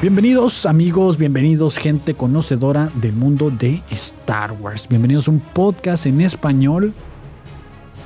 Bienvenidos 0.00 0.64
amigos, 0.64 1.18
bienvenidos 1.18 1.76
gente 1.76 2.14
conocedora 2.14 2.88
del 2.94 3.14
mundo 3.14 3.50
de 3.50 3.82
Star 3.90 4.52
Wars. 4.52 4.86
Bienvenidos 4.86 5.26
a 5.26 5.32
un 5.32 5.40
podcast 5.40 6.06
en 6.06 6.20
español 6.20 6.94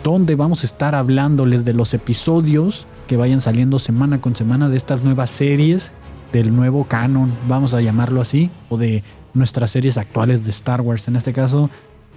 donde 0.02 0.34
vamos 0.34 0.62
a 0.62 0.66
estar 0.66 0.94
hablándoles 0.94 1.66
de 1.66 1.74
los 1.74 1.92
episodios 1.92 2.86
que 3.06 3.18
vayan 3.18 3.42
saliendo 3.42 3.78
semana 3.78 4.22
con 4.22 4.34
semana 4.34 4.70
de 4.70 4.78
estas 4.78 5.02
nuevas 5.02 5.28
series 5.28 5.92
del 6.32 6.56
nuevo 6.56 6.84
canon, 6.84 7.30
vamos 7.46 7.74
a 7.74 7.82
llamarlo 7.82 8.22
así, 8.22 8.50
o 8.70 8.78
de 8.78 9.04
nuestras 9.34 9.70
series 9.70 9.98
actuales 9.98 10.44
de 10.44 10.50
Star 10.50 10.80
Wars. 10.80 11.08
En 11.08 11.16
este 11.16 11.34
caso, 11.34 11.68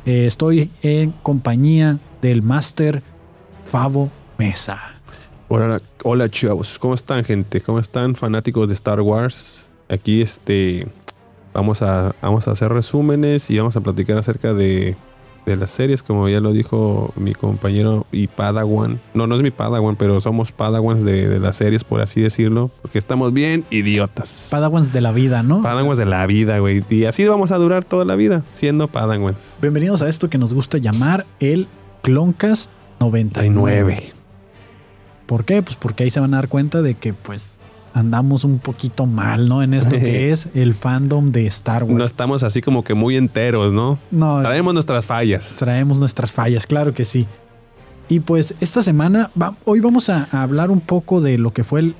eh, 0.05 0.25
estoy 0.25 0.71
en 0.83 1.11
compañía 1.11 1.99
del 2.21 2.44
Master 2.44 3.03
Favo 3.66 4.09
Mesa. 4.38 4.95
Hola, 5.48 5.80
hola 6.04 6.27
chavos, 6.27 6.80
¿cómo 6.80 6.95
están 6.95 7.23
gente? 7.23 7.62
¿Cómo 7.62 7.77
están 7.77 8.16
fanáticos 8.16 8.67
de 8.67 8.73
Star 8.73 8.99
Wars? 9.02 9.67
Aquí 9.90 10.23
este 10.23 10.88
vamos 11.53 11.84
a, 11.84 12.16
vamos 12.20 12.48
a 12.48 12.52
hacer 12.52 12.73
resúmenes 12.73 13.52
y 13.52 13.58
vamos 13.59 13.77
a 13.77 13.81
platicar 13.81 14.17
acerca 14.17 14.55
de, 14.55 14.98
de 15.45 15.55
las 15.55 15.70
series, 15.70 16.02
como 16.02 16.27
ya 16.30 16.39
lo 16.39 16.52
dijo 16.52 17.13
mi 17.16 17.36
compañero 17.36 18.08
y 18.12 18.26
Padawan. 18.26 19.00
No, 19.13 19.27
no 19.27 19.36
es 19.36 19.44
mi 19.44 19.52
Padawan, 19.52 19.95
pero 19.95 20.20
somos 20.20 20.52
Padawans 20.52 21.05
de, 21.05 21.30
de 21.30 21.39
las 21.39 21.58
series, 21.58 21.84
por 21.84 22.02
así 22.02 22.22
decirlo, 22.22 22.72
porque 22.81 22.98
estamos 22.98 23.31
bien 23.31 23.66
idiotas. 23.70 24.48
Padawans 24.50 24.94
de 24.94 25.02
la 25.02 25.12
vida, 25.12 25.44
¿no? 25.44 25.62
Padawans 25.62 26.00
de 26.00 26.05
la 26.08 26.25
vida, 26.25 26.58
güey. 26.58 26.84
Y 26.89 27.06
así 27.06 27.23
vamos 27.28 27.52
a 27.52 27.58
durar 27.58 27.86
toda 27.86 28.03
la 28.03 28.16
vida, 28.16 28.44
siendo 28.50 28.88
Padawans. 28.88 29.59
Bienvenidos 29.62 30.02
a 30.02 30.09
esto 30.09 30.28
que 30.28 30.39
nos 30.39 30.56
gusta 30.56 30.80
llamar 30.80 31.23
el 31.39 31.67
Cloncast 32.02 32.72
99. 33.00 34.14
¿Por 35.26 35.45
qué? 35.45 35.62
Pues 35.62 35.76
porque 35.76 36.04
ahí 36.04 36.09
se 36.09 36.20
van 36.20 36.34
a 36.34 36.38
dar 36.38 36.48
cuenta 36.50 36.81
de 36.81 36.94
que 36.95 37.14
pues 37.14 37.54
andamos 37.94 38.44
un 38.44 38.59
poquito 38.59 39.06
mal, 39.06 39.48
¿no? 39.48 39.64
En 39.64 39.73
esto 39.73 39.92
que 39.98 40.31
es 40.31 40.56
el 40.56 40.73
fandom 40.73 41.31
de 41.31 41.48
Star 41.48 41.84
Wars. 41.84 41.95
No 41.98 42.04
estamos 42.04 42.44
así 42.44 42.62
como 42.62 42.84
que 42.84 42.94
muy 42.94 43.16
enteros, 43.16 43.72
¿no? 43.73 43.98
No, 44.12 44.42
Traemos 44.42 44.73
nuestras 44.73 45.06
fallas. 45.06 45.56
traemos 45.58 45.98
nuestras 45.98 46.31
fallas, 46.31 46.68
claro 46.68 46.94
que 46.94 47.06
sí. 47.06 47.26
Y 48.09 48.20
pues 48.20 48.56
esta 48.59 48.81
semana, 48.84 49.31
va- 49.42 49.56
hoy 49.66 49.80
vamos 49.80 50.09
a, 50.09 50.28
a 50.31 50.44
hablar 50.44 50.70
un 50.72 50.81
poco 50.81 51.22
de 51.22 51.38
lo 51.38 51.52
que 51.52 51.64
fue 51.64 51.80
el 51.80 51.96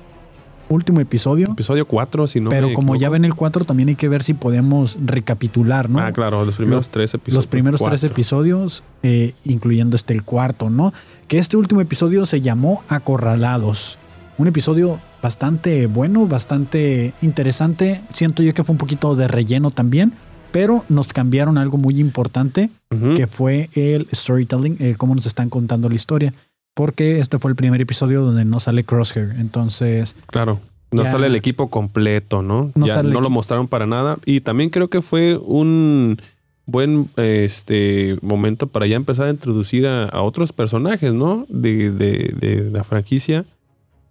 último 0.68 1.00
episodio. 1.00 1.48
Episodio 1.50 1.86
4, 1.86 2.26
si 2.26 2.40
no 2.40 2.50
pero 2.50 2.68
me 2.68 2.74
como 2.74 2.96
ya 2.96 3.08
ven 3.08 3.24
el 3.24 3.34
4, 3.34 3.64
también 3.64 3.88
hay 3.88 3.94
que 3.94 4.08
ver 4.08 4.22
si 4.22 4.34
podemos 4.34 4.98
recapitular, 5.04 5.90
¿no? 5.90 6.00
Ah, 6.00 6.12
claro, 6.12 6.44
los 6.44 6.56
primeros 6.56 6.88
tres 6.88 7.14
episodios. 7.14 7.36
Los 7.36 7.46
primeros 7.46 7.82
tres 7.82 8.04
episodios, 8.04 8.82
eh, 9.02 9.34
incluyendo 9.44 9.96
este 9.96 10.14
el 10.14 10.22
cuarto, 10.22 10.70
¿no? 10.70 10.92
Que 11.28 11.38
este 11.38 11.56
último 11.56 11.80
episodio 11.80 12.26
se 12.26 12.40
llamó 12.40 12.82
Acorralados. 12.88 13.98
Un 14.38 14.48
episodio 14.48 15.00
bastante 15.22 15.86
bueno, 15.86 16.26
bastante 16.26 17.12
interesante. 17.22 18.00
Siento 18.12 18.42
yo 18.42 18.52
que 18.54 18.64
fue 18.64 18.74
un 18.74 18.78
poquito 18.78 19.16
de 19.16 19.28
relleno 19.28 19.70
también, 19.70 20.12
pero 20.52 20.84
nos 20.88 21.12
cambiaron 21.12 21.58
algo 21.58 21.78
muy 21.78 22.00
importante, 22.00 22.70
que 23.16 23.26
fue 23.26 23.68
el 23.74 24.06
storytelling, 24.14 24.76
eh, 24.80 24.94
cómo 24.96 25.14
nos 25.14 25.26
están 25.26 25.50
contando 25.50 25.88
la 25.88 25.94
historia. 25.94 26.32
Porque 26.76 27.18
este 27.20 27.38
fue 27.38 27.50
el 27.50 27.56
primer 27.56 27.80
episodio 27.80 28.20
donde 28.20 28.44
no 28.44 28.60
sale 28.60 28.84
Crosshair. 28.84 29.32
Entonces, 29.38 30.14
Claro. 30.26 30.60
No 30.92 31.04
Ya. 31.04 31.10
sale 31.10 31.26
el 31.26 31.34
equipo 31.34 31.68
completo, 31.70 32.42
¿no? 32.42 32.70
No 32.74 32.86
ya 32.86 33.02
no 33.02 33.20
lo 33.22 33.30
mostraron 33.30 33.66
para 33.66 33.86
nada. 33.86 34.18
Y 34.26 34.40
también 34.42 34.68
creo 34.70 34.88
que 34.90 35.00
fue 35.02 35.36
un 35.42 36.20
buen 36.66 37.08
este 37.16 38.18
momento 38.22 38.66
para 38.66 38.86
ya 38.86 38.96
empezar 38.96 39.26
a 39.28 39.30
introducir 39.30 39.86
a, 39.86 40.04
a 40.04 40.20
otros 40.22 40.52
personajes, 40.52 41.12
¿no? 41.14 41.46
De, 41.48 41.90
de, 41.90 42.34
de 42.38 42.70
la 42.70 42.84
franquicia. 42.84 43.46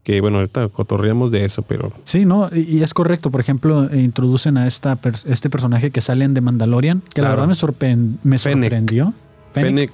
Que 0.03 0.19
bueno, 0.21 0.37
ahorita 0.37 0.67
cotorreamos 0.69 1.29
de 1.31 1.45
eso, 1.45 1.61
pero 1.61 1.91
Sí, 2.03 2.25
no, 2.25 2.49
y 2.53 2.81
es 2.81 2.93
correcto. 2.95 3.29
Por 3.31 3.41
ejemplo, 3.41 3.87
introducen 3.95 4.57
a 4.57 4.65
esta 4.67 4.99
este 5.25 5.49
personaje 5.51 5.91
que 5.91 6.01
sale 6.01 6.25
en 6.25 6.33
The 6.33 6.41
Mandalorian, 6.41 7.01
que 7.13 7.21
la 7.21 7.29
verdad 7.29 7.47
me, 7.47 7.95
me 8.23 8.37
sorprendió. 8.39 9.13
Fennec, 9.53 9.65
Fennec. 9.65 9.91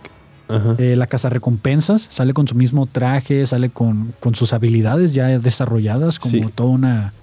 Eh, 0.77 0.95
la 0.95 1.07
casa 1.07 1.29
recompensas, 1.29 2.05
sale 2.09 2.33
con 2.33 2.47
su 2.47 2.55
mismo 2.55 2.85
traje, 2.85 3.45
sale 3.47 3.69
con, 3.69 4.13
con 4.19 4.35
sus 4.35 4.53
habilidades 4.53 5.13
ya 5.13 5.27
desarrolladas 5.39 6.19
como 6.19 6.31
Sí. 6.31 6.45
toda 6.53 6.69
una. 6.69 7.13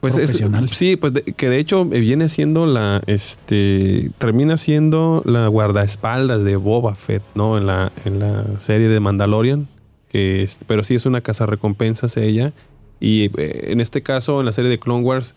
Pues 0.00 0.14
es, 0.16 0.24
profesional. 0.30 0.68
sí, 0.70 0.96
pues 0.96 1.14
de- 1.14 1.22
que 1.22 1.48
de 1.48 1.58
hecho 1.58 1.82
eh, 1.92 2.00
viene 2.00 2.28
siendo 2.28 2.66
la, 2.66 3.00
este, 3.06 4.10
termina 4.18 4.56
siendo 4.56 5.22
la 5.24 5.48
guardaespaldas 5.48 6.44
de 6.44 6.56
Boba 6.56 6.94
Fett, 6.94 7.22
¿no? 7.34 7.56
En 7.58 7.66
la, 7.66 7.90
en 8.04 8.18
la 8.20 8.44
serie 8.58 8.88
de 8.88 9.00
Mandalorian, 9.00 9.66
que 10.08 10.42
es- 10.42 10.60
pero 10.66 10.84
sí 10.84 10.94
es 10.94 11.06
una 11.06 11.22
casa 11.22 11.46
recompensas 11.46 12.16
ella. 12.18 12.52
Y 13.00 13.30
eh, 13.40 13.68
en 13.72 13.80
este 13.80 14.02
caso, 14.02 14.40
en 14.40 14.46
la 14.46 14.52
serie 14.52 14.70
de 14.70 14.78
Clone 14.78 15.02
Wars, 15.04 15.34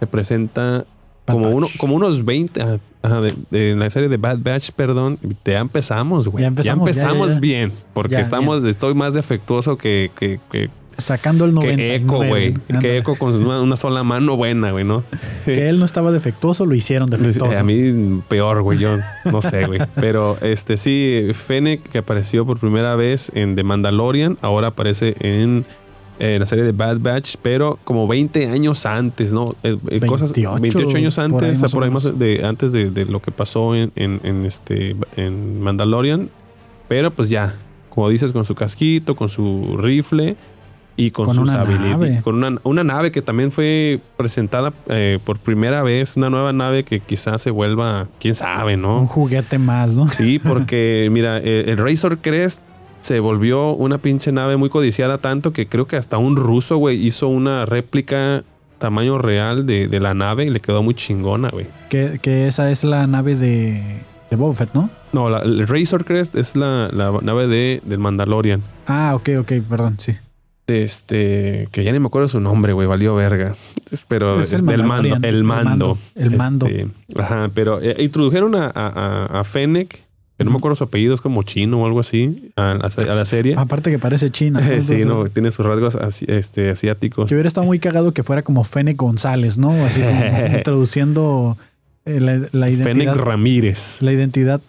se 0.00 0.06
presenta 0.06 0.86
como, 1.26 1.50
uno, 1.50 1.66
como 1.78 1.94
unos 1.96 2.24
20, 2.24 2.60
ah, 2.62 2.78
ajá, 3.02 3.20
de, 3.20 3.34
de- 3.50 3.70
en 3.72 3.78
la 3.78 3.88
serie 3.90 4.08
de 4.08 4.16
Bad 4.16 4.38
Batch, 4.40 4.70
perdón, 4.72 5.18
ya 5.44 5.60
empezamos, 5.60 6.28
güey. 6.28 6.42
Ya 6.42 6.46
Ya 6.46 6.48
empezamos, 6.48 6.88
empezamos, 6.88 7.28
ya, 7.28 7.34
ya. 7.34 7.40
bien, 7.40 7.72
porque 7.92 8.20
estamos, 8.20 8.62
estoy 8.64 8.94
más 8.94 9.14
defectuoso 9.14 9.76
que, 9.78 10.10
que, 10.18 10.40
que, 10.50 10.70
Sacando 10.96 11.44
el 11.44 11.54
90. 11.54 11.76
que 11.76 11.94
Eco, 11.96 12.24
güey. 12.24 12.54
Que 12.80 12.98
Eco 12.98 13.16
con 13.16 13.34
una, 13.34 13.60
una 13.60 13.76
sola 13.76 14.04
mano 14.04 14.36
buena, 14.36 14.70
güey, 14.70 14.84
¿no? 14.84 15.02
Que 15.44 15.68
él 15.68 15.80
no 15.80 15.84
estaba 15.86 16.12
defectuoso, 16.12 16.66
lo 16.66 16.74
hicieron 16.76 17.10
defectuoso. 17.10 17.58
A 17.58 17.64
mí 17.64 18.22
peor, 18.28 18.62
güey. 18.62 18.78
Yo 18.78 18.96
no 19.32 19.42
sé, 19.42 19.66
güey. 19.66 19.80
Pero 19.96 20.38
este 20.40 20.76
sí, 20.76 21.30
Fennec 21.34 21.82
que 21.82 21.98
apareció 21.98 22.46
por 22.46 22.60
primera 22.60 22.94
vez 22.94 23.32
en 23.34 23.56
The 23.56 23.64
Mandalorian, 23.64 24.38
ahora 24.40 24.68
aparece 24.68 25.16
en, 25.18 25.64
eh, 26.18 26.38
la 26.38 26.46
serie 26.46 26.64
de 26.64 26.72
Bad 26.72 26.98
Batch, 27.00 27.36
pero 27.42 27.78
como 27.84 28.06
20 28.06 28.48
años 28.48 28.86
antes, 28.86 29.32
¿no? 29.32 29.54
Eh, 29.62 29.76
eh, 29.90 30.00
cosas 30.00 30.32
28, 30.32 30.60
28 30.60 30.96
años 30.96 31.14
por 31.16 31.24
ahí 31.24 31.30
antes, 31.32 31.62
más 31.62 31.72
por 31.72 31.84
ahí 31.84 31.90
más 31.90 32.18
de 32.18 32.44
antes 32.44 32.72
de, 32.72 32.90
de 32.90 33.04
lo 33.06 33.20
que 33.20 33.30
pasó 33.30 33.74
en, 33.74 33.92
en, 33.96 34.20
en 34.24 34.44
este 34.44 34.96
en 35.16 35.60
Mandalorian. 35.60 36.30
Pero 36.88 37.10
pues 37.10 37.28
ya, 37.28 37.54
como 37.90 38.08
dices, 38.08 38.32
con 38.32 38.44
su 38.44 38.54
casquito, 38.54 39.16
con 39.16 39.28
su 39.28 39.76
rifle 39.78 40.36
y 40.96 41.10
con, 41.10 41.26
Con 41.26 41.34
sus 41.34 41.50
habilidades. 41.50 42.22
Con 42.22 42.36
una, 42.36 42.56
una 42.62 42.84
nave 42.84 43.10
que 43.10 43.22
también 43.22 43.50
fue 43.50 44.00
presentada 44.16 44.72
eh, 44.88 45.18
por 45.24 45.38
primera 45.38 45.82
vez, 45.82 46.16
una 46.16 46.30
nueva 46.30 46.52
nave 46.52 46.84
que 46.84 47.00
quizás 47.00 47.42
se 47.42 47.50
vuelva, 47.50 48.06
quién 48.20 48.34
sabe, 48.34 48.74
Un 48.74 48.82
¿no? 48.82 49.06
juguete 49.06 49.58
más, 49.58 49.90
¿no? 49.90 50.06
Sí, 50.06 50.38
porque 50.38 51.08
mira, 51.10 51.38
eh, 51.38 51.64
el 51.68 51.78
Razor 51.78 52.18
Crest 52.18 52.60
se 53.04 53.20
volvió 53.20 53.72
una 53.74 53.98
pinche 53.98 54.32
nave 54.32 54.56
muy 54.56 54.70
codiciada 54.70 55.18
tanto 55.18 55.52
que 55.52 55.66
creo 55.66 55.86
que 55.86 55.96
hasta 55.96 56.16
un 56.16 56.36
ruso, 56.36 56.78
güey, 56.78 56.96
hizo 57.04 57.28
una 57.28 57.66
réplica 57.66 58.42
tamaño 58.78 59.18
real 59.18 59.66
de, 59.66 59.88
de 59.88 60.00
la 60.00 60.14
nave 60.14 60.46
y 60.46 60.50
le 60.50 60.60
quedó 60.60 60.82
muy 60.82 60.94
chingona, 60.94 61.50
güey. 61.50 61.66
Que, 61.90 62.18
que 62.22 62.48
esa 62.48 62.70
es 62.70 62.82
la 62.82 63.06
nave 63.06 63.36
de, 63.36 63.82
de 64.30 64.36
Boba 64.36 64.54
Fett, 64.54 64.70
¿no? 64.72 64.88
No, 65.12 65.28
la- 65.28 65.40
el 65.40 65.68
Razor 65.68 66.04
Crest 66.06 66.34
es 66.34 66.56
la, 66.56 66.88
la 66.92 67.12
nave 67.22 67.46
de, 67.46 67.82
del 67.84 67.98
Mandalorian. 67.98 68.62
Ah, 68.86 69.12
ok, 69.14 69.28
ok, 69.40 69.52
perdón, 69.68 69.96
sí. 69.98 70.12
Este, 70.66 71.68
que 71.72 71.84
ya 71.84 71.92
ni 71.92 71.98
me 71.98 72.06
acuerdo 72.06 72.26
su 72.28 72.40
nombre, 72.40 72.72
güey, 72.72 72.88
valió 72.88 73.14
verga. 73.14 73.54
Pero 74.08 74.40
Es 74.40 74.52
es, 74.54 74.60
el 74.62 74.66
del 74.66 74.84
mando, 74.84 75.14
el 75.16 75.24
el 75.24 75.44
mando. 75.44 75.68
mando, 75.68 75.98
el 76.16 76.36
mando. 76.36 76.66
Este, 76.66 76.88
ajá, 77.18 77.50
pero 77.54 77.80
eh, 77.82 77.96
introdujeron 77.98 78.54
a, 78.54 78.66
a, 78.74 78.88
a- 79.28 79.40
a 79.40 79.44
Fennec, 79.44 80.00
que 80.36 80.44
no 80.44 80.50
me 80.50 80.56
acuerdo 80.56 80.74
su 80.74 80.84
apellido, 80.84 81.14
es 81.14 81.20
como 81.20 81.42
chino 81.44 81.80
o 81.82 81.86
algo 81.86 82.00
así, 82.00 82.50
a 82.56 82.74
la, 82.74 83.12
a 83.12 83.14
la 83.14 83.24
serie. 83.24 83.54
Aparte 83.58 83.90
que 83.90 83.98
parece 83.98 84.30
China. 84.30 84.60
¿no? 84.60 84.82
sí, 84.82 85.04
no, 85.04 85.24
tiene 85.26 85.50
sus 85.50 85.64
rasgos 85.64 85.94
asi- 85.94 86.26
este, 86.28 86.70
asiáticos. 86.70 87.28
Que 87.28 87.34
hubiera 87.34 87.46
estado 87.46 87.66
muy 87.66 87.78
cagado 87.78 88.12
que 88.12 88.22
fuera 88.22 88.42
como 88.42 88.64
Fene 88.64 88.94
González, 88.94 89.58
¿no? 89.58 89.70
Así 89.84 90.00
como 90.00 90.20
introduciendo 90.56 91.56
eh, 92.04 92.20
la, 92.20 92.36
la 92.52 92.66
Fennec 92.66 92.84
identidad, 92.84 93.14
Ramírez. 93.16 94.02
la 94.02 94.12
identidad 94.12 94.60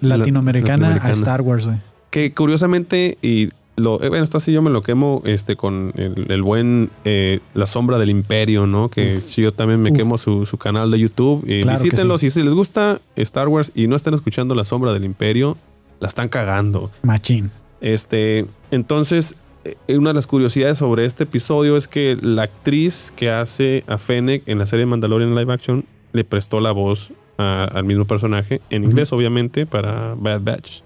latinoamericana 0.00 1.00
a. 1.02 1.10
Star 1.10 1.40
Wars, 1.42 1.66
güey. 1.66 1.78
Que 2.10 2.32
curiosamente, 2.32 3.18
y 3.22 3.50
lo, 3.78 4.02
eh, 4.02 4.08
bueno, 4.08 4.24
esto 4.24 4.38
así 4.38 4.52
yo 4.52 4.60
me 4.62 4.70
lo 4.70 4.82
quemo 4.82 5.22
este 5.24 5.56
con 5.56 5.92
el, 5.96 6.26
el 6.30 6.42
buen 6.42 6.90
eh, 7.04 7.40
La 7.54 7.66
Sombra 7.66 7.98
del 7.98 8.10
Imperio, 8.10 8.66
¿no? 8.66 8.88
Que 8.88 9.08
Uf. 9.08 9.22
sí, 9.22 9.42
yo 9.42 9.52
también 9.52 9.80
me 9.80 9.90
Uf. 9.90 9.96
quemo 9.96 10.18
su, 10.18 10.44
su 10.46 10.58
canal 10.58 10.90
de 10.90 10.98
YouTube. 10.98 11.44
Eh, 11.46 11.62
Claro 11.62 11.78
visítenlo. 11.82 12.18
Si, 12.18 12.30
si 12.30 12.42
les 12.42 12.54
gusta 12.54 13.00
Star 13.16 13.48
Wars 13.48 13.72
y 13.74 13.86
no 13.86 13.96
están 13.96 14.14
escuchando 14.14 14.54
La 14.54 14.64
Sombra 14.64 14.92
del 14.92 15.04
Imperio, 15.04 15.56
la 16.00 16.08
están 16.08 16.28
cagando. 16.28 16.90
Machín. 17.02 17.50
Este, 17.80 18.44
entonces, 18.70 19.36
eh, 19.64 19.96
una 19.96 20.10
de 20.10 20.14
las 20.14 20.26
curiosidades 20.26 20.78
sobre 20.78 21.04
este 21.04 21.24
episodio 21.24 21.76
es 21.76 21.88
que 21.88 22.16
la 22.20 22.42
actriz 22.44 23.12
que 23.16 23.30
hace 23.30 23.84
a 23.86 23.98
Fennec 23.98 24.42
en 24.46 24.58
la 24.58 24.66
serie 24.66 24.86
Mandalorian 24.86 25.34
live 25.34 25.52
action 25.52 25.84
le 26.12 26.24
prestó 26.24 26.60
la 26.60 26.72
voz 26.72 27.12
a- 27.38 27.64
al 27.72 27.84
mismo 27.84 28.04
personaje, 28.04 28.60
en 28.70 28.82
inglés, 28.84 29.12
obviamente, 29.12 29.64
para 29.66 30.14
Bad 30.16 30.40
Batch. 30.42 30.80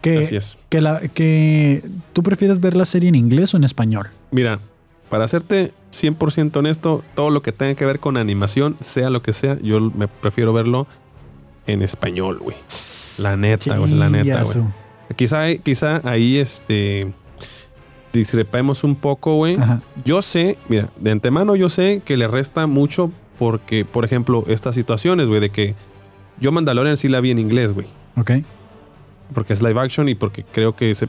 Que, 0.00 0.18
Así 0.18 0.36
es. 0.36 0.58
que, 0.68 0.80
la, 0.80 1.00
que 1.12 1.80
tú 2.12 2.22
prefieres 2.22 2.60
ver 2.60 2.76
la 2.76 2.84
serie 2.84 3.08
en 3.08 3.14
inglés 3.16 3.54
o 3.54 3.56
en 3.56 3.64
español. 3.64 4.08
Mira, 4.30 4.60
para 5.08 5.24
hacerte 5.24 5.72
100% 5.92 6.56
honesto, 6.56 7.02
todo 7.14 7.30
lo 7.30 7.42
que 7.42 7.52
tenga 7.52 7.74
que 7.74 7.84
ver 7.86 7.98
con 7.98 8.16
animación, 8.16 8.76
sea 8.80 9.10
lo 9.10 9.22
que 9.22 9.32
sea, 9.32 9.58
yo 9.60 9.80
me 9.80 10.06
prefiero 10.06 10.52
verlo 10.52 10.86
en 11.66 11.82
español, 11.82 12.38
güey. 12.38 12.56
La 13.18 13.36
neta, 13.36 13.76
güey, 13.76 13.94
la 13.94 14.08
neta, 14.08 14.42
güey. 14.44 14.66
Quizá, 15.16 15.54
quizá 15.56 16.00
ahí 16.04 16.36
este 16.36 17.12
discrepemos 18.12 18.84
un 18.84 18.96
poco, 18.96 19.36
güey. 19.36 19.56
Yo 20.04 20.22
sé, 20.22 20.58
mira, 20.68 20.90
de 21.00 21.10
antemano 21.10 21.56
yo 21.56 21.68
sé 21.68 22.02
que 22.04 22.16
le 22.16 22.28
resta 22.28 22.66
mucho 22.66 23.10
porque, 23.38 23.84
por 23.84 24.04
ejemplo, 24.04 24.44
estas 24.48 24.74
situaciones, 24.74 25.28
güey, 25.28 25.40
de 25.40 25.50
que 25.50 25.74
yo 26.40 26.52
Mandalorian 26.52 26.96
sí 26.96 27.08
la 27.08 27.20
vi 27.20 27.30
en 27.30 27.38
inglés, 27.38 27.72
güey. 27.72 27.86
Ok. 28.16 28.32
Porque 29.34 29.52
es 29.52 29.62
live 29.62 29.80
action 29.80 30.08
y 30.08 30.14
porque 30.14 30.44
creo 30.44 30.74
que 30.76 30.94
se, 30.94 31.08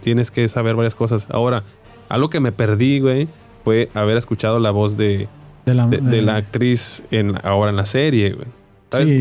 tienes 0.00 0.30
que 0.30 0.48
saber 0.48 0.76
varias 0.76 0.94
cosas. 0.94 1.26
Ahora, 1.30 1.62
algo 2.08 2.30
que 2.30 2.40
me 2.40 2.52
perdí, 2.52 3.00
güey, 3.00 3.28
fue 3.64 3.90
haber 3.94 4.16
escuchado 4.16 4.58
la 4.58 4.70
voz 4.70 4.96
de, 4.96 5.28
De 5.66 5.74
la, 5.74 5.86
de, 5.86 5.98
de 5.98 6.10
de- 6.10 6.22
la 6.22 6.36
actriz 6.36 7.04
en, 7.10 7.34
ahora 7.44 7.70
en 7.70 7.76
la 7.76 7.86
serie, 7.86 8.32
güey. 8.32 8.48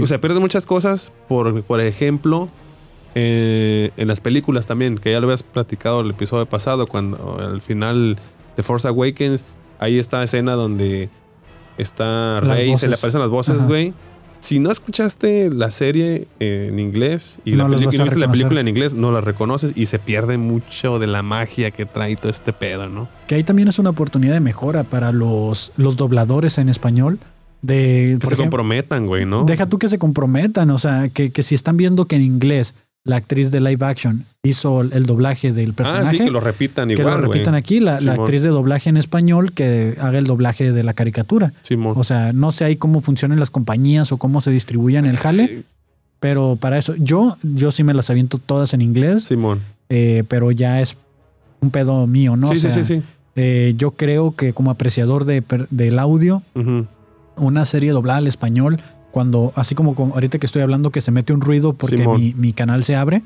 O 0.01 0.07
sea, 0.07 0.19
pierden 0.19 0.41
muchas 0.41 0.65
cosas, 0.65 1.11
por, 1.27 1.61
por 1.63 1.79
ejemplo, 1.81 2.49
eh, 3.15 3.91
en 3.97 4.07
las 4.07 4.21
películas 4.21 4.65
también, 4.65 4.97
que 4.97 5.11
ya 5.11 5.19
lo 5.19 5.27
habías 5.27 5.43
platicado 5.43 6.01
el 6.01 6.11
episodio 6.11 6.47
pasado, 6.47 6.87
cuando 6.87 7.37
al 7.39 7.61
final 7.61 8.17
de 8.57 8.63
Force 8.63 8.87
Awakens, 8.87 9.45
hay 9.79 9.99
esta 9.99 10.23
escena 10.23 10.53
donde 10.53 11.09
está 11.77 12.39
Rey 12.41 12.71
y 12.71 12.77
se 12.77 12.87
le 12.87 12.95
aparecen 12.95 13.21
las 13.21 13.29
voces, 13.29 13.65
güey. 13.67 13.93
Si 14.39 14.59
no 14.59 14.71
escuchaste 14.71 15.49
la 15.51 15.69
serie 15.69 16.27
en 16.39 16.79
inglés 16.79 17.39
y, 17.43 17.51
No 17.51 17.67
la, 17.67 17.69
las 17.69 17.79
peli- 17.79 17.85
vas 17.87 17.93
y 17.93 17.97
a 17.97 17.99
no 17.99 18.03
viste 18.05 18.19
la 18.19 18.31
película 18.31 18.61
en 18.61 18.67
inglés, 18.69 18.93
no 18.93 19.11
la 19.11 19.19
reconoces 19.21 19.73
y 19.75 19.85
se 19.87 19.99
pierde 19.99 20.37
mucho 20.37 20.97
de 20.99 21.07
la 21.07 21.23
magia 21.23 21.71
que 21.71 21.85
trae 21.85 22.15
todo 22.15 22.31
este 22.31 22.53
pedo, 22.53 22.87
¿no? 22.87 23.09
Que 23.27 23.35
ahí 23.35 23.43
también 23.43 23.67
es 23.67 23.79
una 23.79 23.89
oportunidad 23.89 24.33
de 24.33 24.39
mejora 24.39 24.83
para 24.85 25.11
los, 25.11 25.73
los 25.77 25.97
dobladores 25.97 26.57
en 26.57 26.69
español. 26.69 27.19
De, 27.61 28.15
Que 28.21 28.27
se 28.27 28.33
ejemplo, 28.35 28.37
comprometan, 28.59 29.05
güey, 29.07 29.25
¿no? 29.25 29.43
Deja 29.43 29.65
tú 29.65 29.77
que 29.79 29.89
se 29.89 29.99
comprometan, 29.99 30.69
o 30.69 30.77
sea, 30.77 31.09
que, 31.09 31.31
que 31.31 31.43
si 31.43 31.55
están 31.55 31.75
viendo 31.75 32.05
que 32.05 32.15
en 32.15 32.21
inglés 32.21 32.73
la 33.05 33.15
actriz 33.15 33.51
de 33.51 33.59
live 33.59 33.85
action 33.85 34.25
hizo 34.43 34.81
el 34.81 35.05
doblaje 35.05 35.51
del 35.51 35.71
ah, 35.71 35.75
personaje, 35.75 36.17
sí, 36.17 36.25
que 36.25 36.31
lo 36.31 36.39
repitan 36.39 36.89
que 36.89 36.93
igual, 36.93 37.21
lo 37.21 37.31
repitan 37.31 37.55
aquí, 37.55 37.79
la, 37.79 37.95
actriz 37.95 38.43
de 38.43 38.49
doblaje 38.49 38.89
en 38.89 38.97
español 38.97 39.53
que 39.53 39.95
haga 39.99 40.19
el 40.19 40.25
doblaje 40.25 40.71
de 40.71 40.83
la 40.83 40.93
caricatura. 40.93 41.53
Simón. 41.63 41.93
O 41.97 42.03
sea, 42.03 42.33
no 42.33 42.51
sé 42.51 42.65
ahí 42.65 42.75
cómo 42.75 43.01
funcionan 43.01 43.39
las 43.39 43.51
compañías 43.51 44.11
o 44.11 44.17
cómo 44.17 44.41
se 44.41 44.51
distribuyan 44.51 45.05
el 45.05 45.17
jale, 45.17 45.63
pero 46.19 46.57
para 46.57 46.77
eso, 46.77 46.93
yo, 46.97 47.35
yo 47.43 47.71
sí 47.71 47.83
me 47.83 47.93
las 47.93 48.09
aviento 48.09 48.37
todas 48.37 48.73
en 48.73 48.81
inglés, 48.81 49.23
Simón. 49.23 49.61
eh, 49.89 50.23
pero 50.27 50.51
ya 50.51 50.81
es 50.81 50.97
un 51.61 51.71
pedo 51.71 52.05
mío, 52.07 52.35
¿no? 52.35 52.47
sí, 52.47 52.57
O 52.57 52.59
sea, 52.59 52.71
sí, 52.71 52.83
sí, 52.83 52.95
sí. 52.95 53.03
eh, 53.35 53.73
yo 53.77 53.91
creo 53.91 54.35
que 54.35 54.53
como 54.53 54.71
apreciador 54.71 55.25
de, 55.25 55.43
del 55.69 55.99
audio, 55.99 56.41
una 57.37 57.65
serie 57.65 57.91
doblada 57.91 58.19
al 58.19 58.27
español, 58.27 58.81
cuando, 59.11 59.51
así 59.55 59.75
como 59.75 59.95
con- 59.95 60.11
ahorita 60.11 60.37
que 60.39 60.45
estoy 60.45 60.61
hablando 60.61 60.91
que 60.91 61.01
se 61.01 61.11
mete 61.11 61.33
un 61.33 61.41
ruido 61.41 61.73
porque 61.73 61.97
mi, 62.17 62.33
mi 62.35 62.53
canal 62.53 62.83
se 62.83 62.95
abre, 62.95 63.21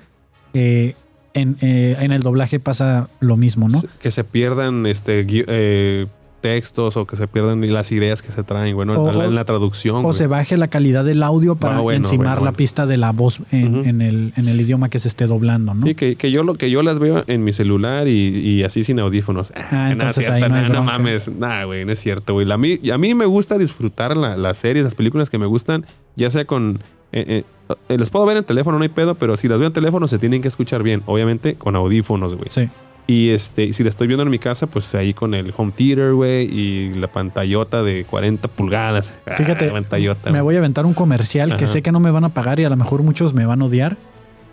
eh, 0.54 0.96
en, 1.34 1.58
eh, 1.62 1.96
en 2.00 2.12
el 2.12 2.22
doblaje 2.22 2.60
pasa 2.60 3.10
lo 3.20 3.38
mismo, 3.38 3.68
¿no? 3.68 3.82
Que 4.00 4.12
se 4.12 4.24
pierdan 4.24 4.86
este 4.86 5.26
eh, 5.30 6.06
textos 6.44 6.98
o 6.98 7.07
que 7.07 7.16
se 7.16 7.28
pierdan 7.28 7.62
las 7.74 7.92
ideas 7.92 8.22
que 8.22 8.31
se 8.31 8.44
traen, 8.44 8.75
bueno, 8.75 8.94
O- 8.94 9.10
en, 9.12 9.18
la, 9.18 9.25
en 9.25 9.34
la 9.36 9.45
traducción. 9.45 9.95
O 9.98 10.01
güey. 10.04 10.13
se 10.13 10.28
baje 10.28 10.57
la 10.57 10.68
calidad 10.68 11.04
del 11.06 11.24
audio 11.24 11.56
para 11.56 11.78
Ah, 11.78 11.80
bueno, 11.80 12.06
encimar 12.06 12.38
bueno, 12.40 12.51
la 12.51 12.51
pista 12.51 12.86
de 12.86 12.98
la 12.98 13.12
voz 13.13 13.40
en, 13.51 14.01
el, 14.01 14.34
en 14.36 14.48
el 14.48 14.60
idioma 14.62 14.90
que 14.90 15.00
se 15.00 15.07
esté 15.07 15.25
doblando, 15.25 15.74
¿no? 15.74 15.88
Sí, 15.88 15.95
que, 15.95 16.16
que 16.18 16.30
yo 16.31 16.44
lo 16.44 16.56
que 16.56 16.69
yo 16.69 16.84
las 16.84 17.00
veo 17.00 17.24
en 17.28 17.44
mi 17.44 17.54
celular 17.54 18.07
y, 18.07 18.12
y 18.38 18.63
así 18.63 18.84
sin 18.84 19.00
audífonos. 19.00 19.54
Ah, 19.72 19.90
entonces 19.94 20.30
ahí 20.30 20.42
no 20.42 20.54
hay 20.56 20.62
nah, 20.63 20.69
no 20.69 20.84
mames. 20.84 21.30
Nah, 21.31 21.63
güey, 21.63 21.86
no 21.86 21.94
es 21.94 22.00
cierto, 22.00 22.34
güey. 22.34 22.51
A 22.51 22.57
mí, 22.57 22.78
a 22.92 22.98
mí 22.98 23.16
me 23.16 23.25
gusta 23.25 23.57
disfrutar 23.57 24.18
la- 24.18 24.36
las 24.38 24.57
series, 24.57 24.84
las 24.84 24.96
películas 24.96 25.30
que 25.30 25.38
me 25.39 25.46
gustan, 25.46 25.86
ya 26.16 26.30
sea 26.30 26.46
con. 26.46 26.78
eh, 27.13 27.25
eh, 27.28 27.44
eh, 27.89 27.98
les 27.98 28.10
puedo 28.10 28.25
ver 28.25 28.36
en 28.38 28.44
teléfono, 28.44 28.78
no 28.78 28.84
hay 28.84 28.89
pedo, 28.89 29.16
pero 29.16 29.38
si 29.38 29.48
las 29.48 29.57
veo 29.57 29.68
en 29.68 29.74
teléfono 29.74 30.07
se 30.10 30.18
tienen 30.19 30.42
que 30.42 30.50
escuchar 30.50 30.84
bien. 30.84 31.01
Obviamente 31.06 31.56
con 31.56 31.75
audífonos, 31.78 32.36
güey. 32.36 32.48
Sí. 32.50 32.68
Y 33.06 33.30
este, 33.30 33.74
si 33.74 33.84
la 33.84 33.90
estoy 33.90 34.08
viendo 34.08 34.24
en 34.24 34.30
mi 34.30 34.40
casa, 34.40 34.68
pues 34.68 34.96
ahí 34.96 35.14
con 35.14 35.34
el 35.34 35.54
home 35.56 35.74
theater, 35.76 36.14
güey, 36.14 36.46
y 36.46 36.94
la 36.94 37.12
pantallota 37.12 37.84
de 37.84 38.06
40 38.06 38.48
pulgadas. 38.48 39.16
Ah, 39.26 39.34
Fíjate, 39.34 39.70
pantallota. 39.70 40.32
Me 40.32 40.42
voy 40.42 40.56
a 40.56 40.60
aventar 40.60 40.86
un 40.86 40.94
comercial 40.94 41.56
que 41.58 41.68
sé 41.68 41.82
que 41.82 41.92
no 41.92 42.00
me 42.00 42.12
van 42.12 42.24
a 42.24 42.30
pagar 42.30 42.60
y 42.60 42.64
a 42.64 42.70
lo 42.70 42.78
mejor 42.78 43.04
muchos 43.04 43.34
me 43.34 43.46
van 43.46 43.62
a 43.62 43.66
odiar, 43.66 43.98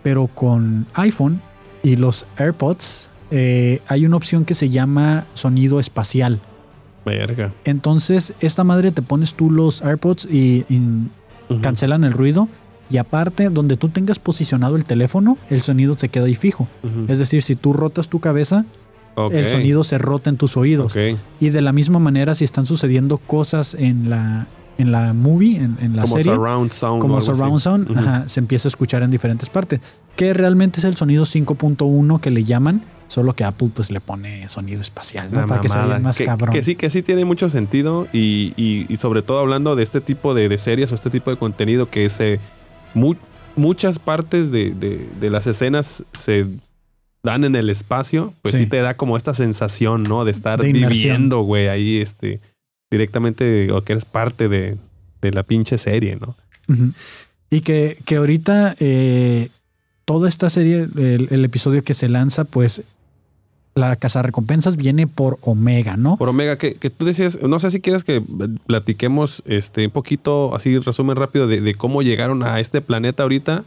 pero 0.03 0.27
con 0.27 0.85
iPhone 0.95 1.41
y 1.83 1.95
los 1.95 2.27
AirPods 2.37 3.11
eh, 3.31 3.79
hay 3.87 4.05
una 4.05 4.17
opción 4.17 4.43
que 4.43 4.53
se 4.53 4.69
llama 4.69 5.25
sonido 5.33 5.79
espacial. 5.79 6.39
Verga. 7.05 7.53
Entonces, 7.63 8.35
esta 8.41 8.63
madre 8.63 8.91
te 8.91 9.01
pones 9.01 9.33
tú 9.33 9.49
los 9.49 9.81
AirPods 9.81 10.27
y, 10.29 10.65
cancelan 11.61 12.03
el 12.03 12.13
ruido. 12.13 12.47
Y 12.91 12.97
aparte, 12.97 13.49
donde 13.49 13.77
tú 13.77 13.89
tengas 13.89 14.19
posicionado 14.19 14.75
el 14.75 14.83
teléfono, 14.83 15.37
el 15.49 15.61
sonido 15.61 15.97
se 15.97 16.09
queda 16.09 16.25
ahí 16.25 16.35
fijo. 16.35 16.67
Es 17.07 17.19
decir, 17.19 17.41
si 17.41 17.55
tú 17.55 17.73
rotas 17.73 18.07
tu 18.09 18.19
cabeza, 18.19 18.65
el 19.31 19.49
sonido 19.49 19.83
se 19.83 19.97
rota 19.97 20.29
en 20.29 20.37
tus 20.37 20.57
oídos. 20.57 20.95
Y 21.39 21.49
de 21.49 21.61
la 21.61 21.71
misma 21.73 21.99
manera, 21.99 22.35
si 22.35 22.43
están 22.43 22.65
sucediendo 22.65 23.17
cosas 23.17 23.75
en 23.75 24.09
la, 24.09 24.47
en 24.77 24.91
la 24.91 25.13
movie, 25.13 25.57
en, 25.57 25.77
en 25.81 25.95
la 25.95 26.03
Como 26.03 26.17
serie, 26.17 26.33
surround 26.33 26.71
sound. 26.71 27.01
como 27.01 27.17
así. 27.17 27.27
surround 27.27 27.59
sound, 27.61 27.97
ajá, 27.97 28.27
se 28.27 28.39
empieza 28.39 28.67
a 28.67 28.69
escuchar 28.69 29.03
en 29.03 29.11
diferentes 29.11 29.49
partes. 29.49 29.79
Que 30.15 30.33
realmente 30.33 30.79
es 30.79 30.85
el 30.85 30.95
sonido 30.97 31.25
5.1 31.25 32.19
que 32.19 32.31
le 32.31 32.43
llaman, 32.43 32.83
solo 33.07 33.33
que 33.35 33.43
Apple 33.43 33.69
pues 33.73 33.91
le 33.91 33.99
pone 34.01 34.47
sonido 34.49 34.81
espacial, 34.81 35.29
¿no? 35.31 35.45
Para 35.47 35.61
que 35.61 35.69
se 35.69 35.77
vea 35.77 35.99
más 35.99 36.17
que, 36.17 36.25
cabrón. 36.25 36.53
que 36.53 36.63
sí, 36.63 36.75
que 36.75 36.89
sí 36.89 37.01
tiene 37.01 37.25
mucho 37.25 37.47
sentido 37.49 38.07
y, 38.13 38.53
y- 38.57 38.85
y 38.91 38.97
sobre 38.97 39.21
todo 39.21 39.39
hablando 39.39 39.75
de 39.75 39.83
este 39.83 39.99
tipo 40.01 40.33
de, 40.33 40.47
de 40.49 40.57
series 40.57 40.91
o 40.91 40.95
este 40.95 41.09
tipo 41.09 41.29
de 41.31 41.37
contenido 41.37 41.89
que 41.89 42.09
se 42.09 42.39
mu- 42.93 43.15
muchas 43.55 43.99
partes 43.99 44.51
de, 44.51 44.71
de- 44.71 45.09
de 45.19 45.29
las 45.29 45.47
escenas 45.47 46.03
se 46.13 46.45
dan 47.23 47.43
en 47.43 47.55
el 47.55 47.69
espacio, 47.69 48.33
pues 48.41 48.55
sí. 48.55 48.63
Sí. 48.63 48.69
te 48.69 48.77
da 48.81 48.95
como 48.95 49.15
esta 49.17 49.33
sensación, 49.33 50.03
¿no? 50.03 50.25
De 50.25 50.31
estar 50.31 50.59
De 50.61 50.71
viviendo, 50.71 51.41
güey, 51.41 51.67
ahí 51.67 51.97
este 52.01 52.39
directamente 52.89 53.71
o 53.71 53.83
que 53.83 53.93
eres 53.93 54.05
parte 54.05 54.49
de, 54.49 54.77
de 55.21 55.31
la 55.31 55.43
pinche 55.43 55.77
serie, 55.77 56.17
¿no? 56.17 56.35
Y 57.49 57.61
que, 57.61 57.97
que 58.05 58.15
ahorita 58.15 58.75
eh, 58.79 59.49
toda 60.05 60.27
esta 60.29 60.49
serie, 60.49 60.87
el, 60.97 61.27
el 61.31 61.45
episodio 61.45 61.83
que 61.83 61.93
se 61.93 62.09
lanza, 62.09 62.43
pues 62.45 62.83
la 63.73 63.95
casa 63.95 64.21
recompensas 64.21 64.75
viene 64.75 65.07
por 65.07 65.37
Omega, 65.41 65.95
¿no? 65.97 66.17
Por 66.17 66.27
Omega, 66.29 66.57
que, 66.57 66.73
que 66.73 66.89
tú 66.89 67.05
decías, 67.05 67.41
no 67.41 67.57
sé 67.59 67.71
si 67.71 67.79
quieres 67.79 68.03
que 68.03 68.21
platiquemos 68.67 69.43
este 69.45 69.85
un 69.85 69.91
poquito, 69.91 70.53
así 70.55 70.77
resumen 70.79 71.15
rápido 71.15 71.47
de, 71.47 71.61
de 71.61 71.75
cómo 71.75 72.01
llegaron 72.01 72.43
a 72.43 72.59
este 72.59 72.81
planeta 72.81 73.23
ahorita. 73.23 73.63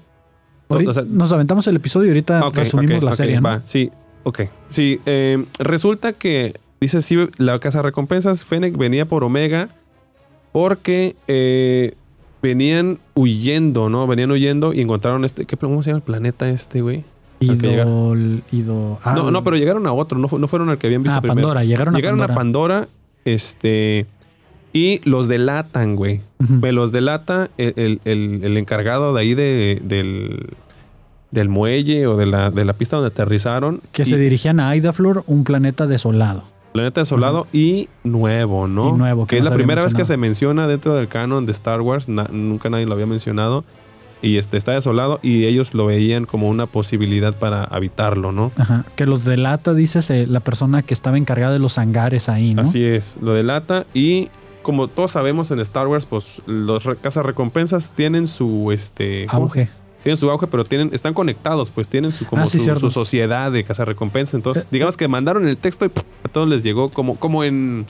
Ahorita 0.68 0.90
o 0.90 0.94
sea- 0.94 1.04
nos 1.08 1.32
aventamos 1.32 1.66
el 1.68 1.76
episodio 1.76 2.06
y 2.08 2.10
ahorita 2.10 2.46
Ok, 2.46 2.56
resumimos 2.56 3.02
la 3.02 3.14
serie, 3.14 3.36
¿no? 3.36 3.42
va, 3.42 3.62
sí, 3.64 3.90
ok. 4.24 4.42
Sí, 4.68 5.00
eh, 5.06 5.44
resulta 5.58 6.12
que, 6.12 6.54
dice, 6.80 7.00
sí, 7.00 7.16
la 7.38 7.58
casa 7.58 7.80
recompensas 7.82 8.44
Fennec 8.44 8.76
venía 8.76 9.06
por 9.06 9.24
Omega 9.24 9.68
porque 10.52 11.16
eh, 11.28 11.94
venían 12.42 12.98
huyendo, 13.14 13.88
¿no? 13.88 14.06
Venían 14.06 14.30
huyendo 14.30 14.72
y 14.74 14.80
encontraron 14.82 15.24
este, 15.24 15.46
¿qué, 15.46 15.56
¿cómo 15.56 15.82
se 15.82 15.90
llama 15.90 15.98
el 15.98 16.04
planeta 16.04 16.48
este, 16.48 16.80
güey? 16.82 17.04
Idol, 17.52 18.42
Ido- 18.52 18.98
ah, 19.04 19.14
no, 19.16 19.30
no, 19.30 19.44
pero 19.44 19.56
llegaron 19.56 19.86
a 19.86 19.92
otro, 19.92 20.18
no, 20.18 20.28
no 20.38 20.48
fueron 20.48 20.68
al 20.70 20.78
que 20.78 20.86
habían 20.86 21.02
visto 21.02 21.16
Ah, 21.16 21.20
primero. 21.20 21.40
Pandora, 21.48 21.64
llegaron, 21.64 21.94
Llegaron 21.94 22.20
a 22.20 22.24
a 22.24 22.28
Pandora. 22.28 22.74
Pandora, 22.80 22.88
este, 23.24 24.06
y 24.72 25.00
los 25.08 25.28
delatan, 25.28 25.96
güey. 25.96 26.20
Me 26.48 26.72
los 26.72 26.92
delata 26.92 27.48
el, 27.58 27.74
el- 27.76 28.00
el- 28.04 28.44
el 28.44 28.56
encargado 28.56 29.14
de 29.14 29.20
ahí 29.20 29.34
de, 29.34 29.80
del, 29.84 30.50
del 31.30 31.48
muelle 31.48 32.06
o 32.06 32.16
de 32.16 32.26
la, 32.26 32.50
de 32.50 32.64
la 32.64 32.72
pista 32.72 32.96
donde 32.96 33.08
aterrizaron. 33.08 33.80
Que 33.92 34.02
y 34.02 34.06
se 34.06 34.18
dirigían 34.18 34.60
a 34.60 34.74
Idaflor, 34.76 35.24
un 35.26 35.44
planeta 35.44 35.86
desolado. 35.86 36.42
Planeta 36.72 37.02
desolado 37.02 37.46
y 37.52 37.88
nuevo, 38.02 38.66
¿no? 38.66 38.88
Y 38.88 38.98
nuevo, 38.98 39.26
que 39.26 39.36
que 39.36 39.38
es 39.38 39.44
la 39.44 39.54
primera 39.54 39.84
vez 39.84 39.94
que 39.94 40.04
se 40.04 40.16
menciona 40.16 40.66
dentro 40.66 40.94
del 40.96 41.06
canon 41.06 41.46
de 41.46 41.52
Star 41.52 41.80
Wars. 41.80 42.08
Na- 42.08 42.26
nunca 42.32 42.68
nadie 42.68 42.84
lo 42.84 42.94
había 42.94 43.06
mencionado. 43.06 43.64
Y 44.22 44.38
este 44.38 44.56
está 44.56 44.72
desolado 44.72 45.20
y 45.22 45.44
ellos 45.44 45.74
lo 45.74 45.86
veían 45.86 46.24
como 46.24 46.48
una 46.48 46.66
posibilidad 46.66 47.34
para 47.34 47.64
habitarlo, 47.64 48.32
¿no? 48.32 48.52
Ajá. 48.56 48.84
Que 48.96 49.04
los 49.06 49.24
delata, 49.24 49.74
dices, 49.74 50.08
eh, 50.10 50.26
la 50.26 50.40
persona 50.40 50.82
que 50.82 50.94
estaba 50.94 51.18
encargada 51.18 51.52
de 51.52 51.58
los 51.58 51.76
hangares 51.78 52.28
ahí, 52.30 52.54
¿no? 52.54 52.62
Así 52.62 52.82
es, 52.84 53.18
lo 53.20 53.34
delata 53.34 53.84
y 53.92 54.30
como 54.62 54.88
todos 54.88 55.10
sabemos 55.10 55.50
en 55.50 55.60
Star 55.60 55.86
Wars, 55.88 56.06
pues 56.06 56.40
los 56.46 56.84
re- 56.84 56.96
recompensas 57.22 57.92
tienen 57.94 58.26
su 58.26 58.72
este 58.72 59.26
¿cómo? 59.28 59.42
Auge. 59.42 59.68
tienen 60.02 60.16
su 60.16 60.30
auge, 60.30 60.46
pero 60.46 60.64
tienen 60.64 60.88
están 60.94 61.12
conectados, 61.12 61.70
pues 61.70 61.86
tienen 61.88 62.10
su 62.10 62.24
como 62.24 62.42
Ah, 62.42 62.46
sí, 62.46 62.58
su, 62.58 62.90
sociedad 62.90 63.52
de 63.52 63.62
recompensas. 63.84 64.32
Entonces, 64.34 64.64
Eh, 64.64 64.68
digamos 64.70 64.96
que 64.96 65.06
mandaron 65.06 65.46
el 65.46 65.58
texto 65.58 65.84
y 65.84 65.90
¡pum! 65.90 66.02
a 66.24 66.28
todos 66.28 66.48
les 66.48 66.62
llegó 66.62 66.88
como 66.88 67.16
como 67.16 67.44
en 67.44 67.84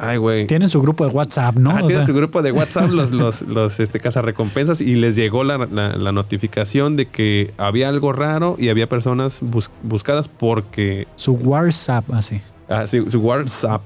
ay, 0.00 0.16
güey. 0.16 0.46
Tienen 0.46 0.68
su 0.70 0.80
grupo 0.82 1.04
de 1.06 1.12
WhatsApp, 1.12 1.56
¿no? 1.56 1.70
Ah, 1.70 1.74
O 1.82 1.86
tienen 1.86 1.98
sea, 1.98 2.06
su 2.06 2.14
grupo 2.14 2.42
de 2.42 2.52
WhatsApp, 2.52 2.90
los, 2.90 3.12
los, 3.12 3.42
los 3.42 3.78
este, 3.80 4.00
cazarrecompensas, 4.00 4.80
y 4.80 4.96
les 4.96 5.16
llegó 5.16 5.44
la, 5.44 5.58
la- 5.70 5.96
la 5.96 6.12
notificación 6.12 6.96
de 6.96 7.06
que 7.06 7.52
había 7.58 7.88
algo 7.88 8.12
raro 8.12 8.56
y 8.58 8.68
había 8.70 8.88
personas 8.88 9.38
bus- 9.42 9.70
buscadas 9.82 10.28
porque 10.28 11.06
su 11.16 11.32
WhatsApp, 11.34 12.10
así. 12.12 12.40
Ah, 12.70 12.86
sí, 12.86 13.02
su 13.10 13.18
WhatsApp. 13.18 13.82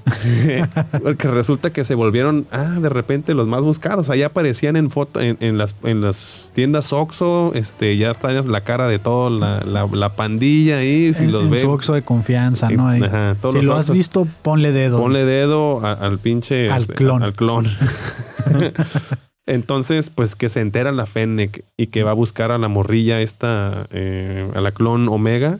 Porque 1.03 1.27
resulta 1.27 1.73
que 1.73 1.83
se 1.83 1.95
volvieron, 1.95 2.45
ah, 2.51 2.77
de 2.79 2.89
repente 2.89 3.33
los 3.33 3.47
más 3.47 3.61
buscados. 3.61 4.11
Ahí 4.11 4.21
aparecían 4.21 4.75
en 4.75 4.91
foto, 4.91 5.19
en, 5.21 5.57
las, 5.57 5.75
en 5.83 6.01
las 6.01 6.51
tiendas 6.53 6.93
Oxxo, 6.93 7.53
este, 7.55 7.97
ya 7.97 8.11
está 8.11 8.31
la 8.31 8.61
cara 8.61 8.87
de 8.87 8.99
toda 8.99 9.31
la, 9.31 9.87
la, 9.91 10.15
pandilla 10.15 10.77
ahí. 10.77 11.11
Si 11.15 11.23
en, 11.23 11.31
los 11.31 11.51
en 11.51 11.59
su 11.59 11.71
Oxxo 11.71 11.93
de 11.93 12.03
confianza, 12.03 12.69
¿no? 12.69 12.87
Ajá, 12.89 13.35
si 13.51 13.61
lo 13.63 13.75
has 13.75 13.89
visto, 13.89 14.27
ponle 14.43 14.71
dedo. 14.71 14.99
Ponle 14.99 15.25
dedo 15.25 15.83
al 15.83 16.19
pinche. 16.19 16.69
Al 16.69 16.81
este, 16.81 16.93
clon. 16.93 17.23
Al 17.23 17.33
clon. 17.33 17.65
Entonces, 19.47 20.11
pues 20.11 20.35
que 20.35 20.47
se 20.49 20.61
entera 20.61 20.91
la 20.91 21.07
Fennec 21.07 21.65
y 21.75 21.87
que 21.87 22.03
va 22.03 22.11
a 22.11 22.15
buscar 22.15 22.51
a 22.51 22.59
la 22.59 22.67
morrilla 22.67 23.21
esta, 23.21 23.87
eh, 23.89 24.47
a 24.53 24.61
la 24.61 24.71
clon 24.71 25.07
Omega 25.07 25.59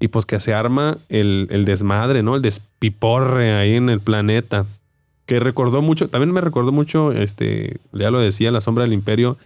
y 0.00 0.08
pues 0.08 0.24
que 0.26 0.40
se 0.40 0.54
arma 0.54 0.96
el, 1.10 1.46
el, 1.50 1.66
desmadre, 1.66 2.22
¿no? 2.22 2.34
El 2.34 2.42
despiporre 2.42 3.52
ahí 3.52 3.74
en 3.74 3.90
el 3.90 4.00
planeta. 4.00 4.64
Que 5.26 5.38
recordó 5.38 5.82
mucho, 5.82 6.08
también 6.08 6.32
me 6.32 6.40
recordó 6.40 6.72
mucho, 6.72 7.12
este, 7.12 7.78
ya 7.92 8.10
lo 8.10 8.18
decía, 8.18 8.50
La 8.50 8.60
Sombra 8.60 8.82
del 8.82 8.94
Imperio, 8.94 9.36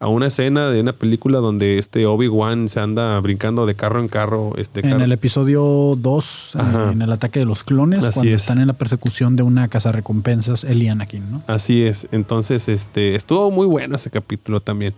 a 0.00 0.08
una 0.08 0.26
escena 0.26 0.68
de 0.70 0.80
una 0.80 0.92
película 0.92 1.38
donde 1.38 1.78
este 1.78 2.06
Obi-Wan 2.06 2.68
se 2.68 2.80
anda 2.80 3.18
brincando 3.20 3.66
de 3.66 3.74
carro 3.74 4.00
en 4.00 4.08
carro. 4.08 4.52
Este 4.56 4.80
en 4.80 5.00
el 5.00 5.12
episodio 5.12 5.94
2, 5.96 6.56
en 6.92 7.02
el 7.02 7.12
ataque 7.12 7.38
de 7.38 7.44
los 7.44 7.64
clones, 7.64 8.00
cuando 8.00 8.34
están 8.34 8.58
en 8.58 8.66
la 8.66 8.72
persecución 8.72 9.36
de 9.36 9.42
una 9.42 9.68
casa 9.68 9.92
recompensas, 9.92 10.64
el 10.64 10.82
y 10.82 10.88
Anakin, 10.88 11.30
¿no? 11.30 11.42
Así 11.46 11.84
es. 11.84 12.08
Entonces, 12.10 12.68
este, 12.68 13.14
estuvo 13.14 13.50
muy 13.50 13.66
bueno 13.66 13.96
ese 13.96 14.10
capítulo 14.10 14.60
también. 14.60 14.94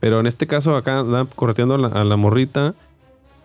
Pero 0.00 0.20
en 0.20 0.26
este 0.26 0.46
caso, 0.46 0.76
acá 0.76 1.00
anda 1.00 1.26
correteando 1.26 1.74
a 1.74 1.78
la, 1.78 1.88
a 1.88 2.04
la 2.04 2.16
morrita. 2.16 2.74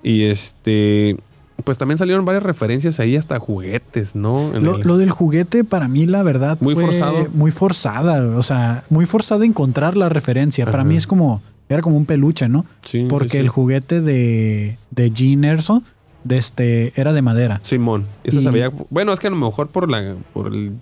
Y 0.03 0.23
este, 0.23 1.17
pues 1.63 1.77
también 1.77 1.97
salieron 1.97 2.25
varias 2.25 2.43
referencias 2.43 2.99
ahí 2.99 3.15
hasta 3.15 3.39
juguetes, 3.39 4.15
¿no? 4.15 4.51
Lo, 4.59 4.77
lo, 4.79 4.97
del 4.97 5.09
juguete 5.09 5.63
para 5.63 5.87
mí 5.87 6.05
la 6.05 6.23
verdad 6.23 6.57
muy 6.61 6.73
fue 6.73 6.85
forzado. 6.85 7.27
muy 7.33 7.51
forzada, 7.51 8.37
o 8.37 8.43
sea, 8.43 8.83
muy 8.89 9.05
forzada 9.05 9.45
encontrar 9.45 9.95
la 9.97 10.09
referencia. 10.09 10.65
Para 10.65 10.83
mí 10.83 10.95
es 10.97 11.07
como 11.07 11.41
era 11.69 11.81
como 11.81 11.95
un 11.97 12.05
peluche, 12.05 12.49
¿no? 12.49 12.65
Sí. 12.85 13.07
Porque 13.09 13.29
sí, 13.29 13.31
sí. 13.31 13.37
el 13.39 13.49
juguete 13.49 14.01
de 14.01 14.77
de 14.91 15.11
Jean 15.11 15.43
Erso 15.45 15.81
de 16.23 16.37
este 16.37 16.91
era 16.99 17.13
de 17.13 17.21
madera. 17.21 17.59
Simón, 17.63 18.05
Y- 18.23 18.31
se 18.31 18.49
veía, 18.51 18.71
bueno, 18.89 19.13
es 19.13 19.19
que 19.19 19.27
a 19.27 19.29
lo 19.29 19.35
mejor 19.37 19.69
por 19.69 19.89
la 19.89 20.15
por 20.33 20.47
el 20.53 20.73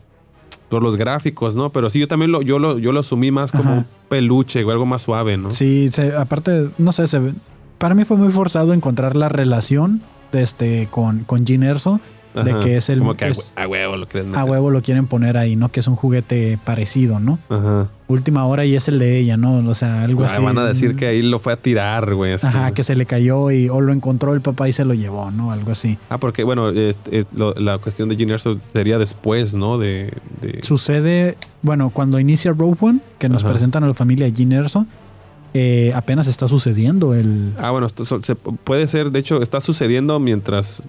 por 0.70 0.82
los 0.84 0.96
gráficos, 0.96 1.56
¿no? 1.56 1.70
Pero 1.72 1.90
sí, 1.90 2.00
yo 2.00 2.08
también 2.08 2.32
lo, 2.32 2.42
yo 2.42 2.58
lo, 2.58 2.80
yo 2.80 2.94
lo 2.94 3.02
asumí 3.02 3.30
más 3.30 3.52
como 3.52 3.64
Ajá. 3.64 3.74
un 3.80 3.86
peluche 4.08 4.64
o 4.64 4.72
algo 4.72 4.86
más 4.86 5.02
suave, 5.02 5.36
¿no? 5.38 5.52
Sí, 5.52 5.90
se- 5.92 6.16
aparte 6.16 6.70
no 6.78 6.92
sé, 6.94 7.08
se 7.10 7.20
ve- 7.20 7.34
para 7.82 7.96
mí 7.96 8.06
fue 8.06 8.16
muy 8.18 8.32
forzado 8.32 8.74
encontrar 8.74 9.16
la 9.18 9.28
relación 9.30 10.02
de 10.32 10.44
este 10.44 10.88
con 10.90 11.24
con 11.26 11.46
Jean 11.46 11.64
Erso 11.64 12.00
de 12.34 12.58
que 12.64 12.78
es 12.78 12.88
el 12.88 13.00
Como 13.00 13.14
que 13.16 13.26
a 13.26 13.28
es- 13.28 13.52
hue- 13.58 13.62
a 13.62 13.68
huevo 13.68 13.98
lo 13.98 14.08
crees. 14.08 14.26
a 14.38 14.46
huevo 14.46 14.70
lo 14.72 14.82
quieren 14.82 15.06
poner 15.06 15.36
ahí, 15.36 15.58
¿no? 15.58 15.70
Que 15.70 15.82
es 15.82 15.88
un 15.90 15.98
juguete 15.98 16.58
parecido, 16.64 17.20
¿no? 17.20 17.40
Ajá. 17.50 17.90
Última 18.08 18.46
hora 18.46 18.64
y 18.64 18.74
es 18.74 18.88
el 18.88 19.00
de 19.00 19.18
ella, 19.20 19.36
¿no? 19.36 19.58
O 19.70 19.74
sea, 19.76 20.04
algo 20.04 20.24
Ah, 20.24 20.28
así. 20.28 20.42
van 20.42 20.58
a 20.58 20.64
decir 20.66 20.96
que 20.96 21.08
ahí 21.08 21.22
lo 21.24 21.40
fue 21.40 21.52
a 21.52 21.58
tirar, 21.58 22.14
güey. 22.16 22.32
así. 22.32 22.48
Ajá, 22.48 22.72
que 22.72 22.86
se 22.86 22.96
le 22.96 23.06
cayó 23.06 23.52
y 23.52 23.68
o 23.68 23.82
lo 23.82 23.92
encontró 23.92 24.34
el 24.34 24.40
papá 24.40 24.70
y 24.70 24.74
se 24.74 24.86
lo 24.86 24.94
llevó, 24.94 25.30
¿no? 25.32 25.52
Algo 25.52 25.74
así. 25.74 25.98
Ah, 26.10 26.20
porque 26.20 26.46
bueno, 26.46 26.70
este, 26.70 27.20
es 27.20 27.28
lo- 27.34 27.54
la 27.56 27.80
cuestión 27.80 28.08
de 28.08 28.16
Gene 28.16 28.32
Erso 28.32 28.58
sería 28.72 28.98
después, 28.98 29.54
¿no? 29.54 29.78
De, 29.78 30.14
de- 30.40 30.62
Sucede, 30.64 31.36
bueno, 31.64 31.90
cuando 31.90 32.18
inicia 32.18 32.54
Rogue 32.54 32.78
One, 32.80 33.00
que 33.20 33.28
nos 33.28 33.44
Ajá. 33.44 33.52
presentan 33.52 33.84
a 33.84 33.88
la 33.88 33.94
familia 33.94 34.32
Gene 34.34 34.56
Erso, 34.56 34.86
eh, 35.54 35.92
apenas 35.96 36.28
está 36.28 36.48
sucediendo 36.48 37.14
el... 37.14 37.52
Ah, 37.60 37.72
bueno, 37.72 37.88
esto 37.88 38.04
se- 38.06 38.36
puede 38.36 38.88
ser, 38.88 39.12
de 39.12 39.20
hecho, 39.20 39.42
está 39.42 39.60
sucediendo 39.62 40.20
mientras 40.20 40.82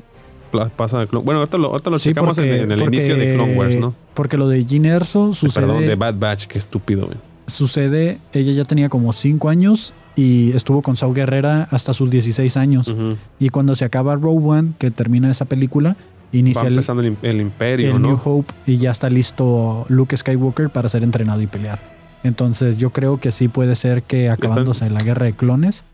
pasa 0.76 1.07
Clone 1.07 1.25
Bueno, 1.25 1.40
ahorita 1.40 1.57
lo, 1.59 1.69
ahorita 1.69 1.88
lo 1.90 1.99
Sí, 1.99 2.11
checamos 2.11 2.37
en, 2.38 2.45
en 2.45 2.73
el 2.73 2.78
porque- 2.81 2.97
inicio 2.97 3.16
de 3.16 3.35
Clone 3.35 3.57
Wars, 3.57 3.76
¿no? 3.81 3.95
Porque 4.14 4.37
lo 4.37 4.49
de 4.49 4.64
Gene 4.69 4.88
Erso 4.88 5.33
sucede, 5.35 5.66
Perdón, 5.66 5.87
de 5.87 5.95
Bad 5.97 6.16
Batch, 6.19 6.47
qué 6.47 6.59
estúpido, 6.59 7.09
sucede, 7.47 8.19
ella 8.33 8.52
ya 8.52 8.64
tenía 8.64 8.88
como 8.88 9.12
5 9.12 9.49
años 9.49 9.95
y 10.14 10.52
estuvo 10.52 10.83
con 10.83 10.97
Saw 10.97 11.12
Guerrera 11.12 11.66
hasta 11.71 11.95
sus 11.95 12.11
16 12.11 12.57
años. 12.57 12.95
Y 13.38 13.49
cuando 13.49 13.75
se 13.75 13.85
acaba 13.85 14.14
Rogue 14.14 14.47
One, 14.47 14.73
que 14.78 14.90
termina 14.90 15.31
esa 15.31 15.47
película, 15.47 15.97
inicia 16.33 16.62
Va 16.62 16.69
empezando 16.69 17.02
el, 17.02 17.16
el 17.23 17.40
imperio, 17.40 17.97
el 17.97 18.02
New 18.02 18.12
¿no? 18.12 18.21
Hope 18.23 18.52
y 18.66 18.76
ya 18.78 18.90
está 18.90 19.09
listo 19.11 19.85
Luke 19.88 20.16
Skywalker 20.16 20.71
para 20.71 20.88
ser 20.88 21.02
entrenado 21.02 21.40
y 21.42 21.47
pelear. 21.47 21.78
Entonces 22.25 22.79
yo 22.79 22.91
creo 22.91 23.19
que 23.21 23.33
sí 23.33 23.49
puede 23.49 23.75
ser 23.76 24.02
que 24.02 24.31
acabándose 24.31 24.88
la 24.91 25.02
guerra 25.02 25.26
de 25.26 25.33
clones, 25.33 25.85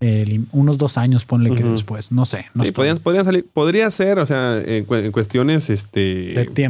el 0.00 0.30
im- 0.32 0.46
unos 0.52 0.78
dos 0.78 0.96
años 0.96 1.26
ponle 1.26 1.54
que 1.54 1.62
después, 1.62 2.10
no 2.10 2.24
sé. 2.24 2.46
No 2.54 2.64
Sí, 2.64 2.72
podrían, 2.72 2.98
salir, 3.24 3.44
podría 3.52 3.90
ser, 3.90 4.18
o 4.18 4.24
sea, 4.24 4.56
en, 4.64 4.86
cu- 4.86 4.94
en 4.94 5.12
cuestiones 5.12 5.68
este, 5.68 6.00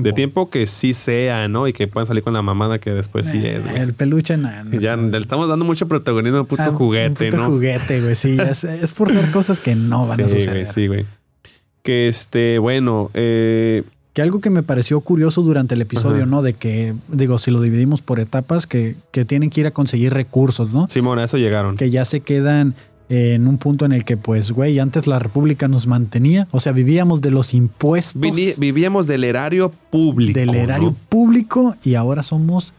De 0.01 0.13
tiempo. 0.13 0.51
que 0.51 0.67
sí 0.67 0.93
sea, 0.95 1.47
¿no? 1.47 1.69
Y 1.69 1.73
que 1.73 1.87
puedan 1.87 2.09
salir 2.09 2.25
con 2.25 2.33
la 2.33 2.43
mamada 2.43 2.81
que 2.81 2.91
después 2.91 3.29
sí 3.29 3.39
Eh, 3.39 3.57
es, 3.59 3.65
güey. 3.69 3.77
El 3.83 3.95
peluche, 3.95 4.37
nah, 4.37 4.65
no 4.65 4.81
Ya 4.81 4.97
le 4.97 5.17
estamos 5.19 5.49
dando 5.49 5.65
mucho 5.65 5.87
protagonismo 5.87 6.39
a 6.39 6.41
un 6.41 6.47
puto 6.49 6.63
Ah, 6.63 6.73
juguete, 6.73 7.27
un 7.27 7.31
puto 7.31 7.37
¿no? 7.45 7.47
juguete, 7.55 8.01
güey. 8.01 8.17
Sí, 8.17 8.37
es, 8.37 8.65
es 8.65 8.93
por 8.95 9.13
ser 9.13 9.31
cosas 9.31 9.61
que 9.61 9.77
no 9.77 10.01
van 10.01 10.11
a 10.23 10.29
sí, 10.29 10.35
suceder. 10.35 10.51
güey, 10.65 10.67
sí, 10.67 10.87
güey. 10.89 11.07
Que 11.85 12.09
este, 12.09 12.59
bueno, 12.59 13.13
eh, 13.15 13.85
Que 14.13 14.23
algo 14.23 14.41
que 14.41 14.51
me 14.51 14.63
pareció 14.63 15.01
curioso 15.01 15.43
durante 15.43 15.75
el 15.75 15.83
episodio, 15.83 16.23
Ajá. 16.23 16.27
¿no? 16.27 16.43
De 16.43 16.55
que, 16.55 16.95
digo, 17.09 17.39
si 17.39 17.51
lo 17.51 17.61
dividimos 17.61 18.03
por 18.03 18.19
etapas, 18.19 18.67
que, 18.67 18.97
que 19.13 19.25
tienen 19.25 19.51
que 19.51 19.61
ir 19.61 19.67
a 19.67 19.71
conseguir 19.71 20.13
recursos, 20.13 20.73
¿no? 20.73 20.89
Simón, 20.91 21.19
a 21.19 21.25
eso 21.25 21.39
llegaron. 21.39 21.77
que 21.77 21.91
ya 21.91 22.05
se 22.05 22.21
quedan 22.21 22.75
en 23.11 23.49
un 23.49 23.59
punto 23.59 23.85
en 23.85 23.93
el 23.93 24.05
que, 24.05 24.17
pues, 24.17 24.53
güey, 24.53 24.79
antes 24.79 25.09
la 25.09 25.19
República 25.19 25.67
nos 25.67 25.89
mantenía, 25.89 26.47
o 26.53 26.61
sea, 26.61 26.73
vivíamos 26.73 27.21
de 27.21 27.33
los 27.33 27.55
impuestos 27.55 28.23
vivíamos 28.59 29.09
del 29.09 29.25
erario 29.25 29.73
público. 29.91 30.39
del 30.39 30.55
erario 30.55 30.91
¿no? 30.91 30.97
público 31.09 31.77
y 31.83 31.97
ahora 31.97 32.23
somos 32.23 32.73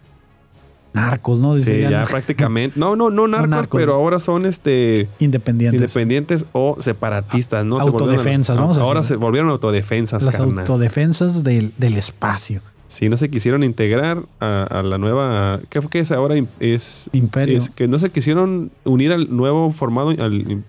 narcos, 0.93 1.39
¿no? 1.39 1.57
Sí, 1.57 1.81
ya 1.81 2.03
prácticamente. 2.05 2.79
No, 2.79 2.95
no, 2.95 3.09
no 3.09 3.27
narcos, 3.29 3.49
narcos. 3.49 3.79
pero 3.79 3.93
ahora 3.95 4.19
son 4.19 4.45
este 4.45 5.07
independientes. 5.19 5.81
independientes 5.81 6.45
o 6.53 6.75
separatistas, 6.79 7.65
¿no? 7.65 7.79
Autodefensas, 7.79 8.57
vamos 8.57 8.77
a 8.77 8.81
Ahora 8.81 9.01
decir. 9.01 9.15
se 9.15 9.17
volvieron 9.17 9.49
autodefensas, 9.49 10.23
Las 10.23 10.39
autodefensas 10.39 11.43
del, 11.43 11.71
del 11.77 11.97
espacio. 11.97 12.61
Sí, 12.87 13.07
no 13.07 13.15
se 13.15 13.29
quisieron 13.29 13.63
integrar 13.63 14.21
a, 14.41 14.63
a 14.63 14.83
la 14.83 14.97
nueva. 14.97 15.61
¿Qué 15.69 15.81
fue 15.81 15.89
que 15.89 15.99
es 15.99 16.11
ahora? 16.11 16.35
Es, 16.59 17.09
Imperio. 17.13 17.57
es 17.57 17.69
que 17.69 17.87
no 17.87 17.97
se 17.97 18.09
quisieron 18.09 18.69
unir 18.83 19.13
al 19.13 19.33
nuevo 19.33 19.71
formado, 19.71 20.09
al 20.09 20.63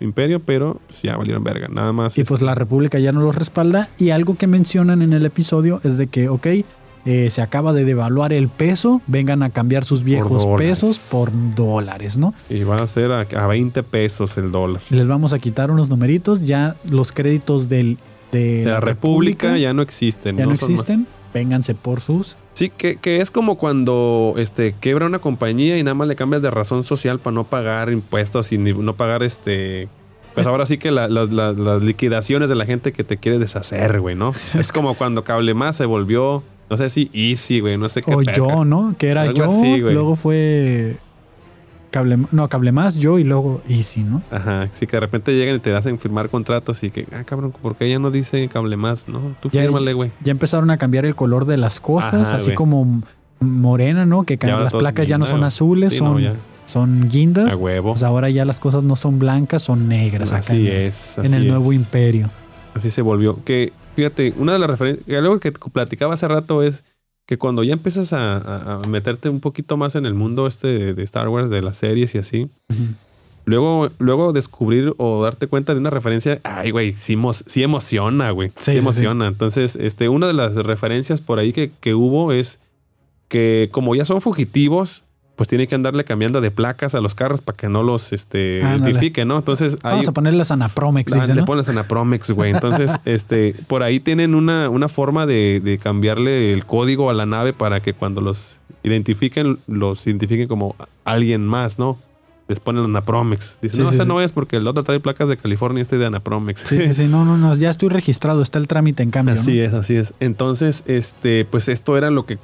imperio, 0.00 0.38
pero 0.40 0.80
pues, 0.86 1.00
ya 1.02 1.16
valieron 1.16 1.42
verga. 1.42 1.68
Nada 1.68 1.92
más. 1.94 2.18
Y 2.18 2.24
pues 2.24 2.32
este, 2.40 2.44
la 2.44 2.54
República 2.54 2.98
ya 2.98 3.10
no 3.12 3.22
los 3.22 3.34
respalda. 3.34 3.88
Y 3.96 4.10
algo 4.10 4.34
que 4.36 4.46
mencionan 4.46 5.00
en 5.00 5.14
el 5.14 5.24
episodio 5.24 5.80
es 5.82 5.96
de 5.96 6.08
que, 6.08 6.28
ok, 6.28 6.46
eh, 7.04 7.30
se 7.30 7.42
acaba 7.42 7.72
de 7.72 7.84
devaluar 7.84 8.32
el 8.32 8.48
peso, 8.48 9.00
vengan 9.06 9.42
a 9.42 9.50
cambiar 9.50 9.84
sus 9.84 10.04
viejos 10.04 10.46
pesos 10.58 11.06
por 11.10 11.30
dólares, 11.54 12.16
¿no? 12.18 12.32
Y 12.48 12.62
van 12.64 12.80
a 12.80 12.86
ser 12.86 13.10
a, 13.12 13.20
a 13.22 13.46
20 13.46 13.82
pesos 13.82 14.38
el 14.38 14.52
dólar. 14.52 14.80
Les 14.90 15.06
vamos 15.08 15.32
a 15.32 15.38
quitar 15.38 15.70
unos 15.70 15.88
numeritos, 15.88 16.42
ya 16.44 16.76
los 16.90 17.12
créditos 17.12 17.68
del, 17.68 17.98
de, 18.30 18.64
De 18.64 18.70
la 18.70 18.80
República 18.80 19.58
ya 19.58 19.72
no 19.74 19.82
existen. 19.82 20.36
ya 20.36 20.44
no 20.44 20.50
más- 20.50 20.62
existen. 20.62 21.06
Vénganse 21.34 21.74
por 21.74 22.00
sus. 22.02 22.36
Sí, 22.52 22.68
que, 22.68 22.96
que 22.96 23.22
es 23.22 23.30
como 23.30 23.56
cuando 23.56 24.34
este 24.36 24.74
quebra 24.78 25.06
una 25.06 25.18
compañía 25.18 25.78
y 25.78 25.82
nada 25.82 25.94
más 25.94 26.06
le 26.06 26.14
cambias 26.14 26.42
de 26.42 26.50
razón 26.50 26.84
social 26.84 27.18
para 27.20 27.32
no 27.34 27.44
pagar 27.44 27.90
impuestos 27.90 28.52
y 28.52 28.58
ni- 28.58 28.74
no 28.74 28.94
pagar 28.94 29.22
este. 29.22 29.88
Pues 30.34 30.46
ahora 30.46 30.66
sí 30.66 30.76
que 30.78 30.90
la- 30.90 31.08
las 31.08 31.82
liquidaciones 31.82 32.48
de 32.50 32.54
la 32.54 32.64
gente 32.66 32.92
que 32.92 33.02
te 33.04 33.16
quiere 33.16 33.38
deshacer, 33.38 34.00
güey, 34.00 34.14
¿no? 34.14 34.34
Es 34.58 34.72
como 34.72 34.94
cuando 34.94 35.24
Cable 35.24 35.54
Más 35.54 35.76
se 35.76 35.86
volvió, 35.86 36.42
no 36.72 36.78
sé 36.78 36.88
si 36.88 37.10
Easy, 37.12 37.60
güey, 37.60 37.76
no 37.76 37.86
sé 37.90 38.00
qué. 38.00 38.14
O 38.14 38.22
yo, 38.22 38.64
¿no? 38.64 38.94
Que 38.96 39.08
era 39.08 39.22
Algo 39.22 39.34
yo, 39.34 39.44
así, 39.44 39.76
luego 39.76 40.16
fue. 40.16 40.96
Cable, 41.90 42.16
no, 42.32 42.48
cable 42.48 42.72
más, 42.72 42.94
yo 42.94 43.18
y 43.18 43.24
luego 43.24 43.60
Easy, 43.68 44.00
¿no? 44.00 44.22
Ajá, 44.30 44.66
sí, 44.72 44.86
que 44.86 44.96
de 44.96 45.00
repente 45.00 45.36
llegan 45.36 45.56
y 45.56 45.58
te 45.58 45.74
hacen 45.76 45.98
firmar 45.98 46.30
contratos 46.30 46.82
y 46.82 46.90
que, 46.90 47.06
ah, 47.12 47.24
cabrón, 47.24 47.52
¿por 47.52 47.76
qué 47.76 47.90
ya 47.90 47.98
no 47.98 48.10
dice 48.10 48.48
Cable 48.48 48.78
Más? 48.78 49.06
No, 49.06 49.36
tú 49.42 49.50
fírmale, 49.50 49.92
güey. 49.92 50.12
Ya 50.22 50.30
empezaron 50.30 50.70
a 50.70 50.78
cambiar 50.78 51.04
el 51.04 51.14
color 51.14 51.44
de 51.44 51.58
las 51.58 51.78
cosas, 51.78 52.28
Ajá, 52.28 52.36
así 52.36 52.54
como 52.54 53.02
morena, 53.40 54.06
¿no? 54.06 54.22
Que 54.22 54.38
Ya 54.38 54.56
las 54.56 54.72
placas 54.72 55.06
ya 55.06 55.18
no 55.18 55.26
son 55.26 55.44
azules, 55.44 55.92
sí, 55.92 55.98
son, 55.98 56.24
no, 56.24 56.32
son 56.64 57.10
guindas. 57.10 57.52
A 57.52 57.56
huevo. 57.56 57.90
Pues 57.90 58.02
ahora 58.02 58.30
ya 58.30 58.46
las 58.46 58.60
cosas 58.60 58.82
no 58.82 58.96
son 58.96 59.18
blancas, 59.18 59.62
son 59.62 59.88
negras. 59.88 60.32
Así 60.32 60.66
en, 60.68 60.86
es. 60.86 61.18
En 61.18 61.26
así 61.26 61.36
el 61.36 61.48
nuevo 61.48 61.74
imperio. 61.74 62.30
Así 62.72 62.88
se 62.88 63.02
volvió. 63.02 63.44
Que, 63.44 63.74
fíjate, 63.96 64.34
una 64.36 64.52
de 64.52 64.58
las 64.58 64.70
referencias, 64.70 65.18
algo 65.18 65.38
que 65.40 65.52
platicaba 65.52 66.14
hace 66.14 66.28
rato 66.28 66.62
es 66.62 66.84
que 67.26 67.38
cuando 67.38 67.62
ya 67.62 67.72
empiezas 67.72 68.12
a, 68.12 68.36
a- 68.36 68.74
a 68.74 68.78
meterte 68.88 69.28
un 69.28 69.40
poquito 69.40 69.76
más 69.76 69.94
en 69.94 70.06
el 70.06 70.14
mundo 70.14 70.46
este 70.46 70.66
de, 70.68 70.94
de 70.94 71.02
Star 71.02 71.28
Wars, 71.28 71.50
de 71.50 71.62
las 71.62 71.76
series 71.76 72.14
y 72.14 72.18
así, 72.18 72.50
luego, 73.44 73.90
luego 73.98 74.32
descubrir 74.32 74.92
o 74.98 75.22
darte 75.22 75.46
cuenta 75.46 75.72
de 75.74 75.80
una 75.80 75.90
referencia, 75.90 76.40
ay, 76.44 76.70
güey, 76.70 76.92
sí, 76.92 77.14
emo- 77.16 77.32
sí 77.46 77.62
emociona, 77.62 78.30
güey. 78.30 78.50
Sí, 78.50 78.54
Sí, 78.64 78.72
sí, 78.72 78.78
emociona. 78.78 79.28
Entonces, 79.28 79.76
este, 79.76 80.08
una 80.08 80.26
de 80.26 80.34
las 80.34 80.54
referencias 80.56 81.20
por 81.20 81.38
ahí 81.38 81.52
que, 81.52 81.70
que 81.80 81.94
hubo 81.94 82.32
es 82.32 82.60
que 83.28 83.68
como 83.72 83.94
ya 83.94 84.04
son 84.04 84.20
fugitivos, 84.20 85.04
pues 85.36 85.48
tiene 85.48 85.66
que 85.66 85.74
andarle 85.74 86.04
cambiando 86.04 86.40
de 86.40 86.50
placas 86.50 86.94
a 86.94 87.00
los 87.00 87.14
carros 87.14 87.40
para 87.40 87.56
que 87.56 87.68
no 87.68 87.82
los 87.82 88.12
este, 88.12 88.60
Ándale. 88.62 88.90
identifique, 88.90 89.24
¿no? 89.24 89.38
Entonces 89.38 89.74
ahí 89.82 89.92
Vamos 89.92 90.08
a 90.08 90.12
ponerles 90.12 90.50
Anapromex. 90.50 91.12
Ah, 91.12 91.20
dice, 91.20 91.34
le 91.34 91.40
¿no? 91.40 91.46
pones 91.46 91.68
en 91.68 91.76
la 91.76 91.84
Promex, 91.84 92.30
güey. 92.32 92.52
Entonces, 92.52 92.98
este, 93.04 93.54
por 93.66 93.82
ahí 93.82 93.98
tienen 94.00 94.34
una, 94.34 94.68
una 94.68 94.88
forma 94.88 95.26
de, 95.26 95.60
de 95.60 95.78
cambiarle 95.78 96.52
el 96.52 96.66
código 96.66 97.10
a 97.10 97.14
la 97.14 97.26
nave 97.26 97.52
para 97.52 97.80
que 97.80 97.94
cuando 97.94 98.20
los 98.20 98.60
identifiquen, 98.82 99.58
los 99.66 100.06
identifiquen 100.06 100.48
como 100.48 100.76
alguien 101.04 101.46
más, 101.46 101.78
¿no? 101.78 101.98
Les 102.48 102.60
ponen 102.60 102.84
Anapromex. 102.84 103.58
Dicen, 103.62 103.78
Sí, 103.78 103.82
no, 103.84 103.92
sí, 103.92 104.08
no 104.08 104.20
es 104.20 104.32
porque 104.32 104.56
el 104.56 104.66
otro 104.66 104.82
trae 104.82 105.00
placas 105.00 105.28
de 105.28 105.36
California, 105.36 105.80
este 105.80 105.96
de 105.98 106.06
Anapromex. 106.06 106.60
Sí, 106.60 106.76
sí, 106.76 106.94
sí, 106.94 107.06
no, 107.08 107.24
no, 107.24 107.38
no, 107.38 107.54
ya 107.56 107.70
estoy 107.70 107.88
registrado, 107.88 108.42
está 108.42 108.58
el 108.58 108.66
trámite 108.66 109.02
en 109.02 109.10
cambio. 109.10 109.34
Así 109.34 109.58
¿no? 109.58 109.62
es, 109.64 109.72
así 109.74 109.96
es. 109.96 110.14
Entonces, 110.20 110.82
este, 110.86 111.44
pues 111.44 111.68
esto 111.68 111.96
era 111.96 112.10
lo 112.10 112.26
que 112.26 112.38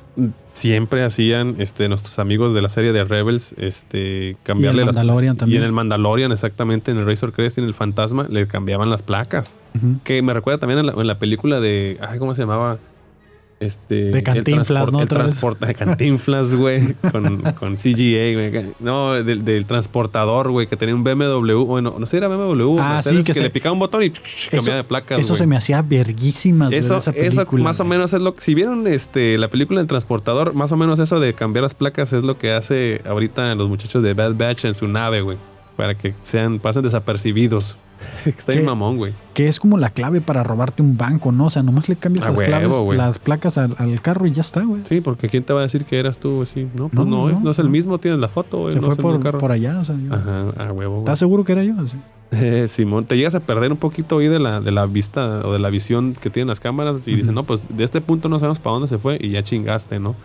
siempre 0.52 1.04
hacían 1.04 1.54
este, 1.58 1.88
nuestros 1.88 2.18
amigos 2.18 2.52
de 2.54 2.62
la 2.62 2.68
serie 2.68 2.92
de 2.92 3.04
Rebels, 3.04 3.54
este, 3.58 4.36
cambiarle 4.42 4.84
las 4.84 4.94
Mandalorian 4.94 5.34
Y 5.34 5.38
también. 5.38 5.62
en 5.62 5.66
el 5.66 5.72
Mandalorian, 5.72 6.32
exactamente, 6.32 6.90
en 6.90 6.98
el 6.98 7.06
Razor 7.06 7.32
Crest 7.32 7.58
y 7.58 7.60
en 7.60 7.66
el 7.66 7.74
Fantasma, 7.74 8.26
le 8.28 8.46
cambiaban 8.46 8.90
las 8.90 9.02
placas. 9.02 9.54
Que 10.02 10.22
me 10.22 10.34
recuerda 10.34 10.58
también 10.58 10.80
en 10.80 10.86
la, 10.86 10.92
en 10.92 11.06
la 11.06 11.18
película 11.18 11.60
de. 11.60 11.98
Ay, 12.08 12.18
¿cómo 12.18 12.34
se 12.34 12.42
llamaba? 12.42 12.78
Este. 13.60 14.12
De 14.12 14.22
Cantinflas, 14.22 14.86
el 14.86 14.92
¿no? 14.92 15.02
El 15.02 15.08
transporte 15.08 15.66
de 15.66 15.74
Cantinflas, 15.74 16.52
güey. 16.54 16.80
con, 17.12 17.38
con 17.54 17.76
CGA, 17.76 18.32
güey. 18.34 18.72
No, 18.78 19.14
del, 19.14 19.44
del 19.44 19.66
transportador, 19.66 20.50
güey, 20.52 20.68
que 20.68 20.76
tenía 20.76 20.94
un 20.94 21.02
BMW. 21.02 21.64
Bueno, 21.64 21.96
no 21.98 22.06
sé 22.06 22.10
si 22.12 22.16
era 22.18 22.28
BMW. 22.28 22.76
Ah, 22.78 23.00
sí, 23.02 23.24
que 23.24 23.34
se- 23.34 23.40
le 23.42 23.50
picaba 23.50 23.72
un 23.72 23.80
botón 23.80 24.04
y 24.04 24.06
Eso, 24.06 24.50
cambiaba 24.52 24.76
de 24.76 24.84
placas. 24.84 25.18
eso 25.18 25.34
se 25.34 25.46
me 25.48 25.56
hacía 25.56 25.82
verguísimas 25.82 26.68
güey, 26.68 26.78
Eso, 26.78 26.98
esa 26.98 27.10
eso 27.10 27.36
película. 27.36 27.64
más 27.64 27.80
o 27.80 27.84
menos 27.84 28.12
es 28.12 28.20
lo 28.20 28.34
que. 28.36 28.42
Si 28.42 28.54
vieron 28.54 28.86
este, 28.86 29.36
la 29.38 29.48
película 29.48 29.80
del 29.80 29.88
transportador, 29.88 30.54
más 30.54 30.70
o 30.70 30.76
menos 30.76 31.00
eso 31.00 31.18
de 31.18 31.34
cambiar 31.34 31.64
las 31.64 31.74
placas 31.74 32.12
es 32.12 32.22
lo 32.22 32.38
que 32.38 32.52
hace 32.52 33.02
ahorita 33.06 33.54
los 33.56 33.68
muchachos 33.68 34.04
de 34.04 34.14
Bad 34.14 34.34
Batch 34.36 34.66
en 34.66 34.74
su 34.74 34.86
nave, 34.86 35.20
güey. 35.22 35.36
Para 35.78 35.94
que 35.94 36.12
sean, 36.22 36.58
pasen 36.58 36.82
desapercibidos. 36.82 37.76
Está 38.26 38.50
bien 38.52 38.64
mamón, 38.64 38.96
güey. 38.96 39.12
Que 39.32 39.46
es 39.46 39.60
como 39.60 39.78
la 39.78 39.90
clave 39.90 40.20
para 40.20 40.42
robarte 40.42 40.82
un 40.82 40.96
banco, 40.96 41.30
¿no? 41.30 41.46
O 41.46 41.50
sea, 41.50 41.62
nomás 41.62 41.88
le 41.88 41.94
cambias 41.94 42.26
las 42.26 42.36
huevo, 42.36 42.44
claves, 42.88 42.98
las 42.98 43.20
placas 43.20 43.58
al, 43.58 43.76
al 43.78 44.00
carro 44.00 44.26
y 44.26 44.32
ya 44.32 44.40
está, 44.40 44.64
güey. 44.64 44.82
Sí, 44.84 45.00
porque 45.00 45.28
¿quién 45.28 45.44
te 45.44 45.52
va 45.52 45.60
a 45.60 45.62
decir 45.62 45.84
que 45.84 46.00
eras 46.00 46.18
tú? 46.18 46.44
Sí, 46.44 46.68
no, 46.74 46.88
pues 46.88 46.94
No, 46.94 47.04
no, 47.04 47.28
es, 47.28 47.36
no, 47.36 47.40
no 47.42 47.50
es 47.52 47.60
el 47.60 47.68
mismo, 47.68 47.98
tienes 47.98 48.18
la 48.18 48.26
foto, 48.28 48.58
güey. 48.58 48.72
Se 48.72 48.80
no 48.80 48.86
fue 48.86 48.94
es 48.94 48.98
el 48.98 49.04
mismo 49.04 49.18
por, 49.18 49.22
carro. 49.24 49.38
por 49.38 49.52
allá, 49.52 49.78
o 49.78 49.84
sea, 49.84 49.94
yo- 49.96 50.12
Ajá, 50.12 50.68
a 50.68 50.72
huevo, 50.72 50.94
güey. 50.94 51.04
¿Estás 51.04 51.20
seguro 51.20 51.44
que 51.44 51.52
era 51.52 51.62
yo? 51.62 51.74
Así. 51.80 51.96
Eh, 52.32 52.66
Simón, 52.68 53.06
te 53.06 53.16
llegas 53.16 53.34
a 53.36 53.40
perder 53.40 53.70
un 53.72 53.78
poquito 53.78 54.18
ahí 54.18 54.26
de 54.26 54.38
la, 54.40 54.60
de 54.60 54.70
la 54.72 54.84
vista 54.84 55.46
o 55.46 55.52
de 55.52 55.60
la 55.60 55.70
visión 55.70 56.12
que 56.12 56.28
tienen 56.28 56.48
las 56.48 56.60
cámaras 56.60 57.06
y 57.08 57.14
dicen, 57.14 57.34
no, 57.34 57.44
pues 57.44 57.62
de 57.70 57.84
este 57.84 58.00
punto 58.02 58.28
no 58.28 58.38
sabemos 58.40 58.58
para 58.58 58.74
dónde 58.74 58.88
se 58.88 58.98
fue 58.98 59.16
y 59.18 59.30
ya 59.30 59.42
chingaste, 59.44 59.98
¿no? 60.00 60.16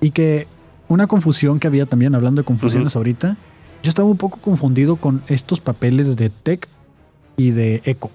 Y 0.00 0.10
que 0.10 0.48
una 0.88 1.06
confusión 1.06 1.60
que 1.60 1.68
había 1.68 1.86
también, 1.86 2.16
hablando 2.16 2.40
de 2.40 2.44
confusiones 2.44 2.96
ahorita, 2.96 3.36
yo 3.82 3.88
estaba 3.88 4.08
un 4.08 4.16
poco 4.16 4.38
confundido 4.40 4.96
con 4.96 5.22
estos 5.28 5.60
papeles 5.60 6.16
de 6.16 6.30
Tech 6.30 6.68
y 7.36 7.50
de 7.50 7.80
Echo, 7.84 8.10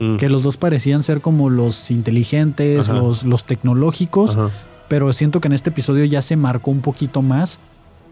Mm. 0.00 0.16
que 0.16 0.28
los 0.28 0.42
dos 0.42 0.56
parecían 0.56 1.04
ser 1.04 1.20
como 1.20 1.50
los 1.50 1.92
inteligentes, 1.92 2.88
los, 2.88 3.22
los 3.24 3.44
tecnológicos, 3.44 4.32
Ajá. 4.32 4.50
pero 4.88 5.12
siento 5.12 5.40
que 5.40 5.46
en 5.46 5.52
este 5.52 5.70
episodio 5.70 6.04
ya 6.04 6.20
se 6.20 6.36
marcó 6.36 6.72
un 6.72 6.80
poquito 6.80 7.22
más 7.22 7.60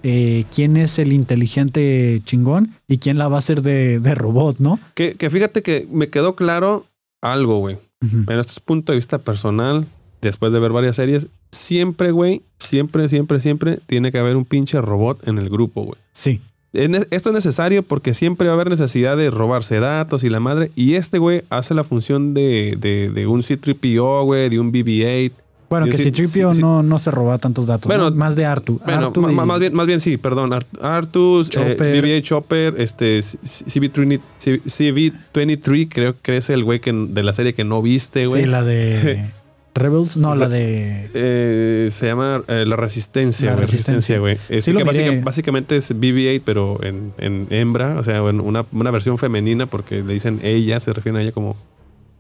eh, 0.04 0.44
quién 0.54 0.76
es 0.76 0.98
el 1.00 1.12
inteligente 1.12 2.20
chingón 2.24 2.72
y 2.88 2.98
quién 2.98 3.18
la 3.18 3.28
va 3.28 3.36
a 3.36 3.38
hacer 3.40 3.62
de, 3.62 3.98
de 4.00 4.14
robot, 4.14 4.58
¿no? 4.58 4.78
Que, 4.94 5.14
que 5.14 5.28
fíjate 5.30 5.62
que 5.62 5.86
me 5.90 6.08
quedó 6.08 6.34
claro 6.36 6.86
algo, 7.20 7.58
güey. 7.58 7.76
Ujú. 8.04 8.24
Pero 8.26 8.40
esto 8.40 8.52
es 8.52 8.60
punto 8.60 8.92
de 8.92 8.96
vista 8.96 9.18
personal, 9.18 9.84
después 10.20 10.52
de 10.52 10.58
ver 10.60 10.70
varias 10.72 10.96
series, 10.96 11.28
siempre, 11.52 12.10
güey, 12.12 12.42
siempre, 12.58 13.08
siempre, 13.08 13.38
siempre 13.40 13.78
tiene 13.86 14.10
que 14.12 14.18
haber 14.18 14.36
un 14.36 14.44
pinche 14.44 14.80
robot 14.80 15.26
en 15.28 15.38
el 15.38 15.48
grupo, 15.50 15.82
güey. 15.84 15.98
Sí, 16.12 16.40
Esto 16.72 17.28
es 17.28 17.34
necesario 17.34 17.82
porque 17.82 18.14
siempre 18.14 18.46
va 18.46 18.52
a 18.52 18.56
haber 18.56 18.70
necesidad 18.70 19.16
de 19.16 19.28
robarse 19.30 19.78
datos 19.78 20.24
y 20.24 20.30
la 20.30 20.40
madre. 20.40 20.70
Y 20.74 20.94
este 20.94 21.18
güey 21.18 21.42
hace 21.50 21.74
la 21.74 21.84
función 21.84 22.32
de, 22.34 22.76
de, 22.78 23.10
de 23.10 23.26
un 23.26 23.42
C3PO, 23.42 24.24
güey, 24.24 24.48
de 24.48 24.58
un 24.58 24.72
BB-8. 24.72 25.32
Bueno, 25.68 25.86
que 25.86 25.96
sí- 25.96 26.04
si 26.04 26.12
Tripio 26.12 26.50
sí- 26.50 26.56
sí. 26.56 26.60
no, 26.62 26.82
no 26.82 26.98
se 26.98 27.10
roba 27.10 27.38
tantos 27.38 27.66
datos. 27.66 27.86
Bueno, 27.86 28.10
¿no? 28.10 28.16
más 28.16 28.36
de 28.36 28.44
Artu. 28.44 28.78
Bueno, 28.84 29.06
Artu 29.06 29.30
y- 29.30 29.34
más, 29.34 29.58
bien, 29.58 29.72
más 29.74 29.86
bien 29.86 30.00
sí, 30.00 30.18
perdón. 30.18 30.52
Art- 30.52 30.68
Artus, 30.82 31.46
eh, 31.46 31.50
Chopper. 31.50 32.04
BB-8 32.04 32.22
Chopper, 32.22 32.74
este, 32.78 33.20
CV-23, 33.20 34.20
CV23, 34.66 35.88
creo 35.90 36.14
que 36.20 36.36
es 36.36 36.50
el 36.50 36.64
güey 36.64 36.80
que, 36.80 36.92
de 36.92 37.22
la 37.22 37.32
serie 37.32 37.54
que 37.54 37.64
no 37.64 37.80
viste, 37.80 38.26
güey. 38.26 38.42
Sí, 38.44 38.48
la 38.48 38.62
de 38.64 39.24
Rebels, 39.74 40.16
no, 40.18 40.34
la 40.34 40.48
de. 40.48 41.10
Eh, 41.14 41.88
se 41.90 42.06
llama 42.06 42.42
eh, 42.46 42.64
La 42.66 42.76
Resistencia, 42.76 43.50
La. 43.52 43.56
Resistencia. 43.56 44.18
Güey. 44.18 44.38
Es 44.50 44.64
Sí 44.66 44.72
lo 44.72 44.78
que 44.80 44.84
básica- 44.84 45.20
básicamente 45.24 45.76
es 45.76 45.94
BB-8, 45.94 46.42
pero 46.44 46.78
en, 46.82 47.12
en 47.18 47.46
hembra, 47.50 47.98
o 47.98 48.04
sea, 48.04 48.18
en 48.28 48.40
una, 48.40 48.66
una 48.72 48.90
versión 48.90 49.16
femenina, 49.18 49.66
porque 49.66 50.02
le 50.02 50.12
dicen 50.12 50.40
ella, 50.42 50.78
se 50.80 50.92
refieren 50.92 51.18
a 51.18 51.22
ella 51.22 51.32
como, 51.32 51.56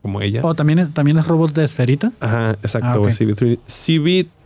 como 0.00 0.22
ella. 0.22 0.40
Oh, 0.44 0.54
¿también 0.54 0.78
es, 0.78 0.94
también 0.94 1.18
es 1.18 1.26
robot 1.26 1.52
de 1.52 1.64
esferita. 1.64 2.10
Ajá, 2.20 2.50
Ah, 2.52 2.56
exacto, 2.62 3.00
ok. 3.02 3.08
güey. 3.08 3.12
CV3 3.14 3.58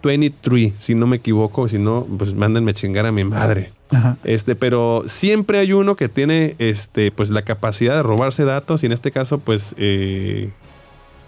CV23, 0.03 0.73
si 0.77 0.95
no 0.97 1.07
me 1.07 1.17
equivoco, 1.17 1.69
si 1.69 1.79
no, 1.79 2.07
pues 2.19 2.35
mándenme 2.35 2.73
a 2.73 2.75
chingar 2.75 3.07
a 3.07 3.13
mi 3.13 3.23
madre. 3.25 3.71
Ajá. 3.93 4.17
Este, 4.25 4.57
pero 4.57 5.05
siempre 5.07 5.59
hay 5.61 5.73
uno 5.73 5.95
que 5.95 6.09
tiene, 6.09 6.57
este, 6.59 7.13
pues 7.13 7.31
la 7.31 7.43
capacidad 7.43 7.95
de 7.97 8.03
robarse 8.03 8.45
datos 8.45 8.83
y 8.83 8.87
en 8.87 8.93
este 8.93 9.13
caso, 9.13 9.39
pues, 9.39 9.75
eh, 9.79 10.51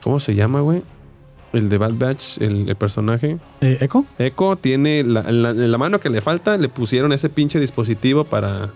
¿cómo 0.02 0.18
se 0.20 0.34
llama, 0.34 0.60
güey? 0.60 0.82
El 1.52 1.68
de 1.68 1.78
Bad 1.78 1.94
Batch, 1.94 2.38
el, 2.40 2.68
el 2.68 2.76
personaje. 2.76 3.38
Eh, 3.60 3.78
¿Echo? 3.80 4.04
Echo 4.18 4.56
tiene 4.56 5.02
la, 5.02 5.20
en 5.28 5.70
la, 5.70 5.78
mano 5.78 5.98
que 6.00 6.10
le 6.10 6.20
falta, 6.20 6.56
le 6.58 6.68
pusieron 6.68 7.12
ese 7.12 7.28
pinche 7.30 7.58
dispositivo 7.58 8.24
para. 8.24 8.70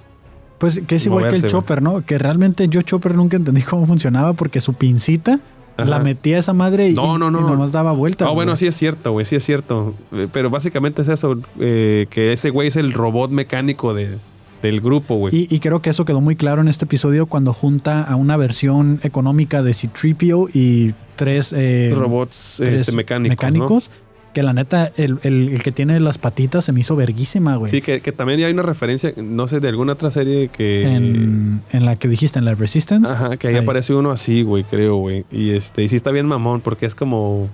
Pues 0.59 0.81
que 0.87 0.97
es 0.97 1.07
igual 1.07 1.29
que 1.29 1.37
el. 1.37 1.47
Chopper, 1.47 1.83
¿no? 1.83 2.05
Que 2.05 2.19
realmente 2.19 2.69
yo 2.69 2.83
Chopper 2.83 3.15
nunca 3.15 3.37
entendí 3.37 3.63
cómo 3.63 3.87
funcionaba 3.87 4.33
porque 4.33 4.61
su 4.61 4.75
pincita 4.75 5.41
Ajá. 5.77 5.91
la 5.91 5.99
metía 5.99 6.37
a 6.37 6.41
esa 6.41 6.53
madre 6.55 6.89
y, 6.89 6.95
No, 6.95 7.19
no, 7.19 7.31
no. 7.31 7.41
y 7.41 7.43
nomás 7.43 7.73
daba 7.73 7.93
vueltas. 7.93 8.29
Ah, 8.29 8.33
bueno, 8.33 8.57
sí 8.57 8.67
es 8.67 8.77
cierto, 8.77 9.13
güey, 9.13 9.27
sí 9.27 9.37
es 9.37 9.45
cierto. 9.45 9.95
Eh, 10.13 10.29
Pero 10.33 10.49
básicamente 10.49 11.03
es 11.03 11.09
eso, 11.09 11.39
eh, 11.61 12.07
que 12.11 12.33
ese 12.33 12.51
güey 12.51 12.69
es 12.69 12.77
el 12.77 12.93
robot 12.93 13.31
mecánico 13.31 13.93
de, 13.93 14.19
del 14.63 14.81
grupo, 14.81 15.17
güey. 15.17 15.35
Y, 15.35 15.55
y 15.55 15.59
creo 15.61 15.83
que 15.83 15.91
eso 15.91 16.05
quedó 16.05 16.21
muy 16.21 16.37
claro 16.37 16.63
en 16.63 16.69
este 16.69 16.85
episodio 16.87 17.27
cuando 17.27 17.53
junta 17.53 18.03
a 18.05 18.17
una 18.17 18.37
versión 18.37 19.01
económica 19.03 19.63
de 19.63 19.75
C-3PO 19.75 20.51
y 20.55 20.95
tres, 21.17 21.53
eh, 21.57 21.93
Robots 21.95 22.55
tres 22.59 22.81
este, 22.83 22.93
mecánicos. 22.93 23.37
¿no? 23.37 23.51
mecánicos, 23.53 23.91
Que 24.33 24.43
la 24.43 24.55
neta, 24.55 24.91
el, 24.97 25.19
el- 25.25 25.51
el 25.51 25.63
que 25.63 25.73
tiene 25.73 26.01
las 26.01 26.17
patitas 26.17 26.65
se 26.65 26.73
me 26.73 26.81
hizo 26.81 26.97
verguísima, 26.97 27.57
güey. 27.57 27.71
Sí, 27.71 27.83
que, 27.83 28.01
que 28.01 28.13
también 28.13 28.41
hay 28.43 28.51
una 28.53 28.63
referencia, 28.63 29.13
no 29.23 29.47
sé, 29.47 29.61
de 29.61 29.69
alguna 29.69 29.93
otra 29.93 30.11
serie 30.11 30.49
que. 30.49 30.85
en, 30.85 31.61
en 31.71 31.85
la 31.85 31.97
que 31.97 32.09
dijiste, 32.09 32.39
en 32.39 32.47
la 32.47 32.55
Resistance. 32.55 33.13
Ajá, 33.13 33.37
que 33.37 33.49
ahí 33.49 33.57
Ahí. 33.57 33.63
aparece 33.63 33.93
uno 33.95 34.11
así, 34.11 34.43
güey, 34.43 34.65
creo, 34.65 34.97
güey. 34.97 35.27
Y 35.31 35.51
este, 35.51 35.83
y 35.83 35.89
sí 35.91 35.97
está 35.97 36.11
bien 36.13 36.25
mamón, 36.27 36.61
porque 36.63 36.87
es 36.87 36.95
como. 36.95 37.49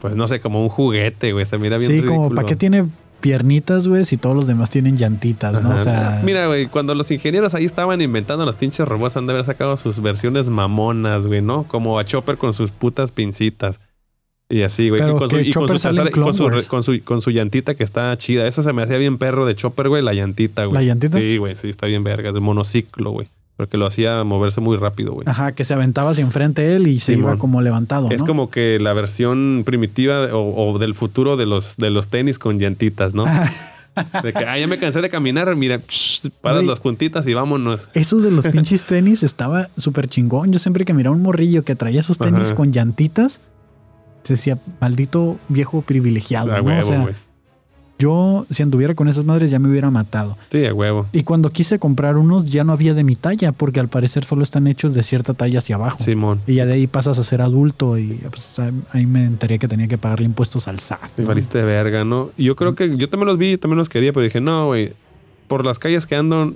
Pues 0.00 0.14
no 0.16 0.28
sé, 0.28 0.38
como 0.40 0.60
un 0.62 0.68
juguete, 0.68 1.32
güey. 1.32 1.46
Se 1.46 1.56
mira 1.56 1.78
bien 1.78 1.90
Sí, 1.90 2.02
como. 2.02 2.28
¿para 2.34 2.46
qué 2.46 2.56
tiene 2.56 2.84
piernitas, 3.24 3.88
güey, 3.88 4.04
si 4.04 4.18
todos 4.18 4.36
los 4.36 4.46
demás 4.46 4.68
tienen 4.68 4.98
llantitas, 4.98 5.54
no? 5.62 5.70
Ajá. 5.70 5.80
O 5.80 5.82
sea, 5.82 6.20
Mira, 6.26 6.46
güey, 6.46 6.66
cuando 6.66 6.94
los 6.94 7.10
ingenieros 7.10 7.54
ahí 7.54 7.64
estaban 7.64 8.02
inventando 8.02 8.44
los 8.44 8.54
pinches 8.54 8.86
robots, 8.86 9.16
han 9.16 9.26
de 9.26 9.32
haber 9.32 9.46
sacado 9.46 9.78
sus 9.78 10.02
versiones 10.02 10.50
mamonas, 10.50 11.26
güey, 11.26 11.40
¿no? 11.40 11.64
Como 11.64 11.98
a 11.98 12.04
Chopper 12.04 12.36
con 12.36 12.52
sus 12.52 12.70
putas 12.70 13.12
pincitas. 13.12 13.80
Y 14.50 14.60
así, 14.60 14.90
güey. 14.90 15.00
Con 15.00 15.30
su, 15.30 15.40
y 15.40 15.52
con 15.54 15.70
su, 15.70 15.78
sale 15.78 16.10
con, 16.10 16.34
su, 16.34 17.02
con 17.02 17.22
su 17.22 17.30
llantita 17.30 17.74
que 17.74 17.82
está 17.82 18.14
chida. 18.18 18.46
Esa 18.46 18.62
se 18.62 18.74
me 18.74 18.82
hacía 18.82 18.98
bien 18.98 19.16
perro 19.16 19.46
de 19.46 19.54
Chopper, 19.54 19.88
güey, 19.88 20.02
la 20.02 20.12
llantita, 20.12 20.66
güey. 20.66 20.74
¿La 20.74 20.82
llantita? 20.82 21.16
Sí, 21.16 21.38
güey, 21.38 21.56
sí, 21.56 21.70
está 21.70 21.86
bien 21.86 22.04
verga. 22.04 22.30
De 22.30 22.40
monociclo, 22.40 23.10
güey. 23.10 23.26
Porque 23.56 23.76
lo 23.76 23.86
hacía 23.86 24.24
moverse 24.24 24.60
muy 24.60 24.76
rápido, 24.76 25.12
güey. 25.12 25.28
ajá, 25.28 25.52
que 25.52 25.64
se 25.64 25.74
aventaba 25.74 26.10
hacia 26.10 26.24
enfrente 26.24 26.74
él 26.74 26.88
y 26.88 26.98
se 26.98 27.12
Simón. 27.12 27.30
iba 27.30 27.38
como 27.38 27.62
levantado, 27.62 28.10
Es 28.10 28.18
¿no? 28.20 28.26
como 28.26 28.50
que 28.50 28.78
la 28.80 28.92
versión 28.94 29.62
primitiva 29.64 30.24
o, 30.34 30.72
o 30.72 30.78
del 30.78 30.94
futuro 30.96 31.36
de 31.36 31.46
los, 31.46 31.76
de 31.76 31.90
los 31.90 32.08
tenis 32.08 32.38
con 32.40 32.58
llantitas, 32.58 33.14
¿no? 33.14 33.22
De 34.24 34.32
que, 34.32 34.44
ah, 34.44 34.58
ya 34.58 34.66
me 34.66 34.76
cansé 34.76 35.00
de 35.02 35.08
caminar, 35.08 35.54
mira, 35.54 35.78
paras 36.40 36.58
Güey. 36.58 36.66
las 36.68 36.80
puntitas 36.80 37.28
y 37.28 37.34
vámonos. 37.34 37.88
Eso 37.94 38.16
de 38.20 38.32
los 38.32 38.44
pinches 38.52 38.86
tenis 38.86 39.22
estaba 39.22 39.68
súper 39.78 40.08
chingón. 40.08 40.50
Yo 40.52 40.58
siempre 40.58 40.84
que 40.84 40.92
miraba 40.94 41.14
un 41.14 41.22
morrillo 41.22 41.62
que 41.64 41.76
traía 41.76 42.00
esos 42.00 42.18
tenis 42.18 42.46
Ajá. 42.46 42.54
con 42.56 42.72
llantitas, 42.72 43.38
decía, 44.26 44.58
maldito 44.80 45.38
viejo 45.48 45.82
privilegiado, 45.82 46.48
¿no? 46.56 46.62
huevo, 46.64 46.80
o 46.80 46.82
sea. 46.82 47.08
Yo 47.98 48.44
si 48.50 48.62
anduviera 48.62 48.94
con 48.94 49.08
esas 49.08 49.24
madres 49.24 49.50
ya 49.50 49.58
me 49.58 49.68
hubiera 49.68 49.90
matado. 49.90 50.36
Sí, 50.50 50.64
a 50.66 50.74
huevo. 50.74 51.06
Y 51.12 51.22
cuando 51.22 51.50
quise 51.50 51.78
comprar 51.78 52.16
unos 52.16 52.44
ya 52.46 52.64
no 52.64 52.72
había 52.72 52.92
de 52.94 53.04
mi 53.04 53.14
talla, 53.16 53.52
porque 53.52 53.80
al 53.80 53.88
parecer 53.88 54.24
solo 54.24 54.42
están 54.42 54.66
hechos 54.66 54.94
de 54.94 55.02
cierta 55.02 55.32
talla 55.34 55.58
hacia 55.58 55.76
abajo. 55.76 55.98
Simón. 56.00 56.40
Y 56.46 56.54
ya 56.54 56.66
de 56.66 56.72
ahí 56.74 56.86
pasas 56.86 57.18
a 57.18 57.24
ser 57.24 57.40
adulto 57.40 57.96
y 57.98 58.20
pues, 58.30 58.56
ahí 58.92 59.06
me 59.06 59.24
enteré 59.24 59.58
que 59.58 59.68
tenía 59.68 59.86
que 59.88 59.96
pagarle 59.98 60.26
impuestos 60.26 60.66
al 60.68 60.80
SAT. 60.80 61.00
Me 61.18 61.24
valiste 61.24 61.58
de 61.58 61.64
verga, 61.64 62.04
¿no? 62.04 62.30
Y 62.36 62.44
yo 62.44 62.56
creo 62.56 62.74
que 62.74 62.96
yo 62.96 63.08
también 63.08 63.28
los 63.28 63.38
vi, 63.38 63.52
yo 63.52 63.60
también 63.60 63.78
los 63.78 63.88
quería, 63.88 64.12
pero 64.12 64.24
dije, 64.24 64.40
no, 64.40 64.66
güey. 64.66 64.92
Por 65.46 65.64
las 65.64 65.78
calles 65.78 66.06
que 66.06 66.16
ando, 66.16 66.46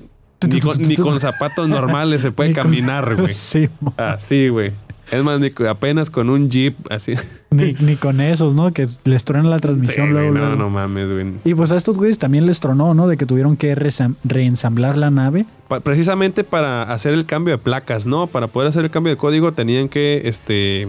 ni 0.49 0.61
con, 0.61 0.79
ni 0.83 0.97
con 0.97 1.21
zapatos 1.21 1.69
normales 1.69 2.23
se 2.23 2.33
puede 2.33 2.53
caminar, 2.53 3.15
güey. 3.17 3.33
Sí, 3.35 3.69
mo- 3.81 3.95
Así, 3.97 4.49
güey. 4.49 4.73
Es 5.11 5.25
más, 5.25 5.41
ni, 5.41 5.51
apenas 5.69 6.11
con 6.11 6.29
un 6.31 6.51
jeep 6.51 6.75
así. 6.91 7.15
Ni, 7.51 7.73
ni 7.81 7.97
con 7.97 8.21
esos, 8.21 8.55
¿no? 8.55 8.73
Que 8.73 8.87
les 9.05 9.25
truena 9.25 9.49
la 9.49 9.59
transmisión 9.59 10.07
Sí, 10.09 10.13
luego, 10.13 10.31
güey, 10.33 10.41
no, 10.43 10.49
luego. 10.51 10.63
no 10.65 10.71
mames, 10.71 11.11
güey. 11.11 11.33
Y 11.45 11.55
pues 11.55 11.73
a 11.73 11.77
estos 11.77 11.97
güeyes 11.97 12.19
también 12.19 12.45
les 12.45 12.61
tronó, 12.61 12.93
¿no? 12.95 13.07
De 13.07 13.17
que 13.17 13.25
tuvieron 13.25 13.57
que 13.57 13.75
reensamblar 13.75 14.99
la 14.99 15.11
nave. 15.11 15.47
Pa- 15.69 15.81
precisamente 15.81 16.45
para 16.45 16.83
hacer 16.83 17.15
el 17.15 17.25
cambio 17.25 17.57
de 17.57 17.59
placas, 17.59 18.07
¿no? 18.07 18.27
Para 18.27 18.49
poder 18.49 18.69
hacer 18.69 18.85
el 18.85 18.91
cambio 18.91 19.11
de 19.13 19.17
código 19.17 19.53
tenían 19.53 19.89
que, 19.89 20.23
este, 20.27 20.89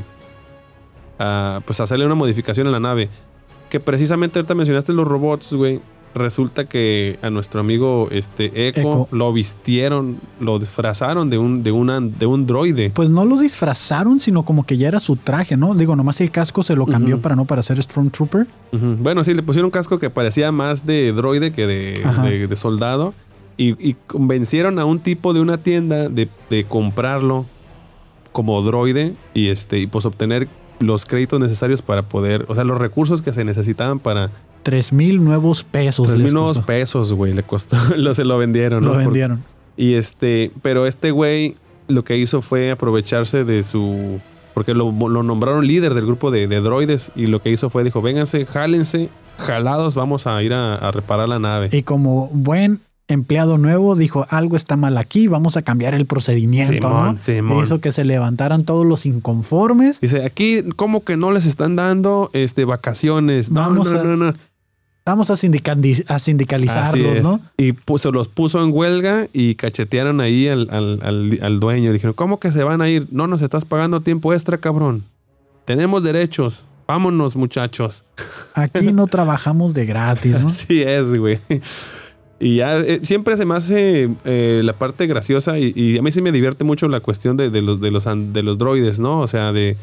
ah, 1.19 1.61
pues 1.65 1.79
hacerle 1.79 2.05
una 2.05 2.15
modificación 2.15 2.67
a 2.67 2.71
la 2.71 2.79
nave. 2.79 3.09
Que 3.69 3.79
precisamente 3.79 4.39
ahorita 4.39 4.55
mencionaste 4.55 4.93
los 4.93 5.07
robots, 5.07 5.53
güey. 5.53 5.79
Resulta 6.15 6.65
que 6.65 7.19
a 7.21 7.29
nuestro 7.29 7.59
amigo, 7.61 8.07
este, 8.11 8.67
Echo, 8.67 8.79
Echo. 8.79 9.07
lo 9.11 9.31
vistieron, 9.31 10.19
lo 10.39 10.57
disfrazaron 10.57 11.29
de 11.29 11.37
un, 11.37 11.61
de 11.61 11.71
una, 11.71 11.99
de 12.01 12.25
un 12.25 12.45
droide. 12.47 12.89
Pues 12.89 13.09
no 13.09 13.25
lo 13.25 13.37
disfrazaron, 13.37 14.19
sino 14.19 14.43
como 14.43 14.65
que 14.65 14.77
ya 14.77 14.87
era 14.87 14.99
su 14.99 15.15
traje, 15.17 15.55
¿no? 15.55 15.75
Digo, 15.75 15.95
nomás 15.95 16.19
el 16.21 16.31
casco 16.31 16.63
se 16.63 16.75
lo 16.75 16.87
cambió 16.87 17.21
para 17.21 17.35
no 17.35 17.45
parecer 17.45 17.81
Stormtrooper. 17.81 18.47
Ujú. 18.71 18.97
Bueno, 18.99 19.23
sí, 19.23 19.33
le 19.35 19.43
pusieron 19.43 19.65
un 19.65 19.71
casco 19.71 19.99
que 19.99 20.09
parecía 20.09 20.51
más 20.51 20.85
de 20.85 21.11
droide 21.11 21.51
que 21.51 21.67
de- 21.67 22.47
de 22.47 22.55
soldado. 22.55 23.13
Y, 23.55 23.75
y 23.87 23.95
convencieron 24.07 24.79
a 24.79 24.85
un 24.85 24.99
tipo 24.99 25.33
de 25.33 25.41
una 25.41 25.57
tienda 25.57 26.07
de, 26.09 26.27
de 26.49 26.63
comprarlo 26.63 27.45
como 28.31 28.61
droide 28.61 29.13
y 29.33 29.47
este 29.49 29.79
y 29.79 29.87
pues 29.87 30.05
obtener 30.05 30.47
los 30.79 31.05
créditos 31.05 31.39
necesarios 31.41 31.81
para 31.81 32.03
poder, 32.03 32.45
o 32.47 32.55
sea, 32.55 32.63
los 32.63 32.77
recursos 32.77 33.21
que 33.21 33.33
se 33.33 33.43
necesitaban 33.43 33.99
para 33.99 34.31
Tres 34.69 34.93
mil 34.93 35.23
nuevos 35.23 35.63
pesos. 35.63 36.07
tres 36.07 36.19
les 36.19 36.25
mil 36.25 36.33
nuevos 36.35 36.59
pesos, 36.59 37.13
güey, 37.13 37.33
le 37.33 37.43
costó, 37.43 37.75
lo 37.97 38.13
se 38.13 38.23
lo 38.23 38.37
vendieron, 38.37 38.83
Lo 38.83 38.89
¿no? 38.89 38.93
Por- 38.95 39.03
vendieron. 39.05 39.43
y 39.75 39.93
este, 39.95 40.51
pero 40.61 40.85
este 40.85 41.09
güey 41.11 41.55
lo 41.87 42.03
que 42.03 42.17
hizo 42.17 42.41
fue 42.41 42.69
aprovecharse 42.71 43.43
de 43.45 43.63
su. 43.63 44.19
Porque 44.53 44.73
lo, 44.73 44.91
lo 44.91 45.23
nombraron 45.23 45.65
líder 45.65 45.93
del 45.93 46.05
grupo 46.05 46.31
de, 46.31 46.47
de 46.47 46.59
droides. 46.61 47.11
Y 47.15 47.27
lo 47.27 47.41
que 47.41 47.49
hizo 47.49 47.69
fue: 47.69 47.83
dijo, 47.83 48.01
vénganse, 48.01 48.45
jálense, 48.45 49.09
jalados, 49.37 49.95
vamos 49.95 50.27
a 50.27 50.41
ir 50.43 50.53
a, 50.53 50.75
a 50.75 50.91
reparar 50.91 51.29
la 51.29 51.39
nave. 51.39 51.69
Y 51.71 51.81
como 51.83 52.29
buen 52.33 52.79
empleado 53.07 53.57
nuevo, 53.57 53.95
dijo, 53.95 54.27
algo 54.29 54.55
está 54.55 54.75
mal 54.75 54.95
aquí, 54.97 55.27
vamos 55.27 55.57
a 55.57 55.63
cambiar 55.63 55.95
el 55.95 56.05
procedimiento, 56.05 56.73
Simón, 56.73 57.15
¿no? 57.15 57.23
Simón. 57.23 57.63
Hizo 57.63 57.81
que 57.81 57.91
se 57.91 58.05
levantaran 58.05 58.65
todos 58.65 58.85
los 58.85 59.07
inconformes. 59.07 59.99
Dice, 59.99 60.23
aquí, 60.25 60.61
¿cómo 60.75 61.03
que 61.03 61.17
no 61.17 61.31
les 61.31 61.47
están 61.47 61.75
dando 61.75 62.29
este, 62.33 62.65
vacaciones? 62.65 63.49
No, 63.51 63.61
Vamos 63.61 63.91
no, 63.91 63.99
a- 63.99 64.03
no, 64.03 64.15
no. 64.17 64.33
Vamos 65.05 65.29
a, 65.31 65.33
a 65.33 66.19
sindicalizarlos, 66.19 67.15
es. 67.17 67.23
¿no? 67.23 67.39
Y 67.57 67.71
puso, 67.71 68.11
los 68.11 68.27
puso 68.27 68.63
en 68.63 68.71
huelga 68.71 69.27
y 69.33 69.55
cachetearon 69.55 70.21
ahí 70.21 70.47
al, 70.47 70.67
al- 70.71 70.99
al- 71.03 71.39
al 71.41 71.59
dueño. 71.59 71.91
Dijeron, 71.93 72.13
¿cómo 72.13 72.39
que 72.39 72.51
se 72.51 72.63
van 72.63 72.81
a 72.81 72.89
ir? 72.89 73.07
No 73.11 73.25
nos 73.27 73.41
estás 73.41 73.65
pagando 73.65 74.01
tiempo 74.01 74.33
extra, 74.33 74.57
cabrón. 74.59 75.03
Tenemos 75.65 76.03
derechos. 76.03 76.67
Vámonos, 76.87 77.35
muchachos. 77.35 78.03
Aquí 78.55 78.91
no 78.91 79.07
trabajamos 79.07 79.73
de 79.73 79.85
gratis, 79.85 80.39
¿no? 80.39 80.47
Así 80.47 80.81
es, 80.81 81.17
güey. 81.17 81.39
Y 82.39 82.57
ya 82.57 82.77
eh, 82.79 82.99
siempre 83.03 83.35
se 83.35 83.45
me 83.45 83.55
hace 83.55 84.09
eh, 84.23 84.61
la 84.63 84.73
parte 84.73 85.07
graciosa 85.07 85.59
y, 85.59 85.73
y 85.75 85.97
a 85.97 86.01
mí 86.01 86.11
sí 86.11 86.21
me 86.21 86.31
divierte 86.31 86.63
mucho 86.63 86.87
la 86.87 86.99
cuestión 87.01 87.35
de, 87.35 87.49
de 87.49 87.61
los, 87.61 87.81
de, 87.81 87.91
los, 87.91 88.05
de 88.05 88.43
los 88.43 88.57
droides, 88.57 88.97
¿no? 88.99 89.19
O 89.19 89.27
sea, 89.27 89.51
de, 89.51 89.75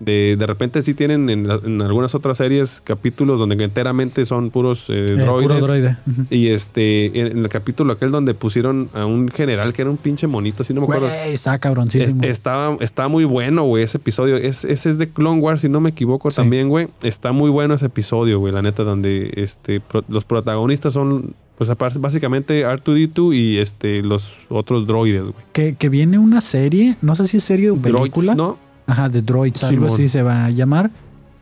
de, 0.00 0.36
de 0.38 0.46
repente 0.46 0.82
sí 0.82 0.92
tienen 0.92 1.30
en, 1.30 1.46
la- 1.48 1.60
en 1.64 1.80
algunas 1.80 2.14
otras 2.14 2.36
series 2.38 2.80
capítulos 2.84 3.38
donde 3.38 3.62
enteramente 3.62 4.26
son 4.26 4.50
puros 4.50 4.90
eh, 4.90 5.06
Eh, 5.10 5.16
droides. 5.16 5.48
puro 5.48 5.60
droide. 5.66 5.96
Y 6.30 6.48
este, 6.48 7.20
en, 7.20 7.38
el 7.38 7.48
capítulo 7.48 7.92
aquel 7.92 8.10
donde 8.10 8.34
pusieron 8.34 8.88
a 8.92 9.06
un 9.06 9.28
general 9.28 9.72
que 9.72 9.82
era 9.82 9.90
un 9.90 9.96
pinche 9.96 10.26
monito, 10.26 10.62
así 10.62 10.74
no 10.74 10.80
me 10.80 10.84
acuerdo. 10.86 11.06
Güey, 11.08 11.32
está 11.32 11.58
cabroncísimo. 11.58 12.22
Es- 12.22 12.30
estaba, 12.30 12.76
está 12.80 13.08
muy 13.08 13.24
bueno, 13.24 13.62
güey, 13.64 13.84
ese 13.84 13.98
episodio. 13.98 14.36
Es, 14.36 14.64
ese 14.64 14.90
es 14.90 14.98
de 14.98 15.08
Clone 15.08 15.40
Wars, 15.40 15.60
si 15.60 15.68
no 15.68 15.80
me 15.80 15.90
equivoco 15.90 16.30
Sí. 16.30 16.36
también, 16.36 16.68
güey. 16.68 16.88
Está 17.02 17.32
muy 17.32 17.50
bueno 17.50 17.74
ese 17.74 17.86
episodio, 17.86 18.40
güey, 18.40 18.52
la 18.52 18.62
neta, 18.62 18.82
donde 18.82 19.30
este, 19.36 19.80
pro- 19.80 20.04
los 20.08 20.24
protagonistas 20.24 20.92
son, 20.94 21.34
pues 21.56 21.70
aparte, 21.70 21.98
básicamente 22.00 22.66
R2D2 22.66 23.34
y 23.34 23.58
este, 23.58 24.02
los 24.02 24.46
otros 24.48 24.86
droides, 24.88 25.22
güey. 25.22 25.34
que, 25.52 25.74
que 25.76 25.88
viene 25.88 26.18
una 26.18 26.40
serie, 26.40 26.96
no 27.00 27.14
sé 27.14 27.28
si 27.28 27.36
es 27.36 27.44
serie 27.44 27.70
o 27.70 27.76
película. 27.76 28.34
Droids, 28.34 28.36
¿no? 28.36 28.63
Ajá, 28.86 29.08
de 29.08 29.22
Droids, 29.22 29.60
algo 29.64 29.86
así 29.94 30.08
se 30.08 30.22
va 30.22 30.44
a 30.44 30.50
llamar. 30.50 30.90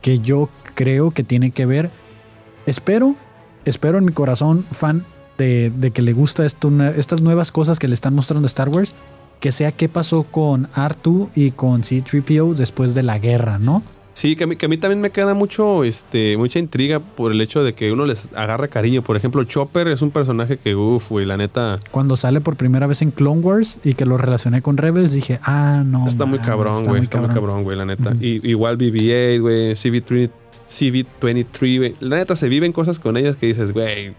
Que 0.01 0.19
yo 0.21 0.49
creo 0.75 1.11
que 1.11 1.23
tiene 1.25 1.51
que 1.51 1.67
ver. 1.67 1.91
Espero, 2.67 3.15
espero 3.65 3.99
en 3.99 4.05
mi 4.05 4.13
corazón, 4.13 4.65
fan 4.71 5.05
de, 5.39 5.71
de 5.71 5.91
que 5.91 6.03
le 6.03 6.13
gusta 6.13 6.45
esto, 6.47 6.69
una- 6.69 6.91
estas 6.91 7.21
nuevas 7.21 7.51
cosas 7.53 7.79
que 7.79 7.89
le 7.89 7.95
están 7.95 8.15
mostrando 8.15 8.47
a 8.47 8.49
Star 8.49 8.69
Wars. 8.69 8.95
Que 9.41 9.51
sea 9.51 9.73
qué 9.73 9.89
pasó 9.89 10.23
con 10.23 10.69
R2 10.71 11.31
y 11.35 11.51
con 11.51 11.83
C3PO 11.83 12.55
después 12.55 12.95
de 12.95 13.03
la 13.03 13.19
guerra, 13.19 13.59
¿no? 13.59 13.83
Sí, 14.15 14.37
que 14.37 14.45
a, 14.45 14.47
mí, 14.47 14.57
que 14.57 14.67
a 14.67 14.69
mí 14.69 14.77
también 14.77 15.01
me 15.01 15.11
queda 15.11 15.35
mucho, 15.35 15.85
este, 15.85 16.37
mucha 16.37 16.59
intriga 16.59 17.01
por 17.01 17.33
el 17.33 17.41
hecho 17.41 17.65
de 17.65 17.73
que 17.73 17.93
uno 17.93 18.05
les 18.05 18.29
agarra 18.35 18.69
cariño. 18.69 19.03
Por 19.03 19.17
ejemplo, 19.17 19.43
Chopper 19.45 19.89
es 19.89 20.03
un 20.03 20.11
personaje 20.11 20.59
que, 20.59 20.75
uff, 20.77 21.11
güey, 21.11 21.25
la 21.25 21.37
neta, 21.37 21.79
Cuando 21.91 22.17
sale 22.17 22.41
por 22.41 22.57
primera 22.57 22.87
vez 22.87 23.03
en 23.03 23.11
Clone 23.11 23.41
Wars 23.41 23.81
y 23.85 23.95
que 23.95 24.05
lo 24.05 24.19
relacioné 24.19 24.61
con 24.61 24.77
Rebels, 24.77 25.13
dije, 25.13 25.41
ah, 25.45 25.83
no. 25.85 26.07
Está 26.07 26.27
muy 26.27 26.39
cabrón, 26.39 26.85
güey. 26.85 27.03
Está, 27.03 27.21
muy 27.21 27.31
cabrón, 27.31 27.65
güey, 27.65 27.77
la 27.77 27.87
neta. 27.87 28.15
Y, 28.21 28.47
igual 28.49 28.77
BB-8, 28.77 29.41
güey. 29.41 29.73
CV-3 29.73 30.31
CV-23, 30.53 31.79
güey. 31.79 31.95
La 32.01 32.17
neta, 32.17 32.37
se 32.37 32.49
viven 32.49 32.73
cosas 32.73 32.99
con 32.99 33.17
ellas 33.17 33.37
que 33.37 33.47
dices, 33.47 33.73
güey. 33.73 34.15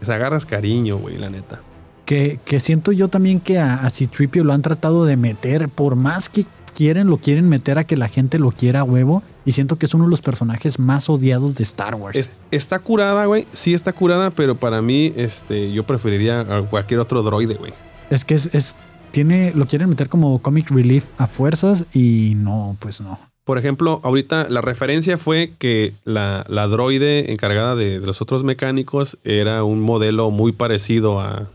Les 0.00 0.08
agarras 0.08 0.46
cariño, 0.46 0.96
güey, 0.98 1.18
la 1.18 1.30
neta. 1.30 1.60
Que, 2.06 2.38
que 2.44 2.60
siento 2.60 2.92
yo 2.92 3.08
también 3.08 3.40
que 3.40 3.58
a, 3.58 3.74
a 3.76 3.90
C-3PO 3.90 4.42
lo 4.42 4.52
han 4.52 4.62
tratado 4.62 5.04
de 5.04 5.16
meter, 5.16 5.68
por 5.68 5.96
más 5.96 6.28
que 6.28 6.44
quieren, 6.74 7.06
lo 7.08 7.16
quieren 7.18 7.48
meter 7.48 7.78
a 7.78 7.84
que 7.84 7.96
la 7.96 8.08
gente 8.08 8.38
lo 8.38 8.50
quiera 8.50 8.80
a 8.80 8.84
huevo. 8.84 9.22
Y 9.46 9.52
siento 9.52 9.76
que 9.78 9.86
es 9.86 9.94
uno 9.94 10.04
de 10.04 10.10
los 10.10 10.20
personajes 10.20 10.78
más 10.78 11.08
odiados 11.08 11.54
de 11.56 11.62
Star 11.62 11.94
Wars. 11.94 12.16
Es- 12.18 12.36
está 12.50 12.78
curada, 12.78 13.24
güey. 13.26 13.46
Sí 13.52 13.72
está 13.74 13.92
curada, 13.92 14.30
pero 14.30 14.54
para 14.56 14.82
mí, 14.82 15.12
este, 15.16 15.72
yo 15.72 15.84
preferiría 15.86 16.40
a 16.40 16.62
cualquier 16.62 17.00
otro 17.00 17.22
droide, 17.22 17.54
güey. 17.54 17.72
Es 18.10 18.24
que 18.24 18.34
es, 18.34 18.54
es- 18.54 18.76
tiene, 19.12 19.52
lo 19.54 19.66
quieren 19.66 19.88
meter 19.88 20.08
como 20.08 20.40
comic 20.42 20.70
relief 20.70 21.04
a 21.18 21.26
fuerzas 21.28 21.86
y 21.94 22.32
no, 22.36 22.76
pues 22.80 23.00
no. 23.00 23.18
Por 23.44 23.58
ejemplo, 23.58 24.00
ahorita 24.02 24.48
la 24.48 24.60
referencia 24.62 25.18
fue 25.18 25.52
que 25.58 25.92
la, 26.04 26.44
la 26.48 26.66
droide 26.66 27.30
encargada 27.32 27.76
de, 27.76 28.00
de 28.00 28.06
los 28.06 28.20
otros 28.22 28.42
mecánicos 28.42 29.18
era 29.22 29.62
un 29.64 29.80
modelo 29.82 30.30
muy 30.30 30.52
parecido 30.52 31.20
a, 31.20 31.50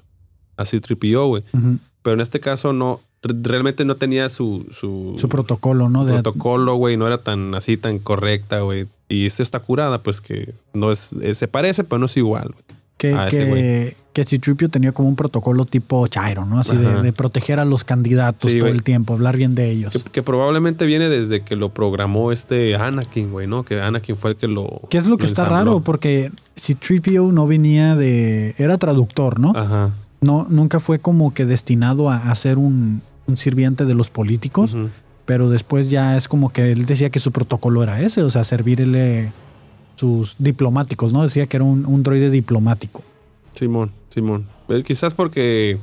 a 0.55 0.65
C-3PO, 0.65 1.27
güey. 1.27 1.43
Pero 2.01 2.13
en 2.13 2.21
este 2.21 2.39
caso 2.39 2.71
no, 2.73 3.01
realmente 3.21 3.86
no 3.86 3.95
tenía 3.95 4.29
su, 4.29 4.65
su, 4.71 5.15
Su 5.17 5.29
protocolo, 5.29 5.89
¿no? 5.89 6.05
Protocolo, 6.05 6.75
güey, 6.75 6.97
no 6.97 7.08
era 7.08 7.17
tan 7.17 7.53
así, 7.55 7.77
tan 7.77 7.99
correcta, 7.99 8.62
güey. 8.62 8.88
Y 9.10 9.25
esta 9.25 9.43
está 9.43 9.60
curada, 9.60 10.01
pues 10.01 10.21
que 10.21 10.53
no 10.73 10.91
es, 10.91 11.13
eh, 11.21 11.36
se 11.36 11.47
parece, 11.47 11.84
pero 11.84 11.99
no 11.99 12.05
es 12.05 12.15
igual. 12.17 12.51
güey. 12.53 12.63
que, 12.97 13.15
que, 13.29 13.95
que 14.13 14.23
C-3PO 14.25 14.69
tenía 14.69 14.91
como 14.91 15.10
un 15.10 15.15
protocolo 15.15 15.65
tipo 15.65 16.08
Chairo, 16.08 16.45
¿no? 16.45 16.60
Así 16.60 16.77
de, 16.77 17.01
de 17.01 17.13
proteger 17.13 17.60
a 17.60 17.65
los 17.65 17.84
candidatos 17.84 18.51
Sí, 18.51 18.60
todo 18.60 18.69
el 18.69 18.84
tiempo, 18.84 19.13
hablar 19.13 19.36
bien 19.36 19.55
de 19.55 19.71
ellos. 19.71 19.91
Que, 19.93 19.99
que 19.99 20.23
probablemente 20.23 20.86
viene 20.86 21.10
desde 21.10 21.41
que 21.41 21.55
lo 21.55 21.69
programó 21.69 22.32
este 22.32 22.75
Anakin, 22.75 23.32
güey, 23.32 23.47
¿no? 23.47 23.63
Que 23.63 23.82
Anakin 23.82 24.15
fue 24.15 24.32
el 24.32 24.36
que 24.38 24.47
lo. 24.47 24.82
Que 24.89 24.97
es 24.97 25.08
lo 25.08 25.17
que 25.17 25.25
está 25.25 25.45
raro, 25.45 25.82
porque 25.82 26.29
C-3PO 26.55 27.32
no 27.34 27.47
venía 27.47 27.95
de... 27.95 28.53
Era 28.58 28.77
traductor, 28.77 29.39
¿no? 29.39 29.53
Ajá. 29.55 29.91
No, 30.21 30.45
nunca 30.49 30.79
fue 30.82 30.99
como 30.99 31.34
que 31.34 31.45
destinado 31.45 32.10
a, 32.10 32.17
a 32.17 32.36
ser 32.36 32.58
un, 32.58 33.01
un 33.29 33.37
sirviente 33.37 33.85
de 33.85 33.95
los 33.95 34.09
políticos, 34.09 34.75
pero 35.25 35.49
después 35.49 35.89
ya 35.89 36.17
es 36.17 36.27
como 36.27 36.49
que 36.49 36.71
él 36.71 36.85
decía 36.85 37.09
que 37.09 37.19
su 37.19 37.31
protocolo 37.31 37.83
era 37.83 38.01
ese, 38.01 38.23
o 38.23 38.29
sea, 38.29 38.43
servirle 38.43 39.31
sus 39.95 40.35
diplomáticos, 40.39 41.13
¿no? 41.13 41.23
Decía 41.23 41.45
que 41.45 41.57
era 41.57 41.63
un, 41.65 41.85
un 41.85 42.03
droide 42.03 42.29
diplomático. 42.29 43.03
Simón, 43.53 43.91
Simón. 44.09 44.47
Eh, 44.69 44.83
quizás 44.83 45.13
porque 45.13 45.77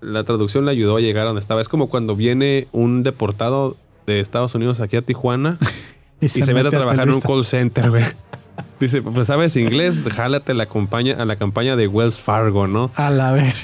la 0.00 0.24
traducción 0.24 0.64
le 0.64 0.70
ayudó 0.70 0.96
a 0.96 1.00
llegar 1.00 1.24
a 1.24 1.28
donde 1.28 1.40
estaba. 1.40 1.60
Es 1.60 1.68
como 1.68 1.88
cuando 1.88 2.16
viene 2.16 2.68
un 2.72 3.02
deportado 3.02 3.76
de 4.06 4.20
Estados 4.20 4.54
Unidos 4.54 4.80
aquí 4.80 4.96
a 4.96 5.02
Tijuana 5.02 5.58
y 6.20 6.28
se, 6.28 6.52
mete 6.54 6.68
a 6.68 6.70
trabajar 6.70 7.08
en 7.08 7.14
un 7.14 7.20
call 7.20 7.44
center, 7.44 7.90
güey. 7.90 8.04
Dice, 8.80 9.02
pues 9.02 9.26
sabes 9.26 9.56
inglés, 9.56 10.04
jálate 10.08 10.54
la 10.54 10.66
campaña, 10.66 11.14
a 11.18 11.24
la 11.24 11.34
campaña 11.34 11.74
de 11.74 11.88
Wells 11.88 12.20
Fargo, 12.20 12.68
¿no? 12.68 12.90
A 12.94 13.10
la 13.10 13.32
vez, 13.32 13.56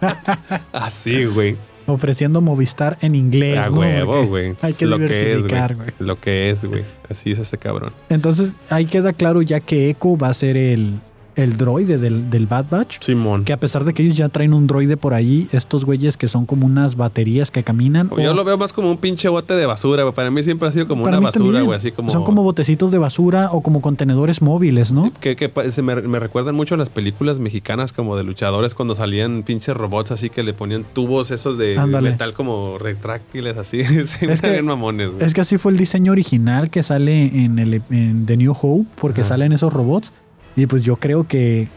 Así, 0.72 1.24
güey. 1.24 1.56
Ofreciendo 1.88 2.40
Movistar 2.40 2.98
en 3.00 3.14
inglés. 3.14 3.58
A 3.58 3.70
¿no? 3.70 3.80
huevo, 3.80 4.26
güey. 4.26 4.54
Hay 4.62 4.72
que 4.72 4.86
lo 4.86 4.98
diversificar, 4.98 5.74
güey. 5.74 5.90
güey. 5.98 6.08
Lo 6.08 6.20
que 6.20 6.50
es, 6.50 6.64
güey. 6.64 6.84
Así 7.08 7.32
es 7.32 7.38
este 7.38 7.58
cabrón. 7.58 7.92
Entonces 8.08 8.70
ahí 8.70 8.86
queda 8.86 9.12
claro 9.12 9.42
ya 9.42 9.60
que 9.60 9.90
Echo 9.90 10.16
va 10.16 10.28
a 10.28 10.34
ser 10.34 10.56
el, 10.56 11.00
el 11.38 11.56
droide 11.56 11.98
del, 11.98 12.28
del 12.30 12.46
Bad 12.46 12.66
Batch. 12.70 12.98
Simón. 13.00 13.44
Que 13.44 13.52
a 13.52 13.60
pesar 13.60 13.84
de 13.84 13.94
que 13.94 14.02
ellos 14.02 14.16
ya 14.16 14.28
traen 14.28 14.52
un 14.52 14.66
droide 14.66 14.96
por 14.96 15.14
ahí, 15.14 15.48
estos 15.52 15.84
güeyes 15.84 16.16
que 16.16 16.28
son 16.28 16.46
como 16.46 16.66
unas 16.66 16.96
baterías 16.96 17.50
que 17.50 17.62
caminan. 17.62 18.10
Yo 18.16 18.32
o- 18.32 18.34
lo 18.34 18.44
veo 18.44 18.58
más 18.58 18.72
como 18.72 18.90
un 18.90 18.98
pinche 18.98 19.28
bote 19.28 19.54
de 19.54 19.66
basura, 19.66 20.02
güey. 20.02 20.14
Para 20.14 20.30
mí 20.30 20.42
siempre 20.42 20.68
ha 20.68 20.72
sido 20.72 20.86
como 20.88 21.04
para 21.04 21.18
una 21.18 21.28
basura, 21.28 21.62
güey. 21.62 21.76
Así 21.78 21.92
como. 21.92 22.10
Son 22.10 22.24
como 22.24 22.42
botecitos 22.42 22.90
de 22.90 22.98
basura 22.98 23.50
o 23.52 23.62
como 23.62 23.80
contenedores 23.80 24.42
móviles, 24.42 24.92
¿no? 24.92 25.12
Que, 25.20 25.36
que 25.36 25.50
se 25.70 25.82
me, 25.82 25.96
me 26.02 26.18
recuerdan 26.20 26.54
mucho 26.54 26.74
a 26.74 26.78
las 26.78 26.90
películas 26.90 27.38
mexicanas 27.38 27.92
como 27.92 28.16
de 28.16 28.24
luchadores 28.24 28.74
cuando 28.74 28.94
salían 28.94 29.42
pinches 29.44 29.76
robots 29.76 30.10
así 30.10 30.30
que 30.30 30.42
le 30.42 30.52
ponían 30.54 30.84
tubos 30.92 31.30
esos 31.30 31.56
de 31.58 31.78
Ándale. 31.78 32.10
metal 32.10 32.32
como 32.32 32.78
retráctiles 32.78 33.56
así. 33.56 33.80
Es 34.20 34.42
que- 34.42 34.62
mamones. 34.62 35.10
Es 35.20 35.34
que 35.34 35.40
así 35.40 35.56
fue 35.58 35.72
el 35.72 35.78
diseño 35.78 36.12
original 36.12 36.70
que 36.70 36.82
sale 36.82 37.24
en, 37.44 37.58
el, 37.58 37.82
en 37.90 38.26
The 38.26 38.36
New 38.36 38.54
Hope, 38.60 38.86
porque 39.00 39.20
Ajá. 39.20 39.28
salen 39.30 39.52
esos 39.52 39.72
robots. 39.72 40.12
Y 40.56 40.66
pues 40.66 40.84
yo 40.84 40.96
creo 40.96 41.26
que, 41.26 41.68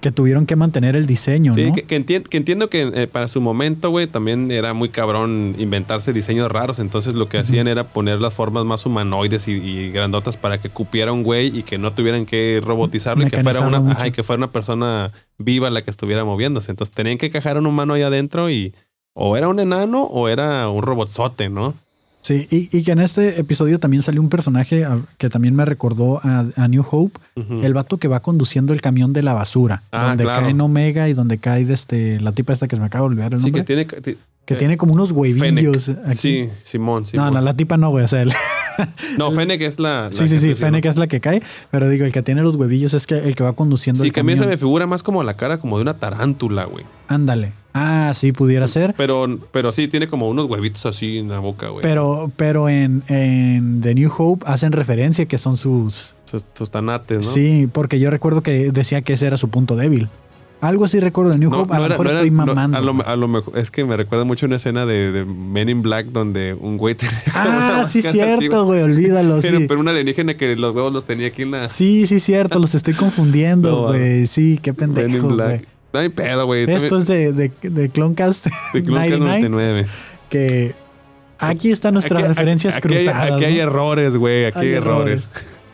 que 0.00 0.10
tuvieron 0.10 0.46
que 0.46 0.56
mantener 0.56 0.96
el 0.96 1.06
diseño, 1.06 1.52
Sí, 1.52 1.66
¿no? 1.66 1.74
que, 1.74 1.82
que 1.82 2.22
que 2.22 2.36
entiendo 2.38 2.70
que 2.70 2.90
eh, 2.94 3.06
para 3.06 3.28
su 3.28 3.40
momento, 3.42 3.90
güey, 3.90 4.06
también 4.06 4.50
era 4.50 4.72
muy 4.72 4.88
cabrón 4.88 5.54
inventarse 5.58 6.12
diseños 6.12 6.50
raros. 6.50 6.78
Entonces 6.78 7.14
lo 7.14 7.28
que 7.28 7.38
hacían 7.38 7.68
era 7.68 7.84
poner 7.84 8.20
las 8.20 8.32
formas 8.32 8.64
más 8.64 8.86
humanoides 8.86 9.46
y, 9.48 9.52
y 9.52 9.90
grandotas 9.90 10.38
para 10.38 10.58
que 10.58 10.70
cupiera 10.70 11.12
un 11.12 11.22
güey 11.22 11.56
y 11.58 11.62
que 11.62 11.76
no 11.76 11.92
tuvieran 11.92 12.24
que 12.24 12.62
robotizarlo 12.64 13.26
y 13.26 13.30
que 13.30 13.42
fuera, 13.42 13.60
una, 13.60 13.80
mucho. 13.80 13.96
ajá, 13.98 14.08
y 14.08 14.12
que 14.12 14.22
fuera 14.22 14.38
una 14.38 14.52
persona 14.52 15.12
viva 15.36 15.68
la 15.68 15.82
que 15.82 15.90
estuviera 15.90 16.24
moviéndose. 16.24 16.70
Entonces 16.70 16.94
tenían 16.94 17.18
que 17.18 17.30
cajar 17.30 17.58
un 17.58 17.66
humano 17.66 17.92
ahí 17.94 18.02
adentro 18.02 18.48
y 18.48 18.74
o 19.12 19.36
era 19.36 19.48
un 19.48 19.60
enano 19.60 20.04
o 20.04 20.28
era 20.28 20.68
un 20.70 20.82
robotzote, 20.82 21.50
¿no? 21.50 21.74
Sí, 22.22 22.46
y, 22.50 22.76
y 22.76 22.82
que 22.82 22.92
en 22.92 23.00
este 23.00 23.40
episodio 23.40 23.80
también 23.80 24.02
salió 24.02 24.20
un 24.20 24.28
personaje 24.28 24.84
ah, 24.84 24.98
que 25.18 25.28
también 25.30 25.54
me 25.56 25.64
recordó 25.64 26.20
a, 26.22 26.44
a 26.56 26.68
New 26.68 26.84
Hope, 26.90 27.18
Ujú. 27.36 27.62
el 27.62 27.72
vato 27.74 27.96
que 27.96 28.08
va 28.08 28.20
conduciendo 28.20 28.72
el 28.72 28.80
camión 28.82 29.12
de 29.12 29.22
la 29.22 29.32
basura, 29.32 29.82
Ah, 29.90 30.08
donde 30.08 30.24
claro. 30.24 30.42
cae 30.42 30.50
en 30.50 30.60
Omega 30.60 31.08
y 31.08 31.14
donde 31.14 31.38
cae 31.38 31.62
este, 31.72 32.20
la 32.20 32.32
tipa 32.32 32.52
esta 32.52 32.68
que 32.68 32.76
se 32.76 32.80
me 32.80 32.86
acaba 32.86 33.02
de 33.04 33.12
olvidar 33.12 33.32
el 33.34 33.40
Sí, 33.40 33.46
nombre, 33.46 33.62
que 33.62 33.66
tiene... 33.66 33.84
ti- 33.84 34.18
que 34.46 34.54
eh, 34.54 34.56
tiene 34.56 34.76
como 34.76 34.94
unos 34.94 35.12
huevillos 35.12 35.84
Fennec. 35.86 36.06
aquí. 36.08 36.16
Sí, 36.16 36.48
Simón, 36.64 37.02
no, 37.04 37.06
Simón. 37.08 37.34
no, 37.34 37.40
la 37.40 37.54
tipa 37.54 37.76
no, 37.76 37.90
güey, 37.90 38.04
o 38.04 38.08
sea, 38.08 38.22
el- 38.22 38.32
No, 39.18 39.30
Fennec 39.30 39.60
es 39.62 39.78
la... 39.78 40.04
la 40.04 40.12
sí, 40.12 40.26
sí, 40.26 40.38
sí, 40.38 40.54
Fennec 40.54 40.84
es 40.84 40.96
la 40.96 41.06
que 41.06 41.20
cae, 41.20 41.42
pero 41.70 41.88
digo, 41.88 42.04
el 42.04 42.12
que 42.12 42.22
tiene 42.22 42.42
los 42.42 42.54
huevillos 42.56 42.94
es 42.94 43.06
que 43.06 43.18
el 43.18 43.34
que 43.34 43.42
va 43.42 43.52
conduciendo 43.52 44.00
Sí, 44.00 44.08
el 44.08 44.12
que 44.12 44.20
a 44.20 44.24
mí 44.24 44.36
se 44.36 44.46
me 44.46 44.56
figura 44.56 44.86
más 44.86 45.02
como 45.02 45.22
la 45.22 45.34
cara 45.34 45.58
como 45.58 45.76
de 45.76 45.82
una 45.82 45.94
tarántula, 45.94 46.64
güey. 46.64 46.84
Ándale. 47.08 47.52
Ah, 47.72 48.12
sí, 48.14 48.32
pudiera 48.32 48.66
ser. 48.66 48.94
Pero, 48.96 49.38
pero 49.52 49.70
sí, 49.72 49.86
tiene 49.86 50.08
como 50.08 50.28
unos 50.28 50.50
huevitos 50.50 50.86
así 50.86 51.18
en 51.18 51.28
la 51.28 51.38
boca, 51.38 51.68
güey. 51.68 51.82
Pero, 51.82 52.30
pero 52.36 52.68
en, 52.68 53.02
en 53.08 53.80
The 53.80 53.94
New 53.94 54.10
Hope 54.16 54.44
hacen 54.48 54.72
referencia 54.72 55.26
que 55.26 55.38
son 55.38 55.56
sus. 55.56 56.16
Sus, 56.24 56.46
sus 56.54 56.70
tanates, 56.70 57.26
¿no? 57.26 57.32
Sí, 57.32 57.68
porque 57.72 58.00
yo 58.00 58.10
recuerdo 58.10 58.42
que 58.42 58.72
decía 58.72 59.02
que 59.02 59.12
ese 59.12 59.26
era 59.26 59.36
su 59.36 59.48
punto 59.50 59.76
débil. 59.76 60.08
Algo 60.60 60.84
así 60.84 61.00
recuerdo 61.00 61.32
de 61.32 61.38
New 61.38 61.50
No, 61.50 61.60
Hope. 61.62 61.72
A 61.74 61.78
no 61.78 61.82
lo 61.84 61.88
mejor 61.90 62.06
era- 62.08 62.16
estoy 62.18 62.30
no, 62.30 62.44
mamando. 62.44 62.76
a, 62.76 62.80
lo, 62.82 63.06
a 63.06 63.16
lo 63.16 63.28
mejor 63.28 63.56
es 63.58 63.70
que 63.70 63.84
me 63.84 63.96
recuerda 63.96 64.24
mucho 64.24 64.44
una 64.46 64.56
escena 64.56 64.84
de, 64.84 65.10
de 65.10 65.24
Men 65.24 65.68
in 65.70 65.80
Black 65.82 66.06
donde 66.08 66.52
un 66.54 66.76
güey 66.76 66.94
tenía 66.96 67.14
una 67.34 67.80
ah, 67.80 67.84
sí, 67.88 68.02
cierto, 68.02 68.64
güey. 68.66 68.82
Olvídalo. 68.82 69.38
Pero, 69.40 69.58
Sí. 69.58 69.64
pero 69.66 69.80
un 69.80 69.88
alienígena 69.88 70.34
que 70.34 70.54
los 70.56 70.74
huevos 70.74 70.92
los 70.92 71.04
tenía 71.06 71.28
aquí 71.28 71.42
en 71.42 71.52
la 71.52 71.68
sí, 71.70 72.06
sí, 72.06 72.20
cierto. 72.20 72.58
Los 72.58 72.74
estoy 72.74 72.94
confundiendo, 72.94 73.86
güey. 73.88 74.26
Sí, 74.26 74.58
qué 74.62 74.72
Men 74.72 74.88
in 74.90 74.94
pendejo. 74.94 75.28
Black. 75.28 75.64
No 75.92 75.98
hay 76.00 76.08
pedo, 76.10 76.46
güey. 76.46 76.70
Esto 76.70 76.98
es 76.98 77.06
de, 77.06 77.32
de, 77.32 77.50
de 77.62 77.88
Cloncast 77.88 78.46
de 78.74 78.84
Clone 78.84 79.08
99. 79.18 79.48
99. 79.48 79.86
Que 80.28 80.74
aquí 81.38 81.70
están 81.70 81.94
nuestras 81.94 82.20
Aquí- 82.20 82.28
referencias 82.28 82.76
aquí, 82.76 82.88
cruzadas. 82.88 83.32
Aquí 83.32 83.44
hay 83.44 83.58
errores, 83.58 84.14
güey. 84.16 84.44
Aquí 84.44 84.58
hay, 84.58 84.66
Hay 84.68 84.72
errores. 84.74 85.28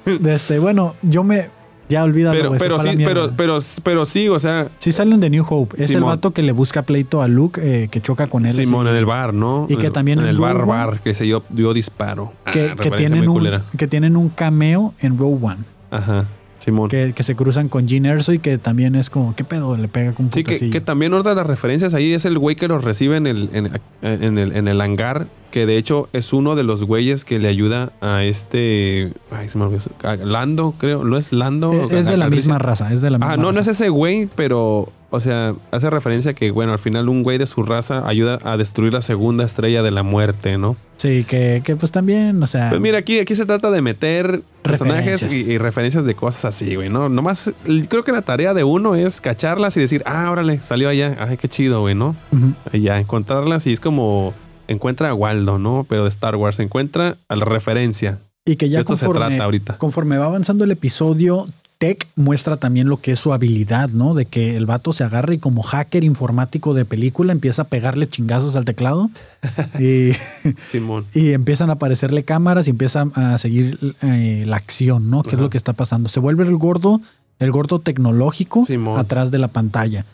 De 0.05 0.33
este, 0.33 0.59
bueno, 0.61 0.94
yo 1.03 1.25
me. 1.25 1.44
Ya 1.88 2.03
olvídalo, 2.03 2.37
Pero, 2.38 2.53
pero 2.59 2.81
sí, 2.83 2.96
pero, 2.99 3.31
pero, 3.37 3.59
pero 3.83 4.07
sí, 4.07 4.29
o 4.29 4.38
sea, 4.40 4.68
Sí 4.79 4.90
salen 4.92 5.20
de 5.20 5.31
New 5.31 5.44
Hope. 5.49 5.75
Es 5.77 5.83
el 5.83 5.96
Simón. 5.96 6.05
vato 6.11 6.33
que 6.33 6.42
le 6.42 6.53
busca 6.53 6.83
pleito 6.83 7.22
a 7.22 7.29
Luke, 7.29 7.61
eh, 7.62 7.88
que 7.88 8.01
choca 8.01 8.27
con 8.27 8.44
él. 8.46 8.53
Simón 8.53 8.87
así. 8.87 8.92
en 8.92 8.99
el 8.99 9.07
bar, 9.07 9.33
¿no? 9.35 9.66
Y 9.68 9.77
que 9.77 9.90
también 9.90 10.18
en 10.18 10.25
en 10.25 10.31
el 10.31 10.38
bar 10.38 10.57
One- 10.57 10.66
bar 10.66 11.01
que 11.01 11.14
se 11.14 11.29
yo 11.29 11.42
dio 11.51 11.72
disparo. 11.72 12.33
Ah, 12.44 12.51
que, 12.53 12.68
referencia 12.68 12.96
tienen 12.96 13.29
un, 13.29 13.35
culera. 13.37 13.62
que 13.79 13.87
tienen 13.87 14.16
un 14.16 14.29
cameo 14.31 14.94
en 15.01 15.16
Rogue 15.18 15.38
One. 15.46 15.59
Ajá. 15.90 16.27
Simón. 16.66 16.90
Que, 16.90 17.12
que 17.14 17.22
se 17.22 17.37
cruzan 17.37 17.68
con 17.68 17.88
Gene 17.88 18.09
Erso 18.09 18.33
y 18.33 18.40
que 18.40 18.59
también 18.59 18.96
es 18.96 19.09
como, 19.09 19.35
¿qué 19.37 19.44
pedo? 19.44 19.76
Le 19.76 19.87
pega 19.87 20.12
con 20.12 20.26
un 20.26 20.33
Sí, 20.33 20.42
que, 20.42 20.81
también 20.81 21.14
otra 21.14 21.31
de 21.31 21.37
las 21.37 21.46
referencias 21.46 21.94
ahí 21.94 22.12
es 22.12 22.24
el 22.24 22.38
güey 22.38 22.57
que 22.57 22.66
los 22.66 22.83
recibe 22.83 23.16
en 23.16 23.29
el, 23.29 23.48
en, 23.52 23.70
en 24.02 24.37
el, 24.37 24.57
en 24.57 24.66
el 24.66 24.81
hangar, 24.81 25.29
que 25.52 25.64
de 25.64 25.79
hecho 25.79 26.09
es 26.12 26.33
uno 26.33 26.57
de 26.57 26.64
los 26.64 26.85
güeyes 26.85 27.24
que 27.24 27.38
le 27.38 27.48
ayuda 27.48 27.92
a 28.00 28.24
este. 28.24 29.12
Ay, 29.31 29.48
se 29.48 29.57
me 29.59 29.64
olvidó. 29.64 29.85
Lando, 30.24 30.74
creo. 30.76 31.05
¿No 31.05 31.16
es 31.16 31.33
Lando? 31.33 31.72
Eh, 31.72 31.87
es 31.90 32.07
de 32.07 32.16
la 32.16 32.29
misma 32.29 32.59
raza, 32.59 32.92
es 32.92 33.00
de 33.00 33.11
la 33.11 33.18
misma 33.18 33.33
Ah, 33.33 33.37
no, 33.37 33.52
no 33.52 33.61
es 33.61 33.68
ese 33.68 33.88
güey, 33.88 34.29
pero. 34.35 34.92
O 35.11 35.20
sea, 35.20 35.55
hace 35.70 35.88
referencia 35.88 36.35
que, 36.35 36.50
bueno, 36.50 36.72
al 36.72 36.81
final 36.81 37.09
un 37.09 37.22
güey 37.22 37.38
de 37.38 37.46
su 37.46 37.62
raza 37.62 38.07
ayuda 38.09 38.38
a 38.42 38.57
destruir 38.57 38.92
la 38.92 39.02
segunda 39.02 39.44
estrella 39.44 39.85
de 39.85 39.92
la 39.92 40.02
muerte, 40.02 40.59
¿no? 40.59 40.76
Sí, 40.96 41.24
que, 41.24 41.62
que 41.64 41.76
pues 41.76 41.92
también, 41.92 42.42
o 42.42 42.46
sea, 42.46 42.70
Pues 42.70 42.81
mira, 42.81 42.98
aquí, 42.98 43.20
aquí 43.20 43.35
se 43.37 43.46
trata 43.46 43.70
de 43.70 43.83
meter 43.83 44.42
personajes 44.66 45.33
y, 45.33 45.52
y 45.52 45.59
referencias 45.59 46.05
de 46.05 46.14
cosas 46.14 46.44
así, 46.46 46.74
güey, 46.76 46.88
¿no? 46.88 47.09
Nomás, 47.09 47.52
creo 47.88 48.05
que 48.05 48.12
la 48.12 48.22
tarea 48.22 48.55
de 48.55 48.64
uno 48.64 48.94
es 48.94 49.20
cacharlas 49.20 49.76
y 49.76 49.81
decir, 49.81 50.02
ah, 50.07 50.31
órale, 50.31 50.61
salió 50.61 50.88
allá, 50.88 51.16
ay, 51.20 51.37
qué 51.37 51.48
chido, 51.48 51.81
güey, 51.81 51.94
¿no? 51.94 52.16
ujú. 52.33 52.55
Y 52.72 52.81
ya, 52.83 52.98
encontrarlas 52.98 53.66
y 53.66 53.72
es 53.72 53.81
como, 53.81 54.35
encuentra 54.68 55.11
a 55.11 55.14
Waldo, 55.14 55.59
¿no? 55.59 55.87
Pero 55.88 56.02
de 56.05 56.09
Star 56.09 56.37
Wars, 56.37 56.59
encuentra 56.61 57.16
a 57.29 57.37
la 57.37 57.44
referencia. 57.44 58.18
y 58.44 58.57
que 58.57 58.68
ya 58.68 58.81
esto 58.81 58.96
se 58.96 59.07
conforme, 59.07 59.29
trata 59.29 59.44
ahorita. 59.44 59.79
conforme 59.79 60.18
va 60.18 60.26
avanzando 60.26 60.64
el 60.64 60.70
episodio, 60.70 61.44
Tech 61.79 62.09
muestra 62.17 62.57
también 62.57 62.89
lo 62.89 62.97
que 62.97 63.12
es 63.12 63.21
su 63.21 63.35
habilidad, 63.35 63.91
¿no? 63.91 64.15
De 64.15 64.25
que 64.25 64.57
el 64.57 64.65
vato 64.65 64.95
se 64.95 65.05
agarra 65.05 65.35
y 65.35 65.39
como 65.39 65.62
hacker 65.62 66.05
informático 66.05 66.73
de 66.73 66.87
película 66.87 67.33
empieza 67.33 67.62
a 67.62 67.65
pegarle 67.67 68.09
chingazos 68.09 68.57
al 68.57 68.65
teclado 68.65 69.11
y, 69.79 70.12
Simón. 70.57 71.05
y 71.15 71.33
empiezan 71.33 71.69
a 71.69 71.75
aparecerle 71.75 72.25
cámaras 72.25 72.67
y 72.67 72.71
empieza 72.71 73.07
a 73.15 73.37
seguir 73.37 73.79
eh, 74.01 74.45
la 74.47 74.57
acción, 74.57 75.11
¿no? 75.11 75.23
¿Qué 75.23 75.37
es 75.37 75.41
lo 75.41 75.51
que 75.51 75.59
está 75.59 75.75
pasando? 75.75 76.09
Se 76.09 76.19
vuelve 76.19 76.45
el 76.45 76.57
gordo, 76.57 77.03
el 77.39 77.51
gordo 77.51 77.79
tecnológico 77.79 78.65
Simón. 78.65 78.99
atrás 78.99 79.31
de 79.31 79.39
la 79.39 79.49
pantalla, 79.49 80.07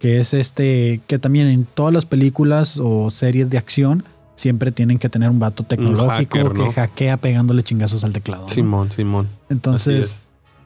que 0.00 0.16
es 0.16 0.34
este, 0.34 1.00
que 1.06 1.20
también 1.20 1.46
en 1.46 1.64
todas 1.64 1.94
las 1.94 2.06
películas 2.06 2.78
o 2.82 3.10
series 3.10 3.50
de 3.50 3.58
acción 3.58 4.04
siempre 4.34 4.72
tienen 4.72 4.98
que 4.98 5.08
tener 5.08 5.30
un 5.30 5.38
vato 5.38 5.62
tecnológico 5.62 6.38
hacker, 6.38 6.54
¿no? 6.54 6.64
que 6.64 6.72
hackea 6.72 7.16
pegándole 7.18 7.62
chingazos 7.62 8.02
al 8.02 8.12
teclado. 8.12 8.42
¿no? 8.42 8.48
Simón, 8.48 8.90
Simón. 8.90 9.28
Entonces, 9.48 10.04
es. 10.04 10.23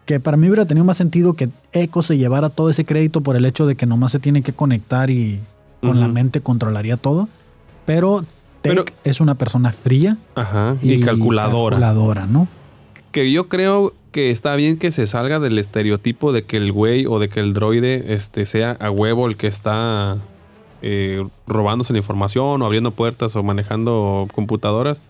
Que 0.08 0.20
para 0.20 0.38
mí 0.38 0.46
hubiera 0.48 0.64
tenido 0.64 0.86
más 0.86 0.96
sentido 0.96 1.34
que 1.34 1.50
Echo 1.74 2.00
se 2.02 2.16
llevara 2.16 2.48
todo 2.48 2.70
ese 2.70 2.86
crédito 2.86 3.20
por 3.20 3.36
el 3.36 3.44
hecho 3.44 3.66
de 3.66 3.76
que 3.76 3.84
nomás 3.84 4.10
se 4.10 4.18
tiene 4.18 4.40
que 4.40 4.54
conectar 4.54 5.10
y 5.10 5.38
con 5.82 6.00
la 6.00 6.08
mente 6.08 6.40
controlaría 6.40 6.96
todo. 6.96 7.28
Pero 7.84 8.22
Tech 8.62 8.72
Pero- 8.72 8.84
es 9.04 9.20
una 9.20 9.34
persona 9.34 9.70
fría 9.70 10.16
Ajá. 10.34 10.78
Y, 10.80 10.98
calculadora. 11.02 11.76
calculadora, 11.78 12.26
¿no? 12.26 12.48
que 13.12 13.30
yo 13.30 13.48
creo 13.48 13.92
que 14.10 14.30
está 14.30 14.56
bien 14.56 14.78
que 14.78 14.92
se 14.92 15.06
salga 15.06 15.40
del 15.40 15.58
estereotipo 15.58 16.32
de 16.32 16.42
que 16.42 16.56
el 16.56 16.72
güey 16.72 17.04
o 17.04 17.18
de 17.18 17.28
que 17.28 17.40
el 17.40 17.52
droide 17.52 18.14
este, 18.14 18.46
sea 18.46 18.78
a 18.80 18.90
huevo 18.90 19.26
el 19.26 19.36
que 19.36 19.46
está 19.46 20.16
eh, 20.80 21.22
robándose 21.46 21.92
la 21.92 21.98
información 21.98 22.62
o 22.62 22.64
abriendo 22.64 22.92
puertas 22.92 23.36
o 23.36 23.42
manejando 23.42 24.26
computadoras. 24.32 25.02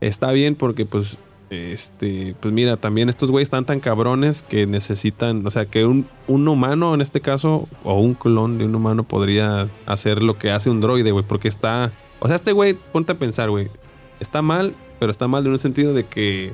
Está 0.00 0.32
bien 0.32 0.54
porque 0.54 0.86
pues 0.86 1.18
este 1.50 2.36
pues 2.40 2.54
mira 2.54 2.76
también 2.76 3.08
estos 3.08 3.30
güeyes 3.30 3.46
están 3.46 3.64
tan 3.64 3.80
cabrones 3.80 4.42
que 4.42 4.66
necesitan 4.66 5.44
o 5.44 5.50
sea 5.50 5.66
que 5.66 5.84
un, 5.84 6.06
un 6.28 6.46
humano 6.46 6.94
en 6.94 7.00
este 7.00 7.20
caso 7.20 7.68
o 7.82 8.00
un 8.00 8.14
clon 8.14 8.58
de 8.58 8.64
un 8.64 8.74
humano 8.74 9.02
podría 9.02 9.68
hacer 9.84 10.22
lo 10.22 10.38
que 10.38 10.52
hace 10.52 10.70
un 10.70 10.80
droide 10.80 11.10
güey 11.10 11.24
porque 11.26 11.48
está 11.48 11.90
o 12.20 12.28
sea 12.28 12.36
este 12.36 12.52
güey 12.52 12.74
ponte 12.74 13.12
a 13.12 13.18
pensar 13.18 13.50
güey 13.50 13.68
está 14.20 14.42
mal 14.42 14.74
pero 15.00 15.10
está 15.10 15.26
mal 15.26 15.44
en 15.44 15.52
un 15.52 15.58
sentido 15.58 15.92
de 15.92 16.04
que 16.04 16.52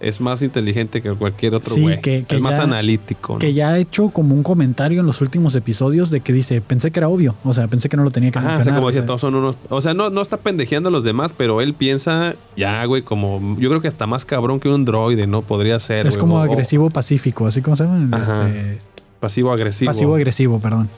es 0.00 0.20
más 0.20 0.42
inteligente 0.42 1.00
que 1.00 1.10
cualquier 1.12 1.54
otro 1.54 1.74
Sí, 1.74 1.82
güey. 1.82 2.00
que- 2.00 2.24
que 2.24 2.36
es 2.36 2.42
más 2.42 2.56
ya- 2.56 2.62
analítico. 2.64 3.34
¿no? 3.34 3.38
Que 3.38 3.54
ya 3.54 3.70
ha 3.70 3.78
hecho 3.78 4.10
como 4.10 4.34
un 4.34 4.42
comentario 4.42 5.00
en 5.00 5.06
los 5.06 5.20
últimos 5.22 5.54
episodios 5.54 6.10
de 6.10 6.20
que 6.20 6.32
dice, 6.32 6.60
pensé 6.60 6.90
que 6.90 7.00
era 7.00 7.08
obvio. 7.08 7.34
O 7.44 7.54
sea, 7.54 7.68
pensé 7.68 7.88
que 7.88 7.96
no 7.96 8.04
lo 8.04 8.10
tenía 8.10 8.30
que 8.30 8.38
Ajá, 8.38 8.48
o 8.48 8.50
mencionar. 8.52 8.74
sea, 8.74 8.80
como 8.80 8.88
o 8.88 8.92
sea, 8.92 9.06
todos 9.06 9.20
son 9.20 9.34
unos. 9.34 9.56
O 9.70 9.80
sea, 9.80 9.94
no, 9.94 10.10
no 10.10 10.20
está 10.20 10.36
pendejeando 10.36 10.88
a 10.90 10.92
los 10.92 11.04
demás, 11.04 11.32
pero 11.36 11.60
él 11.62 11.72
piensa, 11.74 12.34
ya, 12.56 12.84
güey, 12.84 13.02
como. 13.02 13.56
Yo 13.58 13.70
creo 13.70 13.80
que 13.80 13.88
está 13.88 14.06
más 14.06 14.24
cabrón 14.24 14.60
que 14.60 14.68
un 14.68 14.84
droide, 14.84 15.26
¿no? 15.26 15.42
Podría 15.42 15.80
ser. 15.80 16.06
es 16.06 16.18
como 16.18 16.36
o- 16.36 16.38
agresivo 16.40 16.90
pacífico, 16.90 17.46
así 17.46 17.62
como 17.62 17.76
se 17.76 17.84
llama. 17.84 18.16
Ajá. 18.16 18.48
Este, 18.48 18.78
Pasivo-agresivo. 19.20 19.90
pasivo 19.90 20.14
agresivo, 20.16 20.58
perdón. 20.60 20.88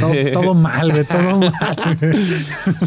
Todo, 0.00 0.10
todo 0.32 0.54
mal, 0.54 0.90
güey, 0.90 1.04
todo 1.04 1.38
mal. 1.38 1.52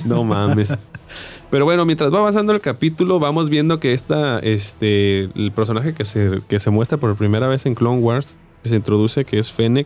No 0.05 0.23
mames. 0.23 0.75
Pero 1.51 1.65
bueno, 1.65 1.85
mientras 1.85 2.11
va 2.13 2.19
avanzando 2.19 2.53
el 2.53 2.61
capítulo, 2.61 3.19
vamos 3.19 3.49
viendo 3.49 3.79
que 3.79 3.93
esta, 3.93 4.39
este, 4.39 5.23
el 5.35 5.51
personaje 5.53 5.93
que 5.93 6.05
se, 6.05 6.39
que 6.47 6.59
se 6.59 6.69
muestra 6.71 6.97
por 6.97 7.15
primera 7.15 7.47
vez 7.47 7.65
en 7.65 7.75
Clone 7.75 7.99
Wars, 7.99 8.37
que 8.63 8.69
se 8.69 8.75
introduce, 8.77 9.25
que 9.25 9.37
es 9.37 9.51
Fennec, 9.51 9.85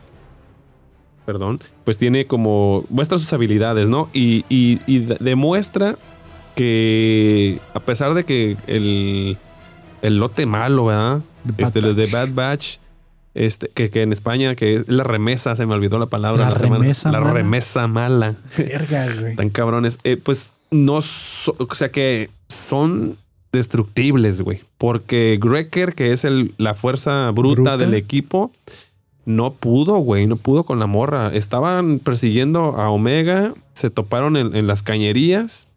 perdón, 1.26 1.60
pues 1.84 1.98
tiene 1.98 2.26
como, 2.28 2.86
muestra 2.90 3.18
sus 3.18 3.34
habilidades, 3.34 3.88
¿no? 3.88 4.10
Y, 4.14 4.46
y- 4.48 4.80
y 4.86 5.00
de- 5.00 5.18
demuestra 5.20 5.98
que 6.56 7.60
a 7.74 7.80
pesar 7.80 8.14
de 8.14 8.24
que 8.26 8.58
el, 8.68 9.38
el 10.02 10.18
lote 10.18 10.46
malo, 10.46 10.86
¿verdad? 10.86 11.22
Este, 11.58 11.82
los 11.82 11.96
de. 11.96 12.08
Bad 12.12 12.30
Batch 12.34 12.78
Este, 13.34 13.68
que, 13.68 13.90
que 13.90 14.02
en 14.04 14.14
España, 14.14 14.56
que 14.56 14.76
es 14.76 14.90
la 14.90 15.04
remesa, 15.04 15.56
se 15.56 15.66
me 15.66 15.74
olvidó 15.74 16.00
la 16.00 16.06
palabra. 16.06 16.46
La 16.50 16.58
semana- 16.58 16.78
remesa 16.80 17.12
la 17.12 17.20
mala. 17.20 17.34
remesa 17.34 17.88
mala. 17.88 18.36
Verga, 18.58 19.08
güey. 19.20 19.36
Tan 19.36 19.50
cabrones. 19.50 20.00
Eh, 20.06 20.16
pues 20.18 20.54
no, 20.76 21.02
so- 21.02 21.56
o 21.58 21.74
sea 21.76 21.90
que 21.92 22.30
son 22.50 23.18
destructibles, 23.52 24.42
güey. 24.42 24.62
Porque 24.78 25.40
Greker, 25.42 25.94
que 25.94 26.12
es 26.14 26.26
el, 26.26 26.54
la 26.58 26.74
fuerza 26.74 27.32
bruta, 27.32 27.56
Bruta. 27.56 27.78
del 27.78 27.94
equipo, 27.94 28.52
no 29.26 29.54
pudo, 29.54 29.98
güey, 29.98 30.28
no 30.28 30.36
pudo 30.36 30.64
con 30.66 30.78
la 30.80 30.88
morra. 30.88 31.32
Estaban 31.34 32.00
persiguiendo 32.00 32.76
a 32.78 32.90
Omega, 32.90 33.54
se 33.74 33.90
toparon 33.90 34.38
en, 34.38 34.56
en 34.56 34.68
las 34.68 34.84
cañerías. 34.84 35.68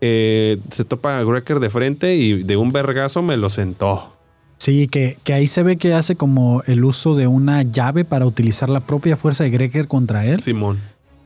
eh, 0.00 0.58
se 0.70 0.84
topa 0.84 1.18
a 1.18 1.24
Greker 1.24 1.58
de 1.58 1.70
frente 1.70 2.14
y 2.14 2.44
de 2.44 2.56
un 2.56 2.70
vergazo 2.70 3.20
me 3.22 3.36
lo 3.36 3.48
sentó. 3.48 4.12
Sí, 4.58 4.86
que, 4.86 5.16
que 5.24 5.32
ahí 5.32 5.46
se 5.48 5.62
ve 5.62 5.76
que 5.76 5.92
hace 5.94 6.14
como 6.16 6.62
el 6.66 6.84
uso 6.84 7.14
de 7.16 7.26
una 7.26 7.62
llave 7.62 8.04
para 8.04 8.26
utilizar 8.26 8.68
la 8.68 8.80
propia 8.80 9.16
fuerza 9.16 9.44
de 9.44 9.50
Greker 9.50 9.88
contra 9.88 10.24
él 10.26 10.40
Simón. 10.42 10.78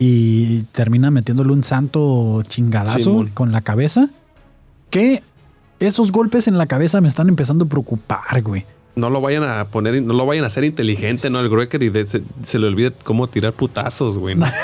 Y 0.05 0.63
termina 0.73 1.11
metiéndole 1.13 1.53
un 1.53 1.63
santo 1.63 2.43
chingadazo 2.49 2.99
Simón. 2.99 3.31
con 3.35 3.53
la 3.53 3.61
cabeza. 3.61 4.09
Que 4.91 5.23
esos 5.79 6.11
golpes 6.11 6.49
en 6.49 6.59
la 6.59 6.67
cabeza 6.67 7.01
me 7.01 7.07
están 7.09 7.29
empezando 7.29 7.65
a 7.67 7.69
preocupar, 7.69 8.43
güey. 8.43 8.65
No 8.97 9.11
lo 9.11 9.21
vayan 9.21 9.45
a 9.45 9.65
poner, 9.67 10.03
no 10.03 10.13
lo 10.13 10.27
vayan 10.27 10.43
a 10.45 10.49
hacer 10.49 10.65
inteligente, 10.65 11.31
¿no? 11.31 11.39
El 11.41 11.49
Greker 11.49 11.83
y 11.85 11.89
de- 11.91 12.05
se, 12.05 12.23
se 12.45 12.59
le 12.59 12.67
olvide 12.67 12.93
cómo 13.05 13.29
tirar 13.29 13.53
putazos, 13.53 14.19
güey. 14.19 14.35
¿no? 14.35 14.47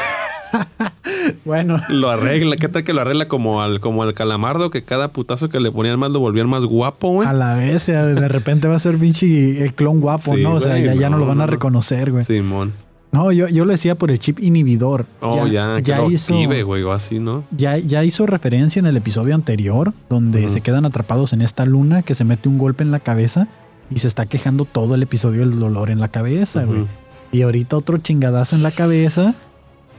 Bueno, 1.44 1.78
Lo 1.90 2.10
arregla, 2.10 2.56
¿qué 2.56 2.68
tal 2.68 2.84
que 2.84 2.92
lo 2.94 3.00
arregla 3.02 3.26
como 3.28 3.62
al, 3.62 3.80
como 3.80 4.02
al 4.02 4.14
calamardo? 4.14 4.70
Que 4.70 4.82
cada 4.82 5.08
putazo 5.08 5.48
que 5.48 5.60
le 5.60 5.70
ponían 5.70 5.98
más 5.98 6.10
lo 6.10 6.20
volvían 6.20 6.48
más 6.48 6.64
guapo, 6.64 7.10
güey. 7.12 7.28
a 7.28 7.32
la 7.32 7.54
vez, 7.54 7.86
de 7.86 8.28
repente 8.28 8.66
va 8.68 8.76
a 8.76 8.78
ser 8.78 8.96
pinche 8.98 9.62
el 9.62 9.74
clon 9.74 10.00
guapo, 10.00 10.34
Sí, 10.34 10.42
¿no? 10.42 10.54
O 10.54 10.60
sea, 10.60 10.72
güey, 10.72 10.84
ya, 10.84 10.94
ya 10.94 11.10
no, 11.10 11.16
no, 11.16 11.20
lo 11.24 11.26
van 11.28 11.40
a 11.40 11.46
no. 11.46 11.52
reconocer, 11.52 12.12
güey. 12.12 12.24
Simón. 12.24 12.72
No, 13.10 13.32
yo, 13.32 13.48
yo 13.48 13.64
lo 13.64 13.72
decía 13.72 13.94
por 13.94 14.10
el 14.10 14.18
chip 14.18 14.38
inhibidor. 14.38 15.06
Oh, 15.20 15.46
ya, 15.46 15.80
ya 15.80 15.98
lo 15.98 16.10
hizo, 16.10 16.34
active, 16.34 16.62
güey, 16.62 16.82
o 16.82 16.92
así, 16.92 17.18
¿no? 17.18 17.44
ya, 17.50 17.78
ya 17.78 18.04
hizo 18.04 18.26
referencia 18.26 18.80
en 18.80 18.86
el 18.86 18.96
episodio 18.96 19.34
anterior, 19.34 19.94
donde 20.10 20.48
se 20.50 20.60
quedan 20.60 20.84
atrapados 20.84 21.32
en 21.32 21.42
esta 21.42 21.64
luna 21.64 22.02
que 22.02 22.14
se 22.14 22.24
mete 22.24 22.48
un 22.48 22.58
golpe 22.58 22.84
en 22.84 22.90
la 22.90 23.00
cabeza 23.00 23.48
y 23.90 23.98
se 23.98 24.08
está 24.08 24.26
quejando 24.26 24.66
todo 24.66 24.94
el 24.94 25.02
episodio 25.02 25.40
del 25.40 25.58
dolor 25.58 25.90
en 25.90 26.00
la 26.00 26.08
cabeza, 26.08 26.64
güey. 26.64 26.86
Y 27.32 27.42
ahorita 27.42 27.76
otro 27.76 27.98
chingadazo 27.98 28.56
en 28.56 28.62
la 28.62 28.70
cabeza. 28.70 29.34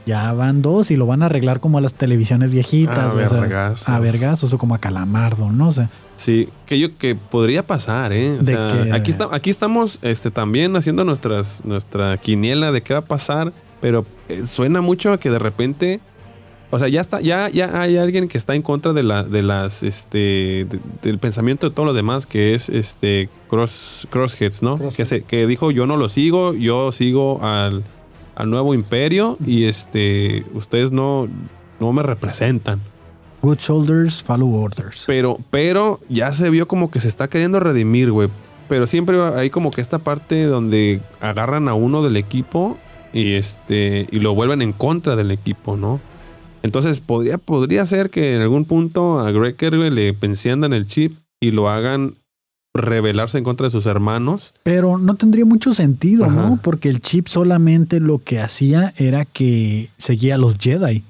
Ya 0.10 0.34
van 0.34 0.62
dos 0.64 0.90
y 0.92 0.96
lo 0.98 1.06
van 1.06 1.22
a 1.22 1.28
arreglar 1.28 1.60
como 1.60 1.78
a 1.78 1.82
las 1.82 1.94
televisiones 1.94 2.50
viejitas. 2.52 2.98
A 2.98 3.08
o 3.10 3.12
sea, 3.30 3.40
vergazos. 3.42 3.90
a 3.90 4.00
vergazos 4.00 4.54
o 4.54 4.58
como 4.58 4.74
a 4.76 4.80
calamardo, 4.80 5.52
¿no? 5.52 5.68
O 5.68 5.72
sea, 5.72 5.90
Sí, 6.16 6.50
que 6.66 6.80
yo 6.80 6.98
que 6.98 7.16
podría 7.16 7.66
pasar, 7.66 8.12
¿eh? 8.12 8.32
O 8.32 8.44
De 8.44 8.54
sea, 8.54 8.84
que- 8.86 8.92
aquí, 8.94 9.12
está, 9.12 9.28
aquí 9.32 9.50
estamos 9.50 10.00
este, 10.02 10.32
también 10.32 10.76
haciendo 10.76 11.06
nuestras, 11.06 11.64
nuestra 11.64 12.18
quiniela 12.18 12.72
de 12.72 12.82
qué 12.82 12.94
va 12.94 13.00
a 13.02 13.06
pasar, 13.06 13.54
pero 13.82 14.06
eh, 14.28 14.44
suena 14.44 14.82
mucho 14.82 15.14
a 15.14 15.20
que 15.20 15.30
de 15.30 15.40
repente, 15.40 16.02
o 16.72 16.78
sea, 16.80 16.88
ya 16.90 17.00
está, 17.02 17.22
ya, 17.22 17.48
ya 17.50 17.80
hay 17.82 17.98
alguien 17.98 18.28
que 18.28 18.38
está 18.38 18.54
en 18.56 18.62
contra 18.64 18.92
de 18.94 19.04
la, 19.04 19.24
de 19.24 19.44
las, 19.44 19.82
este, 19.84 20.18
de- 20.70 20.80
del 21.04 21.20
pensamiento 21.20 21.70
de 21.70 21.76
todos 21.76 21.88
los 21.88 21.96
demás, 21.96 22.26
que 22.26 22.54
es 22.54 22.68
este 22.68 23.30
cross, 23.48 24.06
crossheads, 24.10 24.62
¿no? 24.62 24.78
Crossheads. 24.78 24.96
Que 24.98 25.06
se, 25.06 25.22
que 25.24 25.48
dijo 25.48 25.72
yo 25.72 25.88
no 25.88 25.96
lo 25.98 26.10
sigo, 26.10 26.54
yo 26.54 26.92
sigo 26.92 27.42
al, 27.46 27.84
al 28.40 28.50
nuevo 28.50 28.74
imperio 28.74 29.38
y 29.46 29.66
este, 29.66 30.46
ustedes 30.54 30.92
no, 30.92 31.28
no 31.80 31.92
me 31.92 32.02
representan. 32.02 32.80
good 33.42 33.58
shoulders, 33.60 34.24
follow 34.24 34.54
orders. 34.56 35.04
Pero, 35.06 35.38
pero 35.52 36.00
ya 36.08 36.32
se 36.32 36.50
vio 36.50 36.68
como 36.68 36.90
que 36.90 37.02
se 37.02 37.10
está 37.10 37.28
queriendo 37.28 37.60
redimir, 37.60 38.12
güey. 38.12 38.30
Pero 38.70 38.88
siempre 38.88 39.22
hay 39.36 39.50
como 39.50 39.72
que 39.72 39.82
esta 39.82 40.00
parte 40.00 40.46
donde 40.46 41.02
agarran 41.20 41.68
a 41.68 41.74
uno 41.74 42.02
del 42.02 42.16
equipo 42.16 42.78
y 43.12 43.34
este 43.34 44.08
y 44.10 44.20
lo 44.20 44.34
vuelven 44.34 44.62
en 44.62 44.72
contra 44.72 45.18
del 45.18 45.32
equipo, 45.32 45.76
¿no? 45.76 46.00
Entonces 46.64 47.02
podría, 47.02 47.38
podría 47.38 47.86
ser 47.86 48.10
que 48.10 48.36
en 48.36 48.42
algún 48.42 48.66
punto 48.66 49.20
a 49.20 49.32
Greker 49.32 49.76
güey, 49.76 49.90
le 49.90 50.16
enciendan 50.22 50.72
el 50.72 50.86
chip 50.86 51.18
y 51.42 51.52
lo 51.52 51.70
hagan 51.70 52.16
rebelarse 52.74 53.38
en 53.38 53.44
contra 53.44 53.68
de 53.68 53.72
sus 53.72 53.86
hermanos. 53.86 54.54
Pero 54.64 54.98
no 54.98 55.16
tendría 55.16 55.46
mucho 55.46 55.74
sentido, 55.74 56.26
Ajá. 56.26 56.36
¿no? 56.36 56.60
Porque 56.62 56.90
el 56.90 57.02
chip 57.02 57.28
solamente 57.28 58.00
lo 58.00 58.20
que 58.20 58.40
hacía 58.40 58.94
era 58.98 59.26
que 59.26 59.90
seguía 59.98 60.36
a 60.36 60.38
los 60.38 60.58
Jedi. 60.58 61.04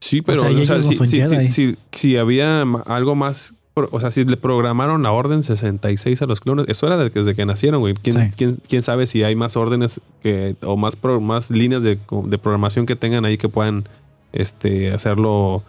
Sí, 0.00 0.22
pero 0.22 0.42
sea, 0.42 0.50
o 0.50 0.64
sea, 0.64 0.82
si, 0.82 0.94
son 0.96 1.06
si- 1.06 1.16
si- 1.22 1.22
Jedi. 1.22 1.50
si- 1.50 1.76
si 1.92 2.16
había 2.16 2.62
algo 2.86 3.14
más, 3.14 3.54
o 3.74 3.98
sea, 4.00 4.10
si 4.10 4.24
le 4.24 4.36
programaron 4.36 5.02
la 5.02 5.10
orden 5.12 5.42
66 5.42 6.22
a 6.22 6.26
los 6.26 6.40
clones, 6.40 6.66
eso 6.68 6.86
era 6.86 6.96
desde 6.96 7.34
que 7.34 7.44
nacieron, 7.46 7.80
güey. 7.80 7.94
¿Quién, 7.94 8.16
Sí. 8.22 8.30
quién, 8.36 8.58
quién 8.68 8.82
sabe 8.82 9.06
si 9.06 9.24
hay 9.24 9.34
más 9.34 9.56
órdenes 9.56 10.00
que, 10.22 10.56
o 10.62 10.76
más, 10.76 10.94
pro- 10.94 11.20
más 11.20 11.50
líneas 11.50 11.82
de, 11.82 11.98
de 12.26 12.38
programación 12.38 12.86
que 12.86 12.96
tengan 12.96 13.24
ahí 13.24 13.36
que 13.38 13.48
puedan 13.48 13.84
este, 14.32 14.92
hacerlo 14.92 15.62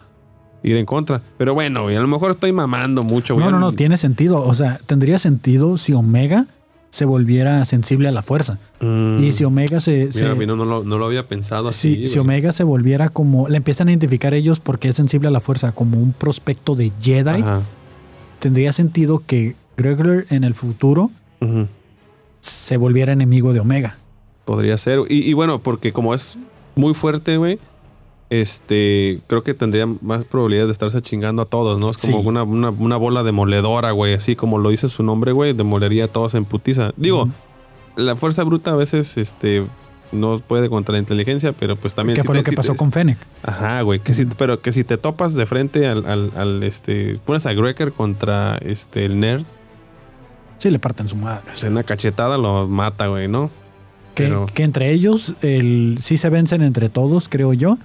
ir 0.66 0.76
en 0.76 0.86
contra? 0.86 1.22
Pero 1.38 1.54
bueno, 1.54 1.84
güey, 1.84 1.96
a 1.96 2.00
lo 2.00 2.08
mejor 2.08 2.32
estoy 2.32 2.52
mamando 2.52 3.02
mucho, 3.02 3.34
güey. 3.34 3.44
No, 3.46 3.50
no, 3.52 3.58
no, 3.58 3.72
tiene 3.72 3.96
sentido. 3.96 4.38
O 4.42 4.54
sea, 4.54 4.76
tendría 4.86 5.18
sentido 5.18 5.76
si 5.78 5.92
Omega 5.94 6.46
se 6.90 7.04
volviera 7.04 7.64
sensible 7.66 8.08
a 8.08 8.12
la 8.12 8.22
fuerza. 8.22 8.58
Mm, 8.80 9.22
Y 9.22 9.32
si 9.32 9.44
Omega 9.44 9.80
se... 9.80 10.00
mira, 10.00 10.12
se- 10.12 10.34
mira, 10.34 10.54
no, 10.56 10.64
lo, 10.64 10.82
no 10.84 10.98
lo 10.98 11.04
había 11.06 11.22
pensado 11.24 11.68
así. 11.68 11.94
si, 11.94 12.08
si 12.08 12.18
güey. 12.18 12.20
Omega 12.28 12.52
se 12.52 12.64
volviera 12.64 13.08
como... 13.10 13.48
Le 13.48 13.56
empiezan 13.58 13.88
a 13.88 13.90
identificar 13.90 14.32
ellos 14.34 14.60
porque 14.60 14.88
es 14.88 14.96
sensible 14.96 15.28
a 15.28 15.30
la 15.30 15.40
fuerza, 15.40 15.72
como 15.72 15.98
un 15.98 16.12
prospecto 16.12 16.74
de 16.74 16.90
Jedi, 17.00 17.42
Ajá. 17.42 17.60
tendría 18.38 18.72
sentido 18.72 19.22
que 19.26 19.56
Gregor 19.76 20.24
en 20.30 20.44
el 20.44 20.54
futuro 20.54 21.10
se 22.40 22.76
volviera 22.76 23.12
enemigo 23.12 23.52
de 23.52 23.60
Omega. 23.60 23.96
Podría 24.44 24.78
ser. 24.78 25.00
Y, 25.08 25.28
y 25.28 25.32
bueno, 25.34 25.58
porque 25.60 25.92
como 25.92 26.14
es 26.14 26.38
muy 26.76 26.94
fuerte, 26.94 27.36
güey. 27.36 27.58
Este, 28.30 29.20
creo 29.28 29.42
que 29.44 29.54
tendría 29.54 29.86
más 29.86 30.24
probabilidades 30.24 30.68
de 30.68 30.72
estarse 30.72 31.00
chingando 31.00 31.42
a 31.42 31.44
todos, 31.44 31.80
¿no? 31.80 31.90
Es 31.90 31.96
como 31.98 32.20
Sí. 32.22 32.26
una, 32.26 32.42
una, 32.42 32.70
una 32.70 32.96
bola 32.96 33.22
demoledora, 33.22 33.92
güey. 33.92 34.14
Así 34.14 34.34
como 34.36 34.58
lo 34.58 34.70
dice 34.70 34.88
su 34.88 35.02
nombre, 35.02 35.32
güey, 35.32 35.52
demolería 35.52 36.06
a 36.06 36.08
todos 36.08 36.34
en 36.34 36.44
putiza. 36.44 36.92
Digo, 36.96 37.28
la 37.96 38.16
fuerza 38.16 38.42
bruta 38.44 38.72
a 38.72 38.76
veces, 38.76 39.16
este, 39.16 39.64
no 40.12 40.38
puede 40.38 40.68
contra 40.68 40.94
la 40.94 40.98
inteligencia, 40.98 41.52
pero 41.52 41.76
pues 41.76 41.94
también. 41.94 42.16
¿Qué 42.16 42.22
si 42.22 42.26
fue 42.26 42.34
te- 42.34 42.40
lo 42.40 42.44
que 42.44 42.50
si 42.50 42.56
pasó 42.56 42.72
te- 42.72 42.78
con 42.78 42.90
Fennec? 42.90 43.18
Ajá, 43.44 43.80
güey. 43.82 44.00
Que 44.00 44.12
si, 44.12 44.24
pero 44.26 44.60
que 44.60 44.72
si 44.72 44.82
te 44.82 44.98
topas 44.98 45.34
de 45.34 45.46
frente 45.46 45.86
al, 45.86 46.04
al, 46.06 46.32
al, 46.36 46.62
este, 46.64 47.18
pones 47.24 47.46
a 47.46 47.52
Greker 47.54 47.92
contra 47.92 48.56
este 48.58 49.04
el 49.04 49.20
nerd, 49.20 49.44
Sí, 50.58 50.70
le 50.70 50.78
parten 50.78 51.08
su 51.08 51.16
madre. 51.16 51.42
o 51.42 51.44
pues 51.46 51.58
sea, 51.58 51.70
una 51.70 51.82
cachetada 51.84 52.38
lo 52.38 52.66
mata, 52.66 53.06
güey, 53.08 53.28
¿no? 53.28 53.50
que, 54.14 54.24
pero- 54.24 54.46
que 54.46 54.62
entre 54.62 54.90
ellos 54.92 55.34
el, 55.42 55.98
sí 56.00 56.16
se 56.16 56.28
vencen 56.30 56.62
entre 56.62 56.88
todos, 56.88 57.28
creo 57.28 57.52
yo. 57.52 57.76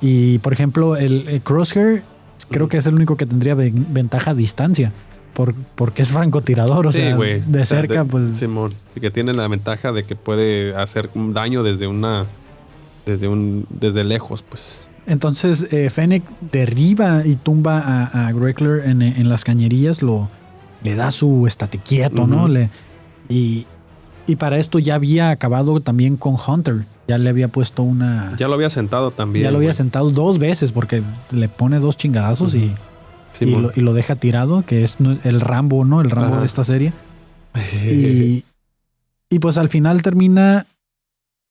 Y 0.00 0.38
por 0.38 0.52
ejemplo, 0.52 0.96
el, 0.96 1.28
el 1.28 1.40
Crosshair 1.42 2.02
creo 2.50 2.68
que 2.68 2.78
es 2.78 2.86
el 2.86 2.94
único 2.94 3.16
que 3.16 3.26
tendría 3.26 3.54
ven- 3.54 3.86
ventaja 3.92 4.30
a 4.30 4.34
distancia. 4.34 4.92
Por, 5.34 5.54
porque 5.54 6.02
es 6.02 6.08
francotirador, 6.10 6.86
o 6.88 6.92
Sí, 6.92 6.98
sea, 6.98 7.16
de 7.16 7.40
O 7.40 7.52
sea, 7.52 7.64
cerca, 7.64 8.04
pues 8.04 8.38
Simón. 8.38 8.74
Sí, 8.92 9.00
que 9.00 9.10
tiene 9.10 9.32
la 9.32 9.46
ventaja 9.48 9.92
de 9.92 10.04
que 10.04 10.16
puede 10.16 10.74
hacer 10.76 11.08
un 11.14 11.32
daño 11.32 11.62
desde 11.62 11.86
una. 11.86 12.26
Desde 13.06 13.28
un. 13.28 13.64
Desde 13.70 14.04
lejos, 14.04 14.42
pues. 14.42 14.80
Entonces, 15.06 15.72
eh, 15.72 15.88
Fennec 15.88 16.24
derriba 16.52 17.22
y 17.24 17.36
tumba 17.36 17.78
a, 17.80 18.26
a 18.28 18.32
Greckler 18.32 18.84
en, 18.86 19.00
en 19.02 19.28
las 19.28 19.44
cañerías, 19.44 20.02
lo, 20.02 20.28
le 20.82 20.94
da 20.94 21.10
su 21.10 21.46
estate 21.46 21.78
quieto, 21.78 22.26
¿no? 22.26 22.46
Le, 22.48 22.68
y, 23.28 23.66
y 24.30 24.36
para 24.36 24.58
esto 24.58 24.78
ya 24.78 24.94
había 24.94 25.30
acabado 25.30 25.80
también 25.80 26.16
con 26.16 26.36
Hunter. 26.46 26.84
Ya 27.08 27.18
le 27.18 27.28
había 27.30 27.48
puesto 27.48 27.82
una. 27.82 28.30
Ya, 28.32 28.36
Ya 28.38 28.48
lo 28.48 28.54
había 28.54 28.70
sentado 28.70 29.10
también. 29.10 29.50
lo 29.52 29.58
había 29.58 29.72
sentado 29.74 30.10
dos 30.10 30.38
veces 30.38 30.72
porque 30.72 31.02
le 31.32 31.48
pone 31.48 31.78
dos 31.80 31.96
chingadazos 31.96 32.54
y, 32.54 32.72
y, 33.40 33.46
lo, 33.56 33.70
y 33.74 33.80
lo 33.80 33.92
deja 33.94 34.14
tirado, 34.14 34.64
que 34.64 34.84
es 34.84 34.96
el 35.24 35.40
Rambo, 35.40 35.84
¿no? 35.84 36.00
El 36.00 36.10
Rambo 36.10 36.32
Ajá. 36.34 36.40
de 36.40 36.46
esta 36.46 36.64
serie. 36.64 36.92
Y, 37.90 38.44
y 39.28 39.38
pues 39.40 39.58
al 39.58 39.68
final 39.68 40.02
termina 40.02 40.66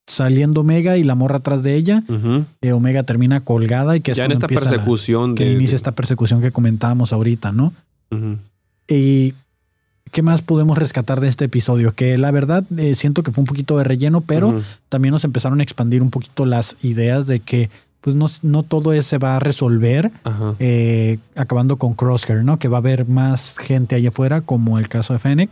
saliendo 0.08 0.62
Omega 0.62 0.98
y 0.98 1.04
la 1.04 1.16
morra 1.16 1.38
atrás 1.38 1.62
de 1.64 1.76
ella. 1.76 2.04
Eh, 2.62 2.72
Omega 2.72 3.04
termina 3.04 3.42
colgada 3.42 3.96
y 3.96 4.02
que 4.02 4.12
es 4.12 4.18
Ya 4.18 4.26
en 4.26 4.32
esta 4.32 4.46
empieza 4.46 4.66
la- 4.66 4.72
persecución 4.72 5.36
que 5.36 5.46
de. 5.46 5.54
inicia 5.54 5.76
esta 5.76 5.92
persecución 5.94 6.42
que 6.42 6.52
comentábamos 6.52 7.14
ahorita, 7.14 7.52
¿no? 7.52 7.74
Y 8.88 9.34
¿qué 10.12 10.22
más 10.22 10.42
podemos 10.42 10.78
rescatar 10.78 11.20
de 11.20 11.28
este 11.28 11.46
episodio? 11.46 11.94
Que 11.94 12.18
la 12.18 12.32
verdad 12.32 12.64
eh, 12.78 12.96
siento 12.96 13.24
que 13.24 13.32
fue 13.32 13.42
un 13.42 13.48
poquito 13.48 13.78
de 13.78 13.84
relleno, 13.84 14.22
pero 14.22 14.62
también 14.90 15.12
nos 15.12 15.24
empezaron 15.24 15.60
a 15.60 15.64
expandir 15.64 16.02
un 16.02 16.10
poquito 16.10 16.46
las 16.46 16.78
ideas 16.84 17.28
de 17.28 17.40
que 17.40 17.70
pues 18.02 18.16
no, 18.16 18.28
no 18.44 18.64
todo 18.64 19.00
se 19.02 19.18
va 19.18 19.36
a 19.36 19.40
resolver 19.40 20.12
eh, 20.60 21.18
acabando 21.36 21.78
con 21.78 21.94
Crosshair, 21.94 22.44
¿no? 22.44 22.58
Que 22.58 22.70
va 22.70 22.78
a 22.78 22.80
haber 22.80 23.08
más 23.08 23.56
gente 23.58 23.96
allá 23.96 24.10
afuera, 24.10 24.42
como 24.42 24.80
el 24.80 24.88
caso 24.88 25.14
de 25.14 25.20
Fennec, 25.20 25.52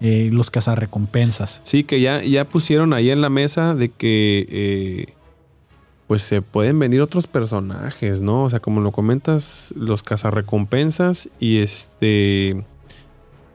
eh, 0.00 0.28
los 0.30 0.50
cazarrecompensas. 0.50 1.62
Sí, 1.64 1.84
que 1.84 2.00
ya, 2.00 2.22
ya 2.22 2.44
pusieron 2.44 2.92
ahí 2.92 3.10
en 3.10 3.22
la 3.22 3.30
mesa 3.30 3.74
de 3.74 3.88
que. 3.88 5.14
pues 6.06 6.22
se 6.22 6.42
pueden 6.42 6.78
venir 6.78 7.00
otros 7.00 7.26
personajes, 7.26 8.20
¿no? 8.20 8.44
O 8.44 8.50
sea, 8.50 8.60
como 8.60 8.80
lo 8.80 8.92
comentas, 8.92 9.72
los 9.74 10.02
cazarrecompensas 10.02 11.30
y 11.40 11.58
este. 11.58 12.64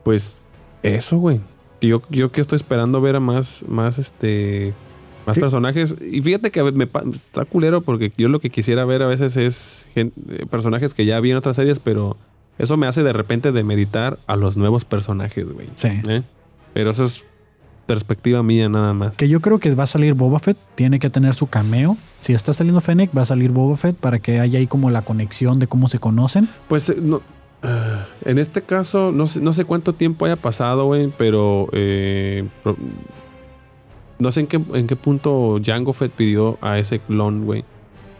Pues 0.04 0.41
eso, 0.84 1.18
güey. 1.18 1.40
yo, 1.82 2.02
yo 2.10 2.32
que 2.32 2.42
estoy 2.42 2.58
esperando 2.58 3.02
ver 3.02 3.16
a 3.16 3.20
más, 3.20 3.66
más 3.68 3.98
este, 4.00 4.74
más 5.26 5.36
Sí. 5.36 5.42
personajes. 5.42 5.96
Y 6.02 6.22
fíjate 6.22 6.52
que 6.52 6.64
me 6.72 6.88
está 7.12 7.46
culero 7.46 7.82
porque 7.82 8.12
yo 8.18 8.28
lo 8.30 8.40
que 8.40 8.50
quisiera 8.50 8.86
ver 8.86 9.02
a 9.02 9.08
veces 9.08 9.36
es 9.38 9.88
gen- 9.94 10.14
eh, 10.30 10.46
personajes 10.50 10.94
que 10.94 11.06
ya 11.06 11.20
vi 11.20 11.32
en 11.32 11.38
otras 11.38 11.56
series, 11.56 11.80
pero 11.80 12.18
eso 12.60 12.78
me 12.78 12.86
hace 12.88 13.02
de 13.04 13.14
repente 13.14 13.52
demeritar 13.52 14.20
a 14.28 14.36
los 14.36 14.58
nuevos 14.58 14.86
personajes, 14.86 15.52
güey. 15.52 15.68
Sí. 15.76 15.90
¿Eh? 16.08 16.22
Pero 16.74 16.92
eso 16.92 17.06
es 17.06 17.26
perspectiva 17.88 18.42
mía 18.44 18.70
nada 18.70 18.94
más. 18.94 19.18
Que 19.18 19.28
yo 19.28 19.42
creo 19.42 19.60
que 19.60 19.74
va 19.76 19.84
a 19.84 19.88
salir 19.88 20.14
Boba 20.14 20.40
Fett, 20.40 20.58
tiene 20.76 21.00
que 21.00 21.10
tener 21.10 21.34
su 21.34 21.48
cameo. 21.48 21.96
Si 21.98 22.32
está 22.34 22.54
saliendo 22.54 22.80
Fennec, 22.80 23.10
va 23.16 23.24
a 23.24 23.26
salir 23.26 23.52
Boba 23.52 23.76
Fett 23.76 23.96
para 23.96 24.20
que 24.20 24.40
haya 24.40 24.60
ahí 24.60 24.68
como 24.68 24.90
la 24.92 25.02
conexión 25.02 25.60
de 25.60 25.68
cómo 25.68 25.90
se 25.90 26.00
conocen. 26.00 26.48
Pues 26.68 26.90
eh, 26.90 26.98
no. 27.02 27.22
Ah, 27.64 28.06
En 28.26 28.38
este 28.38 28.62
caso, 28.62 29.12
no 29.12 29.26
sé, 29.28 29.42
no 29.42 29.54
sé 29.54 29.66
cuánto 29.66 29.94
tiempo 29.94 30.26
haya 30.26 30.36
pasado, 30.36 30.86
güey, 30.86 31.12
pero 31.18 31.68
eh, 31.74 32.48
no 34.20 34.32
sé 34.32 34.42
en 34.42 34.48
qué, 34.48 34.62
en 34.74 34.88
qué 34.88 34.96
punto 34.96 35.60
Jango 35.64 35.94
Fett 35.94 36.12
pidió 36.12 36.58
a 36.62 36.78
ese 36.78 37.00
clon, 37.00 37.46
güey. 37.46 37.64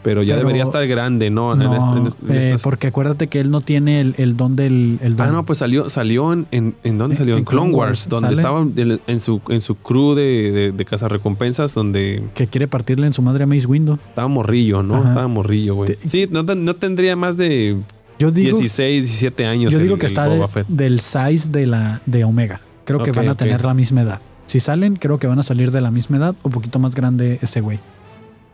Pero 0.04 0.24
ya 0.24 0.34
Pero- 0.34 0.48
debería 0.48 0.64
estar 0.64 0.88
grande, 0.88 1.30
¿no? 1.30 1.54
En 1.54 1.62
este- 1.62 2.00
en 2.00 2.08
este- 2.08 2.52
eh, 2.54 2.58
porque 2.64 2.88
acuérdate 2.88 3.28
que 3.28 3.40
él 3.40 3.52
no 3.52 3.62
tiene 3.62 4.02
el, 4.02 4.16
el 4.18 4.36
don 4.36 4.56
del 4.56 4.98
el 5.04 5.16
don. 5.16 5.28
Ah, 5.28 5.32
no, 5.32 5.46
pues 5.46 5.60
salió, 5.60 5.92
salió 5.92 6.34
en, 6.34 6.48
en, 6.50 6.76
¿en 6.82 6.98
dónde 6.98 7.16
salió? 7.16 7.38
En, 7.38 7.44
Clone 7.44 7.72
Wars, 7.72 8.08
Wars, 8.08 8.10
donde 8.10 8.34
estaba 8.34 8.62
en, 9.06 9.20
su, 9.20 9.42
en 9.50 9.62
su 9.62 9.76
crew 9.76 10.16
de, 10.16 10.52
de, 10.52 10.72
de 10.72 10.86
cazarrecompensas, 10.86 11.76
donde 11.76 12.24
Que 12.34 12.48
quiere 12.48 12.68
partirle 12.68 13.06
en 13.06 13.14
su 13.14 13.22
madre 13.22 13.44
a 13.44 13.48
Mace 13.48 13.68
Windu. 13.68 14.00
estaba 14.08 14.28
morrillo, 14.28 14.82
¿no? 14.82 14.96
Ajá. 14.96 15.10
Estaba 15.10 15.28
morrillo, 15.28 15.76
güey. 15.76 15.96
Sí, 16.00 16.28
no, 16.32 16.42
no 16.42 16.76
tendría 16.78 17.16
más 17.16 17.38
de 17.38 17.78
Yo 18.22 18.32
digo, 18.32 18.58
16, 18.58 19.04
17 19.04 19.46
años. 19.46 19.72
yo 19.74 19.80
el- 19.80 19.84
digo 19.86 19.98
que 19.98 20.06
está 20.06 20.28
de- 20.28 20.40
del 20.70 21.00
size 21.00 21.50
de 21.52 21.66
la 21.68 22.02
de 22.06 22.24
Omega. 22.24 22.62
Creo 22.86 23.04
que 23.04 23.12
van 23.12 23.30
a 23.30 23.36
tener 23.36 23.64
la 23.66 23.74
misma 23.74 24.02
edad. 24.02 24.22
Si 24.46 24.60
salen, 24.60 24.96
creo 24.98 25.18
que 25.20 25.28
van 25.28 25.40
a 25.40 25.44
salir 25.44 25.72
de 25.72 25.80
la 25.82 25.92
misma 25.92 26.18
edad 26.18 26.36
o 26.42 26.50
poquito 26.50 26.78
más 26.80 26.94
grande 26.96 27.40
ese 27.42 27.62
güey. 27.62 27.80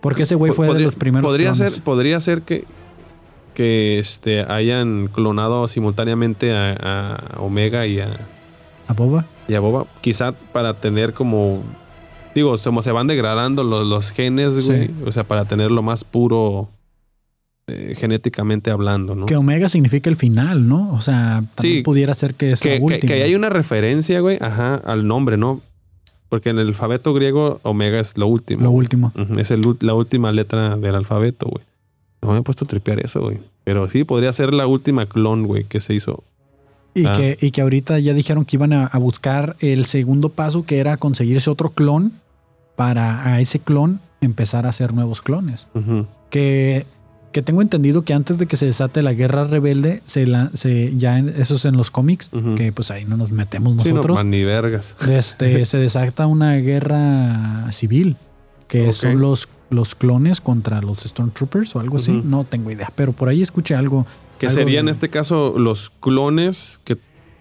Porque 0.02 0.24
ese 0.24 0.36
güey 0.36 0.52
fue 0.52 0.72
de 0.74 0.80
los 0.82 0.96
primeros 0.96 1.26
Podría 1.30 1.52
clones. 1.54 1.74
ser, 1.74 1.82
podría 1.84 2.20
ser 2.20 2.42
que, 2.44 2.66
que 3.56 3.98
este, 4.00 4.42
hayan 4.44 5.08
clonado 5.08 5.68
simultáneamente 5.68 6.54
a, 6.56 7.16
a 7.16 7.42
Omega 7.42 7.88
y 7.88 8.00
a, 8.00 8.08
a 8.88 8.94
Boba. 8.94 9.26
y 9.48 9.56
a 9.56 9.60
Boba. 9.60 9.86
Quizá 10.02 10.34
para 10.34 10.76
tener 10.76 11.14
como. 11.14 11.64
Digo, 12.36 12.56
como 12.64 12.84
se 12.84 12.92
van 12.92 13.08
degradando 13.08 13.64
los, 13.64 13.88
los 13.88 14.12
genes, 14.12 14.64
Sí. 14.64 14.68
güey. 14.68 14.90
O 15.08 15.12
sea, 15.12 15.24
para 15.24 15.46
tenerlo 15.46 15.82
más 15.82 16.04
puro 16.04 16.70
eh, 17.68 17.96
genéticamente 17.98 18.72
hablando, 18.72 19.14
¿no? 19.16 19.26
Que 19.26 19.36
Omega 19.36 19.68
significa 19.68 20.10
el 20.10 20.16
final, 20.16 20.68
¿no? 20.68 20.94
O 20.94 21.02
sea, 21.02 21.44
también 21.56 21.78
Sí. 21.80 21.82
pudiera 21.84 22.14
ser 22.14 22.34
que 22.34 22.52
es 22.54 22.62
Que, 22.62 22.70
la 22.72 22.76
que- 22.78 22.82
última. 22.84 23.14
que 23.14 23.24
hay 23.24 23.36
una 23.36 23.50
referencia, 23.50 24.22
güey, 24.22 24.38
ajá, 24.42 24.76
al 24.76 25.06
nombre, 25.08 25.36
¿no? 25.38 25.62
Porque 26.30 26.50
en 26.50 26.60
el 26.60 26.68
alfabeto 26.68 27.14
griego, 27.14 27.60
Omega 27.64 28.00
es 28.00 28.18
lo 28.18 28.28
último. 28.28 28.64
Lo 28.64 28.72
último. 28.72 29.12
Es 29.38 29.52
el 29.52 29.62
la 29.82 29.94
última 29.94 30.32
letra 30.32 30.78
del 30.78 30.96
alfabeto, 30.96 31.48
güey. 31.50 31.66
No 32.22 32.32
me 32.34 32.40
he 32.40 32.42
puesto 32.42 32.66
a 32.66 32.68
tripear 32.68 33.00
eso, 33.06 33.22
güey. 33.22 33.40
Pero 33.64 33.88
sí, 33.90 34.04
podría 34.06 34.32
ser 34.34 34.54
la 34.54 34.66
última 34.66 35.06
clon, 35.06 35.46
güey, 35.46 35.64
que 35.66 35.80
se 35.82 35.94
hizo. 35.94 36.24
Y, 36.94 37.06
Ah. 37.06 37.14
que, 37.16 37.38
y 37.42 37.52
que 37.52 37.62
ahorita 37.62 38.00
ya 38.00 38.14
dijeron 38.14 38.44
que 38.46 38.56
iban 38.56 38.74
a, 38.74 38.86
a 38.88 38.98
buscar 38.98 39.56
el 39.60 39.86
segundo 39.86 40.30
paso, 40.30 40.66
que 40.66 40.80
era 40.80 40.98
conseguir 40.98 41.38
ese 41.38 41.50
otro 41.50 41.70
clon 41.70 42.12
para 42.76 43.26
a 43.34 43.40
ese 43.42 43.60
clon 43.60 44.00
empezar 44.22 44.66
a 44.66 44.70
hacer 44.70 44.94
nuevos 44.94 45.22
clones. 45.22 45.68
Ujú. 45.76 46.08
Que, 46.30 46.86
que 47.32 47.42
tengo 47.42 47.62
entendido 47.62 48.04
que 48.04 48.14
antes 48.14 48.38
de 48.38 48.46
que 48.48 48.56
se 48.56 48.66
desate 48.66 49.02
la 49.02 49.14
guerra 49.14 49.44
rebelde, 49.44 50.02
se 50.06 50.26
la, 50.26 50.50
se, 50.54 50.96
ya 50.98 51.18
en, 51.18 51.30
eso 51.30 51.56
es 51.56 51.66
en 51.66 51.78
los 51.78 51.92
cómics, 51.92 52.30
que 52.56 52.72
pues 52.72 52.92
ahí 52.92 53.06
no 53.06 53.18
nos 53.18 53.32
metemos 53.32 53.74
Sí, 53.84 53.90
no, 53.90 53.96
nosotros. 53.96 54.18
man, 54.18 54.30
ni 54.30 54.44
vergas. 54.44 54.96
este, 55.10 55.66
se 55.66 55.78
desata 55.78 56.28
una 56.28 56.56
guerra 56.56 57.72
civil, 57.72 58.16
que 58.68 58.92
son 58.94 59.20
los, 59.20 59.50
los 59.70 59.96
clones 59.96 60.42
contra 60.42 60.82
los 60.82 61.00
Stormtroopers 61.00 61.76
o 61.76 61.80
algo 61.80 61.98
así. 61.98 62.22
No 62.24 62.44
tengo 62.44 62.72
idea, 62.72 62.92
pero 62.96 63.12
por 63.14 63.30
ahí 63.30 63.42
escuché 63.42 63.76
algo. 63.76 64.06
Que 64.40 64.48
algo 64.48 64.60
serían 64.60 64.86
en 64.86 64.90
este 64.90 65.10
caso 65.10 65.56
los 65.58 65.90
clones 66.00 66.80
que 66.84 66.98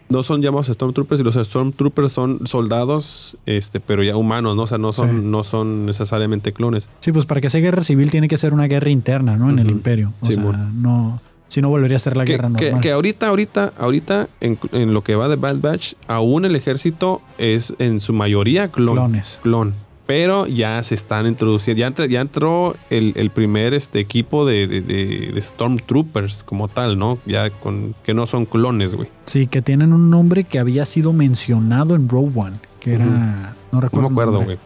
no 0.09 0.23
son 0.23 0.43
llamados 0.43 0.67
Stormtroopers 0.69 1.21
y 1.21 1.25
los 1.25 1.35
Stormtroopers 1.35 2.13
son 2.13 2.47
soldados, 2.47 3.37
este, 3.47 3.81
pero 3.81 4.03
ya 4.03 4.17
humanos, 4.17 4.57
¿no? 4.57 4.63
O 4.63 4.67
sea, 4.67 4.79
no 4.79 4.93
son, 4.93 5.11
Sí. 5.11 5.17
no 5.27 5.43
son 5.45 5.87
necesariamente 5.87 6.53
clones. 6.53 6.89
Sí, 7.01 7.13
pues 7.13 7.27
para 7.27 7.41
que 7.41 7.51
sea 7.51 7.61
guerra 7.61 7.83
civil 7.83 8.11
tiene 8.11 8.29
que 8.29 8.37
ser 8.37 8.53
una 8.53 8.67
guerra 8.69 8.91
interna, 8.91 9.37
¿no? 9.37 9.51
En 9.51 9.59
el 9.59 9.71
imperio. 9.71 10.13
O 10.21 10.27
Simón. 10.27 10.55
sea, 10.55 10.71
no. 10.75 11.21
Si 11.49 11.63
no 11.63 11.69
volvería 11.69 11.97
a 11.97 12.01
ser 12.01 12.17
la 12.17 12.25
que, 12.25 12.33
guerra 12.33 12.49
que- 12.57 12.65
normal. 12.67 12.81
que 12.83 12.91
ahorita, 12.91 13.29
ahorita, 13.29 13.73
ahorita, 13.79 14.29
en, 14.41 14.59
en 14.73 14.93
lo 14.93 15.05
que 15.05 15.15
va 15.15 15.29
de 15.29 15.37
Bad 15.37 15.59
Batch, 15.61 15.95
aún 16.09 16.45
el 16.45 16.57
ejército 16.57 17.23
es 17.39 17.73
en 17.79 18.01
su 18.01 18.13
mayoría 18.13 18.69
clon. 18.69 18.97
Clones. 18.97 19.39
Clon. 19.43 19.73
Pero 20.07 20.47
ya 20.47 20.81
se 20.85 20.95
están 20.95 21.27
introduciendo. 21.27 22.05
Ya, 22.07 22.21
entró 22.21 22.77
el, 22.91 23.13
el 23.17 23.31
primer 23.31 23.75
este, 23.75 23.99
equipo 23.99 24.47
de, 24.47 24.69
de- 24.69 24.81
de- 24.81 25.33
de 25.35 25.43
Stormtroopers 25.43 26.45
como 26.45 26.69
tal, 26.69 26.97
¿no? 26.99 27.19
Ya 27.27 27.51
con 27.51 27.95
que 28.05 28.15
no 28.15 28.27
son 28.27 28.45
clones, 28.45 28.95
güey. 28.95 29.09
Sí, 29.25 29.49
que 29.49 29.63
tienen 29.63 29.93
un 29.93 30.09
nombre 30.09 30.45
que 30.45 30.59
había 30.61 30.87
sido 30.87 31.13
mencionado 31.13 31.97
en 31.97 32.09
Rogue 32.09 32.31
One, 32.37 32.57
que 32.81 32.95
era. 32.95 33.05
No 33.05 33.53
No 33.73 33.81
recuerdo. 33.81 34.09
me 34.09 34.13
acuerdo, 34.15 34.45
güey. 34.45 34.59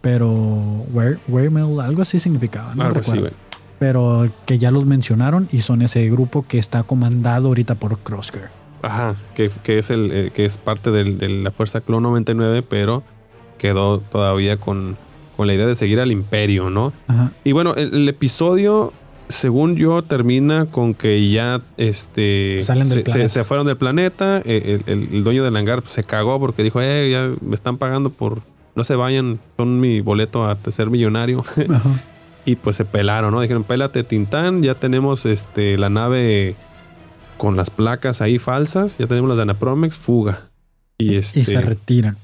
Pero. 0.00 0.28
Weremel, 1.28 1.80
algo 1.80 2.02
así 2.02 2.18
significaba. 2.18 2.74
No 2.74 2.82
Algo 2.82 2.98
así, 3.00 3.12
recuerdo. 3.12 3.36
güey. 3.36 3.52
pero 3.78 4.28
que 4.46 4.58
ya 4.58 4.70
los 4.70 4.84
mencionaron 4.86 5.48
y 5.52 5.60
son 5.60 5.82
ese 5.82 6.08
grupo 6.10 6.44
que 6.46 6.58
está 6.58 6.82
comandado 6.82 7.48
ahorita 7.48 7.76
por 7.76 7.98
Crosshair. 7.98 8.48
Ajá, 8.82 9.14
que, 9.36 9.48
que 9.62 9.78
es 9.78 9.90
el 9.90 10.10
eh, 10.12 10.30
que 10.34 10.44
es 10.44 10.58
parte 10.58 10.90
del- 10.90 11.18
de 11.18 11.28
la 11.28 11.50
Fuerza 11.52 11.80
Clon 11.80 12.02
99, 12.02 12.62
pero 12.68 13.02
quedó 13.62 13.98
todavía 14.00 14.58
con, 14.58 14.98
con 15.36 15.46
la 15.46 15.54
idea 15.54 15.66
de 15.66 15.76
seguir 15.76 16.00
al 16.00 16.12
Imperio, 16.12 16.68
¿no? 16.68 16.92
Ajá. 17.06 17.32
Y 17.44 17.52
bueno, 17.52 17.74
el, 17.76 17.94
el 17.94 18.08
episodio, 18.08 18.92
según 19.28 19.76
yo, 19.76 20.02
termina 20.02 20.66
con 20.66 20.92
que 20.92 21.30
ya 21.30 21.62
este 21.78 22.60
Salen 22.62 22.88
del 22.88 22.98
se, 22.98 23.04
planeta. 23.04 23.28
se- 23.28 23.38
se 23.38 23.44
fueron 23.44 23.66
del 23.66 23.76
planeta. 23.78 24.42
eh, 24.44 24.80
El, 24.86 24.92
el- 24.92 25.08
el 25.14 25.24
dueño 25.24 25.42
del 25.44 25.56
hangar 25.56 25.82
se 25.86 26.04
cagó 26.04 26.38
porque 26.38 26.62
dijo, 26.62 26.82
eh, 26.82 27.08
ya 27.10 27.30
me 27.40 27.54
están 27.54 27.78
pagando 27.78 28.10
por. 28.10 28.42
No 28.74 28.84
se 28.84 28.96
vayan, 28.96 29.38
son 29.56 29.80
mi 29.80 30.00
boleto 30.00 30.44
a 30.44 30.58
ser 30.70 30.90
millonario. 30.90 31.40
Ajá. 31.70 31.90
y 32.44 32.56
pues 32.56 32.76
se 32.76 32.84
pelaron, 32.84 33.32
¿no? 33.32 33.40
Dijeron, 33.40 33.64
pélate, 33.64 34.02
Tintán, 34.02 34.62
ya 34.62 34.74
tenemos 34.74 35.24
este 35.26 35.78
la 35.78 35.88
nave 35.90 36.56
con 37.38 37.56
las 37.56 37.70
placas 37.70 38.20
ahí 38.20 38.38
falsas, 38.38 38.98
ya 38.98 39.06
tenemos 39.06 39.28
las 39.28 39.36
de 39.36 39.42
Anapromex, 39.44 39.98
fuga. 39.98 40.48
Y 40.98 41.16
este. 41.16 41.40
Y 41.40 41.44
se 41.44 41.60
retiran. 41.60 42.16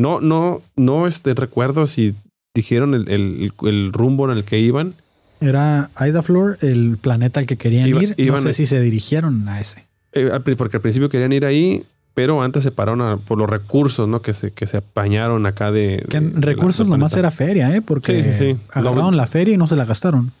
No, 0.00 0.20
no, 0.20 0.62
no 0.76 1.06
este, 1.06 1.34
recuerdo 1.34 1.86
si 1.86 2.14
dijeron 2.54 2.94
el, 2.94 3.08
el- 3.10 3.52
el 3.62 3.92
rumbo 3.92 4.30
en 4.30 4.36
el 4.36 4.44
que 4.44 4.58
iban. 4.58 4.94
Era 5.40 5.90
Idaflor, 6.00 6.58
el 6.62 6.98
planeta 6.98 7.40
al 7.40 7.46
que 7.46 7.56
querían 7.56 7.88
Iba- 7.88 8.02
ir. 8.02 8.14
iban 8.18 8.36
no 8.36 8.42
sé 8.42 8.50
a- 8.50 8.52
si 8.52 8.66
se 8.66 8.80
dirigieron 8.80 9.48
a 9.48 9.60
ese. 9.60 9.86
Eh, 10.12 10.30
porque 10.56 10.76
al 10.78 10.80
principio 10.82 11.08
querían 11.08 11.32
ir 11.32 11.44
ahí, 11.46 11.82
pero 12.14 12.42
antes 12.42 12.62
se 12.62 12.70
pararon 12.72 13.00
a- 13.02 13.16
por 13.16 13.38
los 13.38 13.48
recursos, 13.48 14.08
¿no? 14.08 14.20
Que 14.22 14.34
se, 14.34 14.50
que 14.52 14.66
se 14.66 14.78
apañaron 14.78 15.46
acá 15.46 15.70
de. 15.70 16.04
Que 16.08 16.18
de- 16.20 16.26
en 16.26 16.40
de 16.40 16.46
la- 16.46 16.52
recursos 16.54 16.86
nomás 16.88 17.14
era 17.16 17.30
feria, 17.30 17.74
¿eh? 17.76 17.80
Porque 17.82 18.22
Sí, 18.24 18.32
sí, 18.32 18.54
sí. 18.54 18.60
agarraron 18.72 19.16
la 19.16 19.26
feria 19.26 19.54
y 19.54 19.56
no 19.56 19.68
se 19.68 19.76
la 19.76 19.84
gastaron. 19.84 20.32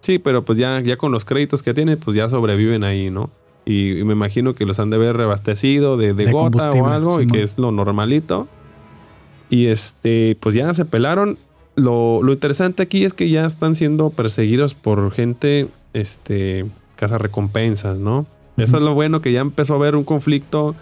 Sí, 0.00 0.18
pero 0.18 0.44
pues 0.44 0.58
ya, 0.58 0.80
ya 0.80 0.96
con 0.96 1.12
los 1.12 1.24
créditos 1.24 1.62
que 1.62 1.74
tienen, 1.74 1.96
pues 1.98 2.16
ya 2.16 2.28
sobreviven 2.28 2.82
ahí, 2.82 3.10
¿no? 3.10 3.30
Y, 3.64 4.00
y 4.00 4.04
me 4.04 4.14
imagino 4.14 4.54
que 4.54 4.66
los 4.66 4.80
han 4.80 4.90
de 4.90 4.96
haber 4.96 5.16
reabastecido 5.16 5.96
de, 5.96 6.12
de 6.14 6.26
De 6.26 6.32
gota 6.32 6.72
o 6.72 6.86
algo, 6.88 7.20
y 7.22 7.28
que 7.28 7.42
es 7.44 7.56
lo 7.58 7.70
normalito. 7.70 8.48
Y 9.52 9.66
este, 9.66 10.34
pues 10.40 10.54
ya 10.54 10.72
se 10.72 10.86
pelaron. 10.86 11.36
Lo, 11.76 12.22
lo 12.22 12.32
interesante 12.32 12.82
aquí 12.82 13.04
es 13.04 13.12
que 13.12 13.28
ya 13.28 13.44
están 13.44 13.74
siendo 13.74 14.08
perseguidos 14.08 14.74
por 14.74 15.12
gente, 15.12 15.68
este, 15.92 16.64
casa 16.96 17.18
recompensas, 17.18 17.98
¿no? 17.98 18.24
Eso 18.56 18.78
es 18.78 18.82
lo 18.82 18.94
bueno, 18.94 19.20
que 19.20 19.30
ya 19.30 19.40
empezó 19.40 19.74
a 19.74 19.76
haber 19.76 19.94
un 19.94 20.04
conflicto 20.04 20.74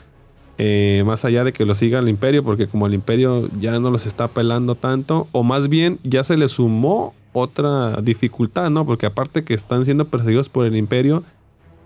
eh, 0.59 1.03
más 1.05 1.25
allá 1.25 1.43
de 1.43 1.53
que 1.53 1.67
lo 1.67 1.75
siga 1.75 1.99
el 1.99 2.09
imperio, 2.09 2.45
porque 2.45 2.69
como 2.69 2.87
el 2.87 2.95
imperio 2.95 3.49
ya 3.59 3.81
no 3.81 3.91
los 3.91 4.07
está 4.07 4.29
pelando 4.29 4.77
tanto, 4.77 5.27
o 5.33 5.43
más 5.43 5.69
bien 5.69 5.99
ya 6.05 6.23
se 6.23 6.37
le 6.37 6.47
sumó 6.47 7.13
otra 7.33 8.01
dificultad, 8.03 8.71
¿no? 8.71 8.87
Porque 8.87 9.07
aparte 9.07 9.43
que 9.43 9.55
están 9.55 9.85
siendo 9.85 10.05
perseguidos 10.05 10.49
por 10.49 10.65
el 10.65 10.77
imperio, 10.77 11.25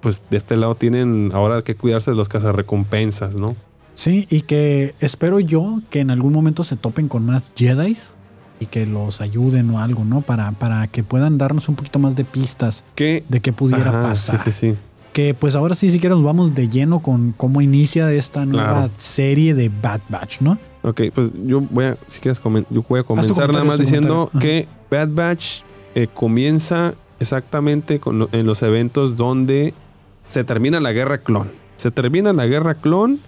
pues 0.03 0.23
de 0.29 0.37
este 0.37 0.59
lado 0.59 0.75
tienen 0.75 1.31
ahora 1.33 1.63
que 1.63 1.77
cuidarse 1.77 2.11
de 2.11 2.17
los 2.19 2.29
cazarrecompensas, 2.29 3.37
¿no? 3.37 3.57
Sí, 3.95 4.27
y 4.31 4.41
que 4.43 4.93
espero 5.01 5.41
yo 5.41 5.81
que 5.91 6.01
en 6.01 6.11
algún 6.11 6.33
momento 6.33 6.65
se 6.65 6.77
topen 6.77 7.09
con 7.09 7.25
más 7.27 7.53
Jedi 7.57 7.97
y 8.61 8.67
que 8.67 8.87
los 8.87 9.21
ayuden 9.21 9.71
o 9.71 9.79
algo, 9.81 10.05
¿no? 10.05 10.21
Para, 10.21 10.51
para 10.53 10.87
que 10.89 11.03
puedan 11.05 11.39
darnos 11.39 11.69
un 11.69 11.77
poquito 11.77 11.99
más 11.99 12.15
de 12.17 12.25
pistas 12.25 12.83
de 12.97 13.41
qué 13.43 13.53
pudiera 13.53 13.91
Ajá, 13.91 14.03
pasar. 14.03 14.39
Sí, 14.39 14.51
sí, 14.51 14.73
sí. 14.73 14.79
Que 15.13 15.33
pues 15.33 15.55
ahora 15.55 15.77
sí, 15.77 15.93
si 15.93 16.01
quieres, 16.01 16.17
nos 16.17 16.25
vamos 16.25 16.55
de 16.57 16.69
lleno 16.69 17.01
con 17.01 17.31
cómo 17.33 17.61
inicia 17.61 18.11
esta 18.13 18.45
nueva 18.47 18.73
Claro. 18.73 18.91
serie 18.99 19.55
de 19.55 19.69
Bad 19.69 20.01
Batch, 20.09 20.41
¿no? 20.41 20.59
Ok, 20.83 21.03
pues 21.15 21.31
yo 21.47 21.61
voy 21.61 21.85
a, 21.85 21.97
si 22.09 22.19
quieres, 22.21 22.41
yo 22.71 22.85
voy 22.89 23.01
a 23.01 23.05
comenzar 23.05 23.53
nada 23.53 23.65
más 23.65 23.79
diciendo 23.79 24.29
que 24.41 24.67
Bad 24.91 25.11
Batch 25.11 25.61
eh, 25.95 26.09
comienza 26.13 26.95
exactamente 27.21 28.01
con 28.01 28.19
lo- 28.19 28.29
en 28.33 28.45
los 28.45 28.63
eventos 28.65 29.15
donde 29.17 29.73
se 30.27 30.43
termina 30.43 30.81
la 30.81 30.93
guerra 30.93 31.19
clon. 31.19 31.49
Se 31.77 31.91
termina 31.93 32.33
la 32.33 32.47
guerra 32.47 32.75
clon 32.75 33.19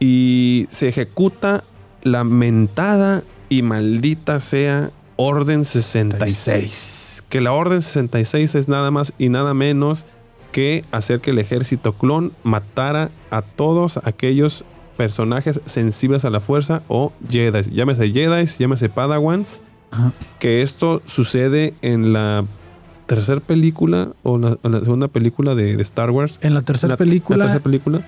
y 0.00 0.66
se 0.70 0.88
ejecuta 0.88 1.64
la 2.02 2.24
mentada 2.24 3.22
y 3.48 3.62
maldita 3.62 4.40
sea 4.40 4.90
Orden 5.16 5.64
66. 5.64 7.24
Que 7.28 7.40
la 7.40 7.52
Orden 7.52 7.82
66 7.82 8.54
es 8.54 8.68
nada 8.68 8.90
más 8.90 9.12
y 9.18 9.28
nada 9.28 9.54
menos 9.54 10.06
que 10.52 10.84
hacer 10.92 11.20
que 11.20 11.30
el 11.30 11.38
ejército 11.38 11.92
clon 11.94 12.32
matara 12.42 13.10
a 13.30 13.42
todos 13.42 13.98
aquellos 14.04 14.64
personajes 14.96 15.60
sensibles 15.64 16.24
a 16.24 16.30
la 16.30 16.40
fuerza 16.40 16.82
o 16.88 17.12
Jedi. 17.28 17.70
Llámese 17.70 18.12
Jedi, 18.12 18.46
llámese 18.58 18.88
Padawans. 18.88 19.62
Ajá. 19.90 20.12
Que 20.40 20.62
esto 20.62 21.02
sucede 21.06 21.74
en 21.82 22.12
la 22.12 22.44
tercera 23.06 23.40
película 23.40 24.12
o 24.22 24.38
la, 24.38 24.56
o 24.62 24.68
la 24.68 24.80
segunda 24.80 25.08
película 25.08 25.54
de, 25.54 25.76
de 25.76 25.82
Star 25.82 26.10
Wars. 26.10 26.38
En 26.42 26.54
la 26.54 26.60
tercera 26.62 26.92
La- 26.92 26.96
película, 26.96 27.36
La 27.38 27.44
tercera 27.46 27.62
película. 27.64 28.06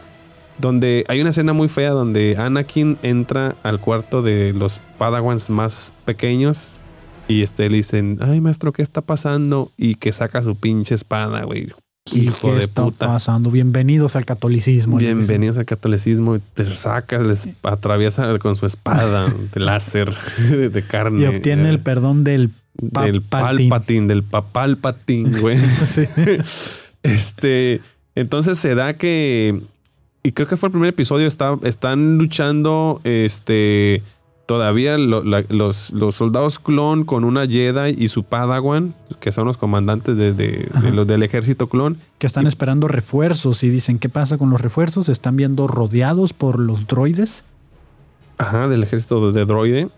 Donde 0.59 1.05
hay 1.09 1.21
una 1.21 1.31
escena 1.31 1.53
muy 1.53 1.69
fea 1.69 1.91
donde 1.91 2.37
Anakin 2.39 2.99
entra 3.03 3.57
al 3.63 3.79
cuarto 3.81 4.23
de 4.23 4.53
los 4.53 4.81
Padawans 4.99 5.51
más 5.51 5.93
pequeños. 6.05 6.77
Y 7.29 7.43
este 7.43 7.69
le 7.69 7.79
dicen, 7.79 8.19
ay 8.21 8.41
maestro, 8.41 8.73
¿qué 8.73 8.83
está 8.83 9.03
pasando? 9.03 9.73
Y 9.77 9.97
que 9.97 10.13
saca 10.13 10.43
su 10.43 10.57
pinche 10.57 10.95
espada, 10.95 11.45
güey. 11.45 11.67
¿y 12.13 12.21
Hijo 12.21 12.51
qué 12.51 12.55
de 12.55 12.63
está 12.63 12.85
puta. 12.85 13.07
pasando? 13.07 13.51
Bienvenidos 13.51 14.17
al 14.17 14.25
catolicismo. 14.25 14.97
Bienvenidos 14.99 15.59
al 15.59 15.65
catolicismo. 15.65 16.39
Te 16.55 16.65
sacas, 16.65 17.23
les 17.25 17.57
atraviesa 17.63 18.39
con 18.39 18.55
su 18.57 18.67
espada 18.67 19.27
de 19.55 19.61
láser 19.61 20.15
de 20.73 20.83
carne. 20.83 21.23
Y 21.23 21.27
obtiene 21.27 21.65
eh, 21.65 21.71
el 21.71 21.81
perdón 21.81 22.25
del 22.25 22.51
del 22.79 23.23
Palpatine. 23.23 23.71
palpatín, 23.71 24.07
del 24.07 24.23
papalpatín, 24.23 25.41
güey. 25.41 25.59
Sí. 25.87 26.05
Este, 27.03 27.81
entonces 28.15 28.59
se 28.59 28.75
da 28.75 28.95
que, 28.95 29.61
y 30.27 30.33
creo 30.33 30.49
que 30.49 30.57
fue 30.57 30.69
el 30.69 30.73
primer 30.73 30.89
episodio, 30.91 31.27
está, 31.27 31.57
están 31.63 32.19
luchando, 32.19 33.01
este, 33.05 34.03
todavía 34.47 34.97
lo- 34.99 35.23
la- 35.25 35.45
los, 35.49 35.93
los 35.93 36.15
soldados 36.15 36.59
clon 36.59 37.05
con 37.05 37.25
una 37.25 37.47
Jedi 37.47 37.95
y 37.97 38.09
su 38.09 38.25
Padawan, 38.25 38.95
que 39.21 39.33
son 39.33 39.47
los 39.47 39.57
comandantes 39.57 40.17
de, 40.17 40.33
de- 40.33 40.47
de 40.53 40.69
Ajá. 40.73 40.91
los 40.91 41.07
del 41.07 41.23
ejército 41.23 41.69
clon. 41.69 41.99
que 42.19 42.27
están 42.27 42.47
esperando 42.47 42.89
refuerzos 42.89 43.63
y 43.65 43.71
dicen, 43.71 43.99
¿qué 43.99 44.09
pasa 44.09 44.39
con 44.39 44.51
los 44.51 44.61
refuerzos? 44.61 45.09
Están 45.09 45.37
viendo 45.37 45.67
rodeados 45.67 46.33
por 46.33 46.59
los 46.61 46.87
droides. 46.87 47.45
Ajá, 48.39 48.69
del 48.69 48.83
ejército 48.83 49.33
de 49.33 49.45
droide. 49.47 49.89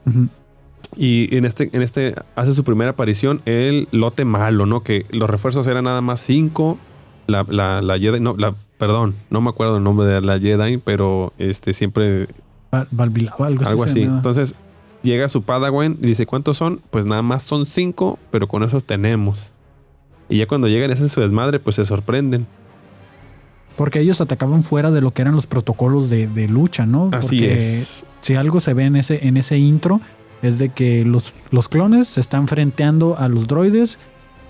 Y 0.97 1.35
en 1.37 1.45
este, 1.45 1.69
en 1.73 1.83
este 1.83 2.15
hace 2.35 2.53
su 2.55 2.65
primera 2.65 2.93
aparición 2.93 3.43
el 3.45 3.89
lote 3.93 4.25
malo, 4.25 4.65
¿no? 4.65 4.83
Que 4.83 5.05
los 5.11 5.29
refuerzos 5.29 5.67
eran 5.67 5.85
nada 5.85 6.01
más 6.01 6.21
cinco. 6.21 6.79
La, 7.29 7.45
la, 7.49 7.83
la 7.83 7.99
Jedi, 7.99 8.21
no, 8.21 8.35
la, 8.37 8.55
perdón, 8.79 9.15
no 9.29 9.41
me 9.43 9.51
acuerdo 9.51 9.77
el 9.77 9.85
nombre 9.85 10.07
de 10.07 10.21
la 10.23 10.41
Jedi, 10.41 10.79
pero 10.79 11.35
este 11.37 11.75
siempre 11.75 12.27
Val- 12.73 12.89
algo, 13.41 13.85
así. 13.85 14.03
Entonces 14.03 14.55
llega 15.03 15.29
su 15.29 15.43
Padawan 15.43 15.99
y 16.01 16.07
dice, 16.07 16.25
¿cuántos 16.25 16.57
son? 16.57 16.81
Pues 16.91 17.05
nada 17.05 17.21
más 17.23 17.43
son 17.43 17.67
cinco, 17.67 18.19
pero 18.31 18.49
con 18.49 18.63
esos 18.63 18.85
tenemos. 18.85 19.53
Y 20.31 20.39
ya 20.39 20.47
cuando 20.47 20.69
llegan 20.69 20.91
ese 20.91 21.09
su 21.09 21.21
desmadre, 21.21 21.61
pues 21.61 21.77
se 21.77 21.85
sorprenden. 21.85 22.47
Porque 23.77 24.01
ellos 24.01 24.21
atacaban 24.21 24.65
fuera 24.65 24.91
de 24.91 25.03
lo 25.03 25.13
que 25.13 25.23
eran 25.23 25.35
los 25.35 25.47
protocolos 25.47 26.09
de, 26.11 26.27
de 26.29 26.49
lucha, 26.49 26.85
¿no? 26.87 27.11
Así 27.13 27.39
Porque 27.41 27.55
es. 27.55 28.07
Si 28.23 28.35
algo 28.37 28.59
se 28.61 28.73
ve 28.75 28.85
en 28.87 28.97
ese, 28.97 29.29
en 29.29 29.37
ese 29.37 29.59
intro, 29.59 30.01
es 30.43 30.59
de 30.59 30.71
que 30.71 31.05
los, 31.05 31.35
los 31.51 31.69
clones 31.69 32.09
se 32.09 32.21
están 32.21 32.49
frenteando 32.49 33.17
a 33.19 33.29
los 33.29 33.47
droides. 33.47 33.99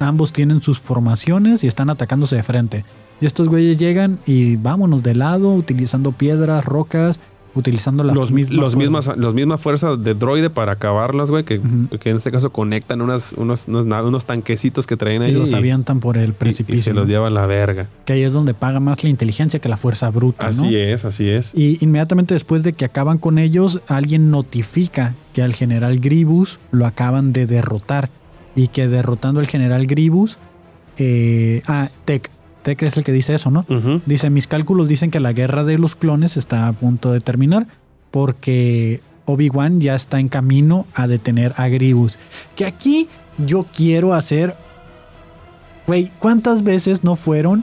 Ambos 0.01 0.32
tienen 0.32 0.62
sus 0.62 0.80
formaciones 0.80 1.64
y 1.64 1.66
están 1.66 1.90
atacándose 1.90 2.36
de 2.36 2.42
frente. 2.42 2.84
Y 3.20 3.26
estos 3.26 3.49
güeyes 3.49 3.78
llegan 3.78 4.18
y 4.26 4.57
vámonos 4.57 5.03
de 5.03 5.14
lado, 5.14 5.53
utilizando 5.55 6.12
piedras, 6.12 6.64
rocas, 6.64 7.18
utilizando 7.55 8.05
la 8.05 8.14
los, 8.14 8.32
misma 8.32 8.55
los 8.55 8.74
fuerza. 8.74 8.78
mismas, 8.78 9.16
los 9.16 9.34
mismas 9.34 9.61
fuerzas 9.61 10.03
de 10.03 10.14
droide 10.14 10.51
para 10.51 10.72
acabarlas, 10.72 11.30
güey, 11.30 11.44
que, 11.44 11.55
en 11.55 12.16
este 12.16 12.30
caso 12.30 12.51
conectan 12.51 13.01
unas, 13.01 13.34
unos, 13.34 13.68
unos, 13.68 13.86
unos 13.86 14.26
tanquecitos 14.26 14.86
que 14.86 14.96
traen 14.96 15.22
ahí. 15.22 15.32
Y 15.32 15.34
los 15.34 15.53
avientan 15.53 16.01
por 16.01 16.16
el 16.16 16.32
precipicio. 16.32 16.78
Y, 16.78 16.82
se 16.82 16.94
los 16.94 17.07
lleva 17.07 17.26
a 17.26 17.30
la 17.30 17.46
verga. 17.46 17.88
Que 18.05 18.14
ahí 18.14 18.22
es 18.22 18.32
donde 18.32 18.55
paga 18.55 18.80
más 18.80 19.03
la 19.05 19.11
inteligencia 19.11 19.61
que 19.61 19.68
la 19.68 19.76
fuerza 19.76 20.11
bruta, 20.11 20.44
¿no? 20.44 20.49
Así 20.49 20.76
es, 20.76 21.05
así 21.05 21.28
es. 21.28 21.55
Y 21.55 21.78
inmediatamente 21.84 22.34
después 22.34 22.62
de 22.62 22.72
que 22.72 22.84
acaban 22.84 23.18
con 23.18 23.38
ellos, 23.38 23.80
alguien 23.88 24.30
notifica 24.30 25.14
que 25.32 25.42
al 25.42 25.55
general 25.55 25.99
Gribus 25.99 26.61
lo 26.70 26.86
acaban 26.86 27.32
de 27.32 27.46
derrotar. 27.46 28.11
Y 28.59 28.66
que 28.66 28.88
derrotando 28.88 29.38
al 29.38 29.46
general 29.46 29.86
Gribus. 29.86 30.36
eh, 30.98 31.62
ah, 31.68 31.88
Tech. 32.04 32.28
Tech 32.62 32.82
es 32.82 32.96
el 32.96 33.04
que 33.04 33.12
dice 33.12 33.34
eso, 33.34 33.52
¿no? 33.52 33.64
Dice: 34.04 34.30
Mis 34.30 34.48
cálculos 34.48 34.88
dicen 34.88 35.12
que 35.12 35.20
la 35.20 35.32
guerra 35.32 35.62
de 35.62 35.78
los 35.78 35.94
clones 35.94 36.36
está 36.36 36.66
a 36.66 36.72
punto 36.72 37.12
de 37.12 37.20
terminar. 37.20 37.68
Porque 38.11 39.00
Obi-Wan 39.26 39.80
ya 39.80 39.94
está 39.94 40.18
en 40.18 40.28
camino 40.28 40.86
a 40.92 41.06
detener 41.06 41.52
a 41.56 41.68
Gribus. 41.68 42.18
Que 42.56 42.66
aquí 42.66 43.09
yo 43.38 43.64
quiero 43.64 44.12
hacer. 44.12 44.56
Güey, 45.86 46.11
¿cuántas 46.18 46.64
veces 46.64 47.04
no 47.04 47.14
fueron 47.14 47.62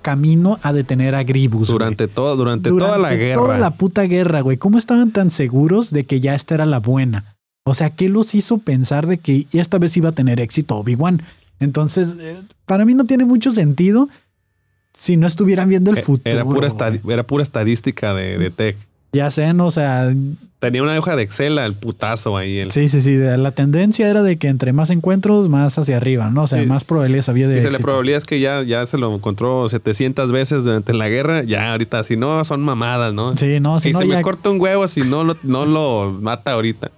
camino 0.00 0.60
a 0.62 0.72
detener 0.72 1.16
a 1.16 1.24
Gribus? 1.24 1.66
Durante, 1.68 2.06
todo, 2.06 2.36
durante, 2.36 2.70
toda 2.70 2.98
la 2.98 3.14
guerra. 3.16 3.42
Toda 3.42 3.58
la 3.58 3.72
puta 3.72 4.02
guerra, 4.02 4.42
güey. 4.42 4.58
¿Cómo 4.58 4.78
estaban 4.78 5.10
tan 5.10 5.32
seguros 5.32 5.90
de 5.90 6.06
que 6.06 6.20
ya 6.20 6.36
esta 6.36 6.54
era 6.54 6.66
la 6.66 6.78
buena? 6.78 7.35
O 7.68 7.74
sea, 7.74 7.90
¿qué 7.90 8.08
los 8.08 8.34
hizo 8.36 8.58
pensar 8.58 9.06
de 9.08 9.18
que 9.18 9.46
esta 9.52 9.78
vez 9.78 9.96
iba 9.96 10.10
a 10.10 10.12
tener 10.12 10.38
éxito 10.38 10.76
Obi-Wan? 10.76 11.20
Entonces, 11.58 12.16
eh, 12.20 12.36
para 12.64 12.84
mí 12.84 12.94
no 12.94 13.04
tiene 13.04 13.24
mucho 13.24 13.50
sentido 13.50 14.08
si 14.92 15.16
no 15.16 15.26
estuvieran 15.26 15.68
viendo 15.68 15.90
el 15.90 15.98
Eh, 15.98 16.02
futuro. 16.02 16.30
Era 16.32 16.44
pura, 16.44 16.68
era 17.12 17.42
estadística 17.42 18.14
de, 18.14 18.38
de 18.38 18.50
Tech. 18.50 18.76
Ya 19.12 19.30
sé, 19.32 19.52
¿no? 19.52 19.66
O 19.66 19.70
sea, 19.72 20.14
Tenía 20.60 20.82
una 20.82 20.96
hoja 20.98 21.16
de 21.16 21.22
Excel 21.22 21.58
al 21.58 21.74
putazo 21.74 22.36
ahí. 22.36 22.58
El, 22.58 22.70
sí, 22.72 22.88
sí, 22.88 23.02
sí. 23.02 23.16
La 23.16 23.50
tendencia 23.50 24.08
era 24.08 24.22
de 24.22 24.36
que 24.36 24.46
entre 24.48 24.72
más 24.72 24.90
encuentros, 24.90 25.48
más 25.48 25.76
hacia 25.78 25.96
arriba, 25.96 26.30
¿no? 26.30 26.44
O 26.44 26.46
sea, 26.46 26.60
Sí. 26.60 26.66
más 26.66 26.84
probabilidades 26.84 27.28
había 27.28 27.48
de 27.48 27.56
Dice, 27.56 27.70
la 27.72 27.78
probabilidad 27.78 28.18
es 28.18 28.24
que 28.26 28.38
ya, 28.40 28.62
ya 28.62 28.86
se 28.86 28.96
lo 28.96 29.12
encontró 29.14 29.68
700 29.68 30.30
veces 30.32 30.62
durante 30.64 30.92
la 30.94 31.08
guerra. 31.08 31.42
Ya 31.42 31.72
ahorita, 31.72 32.04
si 32.04 32.16
no, 32.16 32.44
son 32.44 32.62
mamadas, 32.62 33.12
¿no? 33.12 33.36
Sí, 33.36 33.58
no, 33.60 33.80
si 33.80 33.88
y 33.88 33.92
no, 33.92 33.98
se 34.00 34.08
ya, 34.08 34.16
me 34.16 34.22
corta 34.22 34.50
un 34.50 34.60
huevo 34.60 34.86
si 34.86 35.00
no 35.02 35.24
lo, 35.24 35.36
no 35.42 35.66
lo 35.66 36.16
mata 36.20 36.52
ahorita. 36.52 36.90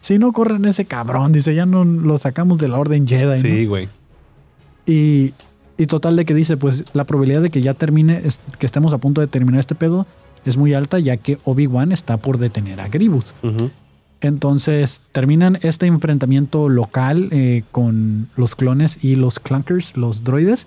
Si 0.00 0.18
no 0.18 0.32
corren 0.32 0.64
ese 0.64 0.84
cabrón, 0.84 1.32
dice, 1.32 1.54
ya 1.54 1.66
no 1.66 1.84
lo 1.84 2.18
sacamos 2.18 2.58
de 2.58 2.68
la 2.68 2.78
orden 2.78 3.06
Jedi. 3.06 3.40
Sí, 3.40 3.66
güey. 3.66 3.88
Y, 4.86 5.34
y 5.76 5.86
total 5.86 6.16
de 6.16 6.24
que 6.24 6.34
dice, 6.34 6.56
pues 6.56 6.84
la 6.92 7.04
probabilidad 7.04 7.42
de 7.42 7.50
que 7.50 7.62
ya 7.62 7.74
termine, 7.74 8.20
que 8.58 8.66
estemos 8.66 8.92
a 8.92 8.98
punto 8.98 9.20
de 9.20 9.26
terminar 9.26 9.60
este 9.60 9.74
pedo, 9.74 10.06
es 10.44 10.56
muy 10.56 10.74
alta 10.74 10.98
ya 10.98 11.16
que 11.16 11.38
Obi-Wan 11.44 11.92
está 11.92 12.16
por 12.16 12.38
detener 12.38 12.80
a 12.80 12.88
Gribus. 12.88 13.34
Ujú. 13.42 13.70
Entonces 14.20 15.00
terminan 15.12 15.58
este 15.62 15.86
enfrentamiento 15.86 16.68
local 16.68 17.28
eh, 17.30 17.62
con 17.70 18.28
los 18.36 18.54
clones 18.54 19.04
y 19.04 19.16
los 19.16 19.38
clunkers, 19.40 19.96
los 19.96 20.24
droides. 20.24 20.66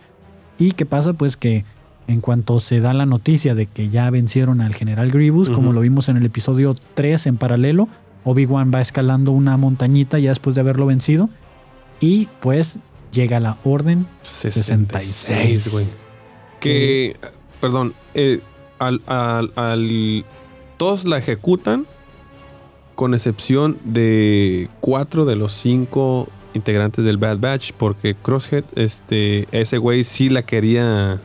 ¿Y 0.57 0.71
qué 0.71 0.85
pasa? 0.85 1.13
Pues 1.13 1.37
que 1.37 1.65
en 2.07 2.19
cuanto 2.19 2.59
se 2.59 2.79
da 2.79 2.93
la 2.93 3.05
noticia 3.05 3.55
de 3.55 3.67
que 3.67 3.89
ya 3.89 4.09
vencieron 4.09 4.61
al 4.61 4.73
general 4.73 5.09
Grievous, 5.09 5.49
como 5.49 5.71
lo 5.71 5.81
vimos 5.81 6.09
en 6.09 6.17
el 6.17 6.25
episodio 6.25 6.75
3 6.95 7.27
en 7.27 7.37
paralelo, 7.37 7.87
Obi-Wan 8.23 8.71
va 8.73 8.81
escalando 8.81 9.31
una 9.31 9.57
montañita 9.57 10.19
ya 10.19 10.29
después 10.29 10.55
de 10.55 10.61
haberlo 10.61 10.85
vencido. 10.85 11.29
Y 11.99 12.27
pues 12.41 12.79
llega 13.11 13.39
la 13.39 13.57
orden 13.63 14.05
66, 14.21 15.71
güey. 15.71 15.85
Que, 16.59 17.15
perdón, 17.61 17.93
eh, 18.13 18.39
al, 18.79 19.01
al, 19.07 19.51
al- 19.55 20.25
todos 20.77 21.05
la 21.05 21.17
ejecutan 21.17 21.85
con 22.95 23.13
excepción 23.13 23.77
de 23.85 24.69
cuatro 24.79 25.25
de 25.25 25.35
los 25.35 25.51
cinco 25.51 26.29
integrantes 26.53 27.03
del 27.05 27.17
Bad 27.17 27.39
Batch, 27.39 27.71
porque 27.73 28.15
Crosshead, 28.15 28.63
este, 28.75 29.47
ese 29.51 29.77
güey 29.77 30.03
sí 30.03 30.29
la 30.29 30.43
quería 30.43 31.19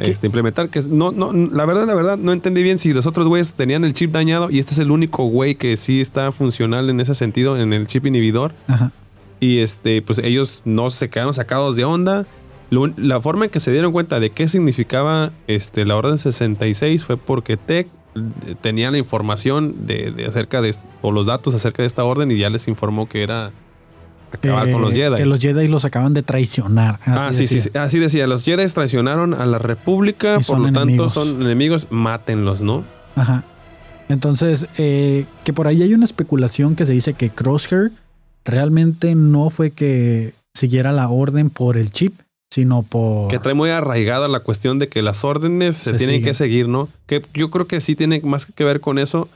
este, 0.00 0.26
implementar. 0.26 0.68
Que 0.68 0.80
no, 0.88 1.12
no, 1.12 1.32
la 1.32 1.66
verdad, 1.66 1.86
la 1.86 1.94
verdad, 1.94 2.18
no 2.18 2.32
entendí 2.32 2.62
bien 2.62 2.78
si 2.78 2.92
los 2.92 3.06
otros 3.06 3.26
güeyes 3.28 3.54
tenían 3.54 3.84
el 3.84 3.94
chip 3.94 4.12
dañado 4.12 4.50
y 4.50 4.58
este 4.58 4.72
es 4.72 4.78
el 4.78 4.90
único 4.90 5.24
güey 5.24 5.54
que 5.54 5.76
sí 5.76 6.00
está 6.00 6.32
funcional 6.32 6.90
en 6.90 7.00
ese 7.00 7.14
sentido, 7.14 7.58
en 7.58 7.72
el 7.72 7.86
chip 7.86 8.06
inhibidor. 8.06 8.52
Ajá. 8.66 8.92
Y 9.40 9.58
este, 9.58 10.02
pues 10.02 10.18
ellos 10.18 10.62
no 10.64 10.90
se 10.90 11.08
quedaron 11.08 11.34
sacados 11.34 11.76
de 11.76 11.84
onda. 11.84 12.26
La 12.96 13.20
forma 13.20 13.46
en 13.46 13.50
que 13.50 13.58
se 13.58 13.72
dieron 13.72 13.92
cuenta 13.92 14.20
de 14.20 14.30
qué 14.30 14.48
significaba 14.48 15.32
este, 15.48 15.84
la 15.84 15.96
Orden 15.96 16.18
66 16.18 17.04
fue 17.04 17.16
porque 17.16 17.56
Tech 17.56 17.88
eh, 18.14 18.54
tenía 18.60 18.90
la 18.90 18.98
información 18.98 19.86
de, 19.86 20.12
de 20.12 20.26
acerca 20.26 20.60
de 20.60 20.74
o 21.00 21.10
los 21.10 21.26
datos 21.26 21.54
acerca 21.54 21.82
de 21.82 21.86
esta 21.86 22.04
orden 22.04 22.30
y 22.30 22.38
ya 22.38 22.50
les 22.50 22.68
informó 22.68 23.08
que 23.08 23.22
era 23.22 23.50
acabar 24.32 24.68
Eh, 24.68 24.72
con 24.72 24.82
los 24.82 24.94
Jedi. 24.94 25.16
Que 25.16 25.26
los 25.26 25.40
Jedi 25.40 25.68
los 25.68 25.84
acaban 25.84 26.14
de 26.14 26.22
traicionar. 26.22 26.98
ah, 27.06 27.30
sí, 27.32 27.46
sí. 27.46 27.60
Así 27.74 27.98
decía, 27.98 28.26
los 28.26 28.44
Jedi 28.44 28.66
traicionaron 28.68 29.34
a 29.34 29.46
la 29.46 29.58
República, 29.58 30.38
Y 30.40 30.44
por 30.44 30.58
lo 30.58 30.68
enemigos. 30.68 31.14
tanto 31.14 31.32
son 31.32 31.42
enemigos, 31.42 31.86
mátenlos, 31.90 32.62
¿no? 32.62 32.84
Ajá. 33.16 33.44
Entonces, 34.08 34.66
eh, 34.78 35.24
que 35.44 35.52
por 35.52 35.66
ahí 35.68 35.82
hay 35.82 35.94
una 35.94 36.04
especulación 36.04 36.74
que 36.74 36.84
se 36.86 36.92
dice 36.92 37.14
que 37.14 37.30
Crosshair 37.30 37.92
realmente 38.44 39.14
no 39.14 39.50
fue 39.50 39.70
que 39.70 40.32
siguiera 40.54 40.90
la 40.92 41.08
orden 41.08 41.48
por 41.50 41.76
el 41.76 41.92
chip, 41.92 42.18
sino 42.50 42.82
por... 42.82 43.30
Que 43.30 43.38
trae 43.38 43.54
muy 43.54 43.70
arraigada 43.70 44.26
la 44.26 44.40
cuestión 44.40 44.80
de 44.80 44.88
que 44.88 45.02
las 45.02 45.22
órdenes 45.24 45.76
se, 45.76 45.90
Se 45.92 45.96
tienen 45.98 46.16
siguen. 46.16 46.24
que 46.30 46.34
seguir, 46.34 46.68
¿no? 46.68 46.88
Que 47.06 47.22
yo 47.34 47.50
creo 47.50 47.68
que 47.68 47.80
sí 47.80 47.94
tiene 47.94 48.20
más 48.24 48.46
que 48.46 48.64
ver 48.64 48.80
con 48.80 48.98
eso. 48.98 49.28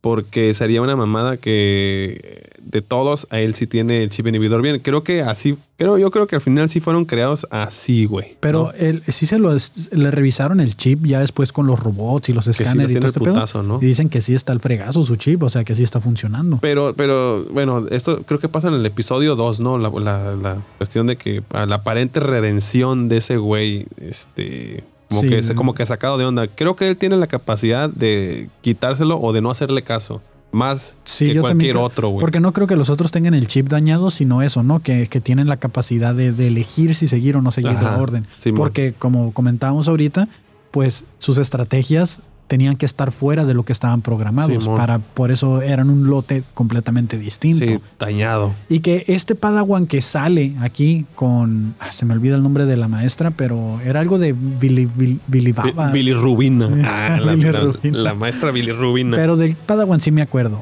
Porque 0.00 0.54
sería 0.54 0.80
una 0.80 0.94
mamada 0.96 1.36
que 1.36 2.46
de 2.62 2.82
todos 2.82 3.26
a 3.30 3.40
él 3.40 3.54
sí 3.54 3.66
tiene 3.66 4.02
el 4.02 4.10
chip 4.10 4.26
inhibidor 4.26 4.62
bien. 4.62 4.78
Creo 4.80 5.02
que 5.02 5.22
así, 5.22 5.56
creo 5.76 5.96
yo 5.98 6.10
creo 6.10 6.26
que 6.26 6.36
al 6.36 6.42
final 6.42 6.68
sí 6.68 6.80
fueron 6.80 7.04
creados 7.04 7.46
así, 7.50 8.04
güey. 8.04 8.36
Pero 8.40 8.64
¿no? 8.64 8.72
él, 8.78 9.02
sí 9.02 9.26
se 9.26 9.38
lo 9.38 9.54
le 9.92 10.10
revisaron 10.10 10.60
el 10.60 10.76
chip 10.76 11.04
ya 11.06 11.20
después 11.20 11.52
con 11.52 11.66
los 11.66 11.80
robots 11.80 12.28
y 12.28 12.32
los 12.32 12.44
sí 12.44 12.50
escáneres 12.50 12.92
y 12.92 12.94
todo 12.96 13.06
este 13.06 13.20
pedo. 13.20 13.34
putazo, 13.34 13.62
¿no? 13.62 13.78
Y 13.82 13.86
dicen 13.86 14.08
que 14.08 14.20
sí 14.20 14.34
está 14.34 14.52
el 14.52 14.60
fregazo 14.60 15.02
su 15.04 15.16
chip, 15.16 15.42
o 15.42 15.48
sea 15.48 15.64
que 15.64 15.74
sí 15.74 15.82
está 15.82 16.00
funcionando. 16.00 16.58
Pero, 16.60 16.94
pero, 16.94 17.44
bueno, 17.50 17.86
esto 17.90 18.22
creo 18.24 18.38
que 18.38 18.48
pasa 18.48 18.68
en 18.68 18.74
el 18.74 18.86
episodio 18.86 19.34
2, 19.34 19.60
¿no? 19.60 19.78
La, 19.78 19.88
la- 19.90 20.36
la 20.36 20.62
cuestión 20.76 21.06
de 21.06 21.16
que 21.16 21.42
a 21.50 21.66
la 21.66 21.76
aparente 21.76 22.20
redención 22.20 23.08
de 23.08 23.16
ese 23.18 23.36
güey, 23.38 23.86
este, 24.00 24.84
como, 25.08 25.20
Sí. 25.22 25.28
que, 25.30 25.54
como 25.54 25.74
que 25.74 25.86
sacado 25.86 26.18
de 26.18 26.24
onda. 26.26 26.46
Creo 26.48 26.76
que 26.76 26.88
él 26.88 26.96
tiene 26.96 27.16
la 27.16 27.26
capacidad 27.26 27.88
de 27.90 28.50
quitárselo 28.60 29.20
o 29.20 29.32
de 29.32 29.40
no 29.40 29.50
hacerle 29.50 29.82
caso. 29.82 30.20
Más 30.50 30.96
Sí, 31.04 31.26
que 31.28 31.34
yo 31.34 31.40
cualquier 31.42 31.72
creo- 31.72 31.84
otro, 31.84 32.08
güey. 32.08 32.20
Porque 32.20 32.40
no 32.40 32.52
creo 32.54 32.66
que 32.66 32.74
los 32.76 32.88
otros 32.88 33.10
tengan 33.10 33.34
el 33.34 33.46
chip 33.48 33.68
dañado, 33.68 34.10
sino 34.10 34.40
eso, 34.40 34.62
¿no? 34.62 34.80
Que, 34.80 35.06
que 35.06 35.20
tienen 35.20 35.46
la 35.46 35.58
capacidad 35.58 36.14
de, 36.14 36.32
de 36.32 36.46
elegir 36.46 36.94
si 36.94 37.06
seguir 37.06 37.36
o 37.36 37.42
no 37.42 37.50
seguir 37.50 37.72
la 37.82 37.98
orden. 37.98 38.26
Porque 38.56 38.94
como 38.98 39.32
comentábamos 39.34 39.88
ahorita, 39.88 40.26
pues 40.70 41.04
sus 41.18 41.36
estrategias 41.36 42.22
tenían 42.48 42.76
que 42.76 42.86
estar 42.86 43.12
fuera 43.12 43.44
de 43.44 43.54
lo 43.54 43.62
que 43.64 43.72
estaban 43.72 44.00
programados. 44.02 44.66
Para 44.66 44.98
Por 44.98 45.30
eso 45.30 45.62
eran 45.62 45.90
un 45.90 46.08
lote 46.08 46.42
completamente 46.54 47.16
distinto. 47.18 47.64
Sí, 47.64 47.78
dañado. 47.98 48.52
Y 48.68 48.80
que 48.80 49.04
este 49.06 49.34
Padawan 49.34 49.86
que 49.86 50.00
sale 50.00 50.54
aquí 50.60 51.06
con. 51.14 51.74
ah, 51.78 51.92
se 51.92 52.06
me 52.06 52.14
olvida 52.14 52.34
el 52.36 52.42
nombre 52.42 52.64
de 52.66 52.76
la 52.76 52.88
maestra, 52.88 53.30
pero 53.30 53.78
era 53.84 54.00
algo 54.00 54.18
de 54.18 54.32
Billy, 54.32 54.86
Billy, 54.86 55.20
Billy 55.28 55.52
Baba. 55.52 55.92
Billy 55.92 56.12
Rubina. 56.14 56.68
Ah, 56.84 57.18
la, 57.20 57.32
Billy 57.32 57.52
la- 57.52 57.60
Rubina. 57.60 57.98
la 57.98 58.14
maestra 58.14 58.50
Billy 58.50 58.72
Rubina. 58.72 59.16
Pero 59.16 59.36
del 59.36 59.54
Padawan 59.54 60.00
sí 60.00 60.10
me 60.10 60.22
acuerdo. 60.22 60.58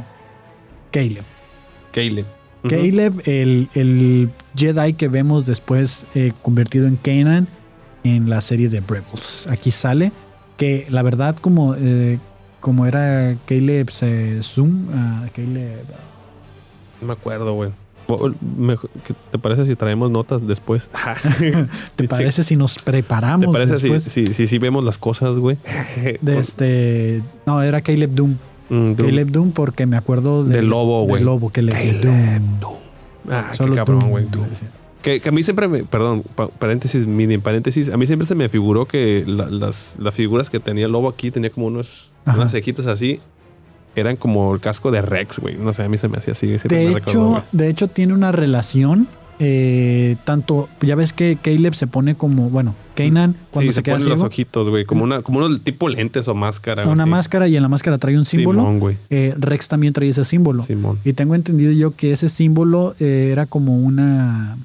Caleb. 0.91 1.25
Caleb. 1.93 2.27
Caleb, 2.69 3.23
el, 3.27 3.69
el 3.75 4.29
Jedi 4.57 4.95
que 4.95 5.07
vemos 5.09 5.47
después 5.47 6.07
eh, 6.17 6.33
convertido 6.43 6.89
en 6.89 6.97
Kanan 6.97 7.47
en 8.03 8.29
la 8.29 8.41
serie 8.41 8.69
de 8.69 8.81
Rebels. 8.81 9.47
Aquí 9.51 9.71
sale 9.71 10.11
que 10.57 10.87
la 10.91 11.03
verdad 11.03 11.37
como, 11.41 11.75
eh, 11.77 12.19
como 12.61 12.87
era 12.87 13.37
Caleb 13.47 13.91
se 13.91 14.43
Zoom, 14.43 14.89
ah, 14.95 15.27
Caleb... 15.35 15.85
No 17.01 17.09
me 17.09 17.13
acuerdo, 17.13 17.53
güey. 17.55 17.71
O- 18.09 18.31
mejor- 18.57 18.89
¿qué 19.05 19.15
¿Te 19.33 19.39
parece 19.39 19.67
si 19.67 19.75
traemos 19.75 20.11
notas 20.11 20.47
después? 20.47 20.91
¿Te 21.97 22.09
parece 22.09 22.45
si 22.45 22.55
nos 22.57 22.79
preparamos 22.79 23.47
¿Te 23.47 23.53
parece 23.53 23.79
si, 23.79 23.89
después 23.91 24.03
si, 24.13 24.33
si, 24.33 24.47
si 24.47 24.59
vemos 24.59 24.85
las 24.85 24.97
cosas, 24.99 25.37
güey? 25.39 25.59
de 26.21 26.39
este... 26.39 27.23
No, 27.47 27.63
era 27.63 27.81
Caleb 27.81 28.13
Doom. 28.13 28.37
Mm, 28.71 28.93
Doom. 28.93 29.09
Caleb 29.11 29.31
Doom 29.31 29.51
porque 29.53 29.87
me 29.87 29.97
acuerdo 29.97 30.45
de- 30.45 30.57
Del 30.57 30.67
lobo, 30.69 31.01
del 31.01 31.09
güey. 31.09 31.25
lobo 31.25 31.51
que 31.51 31.63
le 31.63 31.73
decía 31.73 31.95
Doom. 32.01 32.77
Ah, 33.31 33.51
qué 33.59 33.71
cabrón, 33.73 34.09
güey. 34.09 34.27
Que, 35.07 35.21
que 35.21 35.29
a 35.29 35.33
mí 35.33 35.43
siempre 35.45 35.69
me, 35.69 35.85
perdón, 35.85 36.25
pa- 36.35 36.49
paréntesis, 36.49 37.07
mini 37.07 37.39
paréntesis, 37.39 37.91
a 37.91 37.97
mí 37.97 38.07
siempre 38.07 38.27
se 38.27 38.35
me 38.35 38.49
figuró 38.49 38.87
que 38.87 39.23
la- 39.25 39.49
las, 39.49 39.95
las 40.01 40.13
figuras 40.15 40.51
que 40.51 40.59
tenía 40.59 40.87
el 40.87 40.91
lobo 40.93 41.09
aquí 41.09 41.31
tenía 41.31 41.51
como 41.51 41.67
unos, 41.67 42.11
Ajá. 42.25 42.39
unas 42.39 42.51
cejitas 42.51 42.87
así, 42.87 43.21
eran 43.95 44.17
como 44.17 44.53
el 44.53 44.61
casco 44.61 44.91
de 44.91 45.03
Rex, 45.03 45.39
güey. 45.39 45.57
No 45.59 45.73
sé, 45.73 45.85
a 45.85 45.89
mí 45.89 45.97
se 45.97 46.09
me 46.09 46.19
hacía 46.19 46.33
así. 46.33 46.49
De 46.49 46.59
recordó, 46.93 46.99
hecho, 47.39 47.45
de 47.53 47.69
hecho 47.69 47.87
tiene 47.87 48.15
una 48.15 48.33
relación. 48.33 49.07
eh, 49.39 50.17
tanto, 50.25 50.67
ya 50.81 50.95
ves 50.97 51.13
que 51.13 51.37
Caleb 51.41 51.75
se 51.75 51.87
pone 51.87 52.15
como, 52.17 52.49
bueno, 52.51 52.75
Kanan 52.95 53.37
cuando 53.53 53.61
sí, 53.61 53.67
se, 53.69 53.73
se, 53.75 53.83
queda 53.83 53.95
ponen 53.97 54.09
los 54.09 54.19
ciego, 54.19 54.27
ojitos, 54.29 54.71
güey, 54.71 54.85
como 54.87 55.05
una, 55.05 55.21
como 55.23 55.39
unos 55.39 55.61
tipo 55.63 55.89
lentes 55.91 56.27
o 56.27 56.35
máscara. 56.35 56.87
una 56.89 57.03
así. 57.05 57.11
máscara 57.11 57.47
y 57.47 57.55
en 57.55 57.63
la 57.63 57.69
máscara 57.69 57.99
trae 57.99 58.17
un 58.19 58.25
símbolo. 58.25 58.61
Simón, 58.61 58.81
güey. 58.81 58.97
Eh, 59.11 59.35
Rex 59.39 59.69
también 59.69 59.93
trae 59.93 60.09
ese 60.09 60.25
símbolo. 60.25 60.63
Simón. 60.63 60.99
Y 61.05 61.13
tengo 61.13 61.35
entendido 61.35 61.71
yo 61.73 61.95
que 61.95 62.13
ese 62.13 62.29
símbolo 62.31 62.95
eh, 62.99 63.29
era 63.31 63.45
como 63.45 63.77
una, 63.79 64.57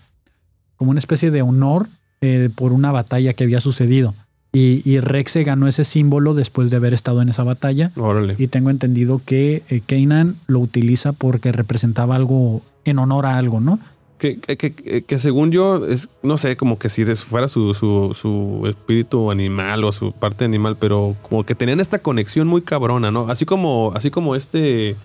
como 0.81 0.89
una 0.89 0.99
especie 0.99 1.29
de 1.29 1.43
honor 1.43 1.87
eh, 2.21 2.49
por 2.55 2.73
una 2.73 2.91
batalla 2.91 3.33
que 3.33 3.43
había 3.43 3.61
sucedido. 3.61 4.15
Y, 4.51 4.81
y 4.83 4.99
Rex 4.99 5.33
se 5.33 5.43
ganó 5.43 5.67
ese 5.67 5.83
símbolo 5.83 6.33
después 6.33 6.71
de 6.71 6.77
haber 6.77 6.91
estado 6.95 7.21
en 7.21 7.29
esa 7.29 7.43
batalla. 7.43 7.91
Órale. 7.97 8.33
Y 8.39 8.47
tengo 8.47 8.71
entendido 8.71 9.21
que 9.23 9.61
eh, 9.69 9.81
Kanan 9.85 10.35
lo 10.47 10.57
utiliza 10.59 11.13
porque 11.13 11.51
representaba 11.51 12.15
algo 12.15 12.63
en 12.83 12.97
honor 12.97 13.27
a 13.27 13.37
algo, 13.37 13.59
¿no? 13.59 13.77
Que, 14.17 14.39
que, 14.39 14.57
que- 14.57 15.03
que 15.03 15.19
según 15.19 15.51
yo, 15.51 15.85
es, 15.85 16.09
no 16.23 16.39
sé, 16.39 16.57
como 16.57 16.79
que 16.79 16.89
si 16.89 17.05
fuera 17.05 17.47
su, 17.47 17.75
su, 17.75 18.15
su 18.19 18.63
espíritu 18.67 19.29
animal 19.29 19.83
o 19.83 19.91
su 19.91 20.11
parte 20.13 20.43
animal, 20.45 20.77
pero 20.79 21.15
como 21.21 21.45
que 21.45 21.53
tenían 21.53 21.79
esta 21.79 21.99
conexión 21.99 22.47
muy 22.47 22.63
cabrona, 22.63 23.11
¿no? 23.11 23.27
Así 23.29 23.45
como, 23.45 23.91
así 23.95 24.09
como 24.09 24.35
este. 24.35 24.95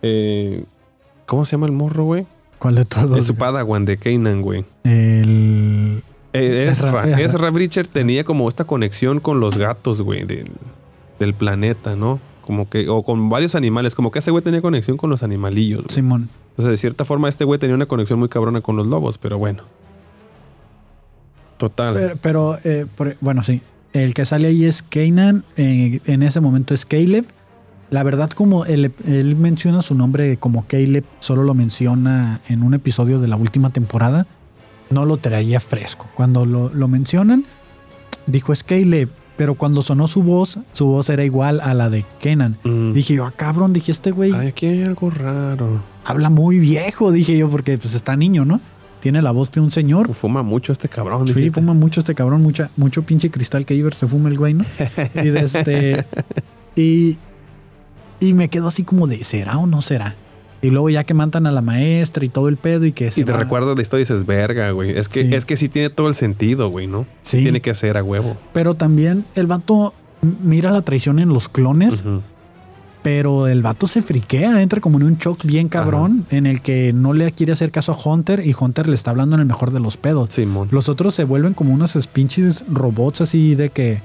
eh, 0.00 0.64
¿Cómo 1.26 1.44
se 1.44 1.52
llama 1.52 1.66
el 1.66 1.72
morro, 1.72 2.04
güey? 2.04 2.26
¿Cuál 2.58 2.74
de 2.76 2.84
todos? 2.84 3.18
Es 3.18 3.26
su 3.26 3.34
padawan 3.34 3.84
de 3.84 3.96
Kanan, 3.98 4.42
güey. 4.42 4.64
El. 4.84 6.02
Eh, 6.32 6.66
Ezra, 6.68 7.18
Ezra, 7.20 7.50
Bridger 7.50 7.86
tenía 7.88 8.24
como 8.24 8.48
esta 8.48 8.64
conexión 8.64 9.20
con 9.20 9.40
los 9.40 9.56
gatos, 9.56 10.02
güey, 10.02 10.24
del, 10.24 10.50
del 11.18 11.32
planeta, 11.34 11.96
¿no? 11.96 12.20
Como 12.42 12.68
que, 12.68 12.88
o 12.88 13.02
con 13.02 13.28
varios 13.30 13.54
animales, 13.54 13.94
como 13.94 14.10
que 14.10 14.18
ese 14.18 14.30
güey 14.30 14.44
tenía 14.44 14.60
conexión 14.60 14.96
con 14.98 15.08
los 15.10 15.22
animalillos, 15.22 15.82
güey. 15.84 15.94
Simón. 15.94 16.28
O 16.56 16.62
sea, 16.62 16.70
de 16.70 16.76
cierta 16.76 17.04
forma, 17.04 17.28
este 17.28 17.44
güey 17.44 17.58
tenía 17.58 17.74
una 17.74 17.86
conexión 17.86 18.18
muy 18.18 18.28
cabrona 18.28 18.60
con 18.60 18.76
los 18.76 18.86
lobos, 18.86 19.18
pero 19.18 19.38
bueno. 19.38 19.62
Total. 21.58 21.94
Pero, 21.94 22.16
pero, 22.20 22.58
eh, 22.64 22.86
por- 22.96 23.16
bueno, 23.20 23.42
sí. 23.42 23.62
El 23.92 24.12
que 24.12 24.24
sale 24.26 24.48
ahí 24.48 24.64
es 24.64 24.82
Kanan. 24.82 25.42
eh, 25.56 26.00
en 26.04 26.22
ese 26.22 26.40
momento 26.40 26.74
es 26.74 26.84
Caleb. 26.84 27.24
La 27.90 28.02
verdad, 28.02 28.30
como 28.30 28.64
él, 28.64 28.92
él 29.06 29.36
menciona 29.36 29.82
su 29.82 29.94
nombre 29.94 30.36
como 30.38 30.66
Caleb, 30.66 31.04
solo 31.20 31.44
lo 31.44 31.54
menciona 31.54 32.40
en 32.48 32.62
un 32.62 32.74
episodio 32.74 33.20
de 33.20 33.28
la 33.28 33.36
última 33.36 33.70
temporada, 33.70 34.26
no 34.90 35.04
lo 35.04 35.18
traía 35.18 35.60
fresco. 35.60 36.08
Cuando 36.14 36.46
lo, 36.46 36.72
lo 36.72 36.88
mencionan, 36.88 37.44
dijo 38.26 38.52
es 38.52 38.64
Caleb, 38.64 39.10
pero 39.36 39.54
cuando 39.54 39.82
sonó 39.82 40.08
su 40.08 40.22
voz, 40.22 40.58
su 40.72 40.86
voz 40.86 41.10
era 41.10 41.24
igual 41.24 41.60
a 41.60 41.74
la 41.74 41.90
de 41.90 42.04
Kenan. 42.20 42.56
Mm. 42.64 42.92
Dije 42.92 43.14
yo, 43.14 43.26
ah, 43.26 43.32
cabrón, 43.36 43.72
dije, 43.72 43.92
este 43.92 44.10
güey 44.10 44.32
aquí 44.32 44.66
hay 44.66 44.82
algo 44.82 45.10
raro. 45.10 45.82
habla 46.04 46.30
muy 46.30 46.58
viejo, 46.58 47.12
dije 47.12 47.36
yo, 47.36 47.50
porque 47.50 47.78
pues 47.78 47.94
está 47.94 48.16
niño, 48.16 48.44
¿no? 48.44 48.60
Tiene 49.00 49.22
la 49.22 49.30
voz 49.30 49.52
de 49.52 49.60
un 49.60 49.70
señor. 49.70 50.12
Fuma 50.14 50.42
mucho 50.42 50.72
este 50.72 50.88
cabrón. 50.88 51.28
Sí, 51.28 51.34
dijiste. 51.34 51.60
fuma 51.60 51.74
mucho 51.74 52.00
este 52.00 52.14
cabrón, 52.14 52.42
mucha, 52.42 52.70
mucho 52.76 53.02
pinche 53.02 53.30
cristal 53.30 53.64
que 53.64 53.74
Iber 53.74 53.94
se 53.94 54.08
fuma 54.08 54.30
el 54.30 54.38
güey, 54.38 54.54
¿no? 54.54 54.64
Y 55.22 55.28
de 55.28 55.40
este. 55.40 56.06
Y, 56.74 57.18
y 58.20 58.32
me 58.34 58.48
quedo 58.48 58.68
así 58.68 58.82
como 58.82 59.06
de, 59.06 59.22
¿será 59.24 59.58
o 59.58 59.66
no 59.66 59.82
será? 59.82 60.14
Y 60.62 60.70
luego 60.70 60.88
ya 60.90 61.04
que 61.04 61.14
matan 61.14 61.46
a 61.46 61.52
la 61.52 61.60
maestra 61.60 62.24
y 62.24 62.28
todo 62.28 62.48
el 62.48 62.56
pedo 62.56 62.86
y 62.86 62.92
que 62.92 63.10
se 63.10 63.20
Y 63.20 63.24
te 63.24 63.32
va- 63.32 63.38
recuerdas 63.38 63.76
la 63.76 63.82
historia 63.82 64.02
y 64.02 64.04
dices, 64.08 64.24
verga, 64.26 64.70
güey. 64.70 64.90
Es 64.98 65.08
que, 65.08 65.22
Sí. 65.28 65.34
es 65.34 65.44
que 65.44 65.56
sí 65.56 65.68
tiene 65.68 65.90
todo 65.90 66.08
el 66.08 66.14
sentido, 66.14 66.70
güey, 66.70 66.86
¿no? 66.86 67.06
Sí. 67.22 67.38
Tiene 67.42 67.60
que 67.60 67.74
ser 67.74 67.96
a 67.98 68.02
huevo. 68.02 68.36
Pero 68.52 68.74
también 68.74 69.24
el 69.34 69.46
vato 69.46 69.92
mira 70.42 70.70
la 70.72 70.82
traición 70.82 71.18
en 71.18 71.28
los 71.28 71.48
clones, 71.48 72.02
pero 73.02 73.46
el 73.46 73.62
vato 73.62 73.86
se 73.86 74.02
friquea, 74.02 74.62
entra 74.62 74.80
como 74.80 74.98
en 74.98 75.04
un 75.04 75.14
shock 75.16 75.44
bien 75.44 75.68
cabrón 75.68 76.26
en 76.30 76.46
el 76.46 76.60
que 76.60 76.92
no 76.92 77.12
le 77.12 77.30
quiere 77.30 77.52
hacer 77.52 77.70
caso 77.70 77.92
a 77.92 77.96
Hunter 78.10 78.42
y 78.44 78.52
Hunter 78.58 78.88
le 78.88 78.96
está 78.96 79.12
hablando 79.12 79.36
en 79.36 79.42
el 79.42 79.46
mejor 79.46 79.70
de 79.70 79.78
los 79.78 79.96
pedos. 79.96 80.30
Simón. 80.32 80.68
Los 80.72 80.88
otros 80.88 81.14
se 81.14 81.22
vuelven 81.24 81.54
como 81.54 81.72
unos 81.72 81.96
pinches 82.08 82.64
robots 82.68 83.20
así 83.20 83.54
de 83.54 83.70
que 83.70 84.02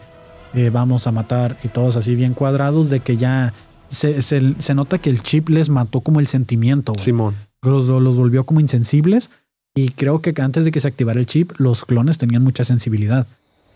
eh, 0.53 0.69
vamos 0.69 1.07
a 1.07 1.11
matar 1.11 1.57
y 1.63 1.69
todos 1.69 1.95
así 1.95 2.13
bien 2.13 2.33
cuadrados 2.35 2.89
de 2.91 2.99
que 2.99 3.17
ya 3.17 3.53
se, 3.91 4.21
se- 4.21 4.55
se 4.59 4.73
nota 4.75 4.97
que 4.97 5.09
el 5.09 5.21
chip 5.21 5.49
les 5.49 5.69
mató 5.69 6.01
como 6.01 6.19
el 6.19 6.27
sentimiento. 6.27 6.93
Simón. 6.97 7.35
Los, 7.61 7.85
los 7.87 8.15
volvió 8.15 8.43
como 8.45 8.59
insensibles 8.59 9.29
y 9.75 9.89
creo 9.89 10.21
que 10.21 10.33
antes 10.41 10.65
de 10.65 10.71
que 10.71 10.79
se 10.79 10.87
activara 10.87 11.19
el 11.19 11.25
chip 11.27 11.51
los 11.57 11.85
clones 11.85 12.17
tenían 12.17 12.43
mucha 12.43 12.63
sensibilidad. 12.63 13.27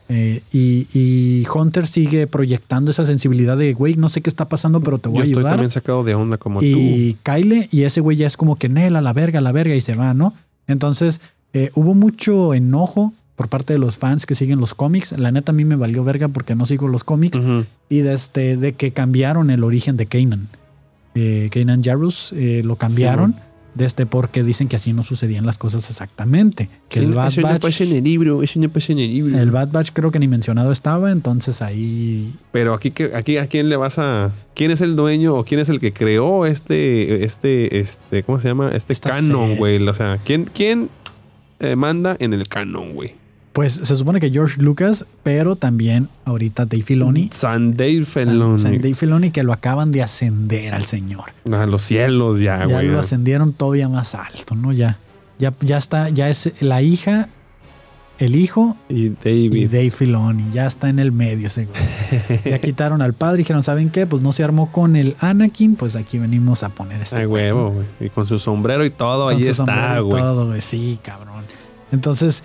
Eh, 0.08 0.42
y, 0.54 0.88
y 0.94 1.44
Hunter 1.52 1.88
sigue 1.88 2.28
proyectando 2.28 2.92
esa 2.92 3.06
sensibilidad 3.08 3.58
de, 3.58 3.74
güey, 3.74 3.96
no 3.96 4.08
sé 4.10 4.22
qué 4.22 4.30
está 4.30 4.48
pasando, 4.48 4.82
pero 4.82 5.00
te 5.00 5.10
voy 5.10 5.18
Yo 5.18 5.22
a 5.22 5.26
estoy 5.26 5.40
ayudar. 5.40 5.54
también 5.54 5.72
sacado 5.72 6.04
de 6.04 6.14
onda 6.16 6.38
como 6.38 6.60
tú. 6.60 6.66
Y 6.66 7.18
Kyle 7.24 7.68
y 7.72 7.84
ese 7.84 8.02
güey 8.02 8.16
ya 8.18 8.28
es 8.28 8.38
como 8.38 8.56
que 8.56 8.70
Nel 8.70 8.96
a 8.96 9.02
la 9.02 9.14
verga, 9.14 9.40
a 9.40 9.42
la 9.42 9.52
verga 9.52 9.76
y 9.76 9.82
se 9.82 9.96
va, 9.96 10.14
¿no? 10.14 10.34
Entonces 10.68 11.22
eh, 11.54 11.72
hubo 11.76 11.94
mucho 11.96 12.54
enojo 12.54 13.14
por 13.36 13.50
parte 13.50 13.74
de 13.74 13.80
los 13.80 13.98
fans 13.98 14.26
que 14.26 14.36
siguen 14.36 14.60
los 14.60 14.74
cómics. 14.74 15.18
La 15.18 15.32
neta 15.32 15.52
a 15.52 15.56
mí 15.56 15.66
me 15.66 15.76
valió 15.76 16.04
verga 16.04 16.28
porque 16.28 16.56
no 16.56 16.66
sigo 16.66 16.88
los 16.88 17.04
cómics 17.04 17.40
y 17.90 18.00
de, 18.00 18.14
este, 18.14 18.58
de 18.58 18.74
que 18.74 18.92
cambiaron 18.92 19.50
el 19.50 19.64
origen 19.64 19.98
de 19.98 20.06
Kanan. 20.06 20.48
Eh, 21.16 21.50
Kanan 21.52 21.84
Jarrus 21.84 22.34
eh, 22.34 22.62
lo 22.64 22.76
cambiaron 22.76 23.34
Sí, 23.34 23.40
de 23.76 23.86
este 23.86 24.06
porque 24.06 24.42
dicen 24.42 24.68
que 24.68 24.78
así 24.78 24.94
no 24.94 25.04
sucedían 25.04 25.46
las 25.46 25.58
cosas 25.58 25.90
exactamente. 25.90 26.70
Que 26.90 27.00
el 27.00 27.14
Bad 27.14 27.28
eso 27.28 27.42
no 27.42 27.48
Batch, 27.48 27.62
pasa 27.62 27.84
en 27.84 27.92
el 27.92 28.04
libro, 28.04 28.42
eso 28.42 28.60
no 28.60 28.70
pasa 28.70 28.94
en 28.94 29.00
el 29.00 29.14
libro. 29.14 29.38
el 29.38 29.52
Bad 29.52 29.70
Batch 29.72 29.90
creo 29.94 30.12
que 30.12 30.20
ni 30.20 30.28
mencionado 30.28 30.72
estaba, 30.72 31.12
entonces 31.12 31.62
ahí 31.62 32.34
Pero 32.52 32.74
aquí, 32.74 32.94
aquí, 33.14 33.38
¿a 33.38 33.48
quién 33.48 33.70
le 33.70 33.76
vas 33.76 34.00
a...? 34.00 34.32
¿Quién 34.56 34.72
es 34.72 34.80
el 34.80 34.96
dueño 34.96 35.36
o 35.36 35.44
quién 35.44 35.60
es 35.60 35.68
el 35.68 35.80
que 35.82 35.92
creó 35.92 36.46
este, 36.46 37.26
este, 37.26 37.80
este, 37.80 38.24
¿cómo 38.24 38.40
se 38.40 38.48
llama? 38.48 38.72
Este 38.74 38.94
Esta 38.94 39.10
canon, 39.10 39.58
güey. 39.58 39.86
O 39.86 39.94
sea, 39.94 40.20
¿quién, 40.24 40.46
quién 40.46 40.90
eh, 41.60 41.76
manda 41.76 42.16
en 42.20 42.34
el 42.34 42.48
canon, 42.48 42.94
güey? 42.94 43.16
Pues 43.56 43.72
se 43.72 43.96
supone 43.96 44.20
que 44.20 44.32
George 44.32 44.62
Lucas, 44.62 45.06
pero 45.24 45.56
también 45.56 46.10
ahorita 46.26 46.66
Dave 46.66 46.84
Filoni. 46.84 47.30
San 47.32 47.78
Dave 47.78 48.04
Filoni. 48.04 48.62
San 48.62 48.82
Dave 48.82 48.94
Filoni 48.94 49.32
que 49.32 49.44
lo 49.44 49.54
acaban 49.54 49.94
de 49.94 50.04
ascender 50.04 50.74
al 50.74 50.84
señor. 50.84 51.32
A 51.50 51.66
los 51.66 51.82
cielos 51.82 52.42
ya, 52.42 52.60
ya 52.60 52.66
güey. 52.66 52.90
lo 52.90 53.00
ascendieron 53.00 53.54
todavía 53.54 53.88
más 53.88 54.14
alto, 54.14 54.56
¿no? 54.56 54.74
Ya, 54.74 54.98
ya, 55.40 55.54
ya 55.62 55.78
está, 55.78 56.10
ya 56.10 56.30
es 56.30 56.62
la 56.64 56.82
hija, 56.82 57.30
el 58.18 58.36
hijo 58.36 58.76
Y 58.90 59.06
y 59.06 59.10
David. 59.24 59.70
Dave 59.72 59.92
Filoni. 59.92 60.44
Ya 60.52 60.66
está 60.66 60.90
en 60.90 61.00
el 61.00 61.14
medio 61.14 61.48
güey. 61.56 61.68
Ya 62.44 62.60
quitaron 62.60 63.02
al 63.02 63.14
padre 63.14 63.36
y 63.36 63.44
dijeron, 63.44 63.64
¿saben 63.64 63.90
qué? 63.90 64.06
Pues 64.06 64.22
no 64.22 64.34
se 64.34 64.44
armó 64.44 64.70
con 64.74 64.98
el 64.98 65.16
Anakin, 65.22 65.78
pues 65.78 65.96
aquí 65.96 66.20
venimos 66.20 66.64
a 66.64 66.70
poner 66.70 67.02
este. 67.02 67.22
Ay, 67.22 67.26
huevo, 67.26 67.72
güey. 67.72 67.86
Y 68.02 68.10
con 68.10 68.28
su 68.28 68.38
sombrero 68.38 68.84
y 68.84 68.90
todo, 68.90 69.28
Con 69.28 69.36
ahí 69.38 69.46
su 69.46 69.64
está, 69.64 69.96
y 69.98 70.02
güey. 70.02 70.22
Todo, 70.22 70.48
güey. 70.48 70.60
Sí, 70.60 71.00
cabrón. 71.02 71.46
Entonces, 71.92 72.44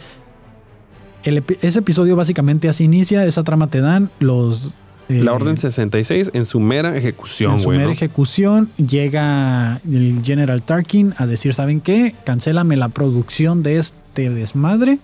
el 1.25 1.45
ese 1.62 1.79
episodio 1.81 2.16
básicamente 2.16 2.68
así 2.68 2.85
inicia. 2.85 3.25
Esa 3.25 3.43
trama 3.45 3.66
te 3.68 3.81
dan 3.81 4.11
los. 4.21 4.75
eh, 5.09 5.23
La 5.25 5.33
Orden 5.33 5.57
66 5.59 6.31
en 6.35 6.47
su 6.47 6.61
mera 6.61 6.97
ejecución, 6.97 7.55
en 7.55 7.61
su 7.61 7.71
mera 7.71 7.91
ejecución 7.93 8.71
llega 8.77 9.77
el 9.85 10.21
General 10.25 10.62
Tarkin 10.62 11.14
a 11.18 11.27
decir, 11.27 11.53
¿saben 11.55 11.81
qué? 11.81 12.14
Cancélame 12.25 12.77
la 12.77 12.89
producción 12.89 13.62
de 13.62 13.79
este 13.79 14.31
desmadre. 14.31 14.99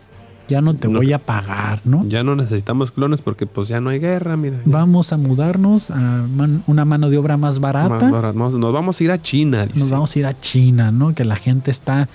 Ya 0.48 0.60
no 0.60 0.74
te 0.74 0.86
No. 0.86 1.00
voy 1.00 1.12
a 1.12 1.18
pagar, 1.18 1.80
¿no? 1.84 2.06
Ya 2.06 2.22
no 2.22 2.36
necesitamos 2.36 2.92
clones 2.92 3.20
porque 3.20 3.48
pues 3.48 3.66
ya 3.66 3.80
no 3.80 3.90
hay 3.90 3.98
guerra, 3.98 4.36
mira. 4.36 4.60
Vamos 4.64 5.12
a 5.12 5.16
mudarnos 5.16 5.90
a 5.90 5.98
man- 6.36 6.62
una 6.68 6.84
mano 6.84 7.10
de 7.10 7.18
obra 7.18 7.36
más 7.36 7.58
barata. 7.58 7.96
Más 7.98 8.12
barato. 8.12 8.38
Vamos- 8.38 8.54
nos 8.54 8.72
vamos 8.72 9.00
a 9.00 9.04
ir 9.04 9.10
a 9.10 9.18
China, 9.18 9.66
dice. 9.66 9.80
Nos 9.80 9.90
vamos 9.90 10.14
a 10.14 10.18
ir 10.20 10.26
a 10.26 10.36
China, 10.36 10.92
¿no? 10.92 11.16
Que 11.16 11.24
la 11.24 11.34
gente 11.34 11.72
está 11.72 12.08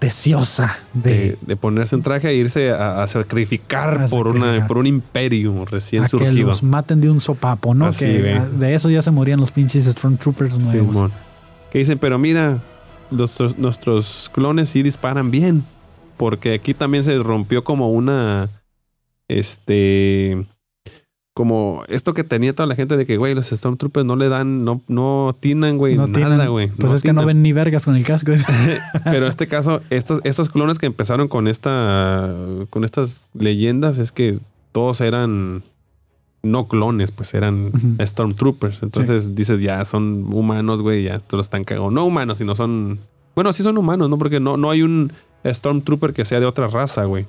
deseosa 0.00 0.76
de, 0.92 1.10
de, 1.10 1.38
de 1.40 1.56
ponerse 1.56 1.96
un 1.96 2.02
traje 2.02 2.28
e 2.28 2.34
irse 2.34 2.70
a, 2.70 3.02
a 3.02 3.08
sacrificar 3.08 3.94
A 4.02 4.08
por 4.08 4.26
sacrificar. 4.28 4.54
una 4.58 4.66
por 4.66 4.78
un 4.78 4.86
imperio 4.86 5.64
recién 5.64 6.02
a 6.02 6.06
que 6.06 6.10
surgido. 6.10 6.48
los 6.48 6.62
maten 6.62 7.00
de 7.00 7.10
un 7.10 7.20
sopapo, 7.20 7.74
¿no? 7.74 7.86
Así, 7.86 8.04
que 8.04 8.40
de 8.58 8.74
eso 8.74 8.90
ya 8.90 9.00
se 9.02 9.10
morían 9.10 9.40
los 9.40 9.50
pinches 9.52 9.84
Stormtroopers 9.86 10.58
nuevos. 10.58 10.96
Simón. 10.96 11.12
Que 11.72 11.78
dicen, 11.80 11.98
pero 11.98 12.18
mira, 12.18 12.62
los- 13.10 13.56
nuestros 13.58 14.30
clones 14.32 14.68
sí 14.68 14.82
disparan 14.82 15.30
bien. 15.30 15.64
Porque 16.16 16.54
aquí 16.54 16.72
también 16.72 17.04
se 17.04 17.18
rompió 17.18 17.62
como 17.62 17.90
una. 17.90 18.48
Este. 19.28 20.46
Como 21.36 21.82
esto 21.88 22.14
que 22.14 22.24
tenía 22.24 22.54
toda 22.54 22.66
la 22.66 22.74
gente 22.74 22.96
de 22.96 23.04
que, 23.04 23.18
güey, 23.18 23.34
los 23.34 23.48
Stormtroopers 23.48 24.06
no 24.06 24.16
le 24.16 24.30
dan, 24.30 24.64
no, 24.64 24.80
no 24.88 25.28
atinan, 25.28 25.76
güey, 25.76 25.94
no 25.94 26.06
nada, 26.06 26.46
güey. 26.46 26.68
Pues 26.68 26.94
es 26.94 27.02
que 27.02 27.12
no 27.12 27.26
ven 27.26 27.42
ni 27.42 27.52
vergas 27.52 27.84
con 27.84 27.94
el 27.94 28.06
casco. 28.06 28.32
Pero 29.04 29.26
en 29.26 29.28
este 29.28 29.46
caso, 29.46 29.82
estos, 29.90 30.22
estos 30.24 30.48
clones 30.48 30.78
que 30.78 30.86
empezaron 30.86 31.28
con 31.28 31.46
esta. 31.46 32.34
con 32.70 32.84
estas 32.84 33.28
leyendas 33.34 33.98
es 33.98 34.12
que 34.12 34.38
todos 34.72 35.02
eran 35.02 35.62
no 36.42 36.68
clones, 36.68 37.10
pues 37.10 37.34
eran. 37.34 37.70
Stormtroopers. 38.00 38.82
Entonces 38.82 39.34
dices, 39.34 39.60
ya 39.60 39.84
son 39.84 40.32
humanos, 40.32 40.80
güey, 40.80 41.02
ya 41.04 41.18
te 41.18 41.36
los 41.36 41.44
están 41.44 41.64
cagando. 41.64 41.90
No 41.90 42.06
humanos, 42.06 42.38
sino 42.38 42.56
son. 42.56 42.98
Bueno, 43.34 43.52
sí 43.52 43.62
son 43.62 43.76
humanos, 43.76 44.08
¿no? 44.08 44.16
Porque 44.16 44.40
no, 44.40 44.56
no 44.56 44.70
hay 44.70 44.80
un 44.80 45.12
Stormtrooper 45.44 46.14
que 46.14 46.24
sea 46.24 46.40
de 46.40 46.46
otra 46.46 46.68
raza, 46.68 47.04
güey. 47.04 47.26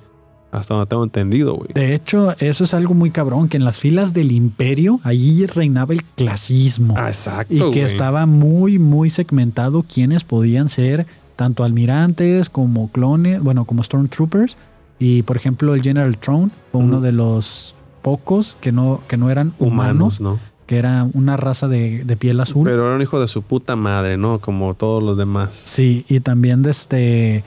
Hasta 0.50 0.74
donde 0.74 0.88
tengo 0.88 1.04
entendido, 1.04 1.56
güey. 1.56 1.68
De 1.74 1.94
hecho, 1.94 2.34
eso 2.38 2.64
es 2.64 2.72
algo 2.72 2.94
muy 2.94 3.10
cabrón, 3.10 3.48
que 3.48 3.58
en 3.58 3.64
las 3.64 3.78
filas 3.78 4.14
del 4.14 4.32
imperio, 4.32 4.98
allí 5.04 5.44
reinaba 5.46 5.92
el 5.92 6.02
clasismo. 6.02 6.94
Ah, 6.96 7.08
exacto. 7.08 7.54
y 7.54 7.70
que 7.70 7.82
estaba 7.82 8.24
muy, 8.24 8.78
muy 8.78 9.10
segmentado 9.10 9.82
quienes 9.82 10.24
podían 10.24 10.68
ser 10.70 11.06
tanto 11.36 11.64
almirantes 11.64 12.48
como 12.48 12.90
clones, 12.90 13.42
bueno, 13.42 13.64
como 13.64 13.82
Stormtroopers. 13.82 14.56
Y 14.98 15.22
por 15.22 15.36
ejemplo, 15.36 15.74
el 15.74 15.82
General 15.82 16.16
Throne 16.18 16.50
fue 16.72 16.80
uno 16.80 17.00
de 17.00 17.12
los 17.12 17.76
pocos 18.02 18.56
que 18.60 18.72
no, 18.72 19.00
que 19.06 19.16
no 19.16 19.30
eran 19.30 19.54
humanos, 19.58 20.18
humanos, 20.18 20.20
¿no? 20.20 20.38
que 20.66 20.78
era 20.78 21.06
una 21.14 21.36
raza 21.36 21.68
de, 21.68 22.04
de 22.04 22.16
piel 22.16 22.40
azul. 22.40 22.64
Pero 22.64 22.86
era 22.86 22.96
un 22.96 23.02
hijo 23.02 23.20
de 23.20 23.28
su 23.28 23.42
puta 23.42 23.76
madre, 23.76 24.16
¿no? 24.16 24.40
Como 24.40 24.74
todos 24.74 25.02
los 25.02 25.16
demás. 25.16 25.52
Sí, 25.52 26.04
y 26.08 26.20
también 26.20 26.62
de 26.62 26.70
este, 26.70 27.44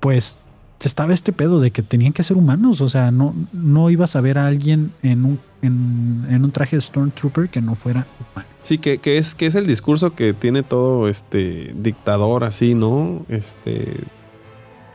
pues 0.00 0.41
estaba 0.88 1.12
este 1.12 1.32
pedo 1.32 1.60
de 1.60 1.70
que 1.70 1.82
tenían 1.82 2.12
que 2.12 2.22
ser 2.22 2.36
humanos, 2.36 2.80
o 2.80 2.88
sea, 2.88 3.10
no, 3.10 3.34
no 3.52 3.90
ibas 3.90 4.16
a 4.16 4.20
ver 4.20 4.38
a 4.38 4.46
alguien 4.46 4.92
en 5.02 5.24
un, 5.24 5.40
en, 5.62 6.24
en 6.28 6.44
un 6.44 6.50
traje 6.50 6.76
de 6.76 6.82
Stormtrooper 6.82 7.48
que 7.48 7.60
no 7.60 7.74
fuera 7.74 8.06
humano. 8.18 8.48
Sí, 8.62 8.78
que, 8.78 8.98
que 8.98 9.18
es, 9.18 9.34
que 9.34 9.46
es 9.46 9.56
el 9.56 9.66
discurso 9.66 10.14
que 10.14 10.32
tiene 10.34 10.62
todo 10.62 11.08
este 11.08 11.74
dictador 11.76 12.44
así, 12.44 12.74
¿no? 12.74 13.26
Este. 13.28 14.00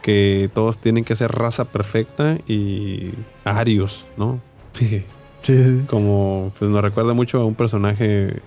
Que 0.01 0.49
todos 0.53 0.79
tienen 0.79 1.03
que 1.03 1.17
ser 1.17 1.33
raza 1.33 1.65
perfecta 1.65 2.37
y 2.47 3.11
arios, 3.43 4.07
¿no? 4.17 4.41
Sí, 5.39 5.85
Como, 5.87 6.51
pues 6.57 6.69
nos 6.71 6.81
recuerda 6.81 7.13
mucho 7.13 7.39
a 7.39 7.45
un 7.45 7.53
personaje 7.53 8.41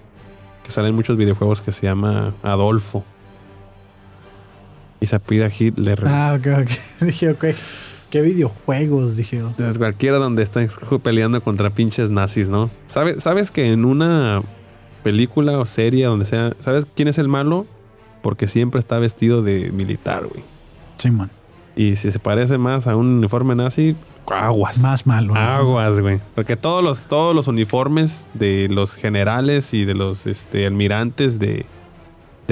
que 0.64 0.72
sale 0.72 0.88
en 0.88 0.95
muchos 0.97 1.16
videojuegos 1.16 1.62
que 1.62 1.70
se 1.70 1.86
llama 1.86 2.34
Adolfo. 2.43 3.05
Y 5.01 5.07
se 5.07 5.18
pide 5.18 5.44
a 5.44 5.51
Hitler. 5.57 6.03
Ah, 6.07 6.36
ok, 6.38 6.46
ok. 6.62 6.70
Dije, 7.07 7.30
ok. 7.30 7.44
¿Qué 8.11 8.22
videojuegos? 8.22 9.16
Dije. 9.16 9.38
yo. 9.38 9.48
Entonces, 9.48 9.78
cualquiera 9.78 10.18
donde 10.18 10.42
están 10.42 10.68
peleando 11.03 11.42
contra 11.42 11.70
pinches 11.70 12.11
nazis, 12.11 12.48
¿no? 12.48 12.68
¿Sabes, 12.86 13.22
¿Sabes 13.22 13.51
que 13.51 13.72
en 13.72 13.84
una 13.84 14.42
película 15.03 15.59
o 15.59 15.64
serie 15.64 16.07
donde 16.07 16.26
sea, 16.26 16.53
¿sabes 16.59 16.86
quién 16.94 17.09
es 17.09 17.18
el 17.18 17.28
malo? 17.28 17.66
Porque 18.22 18.48
siempre 18.48 18.78
está 18.78 18.98
vestido 18.98 19.42
de 19.42 19.72
militar, 19.72 20.26
güey. 20.26 20.42
Simón. 20.98 21.30
Y 21.76 21.96
si 21.96 22.11
se 22.11 22.18
parece 22.18 22.59
más 22.59 22.86
a 22.86 22.96
un 22.96 23.07
uniforme 23.07 23.55
nazi, 23.55 23.96
aguas. 24.26 24.78
Más 24.78 25.07
malo. 25.07 25.34
¿no? 25.34 25.40
Aguas, 25.40 26.01
güey. 26.01 26.20
Porque 26.34 26.57
todos 26.57 26.82
los, 26.82 27.07
todos 27.07 27.34
los 27.34 27.48
uniformes 27.48 28.28
de 28.34 28.68
los 28.70 28.96
generales 28.96 29.72
y 29.72 29.84
de 29.84 29.94
los 29.94 30.26
este, 30.26 30.66
almirantes 30.66 31.38
de, 31.38 31.64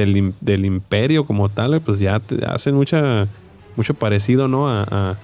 del, 0.03 0.35
del 0.41 0.65
imperio 0.65 1.25
como 1.25 1.49
tal, 1.49 1.69
güey, 1.71 1.81
pues 1.81 1.99
ya 1.99 2.21
te 2.21 2.45
hacen 2.47 2.75
mucha, 2.75 3.27
mucho 3.77 3.95
parecido, 3.95 4.49
¿no? 4.49 4.69
A, 4.69 4.85
a- 4.91 5.19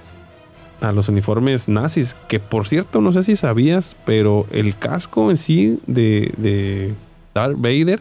a 0.81 0.93
los 0.93 1.09
uniformes 1.09 1.68
nazis. 1.68 2.16
Que 2.29 2.41
por 2.41 2.66
cierto, 2.68 3.01
no 3.01 3.12
sé 3.12 3.22
si 3.22 3.37
sabías, 3.37 3.97
pero 4.05 4.47
el 4.51 4.77
casco 4.77 5.31
en 5.31 5.37
sí 5.39 5.81
de, 5.87 6.35
de 6.37 6.95
Darth 7.33 7.57
Vader 7.57 8.01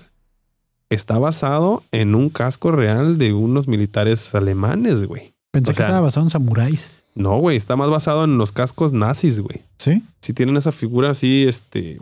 está 0.90 1.18
basado 1.18 1.84
en 1.92 2.14
un 2.16 2.30
casco 2.30 2.72
real 2.72 3.18
de 3.18 3.32
unos 3.34 3.68
militares 3.68 4.36
alemanes, 4.36 5.06
güey. 5.06 5.34
Pensé 5.52 5.72
o 5.72 5.74
sea- 5.74 5.86
que 5.86 5.90
estaba 5.92 6.02
basado 6.02 6.26
en 6.26 6.30
samuráis. 6.32 6.92
No, 7.16 7.38
güey, 7.38 7.56
está 7.58 7.76
más 7.76 7.90
basado 7.92 8.24
en 8.26 8.38
los 8.40 8.52
cascos 8.52 8.92
nazis, 8.92 9.40
güey 9.40 9.62
¿Sí? 9.78 10.02
si 10.20 10.34
tienen 10.34 10.58
esa 10.58 10.72
figura 10.72 11.12
así, 11.12 11.46
este, 11.48 12.00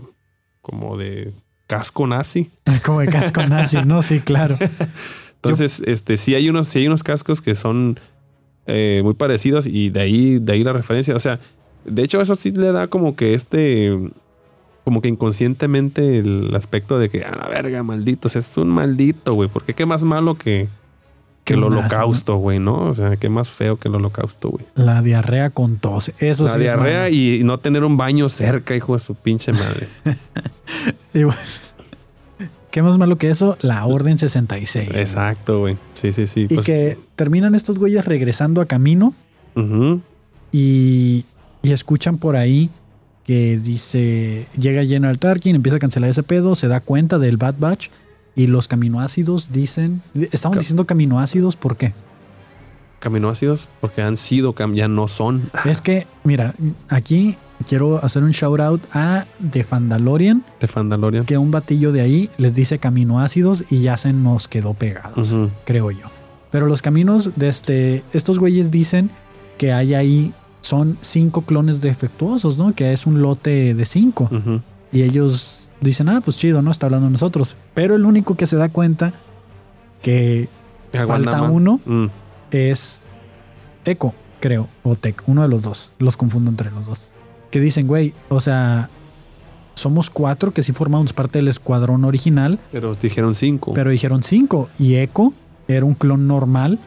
como 0.61 0.95
de 0.97 1.33
casco 1.71 2.05
nazi. 2.05 2.51
Como 2.83 2.99
de 2.99 3.07
casco 3.07 3.41
nazi, 3.49 3.77
¿no? 3.85 4.03
Sí, 4.03 4.19
claro. 4.19 4.57
Entonces, 5.35 5.81
este, 5.85 6.17
sí 6.17 6.35
hay 6.35 6.49
unos, 6.49 6.67
sí 6.67 6.79
hay 6.79 6.87
unos 6.87 7.01
cascos 7.01 7.41
que 7.41 7.55
son 7.55 7.97
eh, 8.67 8.99
muy 9.05 9.13
parecidos 9.13 9.67
y 9.67 9.89
de 9.89 10.01
ahí, 10.01 10.39
de 10.39 10.51
ahí 10.51 10.65
la 10.65 10.73
referencia. 10.73 11.15
O 11.15 11.19
sea, 11.21 11.39
de 11.85 12.03
hecho, 12.03 12.19
eso 12.19 12.35
sí 12.35 12.51
le 12.51 12.73
da 12.73 12.87
como 12.87 13.15
que 13.15 13.33
este, 13.33 13.97
como 14.83 15.01
que 15.01 15.07
inconscientemente 15.07 16.17
el 16.19 16.53
aspecto 16.55 16.99
de 16.99 17.09
que 17.09 17.23
a 17.23 17.33
la 17.33 17.47
verga, 17.47 17.83
malditos, 17.83 18.35
es 18.35 18.57
un 18.57 18.69
maldito, 18.69 19.31
güey. 19.31 19.47
Porque 19.47 19.73
qué 19.73 19.85
más 19.85 20.03
malo 20.03 20.35
que, 20.35 20.67
que 21.43 21.53
el 21.55 21.63
holocausto, 21.63 22.35
güey, 22.37 22.59
¿no? 22.59 22.77
O 22.85 22.93
sea, 22.93 23.17
qué 23.17 23.27
más 23.29 23.49
feo 23.49 23.77
que 23.77 23.87
el 23.87 23.95
holocausto, 23.95 24.49
güey. 24.49 24.65
La 24.75 25.01
diarrea 25.01 25.49
con 25.49 25.77
tos. 25.77 26.11
Eso 26.19 26.45
La 26.45 26.53
sí. 26.53 26.59
diarrea 26.59 27.09
y 27.09 27.41
no 27.43 27.57
tener 27.59 27.83
un 27.83 27.97
baño 27.97 28.29
cerca, 28.29 28.75
hijo 28.75 28.93
de 28.93 28.99
su 28.99 29.15
pinche 29.15 29.51
madre. 29.53 29.87
Y 31.13 31.23
bueno, 31.25 31.39
¿Qué 32.71 32.81
más 32.81 32.97
malo 32.97 33.17
que 33.17 33.29
eso? 33.29 33.57
La 33.61 33.85
Orden 33.85 34.17
66. 34.17 34.87
güey. 34.89 35.01
Exacto, 35.01 35.59
güey. 35.59 35.77
Sí, 35.93 36.13
sí, 36.13 36.25
sí. 36.25 36.47
Y 36.49 36.55
Pues, 36.55 36.65
que 36.65 36.97
terminan 37.17 37.53
estos 37.53 37.77
güeyes 37.79 38.05
regresando 38.05 38.61
a 38.61 38.65
camino 38.65 39.13
y, 40.51 41.25
y 41.63 41.71
escuchan 41.71 42.17
por 42.17 42.35
ahí 42.37 42.69
que 43.25 43.59
dice, 43.61 44.47
llega 44.57 44.83
General 44.85 45.19
Tarkin, 45.19 45.55
empieza 45.55 45.75
a 45.77 45.79
cancelar 45.79 46.09
ese 46.09 46.23
pedo, 46.23 46.55
se 46.55 46.67
da 46.67 46.79
cuenta 46.79 47.19
del 47.19 47.37
Bad 47.37 47.55
Batch 47.59 47.89
y 48.35 48.47
los 48.47 48.67
caminoácidos 48.67 49.51
dicen, 49.51 50.01
Ca- 50.13 50.49
diciendo 50.59 50.85
caminoácidos, 50.85 51.55
¿por 51.55 51.75
qué? 51.77 51.93
Caminoácidos, 52.99 53.67
porque 53.79 54.01
han 54.03 54.15
sido, 54.15 54.53
ya 54.73 54.87
no 54.87 55.07
son. 55.07 55.49
Es 55.65 55.81
que, 55.81 56.05
mira, 56.23 56.53
aquí 56.89 57.35
quiero 57.67 58.03
hacer 58.03 58.23
un 58.23 58.31
shout 58.31 58.59
out 58.59 58.81
a 58.93 59.25
The 59.51 59.63
Fandalorian, 59.63 60.45
De 60.59 60.67
Fandalorian. 60.67 61.25
que 61.25 61.37
un 61.37 61.49
batillo 61.49 61.91
de 61.91 62.01
ahí 62.01 62.29
les 62.37 62.53
dice 62.53 62.77
caminoácidos 62.77 63.71
y 63.71 63.81
ya 63.81 63.97
se 63.97 64.13
nos 64.13 64.47
quedó 64.47 64.75
pegados, 64.75 65.35
creo 65.65 65.89
yo. 65.89 66.05
Pero 66.51 66.67
los 66.67 66.81
caminos 66.81 67.31
de 67.37 67.49
este, 67.49 68.03
estos 68.13 68.37
güeyes 68.37 68.69
dicen 68.71 69.09
que 69.57 69.73
hay 69.73 69.93
ahí, 69.95 70.33
son 70.61 70.95
cinco 71.01 71.41
clones 71.41 71.81
defectuosos, 71.81 72.57
¿no? 72.59 72.75
Que 72.75 72.93
es 72.93 73.07
un 73.07 73.21
lote 73.21 73.73
de 73.73 73.85
cinco. 73.85 74.29
Y 74.91 75.01
ellos 75.03 75.60
dicen, 75.81 76.09
ah, 76.09 76.21
pues 76.23 76.37
chido, 76.37 76.61
¿no? 76.61 76.71
Está 76.71 76.85
hablando 76.85 77.07
de 77.07 77.13
nosotros. 77.13 77.57
Pero 77.73 77.95
el 77.95 78.05
único 78.05 78.35
que 78.35 78.47
se 78.47 78.57
da 78.57 78.69
cuenta 78.69 79.13
que 80.01 80.49
Falta 80.91 81.43
uno. 81.43 81.79
Mm. 81.85 82.07
es 82.51 83.01
Echo. 83.85 84.13
creo, 84.39 84.67
o 84.83 84.95
Tech, 84.95 85.21
uno 85.27 85.41
de 85.41 85.47
los 85.47 85.61
dos. 85.61 85.91
Los 85.99 86.17
confundo 86.17 86.49
entre 86.49 86.71
los 86.71 86.85
dos. 86.85 87.07
Que 87.49 87.59
dicen, 87.59 87.87
güey, 87.87 88.13
o 88.29 88.41
sea, 88.41 88.89
somos 89.75 90.09
cuatro 90.09 90.53
que 90.53 90.63
sí 90.63 90.73
formamos 90.73 91.13
parte 91.13 91.39
del 91.39 91.47
escuadrón 91.47 92.05
original. 92.05 92.59
Pero 92.71 92.95
dijeron 92.95 93.35
cinco. 93.35 93.73
Pero 93.73 93.89
dijeron 93.89 94.23
cinco. 94.23 94.69
Y 94.77 94.95
Echo 94.95 95.33
era 95.67 95.85
un 95.85 95.93
clon 95.93 96.27
normal 96.27 96.79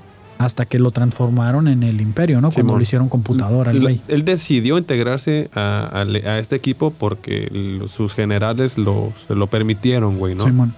hasta 0.44 0.66
que 0.66 0.78
lo 0.78 0.90
transformaron 0.90 1.68
en 1.68 1.82
el 1.82 2.00
imperio, 2.00 2.36
¿no? 2.40 2.48
Cuando 2.48 2.60
Simón. 2.68 2.76
lo 2.78 2.82
hicieron 2.82 3.08
computadora, 3.08 3.70
el 3.70 3.80
güey. 3.80 4.00
Él 4.08 4.24
decidió 4.24 4.78
integrarse 4.78 5.50
a, 5.54 5.88
a- 5.92 6.00
a 6.02 6.38
este 6.38 6.56
equipo 6.56 6.92
porque 6.92 7.80
sus 7.86 8.14
generales 8.14 8.78
lo, 8.78 9.12
se 9.26 9.34
lo 9.34 9.46
permitieron, 9.48 10.18
güey, 10.18 10.34
¿no? 10.34 10.44
Simón. 10.44 10.74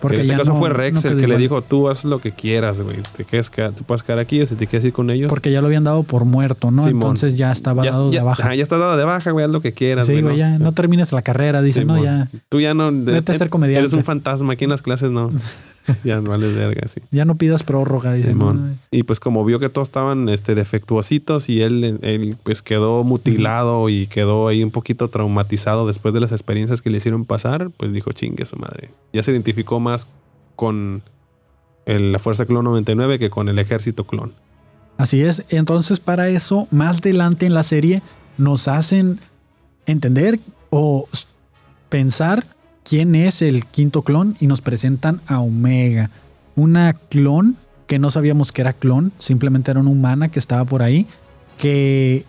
Porque 0.00 0.16
en 0.16 0.22
este 0.22 0.36
caso 0.38 0.52
no- 0.52 0.56
fue 0.58 0.70
Rex 0.70 1.04
no 1.04 1.10
el 1.10 1.20
que 1.20 1.28
le 1.28 1.36
dijo, 1.36 1.60
tú 1.60 1.90
haz 1.90 2.04
lo 2.06 2.20
que 2.20 2.32
quieras, 2.32 2.80
güey. 2.80 2.96
Te, 3.18 3.26
quedar- 3.26 3.72
te 3.74 3.82
puedes 3.82 4.02
quedar 4.02 4.18
aquí, 4.18 4.46
si 4.46 4.54
te 4.54 4.66
quieres 4.66 4.86
ir 4.86 4.94
con 4.94 5.10
ellos. 5.10 5.28
Porque 5.28 5.52
ya 5.52 5.60
lo 5.60 5.66
habían 5.66 5.84
dado 5.84 6.04
por 6.04 6.24
muerto, 6.24 6.70
¿no? 6.70 6.80
Simón. 6.84 7.02
Entonces 7.02 7.36
ya 7.36 7.52
estaba 7.52 7.84
ya, 7.84 7.90
dado 7.90 8.10
ya, 8.10 8.20
de 8.20 8.24
baja. 8.24 8.42
ajá, 8.44 8.54
ya 8.54 8.62
estás 8.62 8.80
dado 8.80 8.96
de 8.96 9.04
baja, 9.04 9.30
güey, 9.30 9.44
haz 9.44 9.50
lo 9.50 9.60
que 9.60 9.74
quieras, 9.74 10.06
sí, 10.06 10.22
güey. 10.22 10.38
ya 10.38 10.58
no 10.58 10.72
termines 10.72 11.12
la 11.12 11.20
carrera. 11.20 11.60
Dice, 11.60 11.84
no, 11.84 12.02
ya, 12.02 12.30
Tú 12.48 12.60
ya 12.60 12.72
no... 12.72 12.90
Vete 12.90 13.32
a 13.32 13.34
ser 13.34 13.48
eh, 13.48 13.50
comediante. 13.50 13.80
Eres 13.80 13.92
un 13.92 14.02
fantasma 14.02 14.54
aquí 14.54 14.64
en 14.64 14.70
las 14.70 14.80
clases, 14.80 15.10
no. 15.10 15.30
ya 16.04 16.20
no 16.20 16.30
vales 16.30 16.54
verga, 16.54 16.86
sí. 16.88 17.00
ya 17.10 17.24
no 17.24 17.36
pidas 17.36 17.62
prórroga. 17.62 18.12
Dice, 18.12 18.28
Simón. 18.28 18.78
Y 18.90 19.02
pues 19.04 19.20
como 19.20 19.44
vio 19.44 19.58
que 19.58 19.68
todos 19.68 19.88
estaban 19.88 20.28
este, 20.28 20.54
defectuositos 20.54 21.48
y 21.48 21.62
él, 21.62 21.98
él 22.02 22.36
pues 22.42 22.62
quedó 22.62 23.04
mutilado 23.04 23.88
y 23.88 24.06
quedó 24.06 24.48
ahí 24.48 24.62
un 24.62 24.70
poquito 24.70 25.08
traumatizado 25.08 25.86
después 25.86 26.14
de 26.14 26.20
las 26.20 26.32
experiencias 26.32 26.82
que 26.82 26.90
le 26.90 26.98
hicieron 26.98 27.24
pasar, 27.24 27.70
pues 27.76 27.92
dijo 27.92 28.12
chingue 28.12 28.46
su 28.46 28.56
madre. 28.56 28.90
Ya 29.12 29.22
se 29.22 29.30
identificó 29.32 29.80
más 29.80 30.06
con 30.56 31.02
el- 31.86 32.12
la 32.12 32.18
Fuerza 32.18 32.46
Clon 32.46 32.64
99 32.64 33.18
que 33.18 33.30
con 33.30 33.48
el 33.48 33.58
Ejército 33.58 34.06
Clon. 34.06 34.32
Así 34.98 35.22
es. 35.22 35.46
Entonces, 35.48 35.98
para 35.98 36.28
eso, 36.28 36.66
más 36.70 36.98
adelante 36.98 37.46
en 37.46 37.54
la 37.54 37.62
serie, 37.62 38.02
nos 38.36 38.68
hacen 38.68 39.18
entender 39.86 40.38
o 40.68 41.08
pensar 41.88 42.44
quién 42.90 43.14
es 43.14 43.40
el 43.40 43.66
quinto 43.66 44.02
clon 44.02 44.34
y 44.40 44.48
nos 44.48 44.62
presentan 44.62 45.20
a 45.28 45.38
Omega. 45.38 46.10
Una 46.56 46.92
clon 46.92 47.56
que 47.86 48.00
no 48.00 48.10
sabíamos 48.10 48.50
que 48.50 48.62
era 48.62 48.72
clon, 48.72 49.12
simplemente 49.20 49.70
era 49.70 49.78
una 49.78 49.90
humana 49.90 50.28
que 50.28 50.40
estaba 50.40 50.64
por 50.64 50.82
ahí, 50.82 51.06
que 51.56 52.24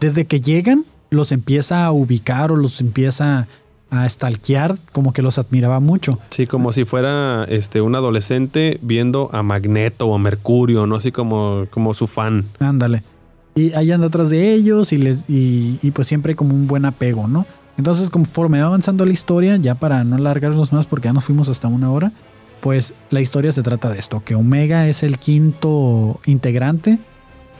desde 0.00 0.24
que 0.24 0.40
llegan 0.40 0.82
los 1.10 1.30
empieza 1.30 1.84
a 1.84 1.92
ubicar 1.92 2.50
o 2.50 2.56
los 2.56 2.80
empieza 2.80 3.46
a 3.90 4.08
stalkear, 4.08 4.76
como 4.90 5.12
que 5.12 5.22
los 5.22 5.38
admiraba 5.38 5.78
mucho. 5.78 6.18
Sí, 6.30 6.48
como 6.48 6.72
si 6.72 6.84
fuera 6.84 7.44
este, 7.48 7.80
un 7.80 7.94
adolescente 7.94 8.80
viendo 8.82 9.30
a 9.32 9.44
Magneto 9.44 10.08
o 10.08 10.16
a 10.16 10.18
Mercurio, 10.18 10.88
¿no? 10.88 10.96
Así 10.96 11.12
como, 11.12 11.68
como 11.70 11.94
su 11.94 12.08
fan. 12.08 12.44
Ándale. 12.58 13.04
Y 13.54 13.72
ahí 13.74 13.92
anda 13.92 14.08
atrás 14.08 14.30
de 14.30 14.52
ellos 14.52 14.92
y, 14.92 14.98
les, 14.98 15.30
y, 15.30 15.78
y 15.80 15.92
pues 15.92 16.08
siempre 16.08 16.34
como 16.34 16.54
un 16.54 16.66
buen 16.66 16.86
apego, 16.86 17.28
¿no? 17.28 17.46
Entonces, 17.78 18.10
conforme 18.10 18.60
va 18.60 18.66
avanzando 18.66 19.04
la 19.06 19.12
historia, 19.12 19.56
ya 19.56 19.74
para 19.74 20.04
no 20.04 20.16
alargarnos 20.16 20.72
más 20.72 20.86
porque 20.86 21.08
ya 21.08 21.12
nos 21.12 21.24
fuimos 21.24 21.48
hasta 21.48 21.68
una 21.68 21.90
hora, 21.90 22.12
pues 22.60 22.94
la 23.10 23.20
historia 23.20 23.50
se 23.52 23.62
trata 23.62 23.88
de 23.90 23.98
esto, 23.98 24.22
que 24.24 24.34
Omega 24.34 24.86
es 24.88 25.02
el 25.02 25.18
quinto 25.18 26.20
integrante, 26.26 26.98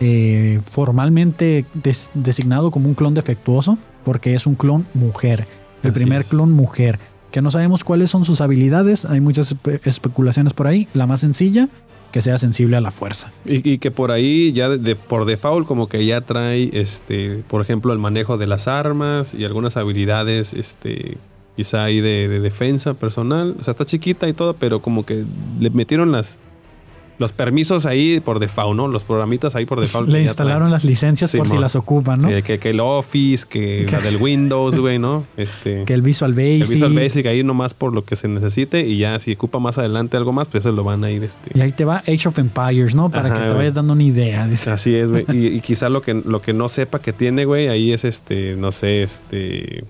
eh, 0.00 0.60
formalmente 0.64 1.64
des- 1.74 2.10
designado 2.14 2.70
como 2.70 2.88
un 2.88 2.94
clon 2.94 3.14
defectuoso, 3.14 3.78
porque 4.04 4.34
es 4.34 4.46
un 4.46 4.54
clon 4.54 4.86
mujer, 4.94 5.46
el 5.82 5.90
Así 5.90 6.00
primer 6.00 6.20
es. 6.22 6.28
clon 6.28 6.52
mujer, 6.52 6.98
que 7.30 7.40
no 7.42 7.50
sabemos 7.50 7.82
cuáles 7.82 8.10
son 8.10 8.24
sus 8.24 8.40
habilidades, 8.40 9.04
hay 9.06 9.20
muchas 9.20 9.54
espe- 9.56 9.80
especulaciones 9.84 10.52
por 10.52 10.66
ahí, 10.66 10.88
la 10.92 11.06
más 11.06 11.20
sencilla, 11.20 11.68
que 12.12 12.22
sea 12.22 12.38
sensible 12.38 12.76
a 12.76 12.80
la 12.80 12.90
fuerza. 12.90 13.32
Y, 13.44 13.78
que 13.78 13.90
por 13.90 14.12
ahí 14.12 14.52
ya 14.52 14.68
por 15.08 15.24
default 15.24 15.66
como 15.66 15.88
que 15.88 16.04
ya 16.04 16.20
trae, 16.20 16.70
este, 16.72 17.42
por 17.48 17.62
ejemplo, 17.62 17.92
el 17.92 17.98
manejo 17.98 18.38
de 18.38 18.46
las 18.46 18.68
armas 18.68 19.34
y 19.34 19.44
algunas 19.44 19.76
habilidades, 19.76 20.52
este, 20.52 21.16
quizá 21.56 21.84
ahí 21.84 22.00
de 22.00 22.28
defensa 22.40 22.94
personal. 22.94 23.56
O 23.58 23.64
sea, 23.64 23.72
está 23.72 23.84
chiquita 23.84 24.28
y 24.28 24.34
todo, 24.34 24.54
pero 24.54 24.80
como 24.80 25.04
que 25.04 25.24
le 25.58 25.70
metieron 25.70 26.12
las 26.12 26.38
los 27.18 27.32
permisos 27.32 27.86
ahí 27.86 28.20
por 28.20 28.38
default, 28.38 28.76
¿no? 28.76 28.88
Los 28.88 29.04
programitas 29.04 29.54
ahí 29.54 29.66
por 29.66 29.80
default. 29.80 30.08
Le 30.08 30.22
instalaron 30.22 30.70
las 30.70 30.84
licencias 30.84 31.34
por 31.36 31.48
si 31.48 31.58
las 31.58 31.76
ocupan, 31.76 32.20
¿no? 32.20 32.28
Sí, 32.28 32.42
que, 32.42 32.58
que 32.58 32.70
el 32.70 32.80
Office, 32.80 33.46
que 33.48 33.86
la 33.90 34.00
del 34.00 34.16
Windows, 34.16 34.78
güey, 34.78 34.98
¿no? 34.98 35.24
Este. 35.36 35.84
Que 35.84 35.94
el 35.94 36.02
Visual 36.02 36.32
Basic. 36.32 36.62
el 36.62 36.68
Visual 36.68 36.94
Basic 36.94 37.26
ahí 37.26 37.44
nomás 37.44 37.74
por 37.74 37.92
lo 37.92 38.04
que 38.04 38.16
se 38.16 38.28
necesite 38.28 38.86
y 38.86 38.98
ya 38.98 39.18
si 39.20 39.32
ocupa 39.32 39.58
más 39.58 39.78
adelante 39.78 40.16
algo 40.16 40.32
más, 40.32 40.48
pues 40.48 40.64
eso 40.64 40.74
lo 40.74 40.84
van 40.84 41.04
a 41.04 41.10
ir 41.10 41.22
este. 41.22 41.56
Y 41.56 41.60
ahí 41.60 41.72
te 41.72 41.84
va 41.84 41.98
Age 41.98 42.28
of 42.28 42.38
Empires, 42.38 42.94
¿no? 42.94 43.10
Para 43.10 43.28
Ajá, 43.28 43.42
que 43.42 43.48
te 43.48 43.54
vayas 43.54 43.74
dando 43.74 43.92
una 43.92 44.02
idea. 44.02 44.46
Dice. 44.46 44.70
Así 44.70 44.94
es, 44.94 45.10
güey. 45.10 45.24
Y, 45.32 45.48
y 45.48 45.60
quizá 45.62 45.88
lo 45.88 46.02
que, 46.02 46.14
lo 46.14 46.42
que 46.42 46.52
no 46.52 46.68
sepa 46.68 47.00
que 47.00 47.12
tiene, 47.12 47.44
güey, 47.44 47.68
ahí 47.68 47.92
es 47.92 48.04
este, 48.04 48.56
no 48.56 48.72
sé, 48.72 49.02
este. 49.02 49.84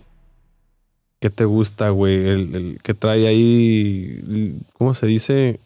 ¿Qué 1.20 1.30
te 1.30 1.44
gusta, 1.44 1.90
güey? 1.90 2.16
El, 2.16 2.54
el 2.54 2.78
que 2.82 2.94
trae 2.94 3.28
ahí. 3.28 4.58
¿Cómo 4.76 4.92
se 4.92 5.06
dice? 5.06 5.60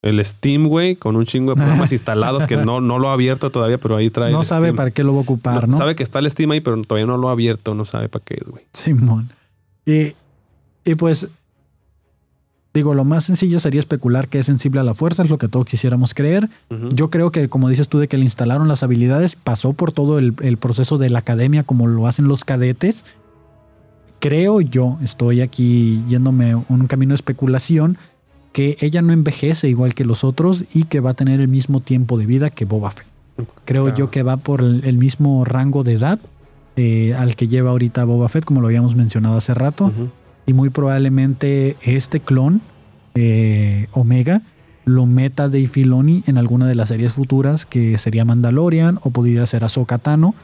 El 0.00 0.24
Steam, 0.24 0.68
güey, 0.68 0.94
con 0.94 1.16
un 1.16 1.26
chingo 1.26 1.52
de 1.52 1.56
programas 1.56 1.92
instalados 1.92 2.46
que 2.46 2.56
no, 2.56 2.80
no 2.80 2.98
lo 2.98 3.10
ha 3.10 3.14
abierto 3.14 3.50
todavía, 3.50 3.78
pero 3.78 3.96
ahí 3.96 4.10
trae. 4.10 4.32
No 4.32 4.44
sabe 4.44 4.68
Steam. 4.68 4.76
para 4.76 4.90
qué 4.90 5.02
lo 5.02 5.12
va 5.12 5.18
a 5.18 5.22
ocupar, 5.22 5.68
¿no? 5.68 5.76
Sabe 5.76 5.96
que 5.96 6.02
está 6.02 6.20
el 6.20 6.30
Steam 6.30 6.50
ahí, 6.52 6.60
pero 6.60 6.80
todavía 6.84 7.06
no 7.06 7.16
lo 7.16 7.28
ha 7.28 7.32
abierto, 7.32 7.74
no 7.74 7.84
sabe 7.84 8.08
para 8.08 8.24
qué 8.24 8.34
es, 8.40 8.48
güey. 8.48 8.64
Simón. 8.72 9.28
Y, 9.84 10.14
y 10.84 10.94
pues, 10.94 11.30
digo, 12.74 12.94
lo 12.94 13.04
más 13.04 13.24
sencillo 13.24 13.58
sería 13.58 13.80
especular 13.80 14.28
que 14.28 14.38
es 14.38 14.46
sensible 14.46 14.78
a 14.78 14.84
la 14.84 14.94
fuerza, 14.94 15.24
es 15.24 15.30
lo 15.30 15.38
que 15.38 15.48
todos 15.48 15.66
quisiéramos 15.66 16.14
creer. 16.14 16.48
Yo 16.94 17.10
creo 17.10 17.32
que, 17.32 17.48
como 17.48 17.68
dices 17.68 17.88
tú, 17.88 17.98
de 17.98 18.06
que 18.06 18.18
le 18.18 18.24
instalaron 18.24 18.68
las 18.68 18.84
habilidades, 18.84 19.34
pasó 19.34 19.72
por 19.72 19.90
todo 19.90 20.18
el, 20.20 20.34
el 20.42 20.58
proceso 20.58 20.98
de 20.98 21.10
la 21.10 21.20
academia 21.20 21.64
como 21.64 21.88
lo 21.88 22.06
hacen 22.06 22.28
los 22.28 22.44
cadetes. 22.44 23.04
Creo 24.20 24.60
yo, 24.60 24.98
estoy 25.02 25.40
aquí 25.40 26.02
yéndome 26.08 26.54
un 26.54 26.86
camino 26.86 27.10
de 27.10 27.16
especulación, 27.16 27.98
que 28.52 28.76
ella 28.80 29.02
no 29.02 29.12
envejece 29.12 29.68
igual 29.68 29.94
que 29.94 30.04
los 30.04 30.24
otros 30.24 30.64
y 30.74 30.84
que 30.84 31.00
va 31.00 31.10
a 31.10 31.14
tener 31.14 31.40
el 31.40 31.48
mismo 31.48 31.80
tiempo 31.80 32.18
de 32.18 32.26
vida 32.26 32.50
que 32.50 32.64
Boba 32.64 32.90
Fett. 32.90 33.06
Creo 33.64 33.84
Claro. 33.84 33.96
yo 33.98 34.10
que 34.10 34.22
va 34.22 34.36
por 34.36 34.62
el, 34.62 34.98
mismo 34.98 35.44
rango 35.44 35.84
de 35.84 35.92
edad 35.92 36.18
eh, 36.76 37.14
al 37.14 37.36
que 37.36 37.46
lleva 37.48 37.70
ahorita 37.70 38.04
Boba 38.04 38.28
Fett, 38.28 38.44
como 38.44 38.60
lo 38.60 38.66
habíamos 38.68 38.96
mencionado 38.96 39.36
hace 39.36 39.54
rato. 39.54 39.92
Y 40.46 40.54
muy 40.54 40.70
probablemente 40.70 41.76
este 41.82 42.20
clon, 42.20 42.60
eh, 43.14 43.86
Omega, 43.92 44.42
lo 44.84 45.04
meta 45.06 45.48
Dave 45.48 45.68
Filoni 45.68 46.22
en 46.26 46.38
alguna 46.38 46.66
de 46.66 46.74
las 46.74 46.88
series 46.88 47.12
futuras, 47.12 47.66
que 47.66 47.98
sería 47.98 48.24
Mandalorian 48.24 48.98
o 49.02 49.10
podría 49.10 49.44
ser 49.46 49.62
Ahsoka 49.64 49.98
Tano, 49.98 50.34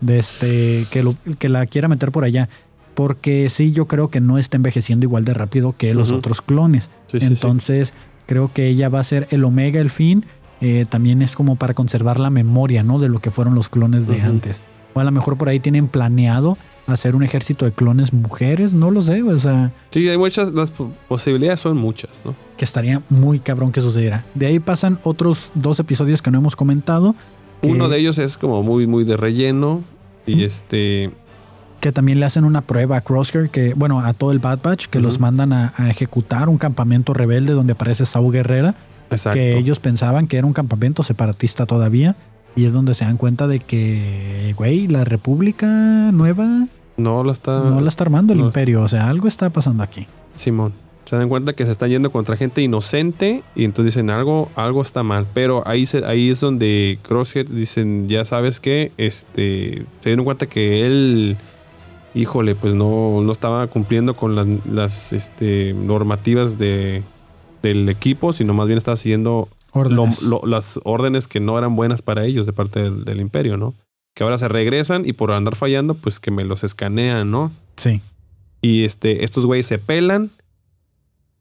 de 0.00 0.18
este, 0.18 0.84
que, 0.90 1.02
lo- 1.02 1.16
que 1.38 1.48
la 1.48 1.64
quiera 1.66 1.88
meter 1.88 2.12
por 2.12 2.24
allá. 2.24 2.48
Porque 2.96 3.48
sí, 3.50 3.72
yo 3.72 3.86
creo 3.86 4.08
que 4.08 4.20
no 4.20 4.38
está 4.38 4.56
envejeciendo 4.56 5.04
igual 5.04 5.24
de 5.24 5.34
rápido 5.34 5.74
que 5.76 5.94
los 5.94 6.10
otros 6.10 6.42
clones. 6.42 6.90
Sí, 7.12 7.20
sí, 7.20 7.20
sí. 7.20 7.26
Entonces, 7.26 7.94
creo 8.26 8.50
que 8.52 8.66
ella 8.66 8.88
va 8.88 8.98
a 9.00 9.04
ser 9.04 9.28
el 9.30 9.44
Omega, 9.44 9.80
el 9.80 9.90
fin. 9.90 10.24
Eh, 10.60 10.86
también 10.88 11.20
es 11.22 11.36
como 11.36 11.56
para 11.56 11.74
conservar 11.74 12.18
la 12.18 12.30
memoria, 12.30 12.82
¿no? 12.82 12.98
De 12.98 13.08
lo 13.08 13.20
que 13.20 13.30
fueron 13.30 13.54
los 13.54 13.68
clones 13.68 14.08
de 14.08 14.22
antes. 14.22 14.62
O 14.94 15.00
a 15.00 15.04
lo 15.04 15.12
mejor 15.12 15.36
por 15.36 15.48
ahí 15.50 15.60
tienen 15.60 15.86
planeado 15.88 16.56
hacer 16.86 17.14
un 17.14 17.22
ejército 17.22 17.64
de 17.66 17.72
clones 17.72 18.12
mujeres, 18.14 18.72
no 18.72 18.90
lo 18.90 19.02
sé, 19.02 19.22
o 19.22 19.38
sea, 19.40 19.72
Sí, 19.90 20.08
hay 20.08 20.16
muchas, 20.16 20.52
las 20.52 20.70
po- 20.70 20.92
posibilidades 21.08 21.58
son 21.60 21.76
muchas, 21.76 22.22
¿no? 22.24 22.34
que 22.56 22.64
estaría 22.64 23.02
muy 23.10 23.40
cabrón 23.40 23.72
que 23.72 23.80
sucediera. 23.80 24.24
De 24.34 24.46
ahí 24.46 24.60
pasan 24.60 24.98
otros 25.02 25.50
dos 25.54 25.80
episodios 25.80 26.22
que 26.22 26.30
no 26.30 26.38
hemos 26.38 26.54
comentado. 26.56 27.14
Uno 27.62 27.88
de 27.88 27.98
ellos 27.98 28.18
es 28.18 28.38
como 28.38 28.62
muy, 28.62 28.86
muy 28.86 29.04
de 29.04 29.16
relleno. 29.16 29.82
Y 30.26 30.44
este. 30.44 31.10
Que 31.86 31.92
también 31.92 32.18
le 32.18 32.26
hacen 32.26 32.42
una 32.42 32.62
prueba 32.62 32.96
a 32.96 33.00
Crosshair, 33.00 33.48
que 33.48 33.72
bueno, 33.74 34.00
a 34.00 34.12
todo 34.12 34.32
el 34.32 34.40
Bad 34.40 34.58
Batch, 34.60 34.86
que 34.86 34.98
los 34.98 35.20
mandan 35.20 35.52
a, 35.52 35.72
a 35.76 35.88
ejecutar 35.88 36.48
un 36.48 36.58
campamento 36.58 37.14
rebelde 37.14 37.52
donde 37.52 37.74
aparece 37.74 38.04
Saúl 38.04 38.32
Guerrera, 38.32 38.74
Exacto. 39.08 39.36
que 39.36 39.56
ellos 39.56 39.78
pensaban 39.78 40.26
que 40.26 40.36
era 40.36 40.48
un 40.48 40.52
campamento 40.52 41.04
separatista 41.04 41.64
todavía, 41.64 42.16
y 42.56 42.64
es 42.64 42.72
donde 42.72 42.92
se 42.94 43.04
dan 43.04 43.18
cuenta 43.18 43.46
de 43.46 43.60
que, 43.60 44.52
güey, 44.56 44.88
la 44.88 45.04
República 45.04 45.68
Nueva 46.12 46.66
No 46.96 47.22
lo 47.22 47.30
está. 47.30 47.60
no 47.60 47.80
la 47.80 47.88
está 47.88 48.02
armando 48.02 48.32
el 48.32 48.40
no. 48.40 48.46
Imperio, 48.46 48.82
o 48.82 48.88
sea, 48.88 49.08
algo 49.08 49.28
está 49.28 49.48
pasando 49.50 49.84
aquí. 49.84 50.08
Simón. 50.34 50.72
Se 51.04 51.14
dan 51.14 51.28
cuenta 51.28 51.52
que 51.52 51.64
se 51.64 51.70
están 51.70 51.90
yendo 51.90 52.10
contra 52.10 52.36
gente 52.36 52.62
inocente 52.62 53.44
y 53.54 53.62
entonces 53.62 53.94
dicen 53.94 54.10
algo, 54.10 54.50
algo 54.56 54.82
está 54.82 55.04
mal. 55.04 55.24
Pero 55.34 55.62
ahí, 55.64 55.86
se, 55.86 56.04
ahí 56.04 56.30
es 56.30 56.40
donde 56.40 56.98
Crosshead 57.02 57.46
dicen, 57.46 58.08
ya 58.08 58.24
sabes 58.24 58.58
que, 58.58 58.90
este, 58.96 59.84
se 60.00 60.08
dieron 60.10 60.24
cuenta 60.24 60.46
que 60.46 60.84
él, 60.84 61.36
híjole, 62.16 62.54
pues 62.54 62.74
no, 62.74 63.20
no 63.22 63.30
estaba 63.30 63.66
cumpliendo 63.68 64.16
con 64.16 64.34
las, 64.34 64.46
las, 64.66 65.12
este, 65.12 65.74
normativas 65.74 66.58
de, 66.58 67.02
del 67.62 67.88
equipo, 67.88 68.32
sino 68.32 68.54
más 68.54 68.66
bien 68.66 68.78
estaba 68.78 68.96
siguiendo 68.96 69.48
lo- 69.74 69.80
Órdenes. 69.80 70.22
lo- 70.22 70.40
las 70.46 70.80
órdenes 70.84 71.28
que 71.28 71.38
no 71.40 71.58
eran 71.58 71.76
buenas 71.76 72.02
para 72.02 72.24
ellos 72.24 72.46
de 72.46 72.52
parte 72.52 72.80
del, 72.82 73.04
del 73.04 73.20
imperio, 73.20 73.56
¿no? 73.56 73.74
Que 74.14 74.24
ahora 74.24 74.38
se 74.38 74.48
regresan 74.48 75.04
y 75.06 75.12
por 75.12 75.30
andar 75.32 75.54
fallando, 75.56 75.94
pues 75.94 76.18
que 76.18 76.30
me 76.30 76.44
los 76.44 76.64
escanean, 76.64 77.30
¿no? 77.30 77.52
Sí. 77.76 78.00
Y 78.62 78.84
este, 78.84 79.24
estos 79.24 79.44
güeyes 79.44 79.66
se 79.66 79.78
pelan. 79.78 80.30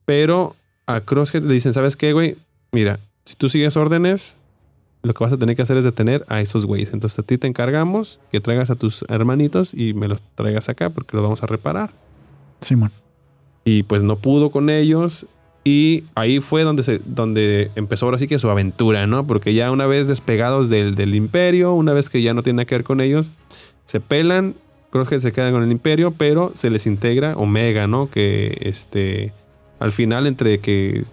Pero 0.06 0.56
a 0.86 1.02
Crosshead 1.02 1.44
le 1.44 1.54
dicen, 1.54 1.74
¿sabes 1.74 1.96
qué, 1.98 2.14
güey? 2.14 2.36
Mira, 2.72 3.00
si 3.24 3.36
tú 3.36 3.50
sigues 3.50 3.76
órdenes, 3.78 4.36
lo 5.06 5.14
que 5.14 5.24
vas 5.24 5.34
a 5.34 5.38
tener 5.38 5.56
que 5.56 5.62
hacer 5.62 5.78
es 5.78 5.84
detener 5.84 6.26
a 6.28 6.42
esos 6.42 6.66
güeyes. 6.66 6.92
Entonces 6.92 7.20
a 7.20 7.24
ti 7.24 7.38
te 7.38 7.48
encargamos 7.48 8.20
que 8.32 8.42
traigas 8.42 8.70
a 8.70 8.76
tus 8.76 9.06
hermanitos 9.08 9.74
y 9.74 9.94
me 9.94 10.08
los 10.08 10.24
traigas 10.36 10.68
acá 10.68 10.90
porque 10.90 11.16
los 11.16 11.24
vamos 11.24 11.44
a 11.44 11.48
reparar. 11.48 11.92
Simón. 12.62 12.92
Y 13.64 13.84
pues 13.84 14.04
no 14.04 14.18
pudo 14.18 14.50
con 14.50 14.70
ellos. 14.70 15.28
Y 15.64 16.04
ahí 16.16 16.40
fue 16.40 16.64
donde, 16.64 16.84
se, 16.84 17.00
donde 17.06 17.72
empezó 17.76 18.06
ahora 18.06 18.18
sí 18.18 18.28
que 18.28 18.38
su 18.38 18.50
aventura, 18.50 19.08
¿no? 19.08 19.26
Porque 19.26 19.54
ya 19.54 19.72
una 19.72 19.88
vez 19.88 20.08
despegados 20.08 20.70
del, 20.70 20.96
del 20.96 21.16
imperio, 21.16 21.74
una 21.74 21.94
vez 21.94 22.10
que 22.10 22.22
ya 22.22 22.34
no 22.34 22.44
tiene 22.44 22.58
nada 22.58 22.66
que 22.66 22.76
ver 22.76 22.84
con 22.84 23.02
ellos, 23.02 23.32
se 23.86 24.00
pelan, 24.00 24.56
que 24.92 25.20
se 25.20 25.32
quedan 25.32 25.54
con 25.54 25.64
el 25.64 25.72
imperio, 25.72 26.12
pero 26.12 26.52
se 26.54 26.70
les 26.70 26.88
integra 26.88 27.36
Omega, 27.36 27.88
¿no? 27.88 28.10
Que 28.10 28.58
este, 28.62 29.34
al 29.80 29.92
final 29.92 30.26
entre 30.26 30.60
que 30.60 31.04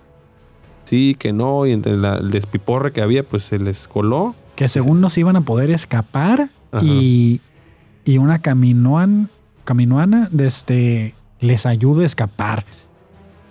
sí, 0.85 1.17
que 1.19 1.33
no, 1.33 1.67
y 1.67 1.73
entre 1.73 1.93
el 1.93 2.31
despiporre 2.31 2.93
que 2.93 3.03
había, 3.03 3.23
pues 3.23 3.45
se 3.45 3.59
les 3.59 3.89
coló. 3.89 4.35
Que 4.57 4.69
según 4.69 5.01
nos 5.01 5.17
iban 5.19 5.37
a 5.37 5.41
poder 5.43 5.71
escapar 5.71 6.49
y, 6.81 7.41
y, 8.05 8.19
una 8.19 8.41
caminoan, 8.41 9.31
caminoana 9.65 10.29
este, 10.39 11.15
les 11.41 11.67
ayuda 11.67 12.03
a 12.03 12.07
escapar. 12.07 12.65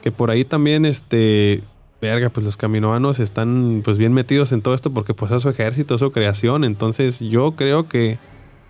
Que 0.02 0.12
por 0.12 0.32
ahí 0.32 0.46
también, 0.46 0.86
este, 0.86 1.62
verga, 2.02 2.30
pues 2.30 2.46
los 2.46 2.58
caminoanos 2.58 3.20
están 3.20 3.82
pues 3.84 3.98
bien 3.98 4.14
metidos 4.14 4.52
en 4.52 4.62
todo 4.62 4.74
esto 4.74 4.92
porque 4.92 5.14
pues 5.14 5.32
es 5.32 5.44
su 5.44 5.50
ejército, 5.50 5.98
su 5.98 6.12
creación. 6.12 6.64
Entonces 6.64 7.20
yo 7.20 7.52
creo 7.52 7.88
que 7.88 8.18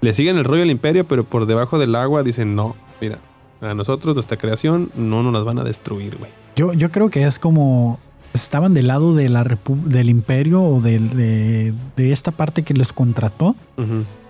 le 0.01 0.13
siguen 0.13 0.37
el 0.37 0.43
rollo 0.43 0.63
al 0.63 0.69
imperio, 0.69 1.07
pero 1.07 1.23
por 1.23 1.45
debajo 1.45 1.79
del 1.79 1.95
agua 1.95 2.23
dicen, 2.23 2.55
no, 2.55 2.75
mira, 2.99 3.19
a 3.61 3.73
nosotros 3.73 4.15
nuestra 4.15 4.37
creación 4.37 4.91
no 4.95 5.23
nos 5.23 5.33
las 5.33 5.45
van 5.45 5.59
a 5.59 5.63
destruir, 5.63 6.17
güey. 6.17 6.31
Yo, 6.55 6.73
yo 6.73 6.91
creo 6.91 7.09
que 7.09 7.23
es 7.23 7.39
como 7.39 7.99
estaban 8.33 8.73
del 8.73 8.87
lado 8.87 9.15
de 9.15 9.29
la 9.29 9.43
del 9.85 10.09
imperio 10.09 10.61
o 10.61 10.81
de, 10.81 11.73
esta 11.97 12.31
parte 12.31 12.63
que 12.63 12.73
les 12.73 12.93
contrató. 12.93 13.55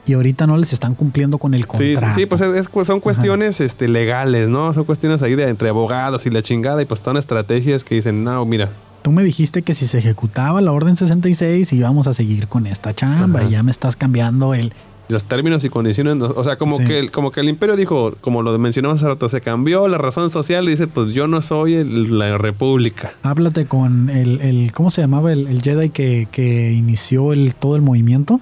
Y 0.03 0.13
ahorita 0.13 0.47
no 0.47 0.57
les 0.57 0.73
están 0.73 0.95
cumpliendo 0.95 1.37
con 1.37 1.53
el 1.53 1.67
contrato. 1.67 2.13
Sí, 2.13 2.21
sí, 2.21 2.25
pues 2.25 2.87
son 2.87 2.99
cuestiones 2.99 3.61
este, 3.61 3.87
legales, 3.87 4.49
¿no? 4.49 4.73
Son 4.73 4.83
cuestiones 4.83 5.21
ahí 5.21 5.35
de 5.35 5.47
entre 5.47 5.69
abogados 5.69 6.25
y 6.25 6.31
la 6.31 6.41
chingada. 6.41 6.81
Y 6.81 6.85
pues 6.85 7.01
son 7.01 7.17
estrategias 7.17 7.83
que 7.83 7.95
dicen, 7.95 8.23
no, 8.23 8.43
mira, 8.45 8.69
tú 9.03 9.11
me 9.11 9.23
dijiste 9.23 9.61
que 9.61 9.75
si 9.75 9.87
se 9.87 9.99
ejecutaba 9.99 10.61
la 10.61 10.71
orden 10.71 10.95
66 10.95 11.71
íbamos 11.73 12.07
a 12.07 12.13
seguir 12.13 12.47
con 12.47 12.67
esta 12.67 12.93
chamba 12.93 13.43
y 13.43 13.51
ya 13.51 13.63
me 13.63 13.71
estás 13.71 13.95
cambiando 13.95 14.53
el, 14.53 14.73
los 15.11 15.23
términos 15.25 15.63
y 15.63 15.69
condiciones, 15.69 16.15
o 16.21 16.43
sea, 16.43 16.57
como 16.57 16.77
que 16.77 17.09
como 17.09 17.31
que 17.31 17.41
el 17.41 17.49
imperio 17.49 17.75
dijo, 17.75 18.13
como 18.21 18.41
lo 18.41 18.57
mencionamos 18.57 18.97
hace 18.97 19.07
rato, 19.07 19.29
se 19.29 19.41
cambió 19.41 19.87
la 19.87 19.97
razón 19.97 20.29
social 20.29 20.65
y 20.67 20.71
dice, 20.71 20.87
pues 20.87 21.13
yo 21.13 21.27
no 21.27 21.41
soy 21.41 21.83
la 21.83 22.37
república. 22.37 23.13
Háblate 23.23 23.65
con 23.65 24.09
el, 24.09 24.41
el 24.41 24.71
¿cómo 24.73 24.91
se 24.91 25.01
llamaba 25.01 25.31
el, 25.31 25.61
Jedi 25.61 25.89
que, 25.89 26.27
que, 26.31 26.71
inició 26.71 27.33
el, 27.33 27.53
todo 27.55 27.75
el 27.75 27.81
movimiento? 27.81 28.41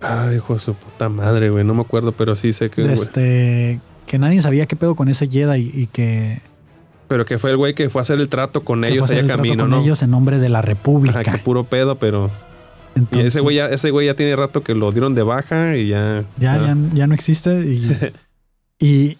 Ay, 0.00 0.36
hijo 0.36 0.54
de 0.54 0.60
su 0.60 0.74
puta 0.74 1.08
madre, 1.08 1.50
güey, 1.50 1.64
no 1.64 1.74
me 1.74 1.82
acuerdo, 1.82 2.12
pero 2.12 2.36
sí 2.36 2.52
sé 2.52 2.70
que... 2.70 2.92
este, 2.92 3.80
que 4.06 4.18
nadie 4.18 4.40
sabía 4.42 4.66
qué 4.66 4.76
pedo 4.76 4.94
con 4.94 5.08
ese 5.08 5.28
Jedi 5.28 5.70
y 5.72 5.86
que... 5.86 6.38
Pero 7.08 7.24
que 7.24 7.38
fue 7.38 7.50
el 7.50 7.56
güey 7.56 7.74
que 7.74 7.88
fue 7.88 8.00
a 8.00 8.02
hacer 8.02 8.18
el 8.18 8.28
trato 8.28 8.64
con 8.64 8.84
ellos 8.84 9.08
allá 9.10 9.26
camino, 9.26 9.64
con 9.68 9.74
ellos 9.74 10.02
en 10.02 10.10
nombre 10.10 10.40
de 10.40 10.48
la 10.48 10.60
república. 10.60 11.20
Ajá, 11.20 11.32
que 11.32 11.38
puro 11.38 11.62
pedo, 11.62 11.94
pero 11.96 12.30
y 13.12 13.18
ese 13.20 13.40
güey, 13.40 13.56
ya, 13.56 13.66
ese 13.66 13.90
güey 13.90 14.06
ya 14.06 14.14
tiene 14.14 14.36
rato 14.36 14.62
que 14.62 14.74
lo 14.74 14.90
dieron 14.92 15.14
de 15.14 15.22
baja 15.22 15.76
y 15.76 15.88
ya. 15.88 16.24
Ya, 16.38 16.76
ya, 16.94 17.06
no 17.06 17.14
existe. 17.14 18.12
Y, 18.78 19.16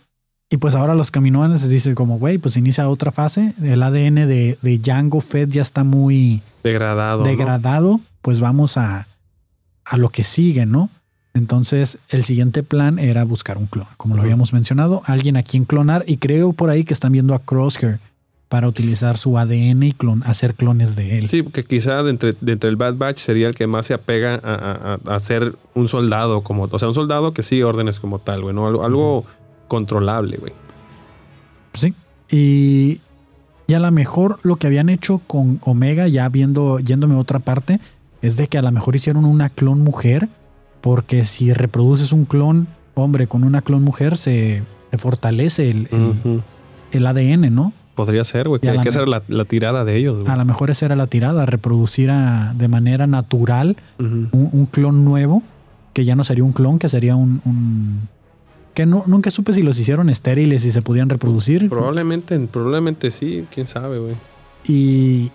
y, 0.51 0.59
pues 0.59 0.75
ahora 0.75 0.95
los 0.95 1.11
caminoanes 1.11 1.63
se 1.63 1.69
dice 1.69 1.95
como, 1.95 2.19
güey, 2.19 2.37
pues 2.37 2.59
inicia 2.59 2.87
otra 2.91 3.11
fase. 3.11 3.55
El 3.63 3.83
ADN 3.83 4.17
de, 4.29 4.59
de 4.61 4.79
Django 4.79 5.23
Fed 5.23 5.49
ya 5.49 5.63
está 5.63 5.83
muy 5.83 6.43
degradado. 6.63 7.23
Degradado. 7.23 7.99
Pues 8.21 8.41
vamos 8.41 8.77
a, 8.77 9.09
a 9.87 9.97
lo 9.97 10.11
que 10.11 10.25
sigue, 10.25 10.67
¿no? 10.67 10.91
Entonces, 11.33 12.01
el 12.11 12.23
siguiente 12.23 12.63
plan 12.63 12.99
era 12.99 13.25
buscar 13.25 13.57
un 13.57 13.65
clon, 13.65 13.87
como 13.97 14.15
lo 14.15 14.21
habíamos 14.21 14.53
mencionado, 14.53 15.01
alguien 15.07 15.39
a 15.39 15.43
quien 15.43 15.65
clonar. 15.65 16.05
Y 16.07 16.19
creo 16.19 16.53
por 16.53 16.69
ahí 16.69 16.85
que 16.85 16.93
están 16.93 17.13
viendo 17.13 17.35
a 17.35 17.39
Crosshair 17.39 17.99
para 18.49 18.69
utilizar 18.69 19.17
su 19.17 19.39
ADN 19.39 19.83
y 19.83 19.93
clon, 19.93 20.23
hacer 20.25 20.55
clones 20.55 20.95
de 20.95 21.19
él. 21.19 21.29
Sí, 21.29 21.43
porque 21.43 21.65
quizá 21.65 22.03
de 22.03 22.11
entre, 22.11 22.69
el 22.69 22.77
Bad 22.77 22.95
Batch 22.95 23.19
sería 23.19 23.49
el 23.49 23.55
que 23.55 23.67
más 23.67 23.87
se 23.87 23.95
apega 23.95 24.37
a, 24.37 25.21
ser 25.21 25.57
un 25.75 25.89
soldado, 25.89 26.43
como, 26.43 26.69
o 26.71 26.79
sea, 26.79 26.89
un 26.89 26.95
soldado 26.95 27.33
que 27.33 27.43
sigue 27.43 27.65
órdenes 27.65 27.99
como 27.99 28.19
tal, 28.19 28.43
güey, 28.43 28.55
¿no? 28.55 28.67
Algo, 28.67 29.25
controlable, 29.67 30.37
güey. 30.37 30.53
Sí. 31.73 31.93
Y, 32.31 33.01
y 33.67 33.75
a 33.75 33.81
lo 33.81 33.91
mejor 33.91 34.39
lo 34.45 34.57
que 34.57 34.69
habían 34.69 34.89
hecho 34.91 35.21
con 35.27 35.59
Omega, 35.63 36.07
ya 36.07 36.29
viendo, 36.29 36.79
yéndome 36.79 37.15
a 37.15 37.19
otra 37.19 37.41
parte, 37.41 37.81
es 38.23 38.37
de 38.37 38.47
que 38.47 38.59
a 38.59 38.63
lo 38.63 38.71
mejor 38.71 38.95
hicieron 38.95 39.25
una 39.25 39.51
clon 39.51 39.81
mujer, 39.81 40.29
porque 40.81 41.25
si 41.25 41.53
reproduces 41.53 42.13
un 42.13 42.27
clon 42.27 42.69
hombre 42.95 43.27
con 43.27 43.43
una 43.43 43.61
clon 43.61 43.83
mujer, 43.83 44.17
se, 44.17 44.63
fortalece 44.97 45.69
el, 45.69 45.89
el 46.93 47.07
ADN, 47.07 47.55
¿no? 47.55 47.73
Podría 47.97 48.25
ser, 48.25 48.47
güey. 48.47 48.61
Que, 48.61 48.69
hay 48.69 48.79
que 48.81 48.91
hacer 48.91 49.09
la, 49.09 49.21
tirada 49.47 49.85
de 49.85 49.97
ellos. 49.97 50.29
A 50.29 50.37
lo 50.37 50.45
mejor 50.45 50.71
esa 50.71 50.85
era 50.85 50.97
la 50.97 51.07
tirada, 51.07 51.47
reproducir 51.47 52.13
de 52.13 52.69
manera 52.69 53.07
natural 53.07 53.77
un, 53.99 54.69
clon 54.71 55.05
nuevo, 55.05 55.43
que 55.95 56.05
ya 56.05 56.15
no 56.15 56.23
sería 56.23 56.45
un 56.45 56.53
clon, 56.53 56.79
que 56.79 56.91
sería 56.91 57.17
un... 57.17 58.09
que 58.75 58.85
no, 58.85 59.03
nunca 59.07 59.31
supe 59.31 59.55
si 59.55 59.63
los 59.63 59.79
hicieron 59.79 60.11
estériles 60.11 60.67
y 60.67 60.73
se 60.73 60.83
podían 60.83 61.09
reproducir. 61.09 61.71
Probablemente, 61.71 62.39
probablemente 62.39 63.11
sí, 63.11 63.45
quién 63.51 63.67
sabe, 63.67 63.99
güey. 63.99 64.15
Y, 64.69 65.31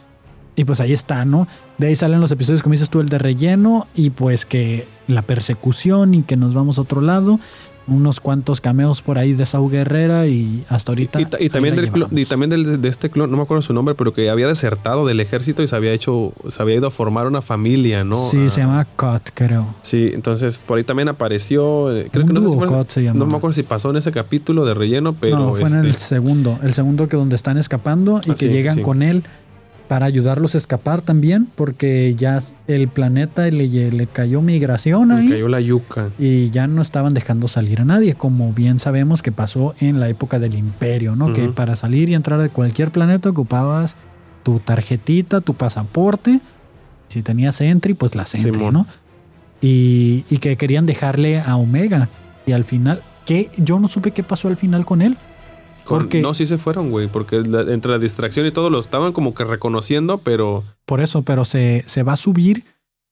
y 0.56 0.64
pues 0.64 0.80
ahí 0.82 0.94
está, 0.94 1.26
¿no? 1.26 1.48
De 1.80 1.88
ahí 1.88 1.96
salen 1.96 2.22
los 2.22 2.32
episodios, 2.32 2.62
como 2.62 2.74
dices 2.74 2.92
tú, 2.92 3.00
el 3.00 3.10
de 3.10 3.18
relleno 3.18 3.88
y 3.96 4.12
pues 4.12 4.46
que 4.46 4.86
la 5.08 5.24
persecución 5.24 6.14
y 6.14 6.22
que 6.22 6.38
nos 6.38 6.54
vamos 6.54 6.78
a 6.78 6.82
otro 6.82 7.02
lado 7.02 7.40
unos 7.88 8.20
cuantos 8.20 8.62
cameos 8.62 9.02
por 9.02 9.18
ahí 9.18 9.34
de 9.34 9.46
Sau 9.46 9.70
Guerrera 9.70 10.28
y 10.28 10.64
hasta 10.70 10.92
ahorita. 10.92 11.20
Y, 11.40 11.50
también, 11.50 11.76
del 11.76 11.92
y 12.12 12.26
también 12.26 12.82
de 12.82 12.90
este 12.90 13.10
clon, 13.10 13.30
no 13.32 13.38
me 13.38 13.44
acuerdo 13.44 13.62
su 13.62 13.74
nombre, 13.74 13.96
pero 13.96 14.14
que 14.14 14.30
había 14.30 14.48
desertado 14.48 15.06
del 15.06 15.20
ejército 15.20 15.64
y 15.64 15.68
se 15.68 15.76
había 15.76 15.92
hecho, 15.92 16.34
se 16.48 16.62
había 16.62 16.76
ido 16.76 16.88
a 16.88 16.92
formar 16.92 17.28
una 17.28 17.42
familia, 17.42 18.04
¿no? 18.04 18.30
Sí, 18.30 18.50
se 18.50 18.62
llama 18.62 18.86
Cut, 18.96 19.30
creo. 19.34 19.74
Sí, 19.82 20.12
entonces 20.14 20.64
por 20.66 20.78
ahí 20.78 20.84
también 20.84 21.10
apareció. 21.10 21.96
Eh, 21.96 22.08
creo 22.12 22.26
que 22.26 22.34
no, 22.34 22.42
sé 22.42 23.14
no 23.14 23.26
me 23.26 23.38
acuerdo 23.38 23.54
si 23.54 23.64
pasó 23.64 23.90
en 23.90 23.98
ese 23.98 24.12
capítulo 24.12 24.66
de 24.66 24.74
relleno, 24.74 25.14
pero. 25.14 25.38
No, 25.38 25.56
fue 25.56 25.70
en 25.70 25.80
el 25.80 25.88
este 25.88 26.04
segundo. 26.04 26.58
El 26.64 26.74
segundo 26.74 27.08
que 27.08 27.18
donde 27.18 27.36
están 27.36 27.58
escapando 27.58 28.22
y 28.26 28.32
ah, 28.32 28.36
que 28.36 28.50
llegan 28.50 28.82
con 28.82 29.02
él 29.02 29.24
para 29.92 30.06
ayudarlos 30.06 30.56
a 30.56 30.58
escapar 30.58 31.02
también, 31.02 31.50
porque 31.54 32.16
ya 32.16 32.42
el 32.68 32.88
planeta 32.88 33.52
le, 33.52 33.92
le 33.92 34.08
cayó 34.08 34.42
migración 34.42 35.12
ahí. 35.12 35.28
Le 35.28 35.34
cayó 35.34 35.50
la 35.50 35.60
yuca. 35.60 36.12
Y 36.18 36.50
ya 36.50 36.66
no 36.68 36.82
estaban 36.82 37.14
dejando 37.14 37.50
salir 37.50 37.82
a 37.82 37.84
nadie, 37.84 38.14
como 38.14 38.54
bien 38.54 38.80
sabemos 38.80 39.22
que 39.22 39.34
pasó 39.34 39.76
en 39.82 40.00
la 40.00 40.08
época 40.08 40.40
del 40.40 40.56
imperio, 40.56 41.18
¿no? 41.18 41.34
Que 41.34 41.50
para 41.50 41.76
salir 41.76 42.08
y 42.08 42.14
entrar 42.14 42.40
de 42.40 42.48
cualquier 42.48 42.92
planeta 42.92 43.32
ocupabas 43.32 43.98
tu 44.44 44.62
tarjetita, 44.62 45.42
tu 45.42 45.56
pasaporte. 45.56 46.40
Si 47.10 47.22
tenías 47.22 47.60
entry, 47.60 47.94
pues 47.94 48.16
la 48.16 48.26
entry, 48.34 48.72
¿no? 48.72 48.88
Y, 49.60 50.24
y 50.30 50.38
que 50.38 50.56
querían 50.56 50.86
dejarle 50.86 51.42
a 51.42 51.58
Omega. 51.58 52.08
Y 52.46 52.54
al 52.54 52.64
final, 52.64 53.04
que 53.26 53.52
yo 53.58 53.78
no 53.82 53.90
supe 53.90 54.12
qué 54.12 54.24
pasó 54.24 54.48
al 54.48 54.56
final 54.56 54.86
con 54.86 55.02
él 55.02 55.18
no, 56.22 56.34
sí 56.34 56.48
se 56.48 56.58
fueron, 56.58 56.92
güey, 56.92 57.08
porque 57.08 57.38
entre 57.38 57.92
la 57.92 58.00
distracción 58.00 58.46
y 58.46 58.52
todo 58.52 58.70
lo 58.70 58.80
estaban 58.80 59.14
como 59.14 59.34
que 59.34 59.44
reconociendo, 59.44 60.18
pero... 60.20 60.64
Por 60.86 61.02
eso, 61.02 61.24
pero 61.24 61.46
se, 61.46 61.84
se 61.86 62.04
va 62.04 62.14
a 62.14 62.18
subir 62.18 62.64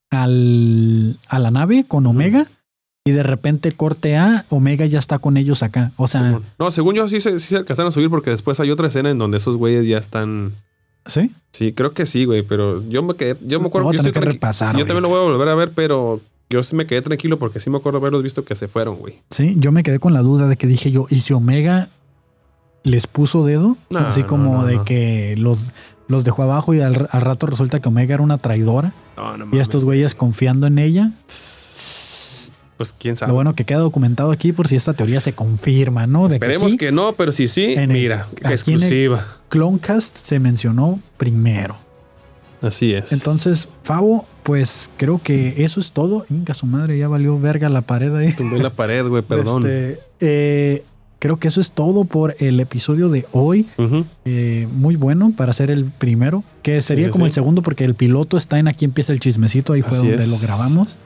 al, 0.10 1.18
a 1.28 1.40
la 1.40 1.52
nave 1.52 1.86
con 1.88 2.06
Omega 2.06 2.48
y 3.06 3.12
de 3.12 3.24
repente 3.24 3.72
corte 3.72 4.18
A, 4.18 4.46
Omega 4.50 4.86
ya 4.86 5.00
está 5.00 5.20
con 5.20 5.38
ellos 5.38 5.64
acá. 5.64 5.92
O 5.98 6.08
sea... 6.08 6.40
no, 6.58 6.72
según 6.72 6.96
yo 6.96 7.10
sí 7.10 7.20
se, 7.20 7.40
sí 7.40 7.48
se 7.48 7.58
alcanzaron 7.58 7.90
a 7.90 7.94
subir 7.94 8.10
porque 8.10 8.30
después 8.30 8.60
hay 8.60 8.72
otra 8.72 8.88
escena 8.88 9.10
en 9.10 9.18
donde 9.18 9.38
esos 9.38 9.58
güeyes 9.58 9.88
ya 9.88 9.98
están... 9.98 10.54
¿Sí? 11.06 11.32
Sí, 11.52 11.74
creo 11.74 11.94
que 11.94 12.06
sí, 12.06 12.26
güey, 12.26 12.44
pero 12.44 12.88
yo 12.88 13.02
me 13.02 13.16
quedé, 13.16 13.36
yo 13.46 13.60
me 13.60 13.68
acuerdo 13.68 13.90
que, 13.92 13.98
yo, 13.98 14.12
que 14.12 14.20
repasar, 14.20 14.78
yo 14.78 14.86
también 14.86 15.02
lo 15.02 15.10
voy 15.10 15.18
a 15.18 15.24
volver 15.24 15.50
a 15.50 15.56
ver, 15.56 15.72
pero 15.72 16.22
yo 16.50 16.64
sí 16.64 16.76
me 16.76 16.86
quedé 16.86 17.02
tranquilo 17.02 17.40
porque 17.40 17.60
sí 17.60 17.70
me 17.70 17.78
acuerdo 17.78 18.00
haberlos 18.00 18.22
visto 18.22 18.44
que 18.44 18.56
se 18.56 18.68
fueron, 18.68 18.98
güey. 18.98 19.16
Sí, 19.30 19.56
yo 19.58 19.72
me 19.72 19.84
quedé 19.84 20.00
con 20.00 20.14
la 20.14 20.22
duda 20.22 20.48
de 20.48 20.58
que 20.58 20.68
dije 20.68 20.92
yo, 20.92 21.08
¿y 21.10 21.20
si 21.20 21.34
Omega 21.34 21.90
les 22.84 23.08
puso 23.08 23.46
dedo, 23.46 23.78
así 23.96 24.24
como 24.24 24.66
de 24.66 24.82
que 24.84 25.36
los, 25.38 25.72
los 26.08 26.24
dejó 26.24 26.44
abajo 26.44 26.74
y 26.74 26.82
al, 26.82 26.96
rato 26.96 27.48
resulta 27.48 27.80
que 27.80 27.90
Omega 27.90 28.16
era 28.16 28.24
una 28.24 28.38
traidora. 28.38 28.94
y 29.52 29.60
estos 29.60 29.86
güeyes 29.86 30.16
confiando 30.16 30.68
en 30.68 30.80
ella. 30.80 31.12
Pues 32.78 32.96
quién 32.98 33.18
sabe. 33.18 33.32
Lo 33.32 33.36
bueno 33.36 33.56
que 33.56 33.66
queda 33.66 33.80
documentado 33.80 34.32
aquí 34.32 34.54
por 34.54 34.70
si 34.70 34.78
esta 34.78 34.94
teoría 34.94 35.20
se 35.20 35.34
confirma, 35.34 36.08
¿no? 36.08 36.28
Esperemos 36.28 36.76
que, 36.78 36.92
no, 36.92 37.14
pero 37.14 37.32
si 37.32 37.48
sí, 37.48 37.76
mira, 37.88 38.26
exclusiva. 38.44 39.26
Cloncast 39.50 40.18
se 40.26 40.40
mencionó 40.40 41.00
primero. 41.18 41.76
Así 42.62 42.94
es. 42.94 43.14
Entonces, 43.14 43.70
Favo, 43.84 44.26
pues 44.44 44.92
creo 44.98 45.20
que 45.24 45.64
eso 45.64 45.80
es 45.80 45.92
todo. 45.92 46.26
Inga, 46.30 46.54
su 46.54 46.66
madre, 46.66 46.98
ya 46.98 47.08
valió 47.08 47.40
verga 47.40 47.70
la 47.70 47.82
pared 47.82 48.14
ahí. 48.16 48.34
Tumbé 48.34 48.60
la 48.60 48.70
pared, 48.70 49.06
güey, 49.08 49.24
perdón. 49.28 49.66
Este, 49.66 50.02
eh, 50.20 50.84
creo 51.20 51.38
que 51.38 51.48
eso 51.50 51.62
es 51.62 51.72
todo 51.72 52.06
por 52.06 52.36
el 52.40 52.60
episodio 52.60 53.10
de 53.10 53.26
hoy. 53.32 53.66
Eh, 54.26 54.68
muy 54.74 54.96
bueno 54.96 55.34
para 55.36 55.54
ser 55.54 55.70
el 55.72 55.86
primero, 55.86 56.44
que 56.64 56.82
sería 56.82 57.08
Sí, 57.08 57.12
como 57.12 57.26
sí. 57.26 57.30
el 57.30 57.34
segundo 57.34 57.62
porque 57.62 57.84
el 57.86 57.96
piloto 57.96 58.38
está 58.38 58.58
en 58.60 58.68
Aquí 58.68 58.86
empieza 58.86 59.14
el 59.14 59.20
chismecito, 59.20 59.74
ahí 59.74 59.82
fue 59.82 59.98
Así 59.98 60.08
donde 60.08 60.24
es. 60.24 60.30
lo 60.30 60.38
grabamos. 60.40 60.98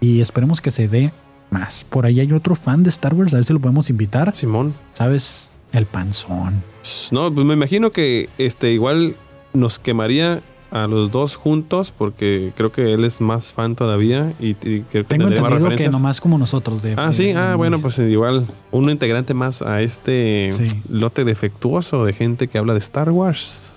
Y 0.00 0.20
esperemos 0.20 0.60
que 0.60 0.70
se 0.70 0.88
dé 0.88 1.12
más. 1.50 1.84
Por 1.88 2.06
ahí 2.06 2.20
hay 2.20 2.32
otro 2.32 2.54
fan 2.54 2.82
de 2.82 2.88
Star 2.90 3.14
Wars, 3.14 3.32
a 3.34 3.36
ver 3.38 3.44
si 3.46 3.52
lo 3.52 3.60
podemos 3.60 3.90
invitar. 3.90 4.34
Simón. 4.34 4.74
¿Sabes? 4.92 5.50
El 5.72 5.86
panzón. 5.86 6.62
No, 7.10 7.32
pues 7.34 7.46
me 7.46 7.54
imagino 7.54 7.90
que 7.92 8.28
este 8.38 8.72
igual 8.72 9.16
nos 9.52 9.78
quemaría 9.78 10.40
a 10.70 10.86
los 10.86 11.10
dos 11.10 11.36
juntos 11.36 11.92
porque 11.96 12.52
creo 12.56 12.72
que 12.72 12.92
él 12.92 13.04
es 13.04 13.20
más 13.20 13.52
fan 13.52 13.76
todavía 13.76 14.32
y, 14.40 14.50
y 14.50 14.54
creo 14.82 14.86
que 14.88 15.04
Tengo 15.04 15.28
entendido 15.28 15.68
que 15.76 15.88
nomás 15.88 16.20
como 16.20 16.38
nosotros 16.38 16.82
de... 16.82 16.94
Ah, 16.96 17.08
de- 17.08 17.14
sí, 17.14 17.30
ah, 17.30 17.50
de- 17.50 17.54
bueno, 17.54 17.78
pues 17.78 17.98
igual 17.98 18.44
un 18.72 18.90
integrante 18.90 19.32
más 19.34 19.62
a 19.62 19.80
este 19.82 20.50
Sí. 20.52 20.82
lote 20.88 21.24
defectuoso 21.24 22.04
de 22.04 22.12
gente 22.12 22.48
que 22.48 22.58
habla 22.58 22.72
de 22.72 22.80
Star 22.80 23.10
Wars. 23.10 23.72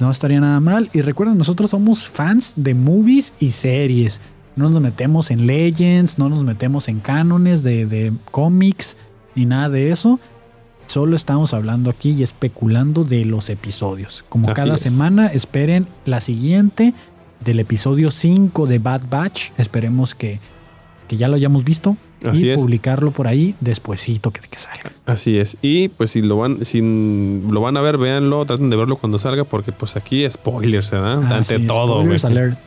No 0.00 0.10
estaría 0.10 0.40
nada 0.40 0.60
mal. 0.60 0.90
Y 0.92 1.00
recuerden, 1.00 1.38
nosotros 1.38 1.70
somos 1.70 2.10
fans 2.10 2.52
de 2.56 2.74
movies 2.74 3.32
y 3.40 3.50
series. 3.52 4.20
No 4.56 4.68
nos 4.68 4.82
metemos 4.82 5.30
en 5.30 5.46
legends, 5.46 6.18
no 6.18 6.28
nos 6.28 6.42
metemos 6.42 6.88
en 6.88 7.00
cánones 7.00 7.62
de, 7.62 7.86
de 7.86 8.12
cómics, 8.30 8.96
ni 9.34 9.46
nada 9.46 9.68
de 9.70 9.90
eso. 9.92 10.18
Solo 10.96 11.14
estamos 11.14 11.52
hablando 11.52 11.90
aquí 11.90 12.12
y 12.12 12.22
especulando 12.22 13.04
de 13.04 13.26
los 13.26 13.50
episodios. 13.50 14.24
Como 14.30 14.46
Así 14.46 14.54
cada 14.54 14.76
es. 14.76 14.80
semana, 14.80 15.26
esperen 15.26 15.86
la 16.06 16.22
siguiente 16.22 16.94
del 17.44 17.60
episodio 17.60 18.10
5 18.10 18.66
de 18.66 18.78
Bad 18.78 19.02
Batch. 19.10 19.50
Esperemos 19.58 20.14
que, 20.14 20.40
que 21.06 21.18
ya 21.18 21.28
lo 21.28 21.36
hayamos 21.36 21.64
visto 21.64 21.98
Así 22.24 22.46
y 22.46 22.48
es. 22.48 22.56
publicarlo 22.58 23.10
por 23.10 23.26
ahí 23.26 23.54
despuesito 23.60 24.30
que, 24.30 24.40
que 24.40 24.58
salga. 24.58 24.90
Así 25.04 25.36
es. 25.36 25.58
Y 25.60 25.88
pues 25.88 26.12
si 26.12 26.22
lo 26.22 26.38
van, 26.38 26.64
si 26.64 26.80
lo 26.80 27.60
van 27.60 27.76
a 27.76 27.82
ver, 27.82 27.98
véanlo, 27.98 28.46
traten 28.46 28.70
de 28.70 28.76
verlo 28.76 28.96
cuando 28.96 29.18
salga, 29.18 29.44
porque 29.44 29.72
pues 29.72 29.96
aquí 29.96 30.26
spoilers, 30.30 30.92
¿verdad? 30.92 31.22
Ah, 31.24 31.36
Ante 31.36 31.58
sí, 31.58 31.66
todo, 31.66 31.96
spoilers 31.98 32.24
alert. 32.24 32.58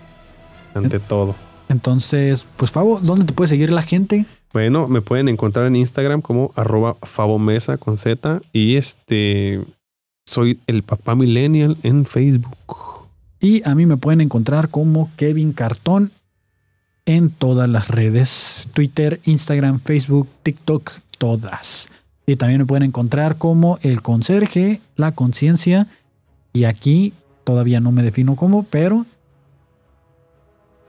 Ante 0.76 1.00
todo. 1.00 1.34
Entonces, 1.68 2.46
pues 2.58 2.70
Fabo, 2.70 3.00
¿dónde 3.00 3.26
te 3.26 3.34
puede 3.34 3.48
seguir 3.48 3.72
la 3.72 3.82
gente? 3.82 4.28
Bueno, 4.52 4.88
me 4.88 5.02
pueden 5.02 5.30
encontrar 5.30 5.68
en 5.68 5.76
Instagram 5.76 6.22
como 6.22 6.52
arroba 6.56 6.95
favomesa 7.04 7.78
con 7.78 7.97
Z 7.97 8.41
y 8.52 8.78
este 8.78 9.64
soy 10.26 10.60
el 10.68 10.84
papá 10.84 11.16
millennial 11.16 11.78
en 11.84 12.06
Facebook. 12.06 13.08
Y 13.39 13.68
a 13.68 13.76
mí 13.76 13.86
me 13.86 13.97
pueden 13.97 14.22
encontrar 14.22 14.70
como 14.70 15.10
Kevin 15.16 15.54
Cartón 15.54 16.12
en 17.06 17.32
todas 17.32 17.70
las 17.70 17.88
redes, 17.88 18.70
Twitter, 18.74 19.20
Instagram, 19.24 19.80
Facebook, 19.80 20.28
TikTok, 20.43 20.91
todas. 21.18 21.89
Y 22.26 22.36
también 22.36 22.62
me 22.62 22.68
pueden 22.68 22.84
encontrar 22.84 23.38
como 23.38 23.80
el 23.82 24.02
conserje, 24.02 24.82
la 24.95 25.12
conciencia. 25.14 25.88
Y 26.54 26.66
aquí 26.66 27.14
todavía 27.43 27.80
no 27.80 27.91
me 27.91 28.04
defino 28.04 28.36
como, 28.36 28.64
pero 28.64 29.06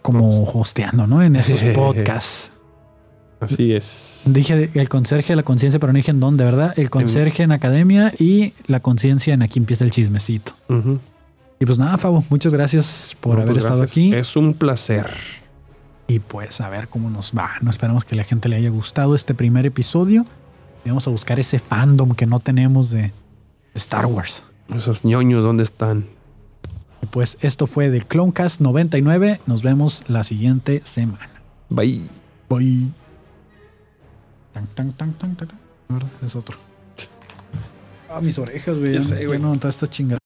como 0.03 0.43
hosteando, 0.45 1.07
¿no? 1.07 1.23
En 1.23 1.37
esos 1.37 1.63
podcasts. 1.75 2.51
Así 3.41 3.73
es. 3.73 4.23
Dije 4.27 4.71
el 4.75 4.89
conserje, 4.89 5.35
la 5.35 5.43
conciencia, 5.43 5.81
pero 5.81 5.93
no 5.93 5.97
dije 5.97 6.11
en 6.11 6.21
dónde, 6.21 6.45
¿verdad? 6.45 6.79
El 6.79 6.91
conserje 6.91 7.43
en 7.43 7.53
academia 7.53 8.13
y 8.19 8.53
la 8.67 8.81
conciencia 8.81 9.33
en 9.33 9.43
aquí 9.43 9.59
empieza 9.59 9.85
el 9.85 9.91
chismecito. 9.91 10.53
Y 11.59 11.67
pues 11.67 11.79
nada, 11.79 11.97
Fabo, 11.99 12.23
muchas 12.29 12.55
gracias 12.55 13.17
por 13.21 13.37
haber 13.37 13.53
pues, 13.53 13.65
estado 13.65 13.83
aquí. 13.83 14.15
Es 14.15 14.37
un 14.37 14.55
placer. 14.55 15.11
Y 16.07 16.19
pues 16.19 16.61
a 16.61 16.69
ver 16.69 16.89
cómo 16.89 17.09
nos 17.09 17.33
va. 17.37 17.51
No 17.63 17.71
esperamos 17.71 18.05
que 18.05 18.15
la 18.15 18.25
gente 18.25 18.49
le 18.49 18.57
haya 18.57 18.71
gustado 18.71 19.15
este 19.15 19.35
primer 19.35 19.65
episodio. 19.65 20.27
Vamos 20.85 21.07
a 21.07 21.11
buscar 21.11 21.39
ese 21.39 21.59
fandom 21.59 22.15
que 22.15 22.27
no 22.27 22.41
tenemos 22.41 22.91
de 22.91 23.13
Star 23.75 24.07
Wars. 24.07 24.45
Esos 24.75 25.05
ñoños, 25.05 25.45
¿dónde 25.45 25.63
están? 25.63 26.05
Y 27.03 27.07
pues 27.07 27.39
esto 27.41 27.67
fue 27.67 27.91
de 27.91 28.03
Clonecast 28.03 28.61
99. 28.61 29.41
Nos 29.47 29.63
vemos 29.63 30.05
la 30.09 30.25
siguiente 30.25 30.81
semana. 30.81 31.43
Bye. 31.69 32.03
Bye. 32.49 32.91
Tan, 34.75 34.93
tan, 34.93 35.13
tan, 35.15 35.37
tan, 35.37 35.49
tan. 35.49 35.49
Es 36.25 36.37
otro. 36.37 36.57
Ah, 38.09 38.21
mis 38.21 38.39
orejas, 38.39 38.79
güey. 38.79 38.93
Ya 38.93 38.99
Ya 39.01 39.03
sé, 39.05 39.23
no- 39.23 39.27
güey. 39.29 39.39
no, 39.41 39.57
toda 39.57 39.71
esta 39.71 39.87
chingada. 39.89 40.20